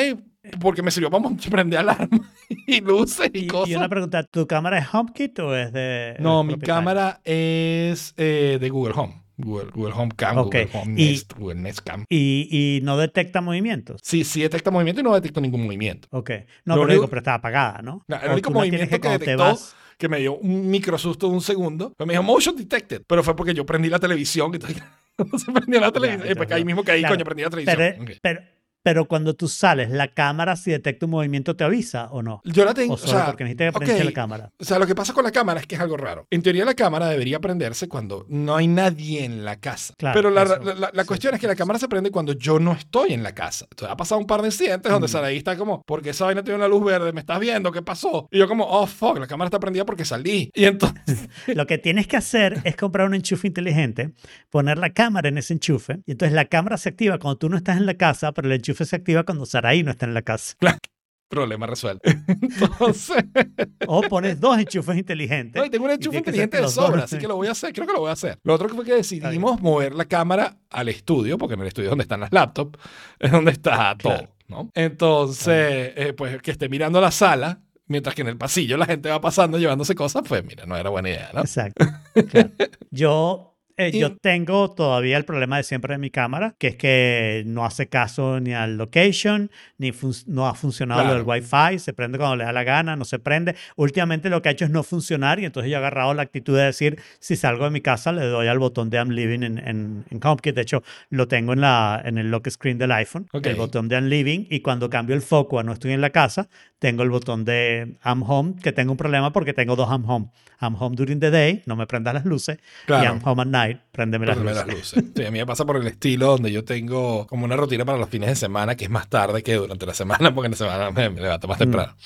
Porque 0.61 0.83
me 0.83 0.91
sirvió 0.91 1.11
para 1.11 1.25
prender 1.51 1.81
alarma 1.81 2.31
y 2.67 2.81
luces 2.81 3.31
y, 3.33 3.45
Y, 3.45 3.47
cosas. 3.49 3.69
y 3.71 3.75
una 3.75 3.89
pregunta, 3.89 4.23
¿tu 4.25 4.47
cámara 4.47 4.79
es 4.79 4.87
HomeKit 4.93 5.39
o 5.41 5.57
es 5.57 5.73
de... 5.73 6.17
no, 6.21 6.45
mi 6.45 6.57
cámara 6.59 7.21
es 7.25 8.15
eh, 8.17 8.59
de 8.61 8.71
Google 8.71 8.95
Home. 8.97 9.24
Google, 9.37 9.71
Google 9.73 9.93
Home 9.95 10.13
Cam, 10.17 10.37
Google 10.37 10.69
Home 10.73 11.01
y- 11.01 11.11
Nest, 11.13 11.33
Google 11.37 11.61
Nest 11.61 11.81
Cam. 11.81 12.05
Y, 12.09 12.49
y 12.51 12.81
no 12.83 12.97
detecta 12.97 13.41
movimientos. 13.41 14.01
Sí, 14.03 14.25
sí 14.25 14.43
detecta 14.43 14.71
movimiento 14.71 15.01
y 15.01 15.05
no 15.05 15.15
detecto 15.15 15.41
ningún 15.41 15.65
movimiento. 15.65 16.09
Ok. 16.11 16.31
No, 16.65 16.77
Lo 16.77 16.83
pero 16.83 16.93
digo, 16.93 17.09
pero 17.09 17.19
está 17.21 17.35
apagada, 17.35 17.83
¿no? 17.83 18.05
No, 18.07 18.17
el 18.21 18.33
único 18.33 18.51
movimiento 18.51 19.01
que, 19.01 19.09
detectó, 19.09 19.59
que 19.99 20.09
me 20.09 20.19
dio 20.19 20.37
un 20.37 20.69
micro 20.71 20.99
susto 20.99 21.29
de 21.29 21.35
un 21.35 21.41
segundo, 21.41 21.93
pues 21.97 22.07
me 22.07 22.15
dijo 22.15 22.23
motion 22.23 22.57
detected, 22.57 23.03
pero 23.07 23.23
fue 23.23 23.35
porque 23.37 23.55
yo 23.55 23.65
prendí 23.67 23.89
la 23.89 23.99
televisión 23.99 24.53
entonces 24.55 24.83
no 25.19 25.39
se 25.39 25.53
prendió 25.53 25.81
la 25.81 25.93
televisión. 25.93 26.35
Pues 26.37 26.49
ya, 26.49 26.57
ahí 26.57 26.65
mismo 26.65 26.85
caí, 26.85 27.01
Claro, 27.01 27.15
coño, 27.15 27.25
prendí 27.25 27.43
la 27.43 27.51
televisión. 27.51 27.77
Pero, 27.79 28.19
pero, 28.23 28.41
pero 28.85 29.07
cuando 29.07 29.35
tú 29.35 29.49
sales, 29.49 29.91
¿la 29.91 30.07
cámara 30.09 30.55
si 30.55 30.71
detecta 30.71 31.07
un 31.07 31.11
movimiento 31.13 31.57
te 31.57 31.65
avisa 31.65 32.07
o 32.13 32.23
no? 32.23 32.41
Yo 32.45 32.65
la 32.65 32.73
tengo, 32.75 32.93
O 32.93 32.95
o 32.95 32.99
solo 32.99 33.13
sea, 33.13 33.27
porque 33.27 33.43
necesitas 33.43 33.73
que 33.73 33.77
ok, 33.79 33.85
prender 33.85 34.05
la 34.07 34.13
cámara. 34.13 34.51
O 34.59 34.65
sea, 34.65 34.79
lo 34.79 34.87
que 34.87 34.95
pasa 34.95 35.13
con 35.13 35.25
la 35.25 35.33
cámara 35.33 35.59
es 35.59 35.67
que 35.67 35.75
es 35.75 35.81
algo 35.81 35.97
raro. 35.97 36.27
En 36.31 36.43
teoría 36.43 36.65
la 36.65 36.75
cámara 36.75 37.09
debería 37.09 37.41
prenderse 37.41 37.89
cuando 37.89 38.27
no 38.29 38.55
hay 38.55 38.69
nadie 38.69 39.25
en 39.25 39.45
la 39.45 39.59
casa. 39.59 39.95
Claro, 39.99 40.15
Pero 40.17 40.31
la, 40.31 40.43
eso, 40.45 40.59
la- 40.63 40.75
la- 40.75 40.91
la 40.93 41.03
sí, 41.03 41.07
cuestión 41.09 41.33
sí, 41.33 41.35
es 41.37 41.41
que 41.41 41.47
la 41.47 41.57
cámara 41.57 41.79
se 41.79 41.89
prende 41.89 42.11
cuando 42.11 42.35
yo 42.35 42.61
no 42.61 42.73
estoy 42.73 43.15
en 43.15 43.23
la 43.23 43.35
casa. 43.35 43.67
Entonces 43.71 43.91
ha 43.91 43.97
pasado 43.97 44.21
un 44.21 44.27
par 44.27 44.43
de 44.43 44.49
incidentes 44.49 44.93
donde 44.93 45.07
Mm. 45.09 45.11
Saraí 45.11 45.37
está 45.39 45.57
como, 45.57 45.83
porque 45.87 46.11
esa 46.11 46.27
vaina 46.27 46.45
tiene 46.45 46.59
una 46.59 46.69
luz 46.69 46.85
verde? 46.85 47.13
¿Me 47.13 47.21
estás 47.21 47.41
viendo? 47.41 47.73
¿Qué 47.73 47.81
pasó? 47.83 48.29
Y 48.31 48.39
yo 48.39 48.47
como, 48.47 48.65
oh, 48.67 48.87
fuck, 48.87 49.19
la 49.19 49.27
cámara 49.27 49.47
está 49.47 49.59
prendida 49.59 49.87
porque 49.87 50.05
salí. 50.05 50.51
Y 50.55 50.67
entonces... 50.67 51.29
Lo 51.47 51.67
que 51.67 51.79
tienes 51.79 52.07
que 52.07 52.17
hacer 52.19 52.61
es 52.65 52.77
comprar 52.77 53.07
un 53.07 53.15
enchufe 53.15 53.47
inteligente, 53.47 54.13
poner 54.51 54.77
la 54.79 54.91
cámara 54.91 55.29
en 55.29 55.39
ese 55.39 55.55
enchufe, 55.55 56.01
y 56.07 56.13
entonces 56.13 56.35
la 56.35 56.45
cámara 56.47 56.77
se 56.77 56.91
activa 56.91 57.19
cuando 57.19 57.39
tú 57.39 57.49
no 57.49 57.57
estás 57.57 57.77
en 57.79 57.87
la 57.87 57.95
casa, 57.95 58.33
pero 58.33 58.49
el 58.49 58.55
enchufe 58.55 58.74
se 58.75 58.97
activa 58.97 59.25
cuando 59.25 59.47
Saraí 59.47 59.83
no 59.83 59.91
está 59.91 60.07
en 60.07 60.15
la 60.15 60.23
casa. 60.23 60.57
Problema 61.29 61.67
resuelto. 61.67 62.09
Entonces... 62.41 63.25
O 63.87 64.01
pones 64.03 64.41
dos 64.41 64.57
enchufes 64.59 64.97
inteligentes. 64.97 65.61
No, 65.61 65.67
y 65.67 65.71
tengo 65.71 65.85
un 65.85 65.91
enchufe 65.91 66.19
inteligente 66.19 66.57
de 66.57 66.63
dos. 66.63 66.75
sobra, 66.75 67.05
así 67.05 67.19
que 67.19 67.29
lo 67.29 67.37
voy 67.37 67.49
a 67.49 67.51
hacer. 67.53 67.73
Creo 67.73 67.87
que 67.87 67.93
lo 67.93 68.01
voy 68.01 68.09
a 68.11 68.13
hacer. 68.13 68.39
Lo 68.43 68.55
otro 68.55 68.69
que 68.69 68.75
fue 68.75 68.85
que 68.85 68.95
decidimos 68.95 69.61
mover 69.61 69.95
la 69.95 70.07
cámara 70.07 70.57
al 70.71 70.89
estudio, 70.89 71.37
porque 71.37 71.55
en 71.55 71.61
el 71.61 71.67
estudio 71.67 71.89
es 71.89 71.91
donde 71.91 72.03
están 72.05 72.21
las 72.21 72.33
laptops, 72.33 72.79
es 73.19 73.31
donde 73.31 73.51
está 73.53 73.95
todo, 73.99 74.15
Claro. 74.15 74.35
¿no? 74.49 74.71
Entonces, 74.75 75.93
eh, 75.97 76.15
pues 76.17 76.41
que 76.41 76.51
esté 76.53 76.69
mirando 76.69 77.01
la 77.01 77.11
sala 77.11 77.61
mientras 77.87 78.15
que 78.15 78.23
en 78.23 78.29
el 78.29 78.37
pasillo 78.39 78.77
la 78.79 78.87
gente 78.87 79.11
va 79.11 79.21
pasando 79.21 79.59
llevándose 79.59 79.95
cosas, 79.95 80.23
pues 80.27 80.43
mira, 80.45 80.65
no 80.67 80.77
era 80.77 80.89
buena 80.91 81.11
idea, 81.11 81.31
¿no? 81.35 81.41
Exacto. 81.41 81.85
claro. 82.31 82.51
Yo, 82.91 83.54
eh, 83.77 83.91
Y- 83.93 83.99
yo 83.99 84.17
tengo 84.17 84.71
todavía 84.73 85.17
el 85.17 85.25
problema 85.25 85.57
de 85.57 85.63
siempre 85.65 85.95
de 85.95 85.99
mi 85.99 86.11
cámara, 86.11 86.55
que 86.59 86.69
es 86.69 86.77
que 86.77 87.43
no 87.47 87.65
hace 87.65 87.89
caso 87.89 88.39
ni 88.41 88.53
al 88.53 88.77
location, 88.77 89.51
ni 89.79 89.93
no 90.27 90.47
ha 90.47 90.55
funcionado 90.55 91.03
lo 91.03 91.15
del 91.15 91.25
Claro. 91.25 91.41
Wi-Fi, 91.43 91.79
se 91.79 91.93
prende 91.93 92.19
cuando 92.19 92.37
le 92.37 92.45
da 92.45 92.53
la 92.53 92.63
gana, 92.65 92.97
no 92.97 93.05
se 93.05 93.19
prende. 93.19 93.57
Últimamente 93.77 94.31
lo 94.31 94.43
que 94.43 94.49
ha 94.49 94.53
hecho 94.53 94.65
es 94.65 94.71
no 94.71 94.83
funcionar 94.83 95.41
y 95.41 95.45
entonces 95.45 95.71
yo 95.71 95.77
he 95.77 95.79
agarrado 95.79 96.15
la 96.15 96.23
actitud 96.23 96.57
de 96.57 96.65
decir, 96.65 96.99
si 97.19 97.37
salgo 97.37 97.65
de 97.65 97.71
mi 97.71 97.81
casa 97.81 98.13
le 98.13 98.23
doy 98.27 98.47
al 98.47 98.59
botón 98.59 98.91
de 98.91 98.99
I'm 98.99 99.11
Living 99.11 99.43
en, 99.43 99.59
en, 99.59 100.05
en 100.11 100.21
HomeKit. 100.23 100.55
De 100.55 100.63
hecho, 100.63 100.83
lo 101.11 101.27
tengo 101.29 101.53
en, 101.53 101.61
la, 101.61 102.01
en 102.05 102.19
el 102.19 102.31
lock 102.31 102.49
screen 102.51 102.79
del 102.79 102.93
iPhone, 102.93 103.27
Ok. 103.33 103.47
el 103.47 103.57
botón 103.57 103.89
de 103.89 103.97
I'm 103.97 104.07
Living 104.07 104.47
y 104.51 104.61
cuando 104.61 104.89
cambio 104.89 105.17
el 105.17 105.23
foco 105.23 105.59
a 105.59 105.63
no 105.63 105.73
estoy 105.73 105.93
en 105.93 106.01
la 106.01 106.11
casa, 106.11 106.49
tengo 106.79 107.03
el 107.03 107.11
botón 107.11 107.45
de 107.45 107.97
I'm 108.05 108.23
Home, 108.23 108.55
que 108.63 108.73
tengo 108.73 108.93
un 108.93 108.99
problema 108.99 109.33
porque 109.33 109.53
tengo 109.53 109.75
dos 109.75 109.89
I'm 109.91 110.09
Home. 110.09 110.27
I'm 110.61 110.77
Home 110.79 110.95
during 110.97 111.19
the 111.19 111.31
day, 111.31 111.63
no 111.67 111.77
me 111.77 111.87
prendas 111.87 112.15
las 112.15 112.25
luces, 112.25 112.59
y 112.59 112.87
Claro. 112.87 113.15
I'm 113.15 113.21
Home 113.25 113.43
at 113.43 113.49
night, 113.49 113.64
préndeme 113.93 114.27
las 114.27 114.37
Préndeme 114.37 114.61
luces. 114.61 114.67
las 114.95 114.97
luces. 115.03 115.13
Sí, 115.17 115.25
a 115.25 115.31
mí 115.31 115.39
me 115.39 115.47
pasa 115.47 115.65
por 115.65 115.77
el 115.77 115.87
estilo 115.87 116.27
donde 116.29 116.53
yo 116.53 116.65
tengo 116.65 117.27
como 117.27 117.45
una 117.45 117.57
rutina 117.57 117.85
para 117.85 117.99
los 117.99 118.09
fines 118.09 118.29
de 118.29 118.37
semana 118.37 118.75
que 118.77 118.85
es 118.85 118.91
más 118.91 119.09
tarde 119.09 119.43
que 119.43 119.55
durante 119.55 119.87
la 119.87 119.95
semana, 119.95 120.33
porque 120.35 120.47
en 120.47 120.53
la 120.53 120.57
semana 120.59 120.91
me, 120.91 121.11
me 121.11 121.21
levanto 121.21 121.47
Mm. 121.47 121.51
más 121.51 121.59
temprano. 121.59 121.97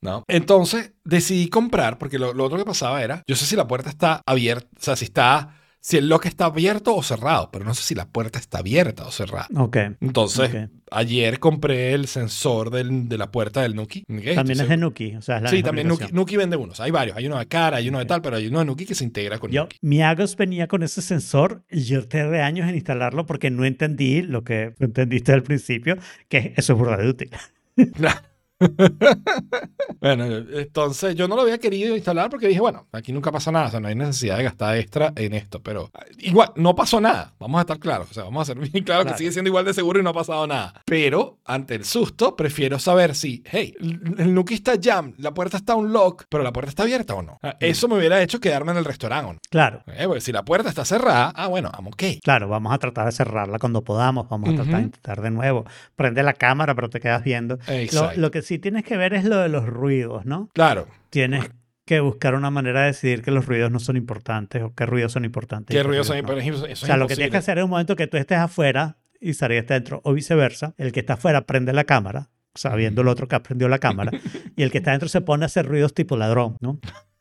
¿No? 0.00 0.22
Entonces 0.28 0.92
decidí 1.04 1.48
comprar, 1.48 1.98
porque 1.98 2.18
lo, 2.20 2.32
lo 2.32 2.44
otro 2.44 2.56
que 2.56 2.64
pasaba 2.64 3.02
era, 3.02 3.24
yo 3.26 3.34
sé 3.34 3.46
si 3.46 3.56
la 3.56 3.66
puerta 3.66 3.90
está 3.90 4.22
abierta, 4.26 4.68
o 4.78 4.80
sea, 4.82 4.94
si 4.94 5.04
está, 5.06 5.56
si 5.80 5.96
el 5.96 6.08
lock 6.08 6.26
está 6.26 6.46
abierto 6.46 6.94
o 6.94 7.02
cerrado, 7.02 7.50
pero 7.52 7.64
no 7.64 7.74
sé 7.74 7.82
si 7.82 7.94
la 7.94 8.08
puerta 8.08 8.38
está 8.38 8.58
abierta 8.58 9.06
o 9.06 9.10
cerrada. 9.10 9.46
Ok. 9.56 9.76
Entonces, 10.00 10.50
Ok. 10.54 10.70
ayer 10.90 11.38
compré 11.38 11.92
el 11.94 12.06
sensor 12.08 12.70
del- 12.70 13.08
de 13.08 13.16
la 13.18 13.30
puerta 13.30 13.62
del 13.62 13.74
Nuki. 13.76 14.00
¿ok? 14.08 14.34
También 14.34 14.60
es 14.60 14.68
de 14.68 14.76
Nuki, 14.76 15.16
o 15.16 15.22
sea, 15.22 15.36
es 15.36 15.42
la 15.42 15.50
Sí, 15.50 15.62
también 15.62 15.86
Nuki. 15.88 16.06
Nuki 16.12 16.36
vende 16.36 16.56
unos. 16.56 16.80
Hay 16.80 16.90
varios. 16.90 17.16
Hay 17.16 17.26
uno 17.26 17.38
de 17.38 17.46
cara, 17.46 17.76
hay 17.78 17.88
uno 17.88 17.98
de 18.00 18.06
tal, 18.06 18.20
pero 18.22 18.36
hay 18.36 18.46
uno 18.48 18.58
de 18.58 18.64
Nuki 18.64 18.86
que 18.86 18.94
se 18.94 19.04
integra 19.04 19.38
con 19.38 19.50
Yo, 19.50 19.62
Nuki. 19.62 19.78
mi 19.82 20.02
Agos 20.02 20.36
venía 20.36 20.66
con 20.68 20.82
ese 20.82 21.00
sensor 21.00 21.62
y 21.70 21.82
yo 21.84 22.06
tardé 22.08 22.42
años 22.42 22.68
en 22.68 22.74
instalarlo 22.74 23.24
porque 23.26 23.50
no 23.50 23.64
entendí 23.64 24.22
lo 24.22 24.44
que 24.44 24.74
entendiste 24.80 25.32
al 25.32 25.42
principio, 25.42 25.96
que 26.28 26.54
eso 26.56 26.72
es 26.72 26.78
burda 26.78 26.96
de 26.96 27.08
útil. 27.08 27.30
bueno, 30.00 30.24
entonces 30.26 31.14
yo 31.14 31.28
no 31.28 31.36
lo 31.36 31.42
había 31.42 31.58
querido 31.58 31.94
instalar 31.96 32.30
porque 32.30 32.48
dije, 32.48 32.60
bueno, 32.60 32.86
aquí 32.92 33.12
nunca 33.12 33.30
pasa 33.32 33.50
nada, 33.52 33.66
o 33.68 33.70
sea, 33.70 33.80
no 33.80 33.88
hay 33.88 33.94
necesidad 33.94 34.36
de 34.38 34.44
gastar 34.44 34.76
extra 34.76 35.12
en 35.16 35.34
esto, 35.34 35.60
pero 35.62 35.90
ah, 35.94 36.04
igual, 36.18 36.50
no 36.56 36.74
pasó 36.74 37.00
nada, 37.00 37.34
vamos 37.38 37.58
a 37.58 37.62
estar 37.62 37.78
claros, 37.78 38.10
o 38.10 38.14
sea, 38.14 38.24
vamos 38.24 38.42
a 38.42 38.54
ser 38.54 38.58
bien 38.58 38.84
claros 38.84 39.04
Claro. 39.04 39.14
que 39.14 39.18
sigue 39.18 39.32
siendo 39.32 39.48
igual 39.48 39.64
de 39.64 39.74
seguro 39.74 40.00
y 40.00 40.02
no 40.02 40.10
ha 40.10 40.14
pasado 40.14 40.46
nada. 40.46 40.82
Pero 40.84 41.38
ante 41.44 41.74
el 41.76 41.84
susto, 41.84 42.34
prefiero 42.36 42.78
saber 42.78 43.14
si, 43.14 43.42
hey, 43.50 43.74
el 44.18 44.34
Nuki 44.34 44.54
está 44.54 44.72
jam, 44.82 45.14
la 45.18 45.32
puerta 45.32 45.56
está 45.56 45.74
un 45.74 45.92
lock, 45.92 46.24
pero 46.28 46.42
la 46.42 46.52
puerta 46.52 46.68
está 46.70 46.82
abierta 46.82 47.14
o 47.14 47.22
no. 47.22 47.38
Ah, 47.42 47.56
Eso 47.60 47.86
me 47.88 47.96
hubiera 47.96 48.20
hecho 48.22 48.40
quedarme 48.40 48.72
en 48.72 48.78
el 48.78 48.84
restaurante 48.84 49.08
no. 49.08 49.38
Claro, 49.50 49.82
Eh, 49.86 50.04
porque 50.06 50.20
si 50.20 50.32
la 50.32 50.44
puerta 50.44 50.68
está 50.68 50.84
cerrada, 50.84 51.32
ah, 51.34 51.46
bueno, 51.46 51.70
I'm 51.76 51.86
okay. 51.86 52.18
claro, 52.20 52.48
vamos 52.48 52.72
a 52.74 52.78
tratar 52.78 53.06
de 53.06 53.12
cerrarla 53.12 53.58
cuando 53.58 53.82
podamos, 53.82 54.28
vamos 54.28 54.50
a 54.50 54.54
tratar 54.54 54.66
de 54.66 54.74
Ujú. 54.78 54.84
intentar 54.84 55.20
de 55.22 55.30
nuevo. 55.30 55.64
Prende 55.96 56.22
la 56.22 56.34
cámara, 56.34 56.74
pero 56.74 56.90
te 56.90 57.00
quedas 57.00 57.24
viendo. 57.24 57.56
Lo, 57.66 57.72
Exacto. 57.74 58.20
lo 58.20 58.30
que 58.30 58.42
sí 58.48 58.58
tienes 58.58 58.82
que 58.82 58.96
ver 58.96 59.12
es 59.12 59.24
lo 59.24 59.36
de 59.36 59.50
los 59.50 59.66
ruidos, 59.66 60.24
¿no? 60.24 60.48
Claro, 60.54 60.88
Tienes 61.10 61.50
que 61.84 62.00
buscar 62.00 62.34
una 62.34 62.50
manera 62.50 62.80
de 62.80 62.86
decidir 62.88 63.22
que 63.22 63.30
los 63.30 63.44
ruidos 63.44 63.70
no 63.70 63.78
son 63.78 63.96
importantes 63.98 64.62
o 64.62 64.74
qué 64.74 64.86
ruidos 64.86 65.12
son 65.12 65.26
importantes. 65.26 65.76
qué 65.76 65.82
ruido 65.82 66.02
son, 66.02 66.18
no. 66.18 66.26
pero 66.26 66.40
eso 66.40 66.66
es 66.66 66.82
O 66.82 66.86
sea, 66.86 66.96
lo 66.96 67.06
que 67.06 67.14
tienes 67.14 67.30
que 67.30 67.36
hacer 67.36 67.58
es 67.58 67.64
un 67.64 67.70
momento 67.70 67.94
que 67.94 68.06
tú 68.06 68.16
estés 68.16 68.38
afuera 68.38 68.96
y 69.20 69.34
Sari 69.34 69.56
esté 69.56 69.74
dentro, 69.74 70.00
o 70.02 70.14
viceversa. 70.14 70.74
El 70.78 70.92
que 70.92 71.00
está 71.00 71.14
afuera 71.14 71.42
prende 71.42 71.74
la 71.74 71.84
cámara, 71.84 72.30
sabiendo 72.54 73.02
el 73.02 73.08
otro 73.08 73.28
que 73.28 73.36
aprendió 73.36 73.68
la 73.68 73.78
cámara, 73.78 74.12
y 74.56 74.62
el 74.62 74.70
que 74.70 74.78
está 74.78 74.92
dentro 74.92 75.08
se 75.10 75.20
pone 75.20 75.44
a 75.44 75.46
hacer 75.46 75.66
ruidos 75.66 75.92
tipo 75.92 76.16
ladrón, 76.16 76.56
¿no? 76.60 76.80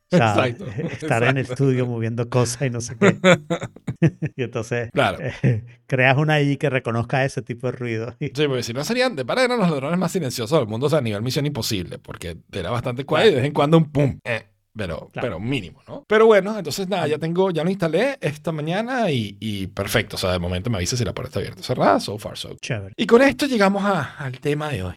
Sea, 0.10 0.30
Exacto, 0.48 0.66
estar 0.92 1.24
en 1.24 1.30
el 1.30 1.38
exacto. 1.40 1.64
estudio 1.66 1.86
moviendo 1.86 2.30
cosas 2.30 2.62
y 2.62 2.70
no 2.70 2.80
sé 2.82 2.96
qué. 2.98 3.18
y 4.38 4.44
entonces 4.44 4.90
Claro. 4.94 5.18
eh, 5.44 5.66
creas 5.86 6.18
una 6.18 6.40
I 6.42 6.58
que 6.58 6.70
reconozca 6.70 7.26
ese 7.26 7.42
tipo 7.42 7.68
de 7.68 7.74
ruido. 7.74 8.16
Sí, 8.20 8.48
porque 8.48 8.64
si 8.64 8.74
no 8.74 8.84
serían, 8.84 9.16
de 9.16 9.26
para 9.26 9.44
eran 9.44 9.60
los 9.60 9.70
ladrones 9.70 10.00
más 10.00 10.12
silenciosos 10.12 10.58
del 10.60 10.68
mundo, 10.68 10.88
o 10.88 10.90
sea, 10.90 11.00
a 11.00 11.02
nivel 11.02 11.22
misión 11.22 11.46
imposible, 11.46 12.00
porque 12.00 12.38
era 12.52 12.70
bastante 12.72 13.04
cuadro 13.06 13.28
y 13.28 13.32
de 13.32 13.36
vez 13.38 13.46
en 13.46 13.54
cuando 13.54 13.78
un 13.78 13.92
pum. 13.92 14.20
eh, 14.24 14.46
pero, 14.78 15.10
Claro. 15.12 15.28
pero 15.28 15.40
mínimo, 15.40 15.82
¿no? 15.88 16.06
Pero 16.08 16.28
bueno, 16.28 16.56
entonces 16.56 16.88
nada, 16.88 17.08
ya 17.08 17.18
tengo, 17.18 17.50
ya 17.50 17.64
lo 17.64 17.70
instalé 17.72 18.16
esta 18.22 18.52
mañana 18.52 19.10
y, 19.10 19.36
y 19.40 19.66
perfecto. 19.68 20.18
O 20.18 20.20
sea, 20.20 20.32
de 20.32 20.38
momento 20.40 20.70
me 20.70 20.78
avisa 20.78 20.96
si 20.96 21.04
la 21.04 21.16
puerta 21.16 21.30
está 21.30 21.40
abierta 21.40 21.62
o 21.62 21.64
cerrada, 21.64 22.00
so 22.00 22.18
far 22.20 22.38
so. 22.38 22.56
Chévere. 22.62 22.94
Y 22.96 23.08
con 23.08 23.24
esto 23.24 23.48
llegamos 23.48 23.84
a- 23.84 24.18
al 24.20 24.40
tema 24.40 24.70
de 24.70 24.84
hoy. 24.84 24.94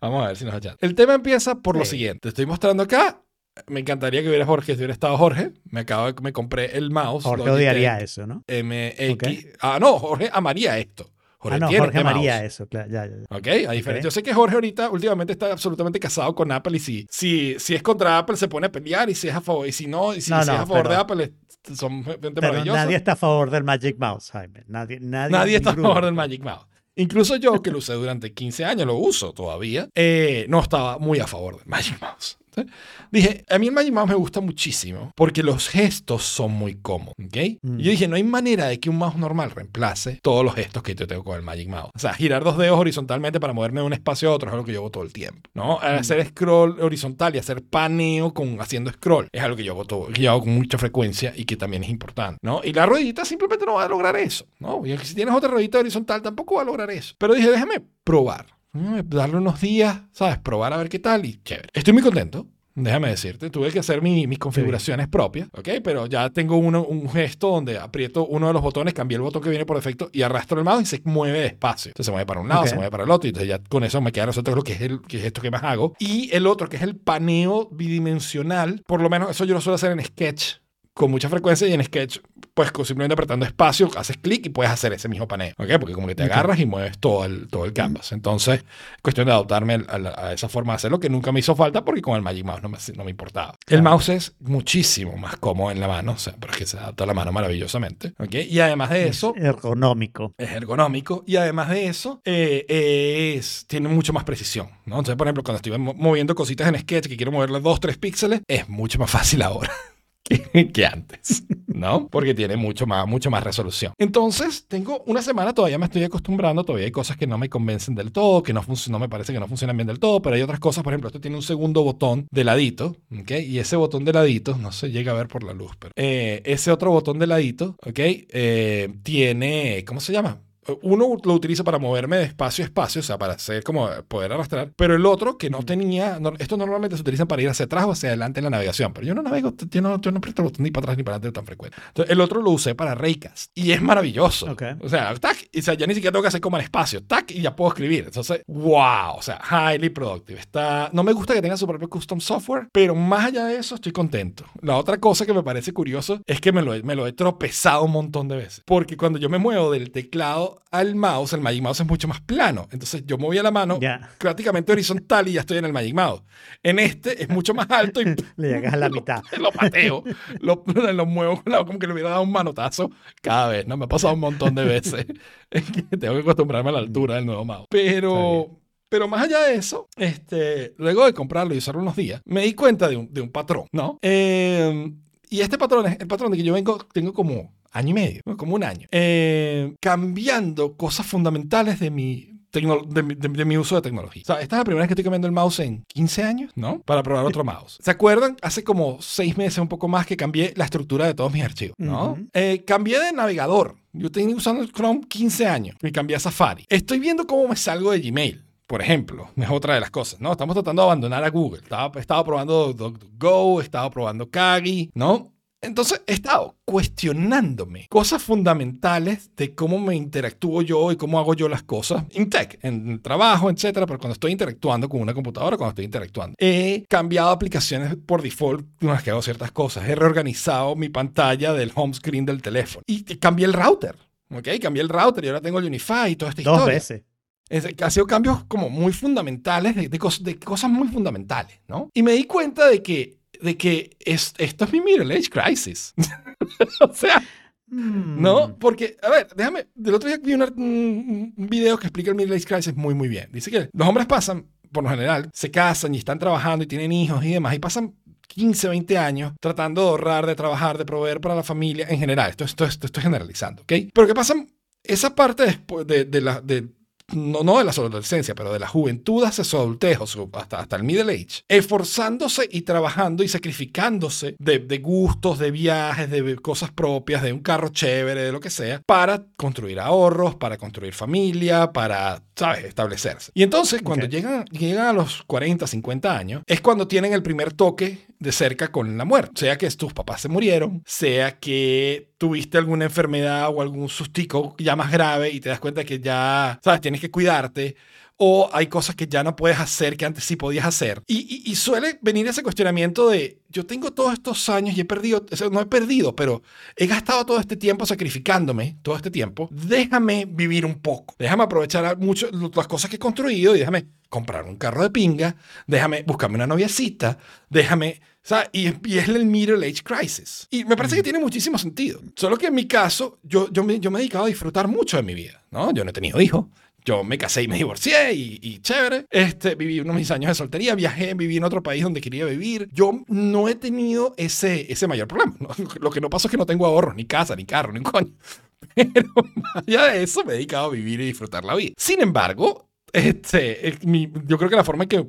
Vamos 0.00 0.24
a 0.24 0.28
ver 0.28 0.36
si 0.36 0.44
nos 0.46 0.54
hallan. 0.54 0.76
El 0.80 0.94
tema 0.94 1.14
empieza 1.14 1.56
por 1.56 1.76
lo 1.76 1.84
Sí. 1.84 1.92
siguiente. 1.92 2.20
Te 2.20 2.28
estoy 2.30 2.46
mostrando 2.46 2.82
acá. 2.84 3.20
Me 3.68 3.80
encantaría 3.80 4.22
que 4.22 4.28
hubiera 4.28 4.44
Jorge, 4.46 4.72
si 4.72 4.78
hubiera 4.78 4.92
estado 4.92 5.16
Jorge. 5.16 5.52
Me 5.70 5.80
acabo 5.80 6.12
de, 6.12 6.20
me 6.22 6.32
compré 6.32 6.76
el 6.76 6.90
mouse. 6.90 7.22
Jorge 7.24 7.44
Logitech 7.46 7.54
odiaría 7.56 7.98
eso, 8.00 8.26
¿no? 8.26 8.44
MX. 8.48 9.10
Ok. 9.12 9.22
Ah, 9.60 9.78
no, 9.80 9.98
Jorge 9.98 10.28
amaría 10.32 10.76
esto. 10.78 11.10
Jorge 11.38 11.56
ah, 11.56 11.58
no, 11.60 11.68
tiene 11.68 11.84
Jorge 11.84 11.98
este 11.98 12.04
María 12.04 12.32
mouse. 12.36 12.44
eso, 12.46 12.66
claro, 12.68 12.90
ya, 12.90 13.06
ya, 13.06 13.12
ya. 13.16 13.36
Ok, 13.36 13.46
a 13.68 13.72
diferencia. 13.72 14.02
Yo 14.02 14.10
sé 14.10 14.22
que 14.22 14.32
Jorge 14.32 14.54
ahorita 14.54 14.88
últimamente 14.90 15.34
está 15.34 15.52
absolutamente 15.52 16.00
casado 16.00 16.34
con 16.34 16.50
Apple 16.50 16.76
y 16.76 16.80
si, 16.80 17.06
si, 17.10 17.56
si 17.58 17.74
es 17.74 17.82
contra 17.82 18.16
Apple 18.18 18.36
se 18.36 18.48
pone 18.48 18.66
a 18.66 18.72
pelear 18.72 19.10
y 19.10 19.14
si 19.14 19.28
es 19.28 19.34
a 19.34 19.40
favor, 19.42 19.68
y 19.68 19.72
si 19.72 19.86
no, 19.86 20.14
y 20.14 20.20
si, 20.22 20.30
No, 20.30 20.42
si 20.42 20.48
no, 20.48 20.54
es 20.54 20.60
a 20.60 20.66
favor 20.66 20.82
pero- 20.84 20.94
de 20.94 21.00
Apple 21.00 21.32
son 21.76 22.02
gente 22.04 22.30
maravillosa. 22.40 22.84
nadie 22.84 22.96
está 22.96 23.12
a 23.12 23.16
favor 23.16 23.50
del 23.50 23.62
Magic 23.62 23.96
Mouse, 23.98 24.30
Jaime. 24.32 24.64
Nadie, 24.68 24.98
nadie, 25.00 25.30
Nadie 25.32 25.56
está 25.56 25.70
a 25.70 25.74
favor 25.74 26.04
del 26.04 26.14
Magic 26.14 26.42
Mouse. 26.42 26.66
Incluso 26.96 27.36
yo, 27.36 27.60
que 27.60 27.70
lo 27.70 27.78
usé 27.78 27.92
durante 27.94 28.32
15 28.32 28.64
años, 28.64 28.86
lo 28.86 28.94
uso 28.96 29.32
todavía, 29.32 29.88
eh, 29.94 30.46
no 30.48 30.60
estaba 30.60 30.98
muy 30.98 31.18
a 31.20 31.26
favor 31.26 31.56
del 31.58 31.66
Magic 31.66 32.00
Mouse. 32.00 32.38
¿Sí? 32.54 32.64
Dije, 33.10 33.44
a 33.48 33.58
mí 33.58 33.66
el 33.68 33.72
Magic 33.72 33.92
Mouse 33.92 34.08
me 34.08 34.14
gusta 34.14 34.40
muchísimo 34.40 35.12
porque 35.16 35.42
los 35.42 35.68
gestos 35.68 36.22
son 36.24 36.52
muy 36.52 36.76
cómodos. 36.76 37.14
¿ok? 37.18 37.36
Mm. 37.62 37.80
Y 37.80 37.82
yo 37.82 37.90
dije, 37.90 38.08
no 38.08 38.16
hay 38.16 38.24
manera 38.24 38.66
de 38.66 38.80
que 38.80 38.90
un 38.90 38.96
mouse 38.96 39.16
normal 39.16 39.50
reemplace 39.50 40.18
todos 40.22 40.44
los 40.44 40.54
gestos 40.54 40.82
que 40.82 40.94
yo 40.94 41.06
tengo 41.06 41.24
con 41.24 41.36
el 41.36 41.42
Magic 41.42 41.68
Mouse. 41.68 41.90
O 41.94 41.98
sea, 41.98 42.14
girar 42.14 42.44
dos 42.44 42.58
dedos 42.58 42.78
horizontalmente 42.78 43.40
para 43.40 43.52
moverme 43.52 43.80
de 43.80 43.86
un 43.86 43.92
espacio 43.92 44.30
a 44.30 44.34
otro 44.34 44.48
es 44.48 44.52
algo 44.52 44.64
que 44.64 44.72
yo 44.72 44.80
hago 44.80 44.90
todo 44.90 45.04
el 45.04 45.12
tiempo. 45.12 45.50
¿no? 45.54 45.78
Mm. 45.78 45.98
Hacer 45.98 46.26
scroll 46.26 46.80
horizontal 46.80 47.34
y 47.34 47.38
hacer 47.38 47.62
paneo 47.62 48.32
con, 48.32 48.60
haciendo 48.60 48.90
scroll 48.90 49.28
es 49.32 49.42
algo 49.42 49.56
que 49.56 49.64
yo 49.64 49.72
hago, 49.72 49.84
todo, 49.84 50.06
que 50.08 50.22
yo 50.22 50.30
hago 50.30 50.40
con 50.40 50.54
mucha 50.54 50.78
frecuencia 50.78 51.32
y 51.36 51.44
que 51.44 51.56
también 51.56 51.84
es 51.84 51.90
importante. 51.90 52.38
¿no? 52.42 52.60
Y 52.64 52.72
la 52.72 52.86
ruedita 52.86 53.24
simplemente 53.24 53.66
no 53.66 53.74
va 53.74 53.84
a 53.84 53.88
lograr 53.88 54.16
eso. 54.16 54.46
¿no? 54.58 54.84
Y 54.86 54.96
si 54.98 55.14
tienes 55.14 55.34
otra 55.34 55.50
ruedita 55.50 55.78
horizontal 55.78 56.22
tampoco 56.22 56.56
va 56.56 56.62
a 56.62 56.64
lograr 56.64 56.90
eso. 56.90 57.14
Pero 57.18 57.34
dije, 57.34 57.50
déjame 57.50 57.82
probar. 58.04 58.46
Darle 58.74 59.36
unos 59.36 59.60
días, 59.60 60.00
¿sabes? 60.12 60.38
Probar 60.38 60.72
a 60.72 60.76
ver 60.78 60.88
qué 60.88 60.98
tal 60.98 61.24
y 61.24 61.40
chévere. 61.44 61.68
Estoy 61.72 61.92
muy 61.94 62.02
contento. 62.02 62.46
Déjame 62.76 63.06
decirte, 63.08 63.50
tuve 63.50 63.70
que 63.70 63.78
hacer 63.78 64.02
mi- 64.02 64.26
mis 64.26 64.40
configuraciones 64.40 65.06
propias, 65.06 65.46
¿ok? 65.52 65.68
Pero 65.84 66.06
ya 66.06 66.28
tengo 66.30 66.56
uno, 66.56 66.82
un 66.84 67.08
gesto 67.08 67.50
donde 67.50 67.78
aprieto 67.78 68.26
uno 68.26 68.48
de 68.48 68.52
los 68.52 68.62
botones, 68.62 68.92
cambié 68.92 69.14
el 69.14 69.22
botón 69.22 69.42
que 69.42 69.48
viene 69.48 69.64
por 69.64 69.76
defecto 69.76 70.10
y 70.12 70.22
arrastro 70.22 70.58
el 70.58 70.64
mouse 70.64 70.82
y 70.82 70.86
se 70.96 71.02
mueve 71.04 71.38
despacio. 71.38 71.90
Entonces 71.90 72.06
se 72.06 72.10
mueve 72.10 72.26
para 72.26 72.40
un 72.40 72.48
lado, 72.48 72.62
Ok. 72.62 72.66
se 72.70 72.74
mueve 72.74 72.90
para 72.90 73.04
el 73.04 73.10
otro 73.12 73.28
y 73.28 73.30
entonces 73.30 73.48
ya 73.48 73.60
con 73.60 73.84
eso 73.84 74.00
me 74.00 74.10
queda 74.10 74.26
resuelto 74.26 74.56
lo 74.56 74.62
que 74.64 74.72
es, 74.72 74.80
el, 74.80 75.00
que 75.02 75.18
es 75.20 75.24
esto 75.24 75.40
que 75.40 75.52
más 75.52 75.62
hago. 75.62 75.94
Y 76.00 76.34
el 76.34 76.48
otro, 76.48 76.68
que 76.68 76.74
es 76.74 76.82
el 76.82 76.96
paneo 76.96 77.68
bidimensional, 77.70 78.82
por 78.88 79.00
lo 79.00 79.08
menos 79.08 79.30
eso 79.30 79.44
yo 79.44 79.54
lo 79.54 79.60
suelo 79.60 79.76
hacer 79.76 79.92
en 79.92 80.04
Sketch 80.04 80.54
con 80.94 81.10
mucha 81.10 81.28
frecuencia 81.28 81.66
y 81.66 81.72
en 81.72 81.82
Sketch, 81.84 82.18
pues 82.54 82.70
simplemente 82.84 83.14
apretando 83.14 83.44
espacio, 83.44 83.90
haces 83.96 84.16
clic 84.16 84.46
y 84.46 84.48
puedes 84.50 84.70
hacer 84.72 84.92
ese 84.92 85.08
mismo 85.08 85.26
paneo, 85.26 85.52
¿ok? 85.58 85.68
Porque 85.80 85.92
como 85.92 86.06
que 86.06 86.14
te 86.14 86.22
agarras 86.22 86.60
y 86.60 86.66
mueves 86.66 86.98
todo 86.98 87.24
el, 87.24 87.48
todo 87.48 87.64
el 87.64 87.72
canvas. 87.72 88.12
Entonces, 88.12 88.60
es 88.60 89.02
cuestión 89.02 89.26
de 89.26 89.32
adaptarme 89.32 89.84
a, 89.88 90.26
a 90.28 90.32
esa 90.32 90.48
forma 90.48 90.72
de 90.72 90.76
hacerlo 90.76 91.00
que 91.00 91.10
nunca 91.10 91.32
me 91.32 91.40
hizo 91.40 91.56
falta 91.56 91.84
porque 91.84 92.00
con 92.00 92.14
el 92.14 92.22
Magic 92.22 92.44
Mouse 92.44 92.62
no 92.62 92.68
me, 92.68 92.78
no 92.96 93.04
me 93.04 93.10
importaba. 93.10 93.56
El 93.66 93.80
Claro. 93.80 93.82
mouse 93.90 94.08
es 94.10 94.36
muchísimo 94.38 95.16
más 95.16 95.36
cómodo 95.36 95.72
en 95.72 95.80
la 95.80 95.88
mano, 95.88 96.12
o 96.12 96.16
sea, 96.18 96.34
pero 96.38 96.52
es 96.52 96.58
que 96.60 96.66
se 96.66 96.78
adapta 96.78 97.02
a 97.02 97.06
la 97.08 97.14
mano 97.14 97.32
maravillosamente, 97.32 98.12
¿ok? 98.18 98.34
Y 98.48 98.60
además 98.60 98.90
de 98.90 99.08
eso, 99.08 99.34
Es 99.36 99.42
ergonómico. 99.44 100.32
es 100.38 100.52
ergonómico 100.52 101.24
y 101.26 101.34
además 101.36 101.70
de 101.70 101.86
eso 101.88 102.20
eh, 102.24 103.34
es, 103.36 103.64
tiene 103.66 103.88
mucho 103.88 104.12
más 104.12 104.22
precisión. 104.22 104.68
¿no? 104.86 104.94
Entonces, 104.96 105.16
por 105.16 105.26
ejemplo, 105.26 105.42
cuando 105.42 105.56
estoy 105.56 105.76
mo- 105.78 105.94
moviendo 105.94 106.34
cositas 106.36 106.68
en 106.68 106.78
Sketch 106.78 107.08
que 107.08 107.16
quiero 107.16 107.32
moverle 107.32 107.58
2, 107.60 107.80
3 107.80 107.98
píxeles, 107.98 108.42
es 108.46 108.68
mucho 108.68 108.98
más 109.00 109.10
fácil 109.10 109.42
ahora. 109.42 109.72
Que, 110.24 110.72
que 110.72 110.86
antes, 110.86 111.44
¿no? 111.66 112.08
Porque 112.08 112.32
tiene 112.32 112.56
mucho 112.56 112.86
más, 112.86 113.06
mucho 113.06 113.30
más 113.30 113.44
resolución. 113.44 113.92
Entonces, 113.98 114.66
tengo 114.66 115.02
una 115.06 115.20
semana, 115.20 115.52
todavía 115.52 115.78
me 115.78 115.84
estoy 115.84 116.02
acostumbrando, 116.02 116.64
todavía 116.64 116.86
hay 116.86 116.92
cosas 116.92 117.18
que 117.18 117.26
no 117.26 117.36
me 117.36 117.50
convencen 117.50 117.94
del 117.94 118.10
todo, 118.10 118.42
que 118.42 118.54
no, 118.54 118.64
no 118.88 118.98
me 118.98 119.08
parece 119.10 119.34
que 119.34 119.40
no 119.40 119.46
funcionan 119.46 119.76
bien 119.76 119.86
del 119.86 119.98
todo, 119.98 120.22
pero 120.22 120.36
hay 120.36 120.42
otras 120.42 120.60
cosas, 120.60 120.82
por 120.82 120.94
ejemplo, 120.94 121.08
esto 121.08 121.20
tiene 121.20 121.36
un 121.36 121.42
segundo 121.42 121.82
botón 121.82 122.26
de 122.30 122.44
ladito, 122.44 122.96
¿ok? 123.12 123.32
Y 123.46 123.58
ese 123.58 123.76
botón 123.76 124.06
de 124.06 124.14
ladito, 124.14 124.56
no 124.56 124.72
se 124.72 124.90
llega 124.90 125.12
a 125.12 125.14
ver 125.14 125.28
por 125.28 125.44
la 125.44 125.52
luz, 125.52 125.72
pero 125.78 125.92
eh, 125.96 126.40
ese 126.46 126.70
otro 126.70 126.90
botón 126.90 127.18
de 127.18 127.26
ladito, 127.26 127.76
¿ok? 127.84 127.98
Eh, 127.98 128.94
tiene, 129.02 129.84
¿cómo 129.86 130.00
se 130.00 130.14
llama? 130.14 130.40
Uno 130.82 131.16
lo 131.24 131.32
utilizo 131.34 131.64
para 131.64 131.78
moverme 131.78 132.16
de 132.18 132.24
espacio 132.24 132.64
a 132.64 132.66
espacio, 132.66 133.00
o 133.00 133.04
sea, 133.04 133.18
para 133.18 133.34
hacer 133.34 133.62
como 133.62 133.88
poder 134.08 134.32
arrastrar, 134.32 134.72
pero 134.76 134.94
el 134.94 135.06
otro 135.06 135.36
que 135.38 135.50
no 135.50 135.62
tenía, 135.62 136.18
no- 136.20 136.32
esto 136.38 136.56
normalmente 136.56 136.96
se 136.96 137.02
utiliza 137.02 137.26
para 137.26 137.42
ir 137.42 137.48
hacia 137.48 137.66
atrás 137.66 137.84
o 137.84 137.92
hacia 137.92 138.08
adelante 138.10 138.40
en 138.40 138.44
la 138.44 138.50
navegación, 138.50 138.92
pero 138.92 139.06
yo 139.06 139.14
no 139.14 139.22
navego, 139.22 139.52
yo 139.70 139.80
no, 139.82 140.00
yo 140.00 140.10
no 140.12 140.20
presto 140.20 140.42
el 140.42 140.48
botón 140.48 140.64
ni 140.64 140.70
para 140.70 140.84
atrás 140.84 140.96
ni 140.96 141.02
para 141.02 141.16
adelante 141.16 141.34
tan 141.34 141.46
frecuente. 141.46 141.76
Entonces, 141.88 142.12
el 142.12 142.20
otro 142.20 142.40
lo 142.42 142.50
usé 142.50 142.74
para 142.74 142.94
Raycast 142.94 143.50
y 143.54 143.72
es 143.72 143.82
maravilloso. 143.82 144.46
Ok. 144.52 144.62
O 144.80 144.88
sea, 144.88 145.14
tac, 145.14 145.48
y, 145.52 145.60
o 145.60 145.62
sea, 145.62 145.74
ya 145.74 145.86
ni 145.86 145.94
siquiera 145.94 146.12
tengo 146.12 146.22
que 146.22 146.28
hacer 146.28 146.40
como 146.40 146.56
el 146.56 146.62
espacio, 146.62 147.02
tac, 147.04 147.30
y 147.30 147.40
ya 147.42 147.54
puedo 147.54 147.70
escribir. 147.70 148.04
Entonces, 148.06 148.42
wow, 148.46 149.16
o 149.16 149.22
sea, 149.22 149.40
highly 149.50 149.90
productive. 149.90 150.40
Está, 150.40 150.90
no 150.92 151.02
me 151.04 151.12
gusta 151.12 151.34
que 151.34 151.42
tenga 151.42 151.56
su 151.56 151.66
propio 151.66 151.88
custom 151.88 152.20
software, 152.20 152.68
pero 152.72 152.94
más 152.94 153.26
allá 153.26 153.46
de 153.46 153.56
eso 153.58 153.74
estoy 153.74 153.92
contento. 153.92 154.44
La 154.62 154.76
otra 154.76 154.98
cosa 154.98 155.26
que 155.26 155.32
me 155.34 155.42
parece 155.42 155.72
curioso 155.72 156.20
es 156.26 156.40
que 156.40 156.52
me 156.52 156.62
lo, 156.62 156.72
me 156.84 156.94
lo 156.94 157.06
he 157.06 157.12
tropezado 157.12 157.84
un 157.84 157.92
montón 157.92 158.28
de 158.28 158.36
veces. 158.36 158.62
Porque 158.66 158.96
cuando 158.96 159.18
yo 159.18 159.28
me 159.28 159.38
muevo 159.38 159.70
del 159.72 159.90
teclado 159.90 160.53
al 160.70 160.94
mouse, 160.94 161.32
el 161.32 161.40
Magic 161.40 161.62
Mouse 161.62 161.80
es 161.80 161.86
mucho 161.86 162.08
más 162.08 162.20
plano. 162.20 162.68
Entonces 162.72 163.04
yo 163.06 163.18
movía 163.18 163.42
la 163.42 163.50
mano 163.50 163.78
Ya. 163.80 164.10
prácticamente 164.18 164.72
horizontal 164.72 165.28
y 165.28 165.32
ya 165.32 165.40
estoy 165.40 165.58
en 165.58 165.64
el 165.64 165.72
Magic 165.72 165.94
Mouse. 165.94 166.22
En 166.62 166.78
este 166.78 167.22
es 167.22 167.28
mucho 167.28 167.54
más 167.54 167.70
alto 167.70 168.00
y 168.00 168.04
Le 168.36 168.48
llegas 168.48 168.74
a 168.74 168.76
la 168.76 168.88
mitad. 168.90 169.22
lo 169.38 169.50
pateo, 169.52 170.02
lo, 170.40 170.64
lo 170.92 171.06
muevo 171.06 171.42
como 171.66 171.78
que 171.78 171.86
le 171.86 171.92
hubiera 171.92 172.10
dado 172.10 172.22
un 172.22 172.32
manotazo 172.32 172.90
cada 173.22 173.48
vez, 173.48 173.66
¿no? 173.66 173.76
Me 173.76 173.84
ha 173.84 173.88
pasado 173.88 174.14
un 174.14 174.20
montón 174.20 174.54
de 174.54 174.64
veces. 174.64 175.06
Es 175.50 175.64
que 175.70 175.82
tengo 175.96 176.14
que 176.14 176.20
acostumbrarme 176.20 176.70
a 176.70 176.72
la 176.72 176.78
altura 176.80 177.16
del 177.16 177.26
nuevo 177.26 177.44
mouse. 177.44 177.66
Pero, 177.70 178.50
pero 178.88 179.08
más 179.08 179.22
allá 179.24 179.40
de 179.44 179.54
eso, 179.54 179.88
este, 179.96 180.74
luego 180.78 181.04
de 181.06 181.12
comprarlo 181.14 181.54
y 181.54 181.58
usarlo 181.58 181.80
unos 181.82 181.96
días, 181.96 182.20
me 182.24 182.42
di 182.42 182.54
cuenta 182.54 182.88
de 182.88 182.96
un, 182.96 183.12
de 183.12 183.20
un 183.20 183.30
patrón, 183.30 183.66
¿no? 183.72 183.98
Eh, 184.02 184.92
y 185.30 185.40
este 185.40 185.58
patrón 185.58 185.86
es 185.86 185.98
el 186.00 186.06
patrón 186.06 186.30
de 186.30 186.36
que 186.38 186.44
yo 186.44 186.54
vengo, 186.54 186.78
tengo 186.92 187.12
como 187.12 187.52
año 187.74 187.90
y 187.90 187.94
medio, 187.94 188.20
¿no? 188.24 188.36
como 188.36 188.54
un 188.54 188.64
año, 188.64 188.86
eh, 188.90 189.74
cambiando 189.80 190.76
cosas 190.76 191.06
fundamentales 191.06 191.78
de 191.80 191.90
mi, 191.90 192.30
de, 192.52 192.60
de- 192.88 193.28
de 193.28 193.44
mi 193.44 193.56
uso 193.58 193.74
de 193.76 193.82
tecnología. 193.82 194.22
O 194.22 194.26
sea, 194.26 194.40
esta 194.40 194.56
es 194.56 194.60
la 194.60 194.64
primera 194.64 194.82
vez 194.82 194.88
que 194.88 194.92
estoy 194.94 195.04
cambiando 195.04 195.26
el 195.26 195.32
mouse 195.32 195.58
en 195.60 195.82
15 195.88 196.22
años, 196.22 196.52
¿no? 196.54 196.80
Para 196.82 197.02
probar 197.02 197.24
otro 197.26 197.42
mouse. 197.44 197.78
¿Se 197.82 197.90
acuerdan? 197.90 198.36
Hace 198.42 198.62
como 198.62 198.98
6 199.00 199.36
meses, 199.36 199.58
un 199.58 199.68
poco 199.68 199.88
más, 199.88 200.06
que 200.06 200.16
cambié 200.16 200.52
la 200.56 200.64
estructura 200.64 201.06
de 201.06 201.14
todos 201.14 201.32
mis 201.32 201.42
archivos, 201.42 201.74
¿no? 201.78 202.12
Ujú. 202.12 202.28
Eh, 202.32 202.62
cambié 202.66 203.00
de 203.00 203.12
navegador. 203.12 203.74
Yo 203.92 204.10
tenía 204.10 204.36
usando 204.36 204.62
el 204.62 204.72
Chrome 204.72 205.00
15 205.08 205.46
años 205.46 205.76
y 205.82 205.90
cambié 205.90 206.16
a 206.16 206.20
Safari. 206.20 206.64
Estoy 206.68 207.00
viendo 207.00 207.26
cómo 207.26 207.48
me 207.48 207.56
salgo 207.56 207.90
de 207.90 208.00
Gmail. 208.00 208.40
Por 208.66 208.80
ejemplo, 208.80 209.28
es 209.36 209.50
otra 209.50 209.74
de 209.74 209.80
las 209.80 209.90
cosas, 209.90 210.20
¿no? 210.22 210.32
Estamos 210.32 210.54
tratando 210.54 210.80
de 210.82 210.86
abandonar 210.86 211.22
a 211.22 211.28
Google. 211.28 211.60
Estaba, 211.62 212.00
estaba 212.00 212.24
probando 212.24 212.72
DuckDuckGo, 212.72 213.60
estaba 213.60 213.90
probando 213.90 214.30
Kagi, 214.30 214.90
¿no? 214.94 215.33
Entonces 215.64 216.02
he 216.06 216.12
estado 216.14 216.56
cuestionándome 216.64 217.86
cosas 217.88 218.22
fundamentales 218.22 219.30
de 219.36 219.54
cómo 219.54 219.78
me 219.78 219.94
interactúo 219.96 220.62
yo 220.62 220.90
y 220.92 220.96
cómo 220.96 221.18
hago 221.18 221.34
yo 221.34 221.48
las 221.48 221.62
cosas 221.62 222.04
en 222.10 222.30
tech, 222.30 222.58
en 222.62 222.88
el 222.90 223.00
trabajo, 223.00 223.50
etcétera, 223.50 223.86
pero 223.86 223.98
cuando 223.98 224.14
estoy 224.14 224.32
interactuando 224.32 224.88
con 224.88 225.00
una 225.00 225.14
computadora, 225.14 225.56
cuando 225.56 225.70
estoy 225.70 225.84
interactuando. 225.84 226.34
He 226.38 226.84
cambiado 226.88 227.30
aplicaciones 227.30 227.96
por 228.06 228.22
default 228.22 228.66
con 228.80 228.88
las 228.90 229.02
que 229.02 229.10
hago 229.10 229.22
ciertas 229.22 229.52
cosas. 229.52 229.88
He 229.88 229.94
reorganizado 229.94 230.76
mi 230.76 230.88
pantalla 230.88 231.52
del 231.52 231.72
home 231.74 231.94
screen 231.94 232.24
del 232.24 232.42
teléfono 232.42 232.82
y 232.86 233.02
cambié 233.16 233.46
el 233.46 233.52
router. 233.52 233.96
¿Ok? 234.30 234.48
Cambié 234.60 234.82
el 234.82 234.88
router 234.88 235.24
y 235.24 235.28
ahora 235.28 235.40
tengo 235.40 235.58
el 235.58 235.66
Unify 235.66 236.10
y 236.12 236.16
toda 236.16 236.30
esta 236.30 236.42
Dos 236.42 236.54
historia. 236.58 236.74
veces. 236.74 237.02
Es, 237.48 237.66
ha 237.82 237.90
sido 237.90 238.06
cambios 238.06 238.44
como 238.44 238.70
muy 238.70 238.92
fundamentales, 238.92 239.76
de, 239.76 239.88
de 239.88 239.98
cos- 240.00 240.22
de 240.22 240.38
cosas 240.38 240.70
muy 240.70 240.88
fundamentales, 240.88 241.60
¿no? 241.68 241.90
Y 241.92 242.02
me 242.02 242.12
di 242.12 242.24
cuenta 242.24 242.66
de 242.68 242.82
que, 242.82 243.18
de 243.44 243.56
que 243.56 243.96
es, 244.00 244.34
esto 244.38 244.64
es 244.64 244.72
mi 244.72 244.80
middle 244.80 245.14
age 245.14 245.30
crisis. 245.30 245.94
o 246.80 246.92
sea, 246.94 247.22
Mm. 247.66 248.20
¿no? 248.20 248.56
Porque, 248.58 248.96
a 249.02 249.08
ver, 249.08 249.26
déjame, 249.34 249.66
del 249.74 249.94
otro 249.94 250.06
día 250.08 250.18
vi 250.22 250.34
una- 250.34 250.52
un 250.54 251.32
video 251.36 251.78
que 251.78 251.86
explica 251.86 252.10
el 252.10 252.14
middle 252.16 252.36
age 252.36 252.44
crisis 252.44 252.76
muy, 252.76 252.94
muy 252.94 253.08
bien. 253.08 253.30
Dice 253.32 253.50
que 253.50 253.70
los 253.72 253.88
hombres 253.88 254.06
pasan, 254.06 254.46
por 254.70 254.84
lo 254.84 254.90
general, 254.90 255.30
se 255.32 255.50
casan 255.50 255.94
y 255.94 255.98
están 255.98 256.18
trabajando 256.18 256.62
y 256.62 256.66
tienen 256.68 256.92
hijos 256.92 257.24
y 257.24 257.32
demás, 257.32 257.54
y 257.54 257.58
pasan 257.58 257.94
15, 258.28 258.68
20 258.68 258.98
años 258.98 259.32
tratando 259.40 259.80
de 259.82 259.88
ahorrar, 259.88 260.26
de 260.26 260.34
trabajar, 260.36 260.76
de 260.78 260.84
proveer 260.84 261.20
para 261.22 261.34
la 261.34 261.42
familia 261.42 261.86
en 261.88 261.98
general. 261.98 262.30
Esto, 262.30 262.44
esto, 262.44 262.64
esto 262.66 262.86
estoy 262.86 263.02
generalizando, 263.02 263.62
¿ok? 263.62 263.72
Pero 263.92 264.06
que 264.06 264.14
pasan 264.14 264.46
esa 264.82 265.14
parte 265.14 265.44
después 265.44 265.86
de, 265.86 266.04
de 266.04 266.20
la... 266.20 266.40
De, 266.42 266.68
no, 267.12 267.42
no 267.42 267.58
de 267.58 267.64
la 267.64 267.70
adolescencia, 267.70 268.34
pero 268.34 268.52
de 268.52 268.58
la 268.58 268.66
juventud 268.68 269.24
hacia 269.24 269.44
su 269.44 269.56
adultez 269.56 269.98
o 270.00 270.06
su- 270.06 270.30
hasta, 270.32 270.58
hasta 270.60 270.76
el 270.76 270.82
middle 270.84 271.12
age, 271.12 271.42
esforzándose 271.48 272.48
y 272.50 272.62
trabajando 272.62 273.22
y 273.22 273.28
sacrificándose 273.28 274.36
de, 274.38 274.58
de 274.58 274.78
gustos, 274.78 275.38
de 275.38 275.50
viajes, 275.50 276.10
de 276.10 276.36
cosas 276.36 276.70
propias, 276.70 277.22
de 277.22 277.32
un 277.32 277.40
carro 277.40 277.68
chévere, 277.68 278.22
de 278.22 278.32
lo 278.32 278.40
que 278.40 278.50
sea, 278.50 278.80
para 278.86 279.24
construir 279.36 279.80
ahorros, 279.80 280.36
para 280.36 280.56
construir 280.56 280.94
familia, 280.94 281.72
para, 281.72 282.22
¿sabes?, 282.36 282.64
establecerse. 282.64 283.30
Y 283.34 283.42
entonces, 283.42 283.82
cuando 283.82 284.06
llegan, 284.06 284.44
llegan 284.46 284.86
a 284.86 284.92
los 284.92 285.22
40, 285.24 285.66
50 285.66 286.16
años, 286.16 286.42
es 286.46 286.60
cuando 286.60 286.88
tienen 286.88 287.12
el 287.12 287.22
primer 287.22 287.52
toque 287.52 288.06
de 288.24 288.32
cerca 288.32 288.72
con 288.72 288.96
la 288.96 289.04
muerte. 289.04 289.40
Sea 289.40 289.58
que 289.58 289.70
tus 289.70 289.92
papás 289.92 290.22
se 290.22 290.28
murieron, 290.28 290.82
sea 290.86 291.38
que 291.38 292.08
tuviste 292.18 292.58
alguna 292.58 292.86
enfermedad 292.86 293.50
o 293.54 293.60
algún 293.60 293.88
sustico 293.88 294.56
ya 294.58 294.74
más 294.74 294.90
grave 294.90 295.30
y 295.30 295.40
te 295.40 295.50
das 295.50 295.60
cuenta 295.60 295.84
que 295.84 296.00
ya, 296.00 296.58
¿sabes?, 296.64 296.80
tienes 296.80 297.00
que 297.00 297.10
cuidarte. 297.10 297.76
O 298.16 298.48
hay 298.52 298.68
cosas 298.68 298.94
que 298.94 299.08
ya 299.08 299.24
no 299.24 299.34
puedes 299.34 299.58
hacer 299.58 299.96
que 299.96 300.06
antes 300.06 300.22
sí 300.22 300.36
podías 300.36 300.64
hacer. 300.64 301.02
Y, 301.08 301.52
suele 301.56 301.98
venir 302.00 302.26
ese 302.28 302.44
cuestionamiento 302.44 303.08
de, 303.08 303.40
yo 303.48 303.66
tengo 303.66 303.92
todos 303.92 304.12
estos 304.12 304.48
años 304.48 304.76
y 304.76 304.82
he 304.82 304.84
perdido, 304.84 305.26
no 305.50 305.60
he 305.60 305.66
perdido, 305.66 306.14
pero 306.14 306.40
he 306.76 306.86
gastado 306.86 307.26
todo 307.26 307.40
este 307.40 307.56
tiempo 307.56 307.84
sacrificándome, 307.86 308.76
todo 308.82 308.94
este 308.94 309.10
tiempo. 309.10 309.48
Déjame 309.50 310.26
vivir 310.26 310.64
un 310.64 310.76
poco. 310.76 311.16
Déjame 311.18 311.42
aprovechar 311.42 311.98
mucho 311.98 312.28
las 312.30 312.68
cosas 312.68 312.88
que 312.88 312.96
he 312.96 313.00
construido 313.00 313.56
y 313.56 313.58
déjame 313.58 313.86
comprar 314.08 314.44
un 314.44 314.56
carro 314.56 314.84
de 314.84 314.90
pinga. 314.90 315.34
Déjame 315.66 316.04
buscarme 316.04 316.36
una 316.36 316.46
noviecita. 316.46 317.18
Déjame... 317.50 318.00
O 318.24 318.26
sea, 318.26 318.48
y, 318.52 318.68
y 318.88 318.98
es 318.98 319.06
el 319.06 319.26
middle 319.26 319.66
age 319.66 319.82
crisis. 319.82 320.48
Y 320.50 320.64
me 320.64 320.78
parece 320.78 320.96
que 320.96 321.02
tiene 321.02 321.18
muchísimo 321.18 321.58
sentido. 321.58 322.00
Solo 322.16 322.38
que 322.38 322.46
en 322.46 322.54
mi 322.54 322.66
caso, 322.66 323.18
yo, 323.22 323.50
yo, 323.52 323.62
me, 323.62 323.78
yo 323.78 323.90
me 323.90 323.98
he 323.98 324.00
dedicado 324.00 324.24
a 324.24 324.28
disfrutar 324.28 324.66
mucho 324.66 324.96
de 324.96 325.02
mi 325.02 325.14
vida, 325.14 325.44
¿no? 325.50 325.74
Yo 325.74 325.84
no 325.84 325.90
he 325.90 325.92
tenido 325.92 326.18
hijos. 326.22 326.46
Yo 326.86 327.04
me 327.04 327.18
casé 327.18 327.42
y 327.42 327.48
me 327.48 327.56
divorcié 327.56 328.14
y, 328.14 328.38
y 328.40 328.60
chévere. 328.60 329.06
Este, 329.10 329.54
viví 329.56 329.78
unos 329.80 329.96
mis 329.96 330.10
años 330.10 330.28
de 330.28 330.34
soltería, 330.34 330.74
viajé, 330.74 331.12
viví 331.12 331.36
en 331.36 331.44
otro 331.44 331.62
país 331.62 331.82
donde 331.82 332.00
quería 332.00 332.24
vivir. 332.24 332.70
Yo 332.72 333.04
no 333.08 333.46
he 333.48 333.56
tenido 333.56 334.14
ese, 334.16 334.72
ese 334.72 334.86
mayor 334.86 335.06
problema. 335.06 335.34
¿no? 335.40 335.48
Lo 335.80 335.90
que 335.90 336.00
no 336.00 336.08
pasa 336.08 336.28
es 336.28 336.30
que 336.30 336.38
no 336.38 336.46
tengo 336.46 336.64
ahorros, 336.64 336.94
ni 336.94 337.04
casa, 337.04 337.36
ni 337.36 337.44
carro, 337.44 337.72
ni 337.72 337.78
un 337.78 337.84
coño. 337.84 338.12
Pero 338.74 339.12
más 339.34 339.64
allá 339.66 339.84
de 339.92 340.02
eso, 340.02 340.24
me 340.24 340.32
he 340.32 340.36
dedicado 340.36 340.66
a 340.66 340.70
vivir 340.70 340.98
y 341.02 341.06
disfrutar 341.06 341.44
la 341.44 341.54
vida. 341.54 341.74
Sin 341.76 342.00
embargo, 342.00 342.70
este, 342.94 343.76
mi- 343.82 344.10
yo 344.26 344.38
creo 344.38 344.48
que 344.48 344.56
la 344.56 344.64
forma 344.64 344.84
en 344.84 344.88
que, 344.88 345.06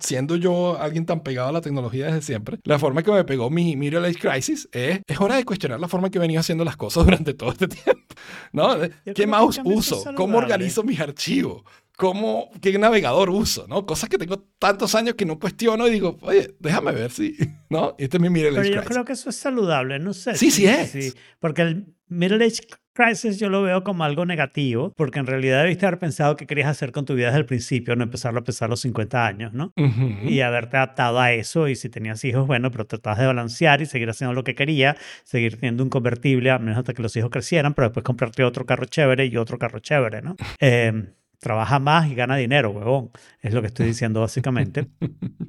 siendo 0.00 0.36
yo 0.36 0.76
alguien 0.80 1.06
tan 1.06 1.22
pegado 1.22 1.48
a 1.48 1.52
la 1.52 1.60
tecnología 1.60 2.06
desde 2.06 2.22
siempre, 2.22 2.58
la 2.64 2.78
forma 2.78 3.00
en 3.00 3.06
que 3.06 3.12
me 3.12 3.24
pegó 3.24 3.48
mi 3.48 3.76
middle 3.76 4.06
age 4.06 4.18
crisis 4.18 4.68
es, 4.72 5.00
es 5.06 5.20
hora 5.20 5.36
de 5.36 5.44
cuestionar 5.44 5.78
la 5.80 5.88
forma 5.88 6.08
en 6.08 6.12
que 6.12 6.18
he 6.18 6.20
venido 6.20 6.40
haciendo 6.40 6.64
las 6.64 6.76
cosas 6.76 7.04
durante 7.06 7.32
todo 7.34 7.52
este 7.52 7.68
tiempo. 7.68 8.02
¿no? 8.52 8.84
Yo 9.06 9.14
¿Qué 9.14 9.26
mouse 9.26 9.60
uso? 9.64 10.04
¿Cómo 10.16 10.38
organizo 10.38 10.82
mis 10.82 11.00
archivos? 11.00 11.62
¿Cómo, 11.96 12.50
¿Qué 12.60 12.76
navegador 12.78 13.30
uso? 13.30 13.66
¿no? 13.68 13.86
Cosas 13.86 14.08
que 14.08 14.18
tengo 14.18 14.38
tantos 14.58 14.94
años 14.94 15.14
que 15.14 15.24
no 15.26 15.38
cuestiono 15.38 15.86
y 15.86 15.90
digo, 15.92 16.18
oye, 16.22 16.54
déjame 16.58 16.90
ver 16.92 17.10
si... 17.12 17.36
¿no? 17.70 17.94
Este 17.98 18.16
es 18.16 18.20
mi 18.20 18.30
middle 18.30 18.50
Pero 18.50 18.60
age 18.62 18.70
yo 18.70 18.76
crisis. 18.76 18.88
creo 18.90 19.04
que 19.04 19.12
eso 19.12 19.30
es 19.30 19.36
saludable, 19.36 19.98
no 19.98 20.12
sé. 20.12 20.34
Sí, 20.34 20.50
sí 20.50 20.66
es. 20.66 21.14
porque 21.38 21.62
el 21.62 21.94
middle 22.08 22.44
age 22.44 22.62
crisis 22.92 23.38
yo 23.38 23.48
lo 23.48 23.62
veo 23.62 23.84
como 23.84 24.04
algo 24.04 24.26
negativo, 24.26 24.92
porque 24.96 25.18
en 25.18 25.26
realidad 25.26 25.62
debiste 25.62 25.86
haber 25.86 25.98
pensado 25.98 26.36
qué 26.36 26.46
querías 26.46 26.68
hacer 26.68 26.92
con 26.92 27.04
tu 27.04 27.14
vida 27.14 27.26
desde 27.26 27.40
el 27.40 27.46
principio, 27.46 27.96
no 27.96 28.04
empezarlo 28.04 28.40
a 28.40 28.44
pensar 28.44 28.66
a 28.66 28.70
los 28.70 28.80
50 28.80 29.26
años, 29.26 29.52
¿no? 29.52 29.72
Ujú. 29.76 30.28
Y 30.28 30.40
haberte 30.40 30.76
adaptado 30.76 31.18
a 31.20 31.32
eso, 31.32 31.68
y 31.68 31.76
si 31.76 31.88
tenías 31.88 32.24
hijos, 32.24 32.46
bueno, 32.46 32.70
pero 32.70 32.86
tratabas 32.86 33.18
de 33.18 33.26
balancear 33.26 33.82
y 33.82 33.86
seguir 33.86 34.10
haciendo 34.10 34.34
lo 34.34 34.44
que 34.44 34.54
quería, 34.54 34.96
seguir 35.24 35.56
teniendo 35.56 35.82
un 35.82 35.90
convertible, 35.90 36.50
a 36.50 36.58
menos 36.58 36.78
hasta 36.78 36.94
que 36.94 37.02
los 37.02 37.16
hijos 37.16 37.30
crecieran, 37.30 37.74
pero 37.74 37.88
después 37.88 38.04
comprarte 38.04 38.44
otro 38.44 38.66
carro 38.66 38.84
chévere 38.84 39.26
y 39.26 39.36
otro 39.36 39.58
carro 39.58 39.78
chévere, 39.78 40.22
¿no? 40.22 40.36
Eh, 40.60 40.92
trabaja 41.42 41.80
más 41.80 42.08
y 42.08 42.14
gana 42.14 42.36
dinero, 42.36 42.70
huevón. 42.70 43.10
Es 43.40 43.52
lo 43.52 43.60
que 43.60 43.66
estoy 43.66 43.86
diciendo 43.86 44.20
básicamente. 44.20 44.86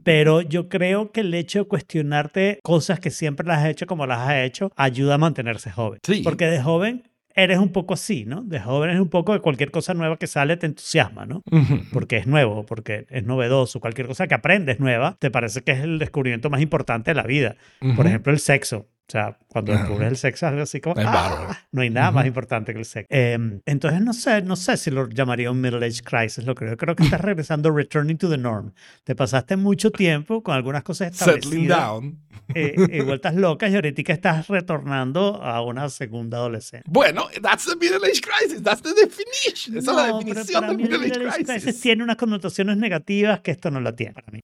Pero 0.04 0.42
yo 0.42 0.68
creo 0.68 1.12
que 1.12 1.22
el 1.22 1.34
hecho 1.36 1.60
de 1.60 1.66
cuestionarte 1.66 2.60
cosas 2.64 3.00
que 3.00 3.12
siempre 3.12 3.46
las 3.46 3.60
has 3.60 3.70
hecho 3.70 3.86
como 3.86 4.08
las 4.08 4.28
has 4.28 4.38
hecho 4.38 4.72
ayuda 4.76 5.16
a 5.16 5.18
mantenerse 5.20 5.70
joven. 5.70 6.00
Sí. 6.04 6.22
Porque 6.24 6.48
de 6.48 6.62
joven 6.62 7.04
eres 7.36 7.60
un 7.60 7.72
poco 7.72 7.94
así, 7.94 8.26
¿no? 8.26 8.42
De 8.44 8.60
joven 8.60 8.90
eres 8.90 9.02
un 9.02 9.10
poco 9.10 9.34
de 9.34 9.40
cualquier 9.40 9.72
cosa 9.72 9.94
nueva 9.94 10.18
que 10.18 10.28
sale 10.28 10.58
te 10.58 10.66
entusiasma, 10.66 11.26
¿no? 11.26 11.44
Porque 11.92 12.18
es 12.18 12.28
nuevo, 12.28 12.66
porque 12.66 13.06
es 13.10 13.26
novedoso, 13.26 13.80
cualquier 13.80 14.08
cosa 14.08 14.28
que 14.28 14.36
aprendes 14.36 14.80
nueva, 14.80 15.18
te 15.20 15.32
parece 15.32 15.62
que 15.62 15.72
es 15.72 15.80
el 15.82 16.00
descubrimiento 16.00 16.50
más 16.50 16.62
importante 16.62 17.12
de 17.12 17.16
la 17.16 17.24
vida. 17.24 17.56
Por 17.96 18.08
ejemplo, 18.08 18.32
el 18.32 18.40
sexo. 18.40 18.88
O 19.08 19.12
sea, 19.12 19.38
cuando 19.48 19.72
descubres 19.78 20.10
el 20.12 20.18
sexo 20.18 20.46
es 20.46 20.50
algo 20.52 20.64
así 20.64 20.80
como... 20.82 21.00
Es 21.00 21.06
"Ah, 21.08 21.60
no 21.72 21.82
hay 21.82 21.90
nada 21.90 22.12
más 22.12 22.26
importante 22.26 22.74
que 22.74 22.80
el 22.80 22.86
sexo. 22.86 23.08
Em, 23.10 23.62
entonces, 23.66 24.02
no 24.02 24.14
sé, 24.14 24.42
no 24.42 24.56
sé 24.56 24.78
si 24.78 24.92
lo 24.92 25.08
llamaría 25.10 25.52
un 25.52 25.60
middle 25.62 25.86
age 25.86 26.02
crisis. 26.04 26.46
Lo 26.46 26.56
creo. 26.56 26.78
Creo 26.78 26.96
que 26.96 27.04
estás 27.04 27.22
regresando, 27.22 27.70
returning 27.72 28.18
to 28.18 28.30
the 28.30 28.38
norm. 28.38 28.74
Te 29.04 29.14
pasaste 29.16 29.58
mucho 29.58 29.92
tiempo 29.92 30.42
con 30.42 30.56
algunas 30.56 30.84
cosas 30.84 31.16
Settling 31.18 31.36
establecidas 31.66 31.78
down. 31.80 32.20
eh, 32.56 32.76
y 32.92 33.00
vueltas 33.06 33.36
locas 33.36 33.72
y 33.72 33.76
ahorita 33.76 34.14
estás 34.14 34.48
retornando 34.48 35.42
a 35.44 35.62
una 35.62 35.90
segunda 35.90 36.38
adolescente. 36.38 36.86
Bueno, 36.90 37.28
that's 37.42 37.66
the 37.66 37.76
middle 37.76 38.06
age 38.10 38.22
crisis. 38.22 38.64
That's 38.64 38.82
the 38.82 38.94
definition. 38.94 39.78
Esa 39.78 39.92
es 39.92 39.98
la 39.98 40.08
No, 40.08 40.20
definición 40.20 40.68
del 40.68 40.78
middle 40.78 40.98
middle 41.00 41.28
age 41.30 41.44
crisis. 41.44 41.64
crisis 41.64 41.82
tiene 41.82 42.04
unas 42.04 42.16
connotaciones 42.16 42.78
negativas 42.78 43.42
que 43.42 43.52
esto 43.52 43.70
no 43.70 43.82
la 43.82 43.94
tiene 43.96 44.14
para 44.14 44.28
mí. 44.32 44.40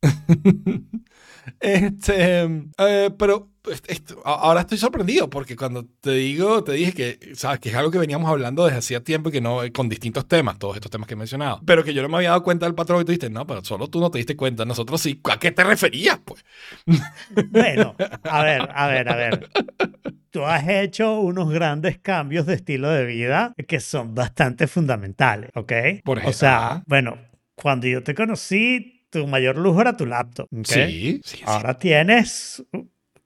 Este, 1.60 2.42
eh, 2.78 3.10
pero 3.18 3.50
esto- 3.72 4.22
ahora 4.26 4.62
estoy 4.62 4.78
sorprendido 4.78 5.30
porque 5.30 5.56
cuando 5.56 5.86
te 6.02 6.12
digo, 6.12 6.64
te 6.64 6.74
dije 6.74 6.94
que, 6.94 7.36
sabes, 7.36 7.60
que 7.60 7.70
es 7.70 7.76
algo 7.76 7.92
que 7.92 7.98
veníamos 7.98 8.30
hablando 8.30 8.66
desde 8.66 8.80
hacía 8.80 9.04
tiempo 9.04 9.30
y 9.30 9.32
que 9.34 9.42
no, 9.42 9.60
con 9.74 9.90
distintos 9.90 10.28
temas, 10.28 10.58
todos 10.60 10.76
estos 10.76 10.92
temas 10.92 11.08
que 11.08 11.14
he 11.14 11.18
mencionado, 11.18 11.62
pero 11.66 11.84
que 11.84 11.94
yo 11.94 12.02
no 12.02 12.10
me 12.10 12.18
había 12.18 12.30
dado 12.30 12.44
cuenta 12.44 12.66
del 12.66 12.76
patrón 12.76 13.02
y 13.02 13.06
tú 13.06 13.12
dijiste, 13.12 13.30
no, 13.30 13.46
pero 13.48 13.64
solo 13.64 13.88
tú 13.88 14.00
no 14.00 14.12
te 14.12 14.18
diste 14.18 14.36
cuenta, 14.36 14.66
nosotros 14.66 15.02
sí. 15.02 15.20
¿A 15.32 15.40
qué 15.40 15.52
te 15.52 15.64
referías, 15.64 16.20
pues? 16.24 16.44
Bueno, 17.52 17.96
a 18.24 18.44
ver, 18.44 18.70
a 18.74 18.88
ver, 18.88 19.10
a 19.10 19.16
ver. 19.16 19.50
Tú 20.32 20.46
has 20.46 20.68
hecho 20.68 21.20
unos 21.20 21.50
grandes 21.52 21.98
cambios 22.00 22.46
de 22.46 22.54
estilo 22.56 22.90
de 22.90 23.06
vida 23.06 23.54
que 23.68 23.80
son 23.80 24.14
bastante 24.14 24.68
fundamentales, 24.68 25.50
¿ok? 25.56 25.72
Por 26.04 26.18
o 26.18 26.22
ejemplo, 26.22 26.38
sea, 26.38 26.58
ajá. 26.58 26.84
bueno, 26.88 27.18
cuando 27.56 27.88
yo 27.88 28.04
te 28.04 28.14
conocí, 28.14 29.06
tu 29.10 29.26
mayor 29.28 29.58
lujo 29.58 29.82
era 29.82 29.98
tu 29.98 30.06
laptop, 30.06 30.48
¿ok? 30.52 30.66
Sí, 30.66 31.22
sí, 31.24 31.38
sí. 31.38 31.44
Ahora 31.46 31.78
tienes... 31.80 32.64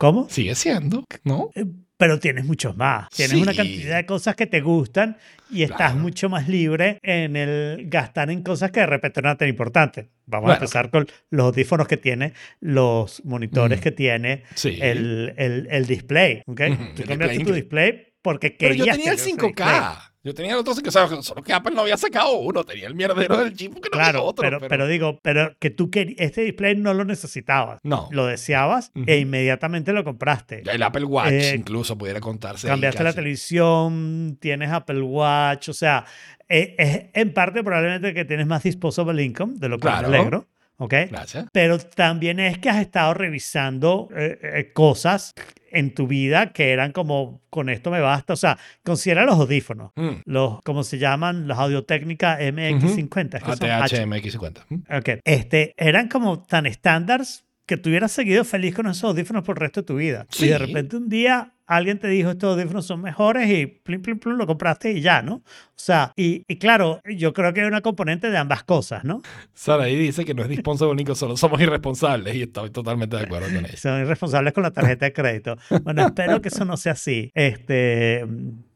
¿Cómo? 0.04 0.28
Sigue 0.30 0.54
siendo, 0.54 1.06
¿no? 1.24 1.50
Eh, 1.56 1.64
Pero 1.96 2.20
tienes 2.20 2.44
muchos 2.44 2.76
más. 2.76 3.08
Tienes 3.12 3.38
una 3.42 3.54
cantidad 3.54 3.96
de 3.96 4.06
cosas 4.06 4.36
que 4.36 4.46
te 4.48 4.60
gustan 4.60 5.16
y 5.50 5.64
estás 5.64 5.78
Claro. 5.92 5.96
mucho 5.96 6.28
más 6.28 6.50
libre 6.50 6.98
en 7.02 7.38
el 7.38 7.86
gastar 7.88 8.30
en 8.30 8.44
cosas 8.44 8.72
que 8.72 8.82
de 8.82 8.88
repente 8.88 9.22
no 9.22 9.30
eran 9.30 9.38
tan 9.38 9.48
importantes. 9.48 10.08
Vamos 10.26 10.48
Bueno. 10.48 10.54
a 10.56 10.58
empezar 10.58 10.90
con 10.90 11.08
los 11.30 11.46
audífonos 11.46 11.88
que 11.88 11.96
tiene, 11.96 12.34
los 12.60 13.24
monitores 13.24 13.80
Mm. 13.80 13.82
que 13.84 13.92
tiene, 13.92 14.44
Sí. 14.56 14.78
el, 14.82 15.34
el, 15.38 15.68
el 15.72 15.86
display. 15.86 16.42
¿ok? 16.48 16.60
Ujú, 16.72 16.84
Tú 16.96 17.02
el 17.04 17.08
cambiaste 17.08 17.38
display 17.38 17.46
tu 17.46 17.54
display 17.54 18.08
porque 18.22 18.52
Pero 18.52 18.72
querías 18.72 18.88
yo 18.88 18.92
tenía 18.96 19.12
el 19.14 19.18
tener 19.18 19.20
ese 19.20 19.26
display. 19.38 19.54
5K. 19.54 20.13
Yo 20.24 20.34
tenía 20.34 20.54
el 20.54 20.60
otro 20.60 20.74
5K. 20.74 20.88
O 20.88 20.92
sea, 20.92 21.22
solo 21.22 21.44
que 21.44 21.52
Apple 21.54 21.76
no 21.76 21.82
había 21.82 21.98
sacado 21.98 22.38
uno. 22.38 22.64
Tenía 22.64 22.88
el 22.88 22.96
mierdero 22.96 23.38
del 23.38 23.54
chip 23.56 23.74
porque 23.74 23.90
no 23.92 23.98
Claro, 23.98 24.24
otro. 24.24 24.42
pero, 24.42 24.60
pero 24.70 24.88
digo, 24.88 25.20
pero 25.22 25.56
que 25.60 25.70
tú 25.70 25.90
querías, 25.92 26.16
este 26.20 26.42
display 26.44 26.76
no 26.78 26.94
lo 26.94 27.04
necesitabas. 27.04 27.80
No. 27.84 28.08
Lo 28.12 28.26
deseabas 28.26 28.92
e 29.06 29.18
inmediatamente 29.18 29.92
lo 29.92 30.04
compraste. 30.06 30.64
El 30.66 30.82
Apple 30.82 31.04
Watch 31.06 31.32
Eh, 31.32 31.56
incluso 31.58 31.98
pudiera 31.98 32.22
contarse. 32.22 32.68
Cambiaste 32.68 33.04
la 33.04 33.12
televisión, 33.14 34.38
tienes 34.40 34.72
Apple 34.72 35.02
Watch, 35.02 35.70
o 35.70 35.74
sea, 35.74 36.06
eh, 36.50 36.76
es 36.78 37.06
en 37.14 37.34
parte 37.34 37.64
probablemente 37.64 38.14
que 38.14 38.26
tienes 38.26 38.48
más 38.48 38.64
disposable 38.64 39.24
income, 39.24 39.56
de 39.58 39.70
lo 39.70 39.78
que 39.78 39.82
Claro. 39.88 40.10
me 40.10 40.18
alegro, 40.18 40.48
¿ok? 40.84 40.94
Gracias. 41.10 41.46
Pero 41.52 41.78
también 41.80 42.40
es 42.40 42.58
que 42.60 42.70
has 42.70 42.78
estado 42.82 43.14
revisando 43.14 44.10
eh, 44.16 44.38
eh, 44.42 44.72
cosas 44.74 45.34
en 45.72 45.94
tu 45.96 46.06
vida 46.08 46.54
que 46.54 46.72
eran 46.72 46.92
como, 46.92 47.42
con 47.50 47.70
esto 47.70 47.90
me 47.90 48.00
basta, 48.00 48.34
o 48.34 48.36
sea, 48.36 48.58
considera 48.84 49.26
los 49.26 49.36
audífonos, 49.40 49.92
Mm. 49.96 50.22
los, 50.26 50.62
¿cómo 50.64 50.84
se 50.84 50.98
llaman? 51.00 51.48
Los 51.48 51.58
Audio 51.58 51.84
Técnica 51.84 52.38
MX50. 52.40 53.38
es 53.38 53.44
que 53.44 53.56
son 53.56 53.70
H. 53.72 53.98
ATH-MX50. 54.04 54.66
Mm. 54.70 54.76
Ok. 54.98 55.10
Este, 55.24 55.74
eran 55.78 56.08
como 56.10 56.44
tan 56.44 56.66
estándares 56.66 57.46
que 57.66 57.78
tú 57.78 57.90
hubieras 57.90 58.12
seguido 58.12 58.44
feliz 58.44 58.76
con 58.76 58.88
esos 58.88 59.04
audífonos 59.06 59.44
por 59.44 59.56
el 59.58 59.62
resto 59.62 59.82
de 59.82 59.88
tu 59.88 59.96
vida. 59.96 60.26
Y 60.38 60.48
de 60.48 60.58
Sí. 60.58 60.66
repente 60.66 60.98
un 60.98 61.10
día 61.10 61.54
alguien 61.76 62.00
te 62.00 62.08
dijo 62.08 62.32
estos 62.32 62.54
audífonos 62.54 62.86
son 62.86 63.02
mejores 63.02 63.50
y 63.50 63.66
plin, 63.68 64.02
plin, 64.02 64.20
plin, 64.20 64.38
lo 64.38 64.48
compraste 64.48 64.92
y 64.92 65.02
ya, 65.02 65.22
¿no? 65.22 65.36
O 65.36 65.44
sea, 65.76 66.14
y, 66.16 66.44
y 66.48 66.58
claro, 66.58 67.02
yo 67.06 67.34
creo 67.34 67.54
que 67.54 67.62
hay 67.62 67.68
una 67.68 67.82
componente 67.82 68.30
de 68.30 68.38
ambas 68.38 68.64
cosas, 68.64 69.04
¿no? 69.04 69.22
Sara 69.54 69.84
ahí 69.86 69.96
dice 69.96 70.26
que 70.26 70.34
no 70.34 70.44
es 70.44 70.50
disponsable 70.50 70.96
Nico, 70.96 71.16
solo 71.16 71.38
somos 71.38 71.60
irresponsables 71.62 72.36
y 72.36 72.44
estoy 72.44 72.70
totalmente 72.70 73.18
de 73.18 73.24
acuerdo 73.24 73.48
con 73.54 73.66
eso. 73.66 73.78
Son 73.78 74.02
irresponsables 74.02 74.54
con 74.54 74.64
la 74.64 74.72
tarjeta 74.72 75.06
de 75.06 75.14
crédito. 75.14 75.56
Bueno, 75.84 76.06
espero 76.06 76.42
que 76.42 76.50
eso 76.50 76.66
no 76.66 76.78
sea 76.78 76.94
así. 76.94 77.32
Este, 77.34 78.26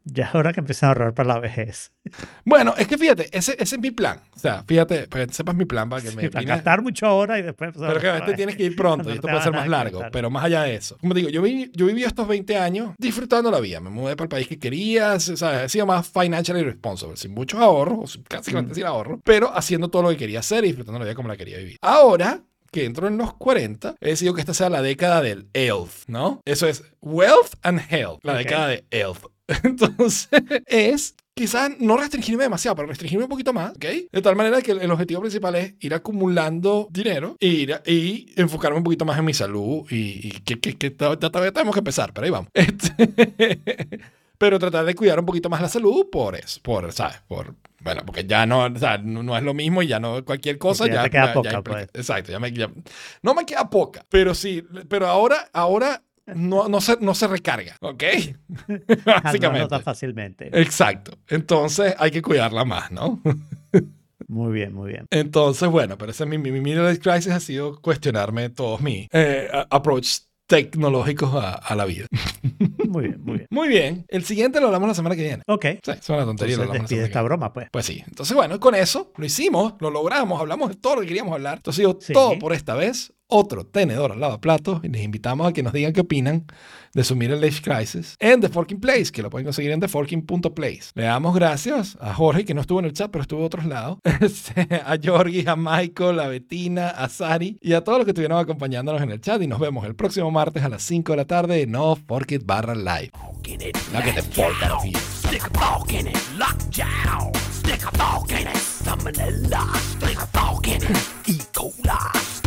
ya 0.09 0.25
es 0.25 0.35
hora 0.35 0.53
que 0.53 0.59
empiecen 0.61 0.88
a 0.88 0.89
ahorrar 0.89 1.13
para 1.13 1.27
la 1.34 1.39
vejez. 1.39 1.91
Bueno, 2.45 2.73
es 2.77 2.88
que 2.88 2.97
fíjate, 2.97 3.29
ese, 3.38 3.53
ese 3.59 3.75
es 3.75 3.81
mi 3.81 3.91
plan. 3.91 4.19
O 4.35 4.39
sea, 4.39 4.63
fíjate, 4.67 5.07
para 5.07 5.27
que 5.27 5.34
sepas 5.34 5.55
mi 5.55 5.65
plan 5.65 5.89
para 5.89 6.01
que 6.01 6.11
me 6.11 6.23
Sí, 6.23 6.29
para 6.29 6.45
gastar 6.45 6.81
mucho 6.81 7.05
ahora 7.05 7.38
y 7.39 7.41
después... 7.41 7.75
a 7.77 7.88
Pero 7.93 8.25
que 8.25 8.34
tienes 8.34 8.55
que 8.55 8.63
ir 8.63 8.75
pronto 8.75 9.03
Cuando 9.03 9.11
y 9.11 9.15
esto 9.15 9.27
no 9.27 9.34
puede 9.34 9.43
ser 9.43 9.53
más 9.53 9.67
largo. 9.67 9.99
gastar. 9.99 10.11
Pero 10.11 10.29
más 10.29 10.43
allá 10.45 10.63
de 10.63 10.75
eso. 10.75 10.97
Como 10.99 11.13
te 11.13 11.19
digo, 11.19 11.29
yo, 11.29 11.41
vi, 11.41 11.71
yo 11.73 11.85
viví 11.85 12.03
estos 12.03 12.27
20 12.27 12.57
años 12.57 12.95
disfrutando 12.97 13.51
la 13.51 13.59
vida. 13.59 13.79
Me 13.81 13.89
mudé 13.89 14.15
para 14.15 14.25
el 14.25 14.29
país 14.29 14.47
que 14.47 14.57
quería. 14.57 15.19
¿sabes? 15.19 15.63
He 15.65 15.69
sido 15.69 15.85
más 15.85 16.07
financially 16.07 16.63
responsible. 16.63 17.17
Sin 17.17 17.34
muchos 17.34 17.59
ahorros, 17.59 18.19
casi 18.27 18.53
Mm. 18.55 18.73
sin 18.73 18.85
ahorro. 18.85 19.19
Pero 19.23 19.51
haciendo 19.55 19.89
todo 19.89 20.03
lo 20.03 20.09
que 20.09 20.17
quería 20.17 20.39
hacer 20.39 20.63
y 20.63 20.67
disfrutando 20.67 20.99
la 20.99 21.05
vida 21.05 21.15
como 21.15 21.27
la 21.27 21.38
quería 21.38 21.57
vivir. 21.57 21.77
Ahora 21.81 22.41
que 22.71 22.84
entro 22.85 23.07
en 23.07 23.17
los 23.17 23.34
40, 23.35 23.95
he 24.01 24.09
decidido 24.09 24.34
que 24.34 24.41
esta 24.41 24.53
sea 24.53 24.69
la 24.69 24.81
década 24.81 25.21
del 25.21 25.47
health, 25.53 26.03
¿no? 26.07 26.41
Eso 26.45 26.67
es 26.67 26.84
wealth 27.01 27.53
and 27.61 27.79
health. 27.89 28.19
La 28.23 28.34
Ok. 28.34 28.38
década 28.39 28.67
de 28.67 28.85
health. 28.91 29.23
Entonces, 29.64 30.30
es 30.65 31.15
quizás 31.34 31.69
no 31.80 31.98
restringirme 31.98 32.44
demasiado, 32.44 32.76
pero 32.76 32.88
restringirme 32.88 33.26
un 33.26 33.30
poquito 33.30 33.53
más, 33.53 33.72
¿ok? 33.72 33.86
De 34.11 34.22
tal 34.24 34.36
manera 34.36 34.61
que 34.61 34.72
el, 34.72 34.90
objetivo 34.91 35.22
principal 35.22 35.56
es 35.56 35.76
ir 35.80 35.94
acumulando 35.94 36.88
dinero 36.91 37.38
y, 37.40 37.48
ir 37.48 37.74
a- 37.76 37.84
y 37.86 38.34
enfocarme 38.36 38.78
un 38.80 38.84
poquito 38.84 39.06
más 39.06 39.19
en 39.19 39.26
mi 39.26 39.34
salud 39.36 39.86
y, 39.91 40.28
y 40.28 40.32
que, 40.44 40.60
que, 40.60 40.76
que 40.76 40.90
to- 40.90 41.18
to- 41.19 41.30
todavía 41.32 41.52
tenemos 41.52 41.74
que 41.76 41.80
empezar, 41.80 42.11
pero 42.14 42.26
ahí 42.26 42.32
vamos. 42.32 42.49
Este, 42.56 43.99
pero 44.40 44.60
tratar 44.60 44.86
de 44.86 44.94
cuidar 44.95 45.19
un 45.19 45.26
poquito 45.26 45.49
más 45.49 45.61
la 45.61 45.69
salud 45.69 46.07
por 46.11 46.36
eso, 46.36 46.60
por, 46.61 46.91
¿sabes? 46.91 47.18
Por, 47.28 47.56
bueno, 47.82 48.02
porque 48.06 48.24
ya 48.26 48.45
no, 48.45 48.65
o 48.65 48.78
sea, 48.78 48.98
no, 48.99 49.24
no 49.24 49.36
es 49.38 49.44
lo 49.44 49.53
mismo 49.53 49.82
y 49.82 49.88
ya 49.88 49.99
no 49.99 50.24
cualquier 50.26 50.57
cosa. 50.60 50.84
Porque 50.84 50.94
ya 50.95 51.02
ya, 51.02 51.03
te 51.06 51.10
queda 51.10 51.26
ya- 51.28 51.34
poca, 51.34 51.52
ya- 51.52 51.61
pues. 51.64 51.84
Exacto, 51.94 52.32
ya 52.32 52.40
me, 52.40 52.52
ya- 52.52 52.69
no 53.24 53.34
me 53.34 53.45
queda 53.45 53.69
poca, 53.69 54.06
pero 54.10 54.36
sí, 54.36 54.64
pero 54.90 55.07
ahora, 55.07 55.49
ahora 55.53 56.03
no, 56.36 56.68
no, 56.68 56.82
se, 56.82 56.98
no 56.99 57.16
se 57.16 57.28
recarga, 57.28 57.78
¿ok? 57.82 58.04
Ah, 58.70 58.74
no 59.16 59.22
Básicamente. 59.24 59.60
nota 59.62 59.80
fácilmente. 59.80 60.49
Exacto. 60.60 61.18
Entonces 61.28 61.95
hay 61.98 62.12
que 62.12 62.22
cuidarla 62.22 62.66
más, 62.66 62.91
¿no? 62.91 63.22
Muy 64.30 64.52
bien, 64.52 64.74
muy 64.74 64.91
bien. 64.91 65.06
Entonces, 65.10 65.70
bueno, 65.70 65.98
pero 65.98 66.12
ese 66.12 66.26
es 66.26 66.30
mi, 66.30 66.38
mi, 66.38 66.52
mi 66.52 66.74
crisis 66.99 67.32
ha 67.32 67.40
sido 67.40 67.80
cuestionarme 67.80 68.49
todos 68.49 68.82
mis 68.82 69.08
eh, 69.14 69.48
approach 69.70 70.18
tecnológicos 70.48 71.34
a, 71.36 71.54
a 71.54 71.76
la 71.76 71.86
vida. 71.86 72.08
Muy 72.88 73.08
bien, 73.10 73.22
muy 73.22 73.36
bien. 73.38 73.48
Muy 73.49 73.68
bien. 73.68 74.06
El 74.08 74.24
siguiente 74.24 74.62
lo 74.62 74.68
hablamos 74.68 74.88
la 74.88 74.94
semana 74.94 75.16
que 75.16 75.22
viene. 75.24 75.44
Ok. 75.48 75.66
Sí, 75.84 75.91
es 75.91 76.10
una 76.10 76.24
tontería. 76.24 76.56
lo 76.56 76.64
Entonces 76.64 76.64
hablamos 76.64 76.68
la 76.68 76.74
despide 76.80 76.88
semana 76.88 76.88
que 76.88 77.04
esta 77.06 77.22
broma, 77.22 77.54
pues. 77.54 77.68
Pues 77.70 77.86
sí. 77.86 78.02
Entonces, 78.08 78.34
bueno, 78.36 78.58
con 78.60 78.74
eso 78.76 79.12
lo 79.18 79.26
hicimos, 79.26 79.74
lo 79.82 79.90
logramos, 79.90 80.40
hablamos 80.40 80.70
de 80.70 80.76
todo 80.76 80.95
lo 80.95 81.02
que 81.02 81.08
queríamos 81.08 81.34
hablar. 81.34 81.58
Esto 81.58 81.72
ha 81.72 81.74
sido 81.74 81.98
Sí. 82.02 82.14
todo 82.14 82.40
por 82.40 82.54
esta 82.54 82.76
vez. 82.76 83.14
Otro 83.30 83.66
tenedor 83.66 84.14
al 84.14 84.22
lavaplatos 84.22 84.80
y 84.84 84.88
les 84.88 85.04
invitamos 85.04 85.45
a 85.48 85.52
que 85.52 85.62
nos 85.62 85.74
digan 85.74 85.91
qué 85.91 85.99
opinan 85.99 86.45
de 86.94 87.04
su 87.04 87.14
Middle 87.14 87.45
Age 87.45 87.62
Crisis 87.62 88.16
en 88.20 88.40
The 88.40 88.48
Forking 88.48 88.80
Place, 88.80 89.12
que 89.12 89.22
lo 89.22 89.30
pueden 89.30 89.44
conseguir 89.45 89.72
en 89.72 89.82
theforking.place. 89.82 90.91
Le 90.95 91.04
damos 91.04 91.36
gracias 91.36 91.98
a 91.99 92.14
Jorge, 92.14 92.45
que 92.45 92.54
no 92.54 92.62
estuvo 92.62 92.80
en 92.80 92.86
el 92.86 92.94
chat, 92.94 93.12
pero 93.12 93.24
estuvo 93.24 93.41
de 93.41 93.45
otros 93.48 93.66
lados, 93.66 93.98
Este, 94.22 94.68
a 94.76 94.98
Georgie, 94.98 95.44
a 95.45 95.58
Michael, 95.58 96.22
a 96.22 96.28
Bettina, 96.30 96.88
a 96.88 97.10
Sari 97.10 97.58
y 97.62 97.74
a 97.74 97.84
todos 97.84 97.98
los 97.98 98.06
que 98.06 98.12
estuvieron 98.12 98.40
acompañándonos 98.40 99.02
en 99.02 99.12
el 99.12 99.20
chat. 99.20 99.41
Y 99.41 99.48
nos 99.48 99.60
vemos 99.60 99.86
el 99.86 99.95
próximo 99.95 100.32
martes 100.32 100.64
a 100.64 100.70
las 100.70 100.84
5 100.84 101.12
de 101.12 101.18
la 101.18 101.26
tarde 101.26 101.62
en 101.64 101.72
No 101.72 101.98
Fork 101.98 102.32
It 102.32 102.44
barra 102.45 102.76
live. 102.76 103.12
in 103.45 103.62
it. 103.62 103.78
Now 103.91 104.02
get 104.02 104.16
the 104.16 104.22
fork 104.22 104.56
out 104.64 104.72
of 104.72 104.84
here. 104.84 104.98
Stick 104.99 105.44
a 105.44 105.49
fork 105.60 105.94
in 105.94 106.08
it. 106.08 106.18
Stick 107.52 107.84
a 107.84 107.91
fork 107.98 108.32
in 108.32 108.48
it. 108.48 108.56
Salmonella. 108.56 109.76
Stick 109.98 110.18
a 110.18 110.28
fork 110.28 110.68
in 110.68 110.82
it. 110.82 111.30
E. 111.30 111.38
coli. 111.54 112.36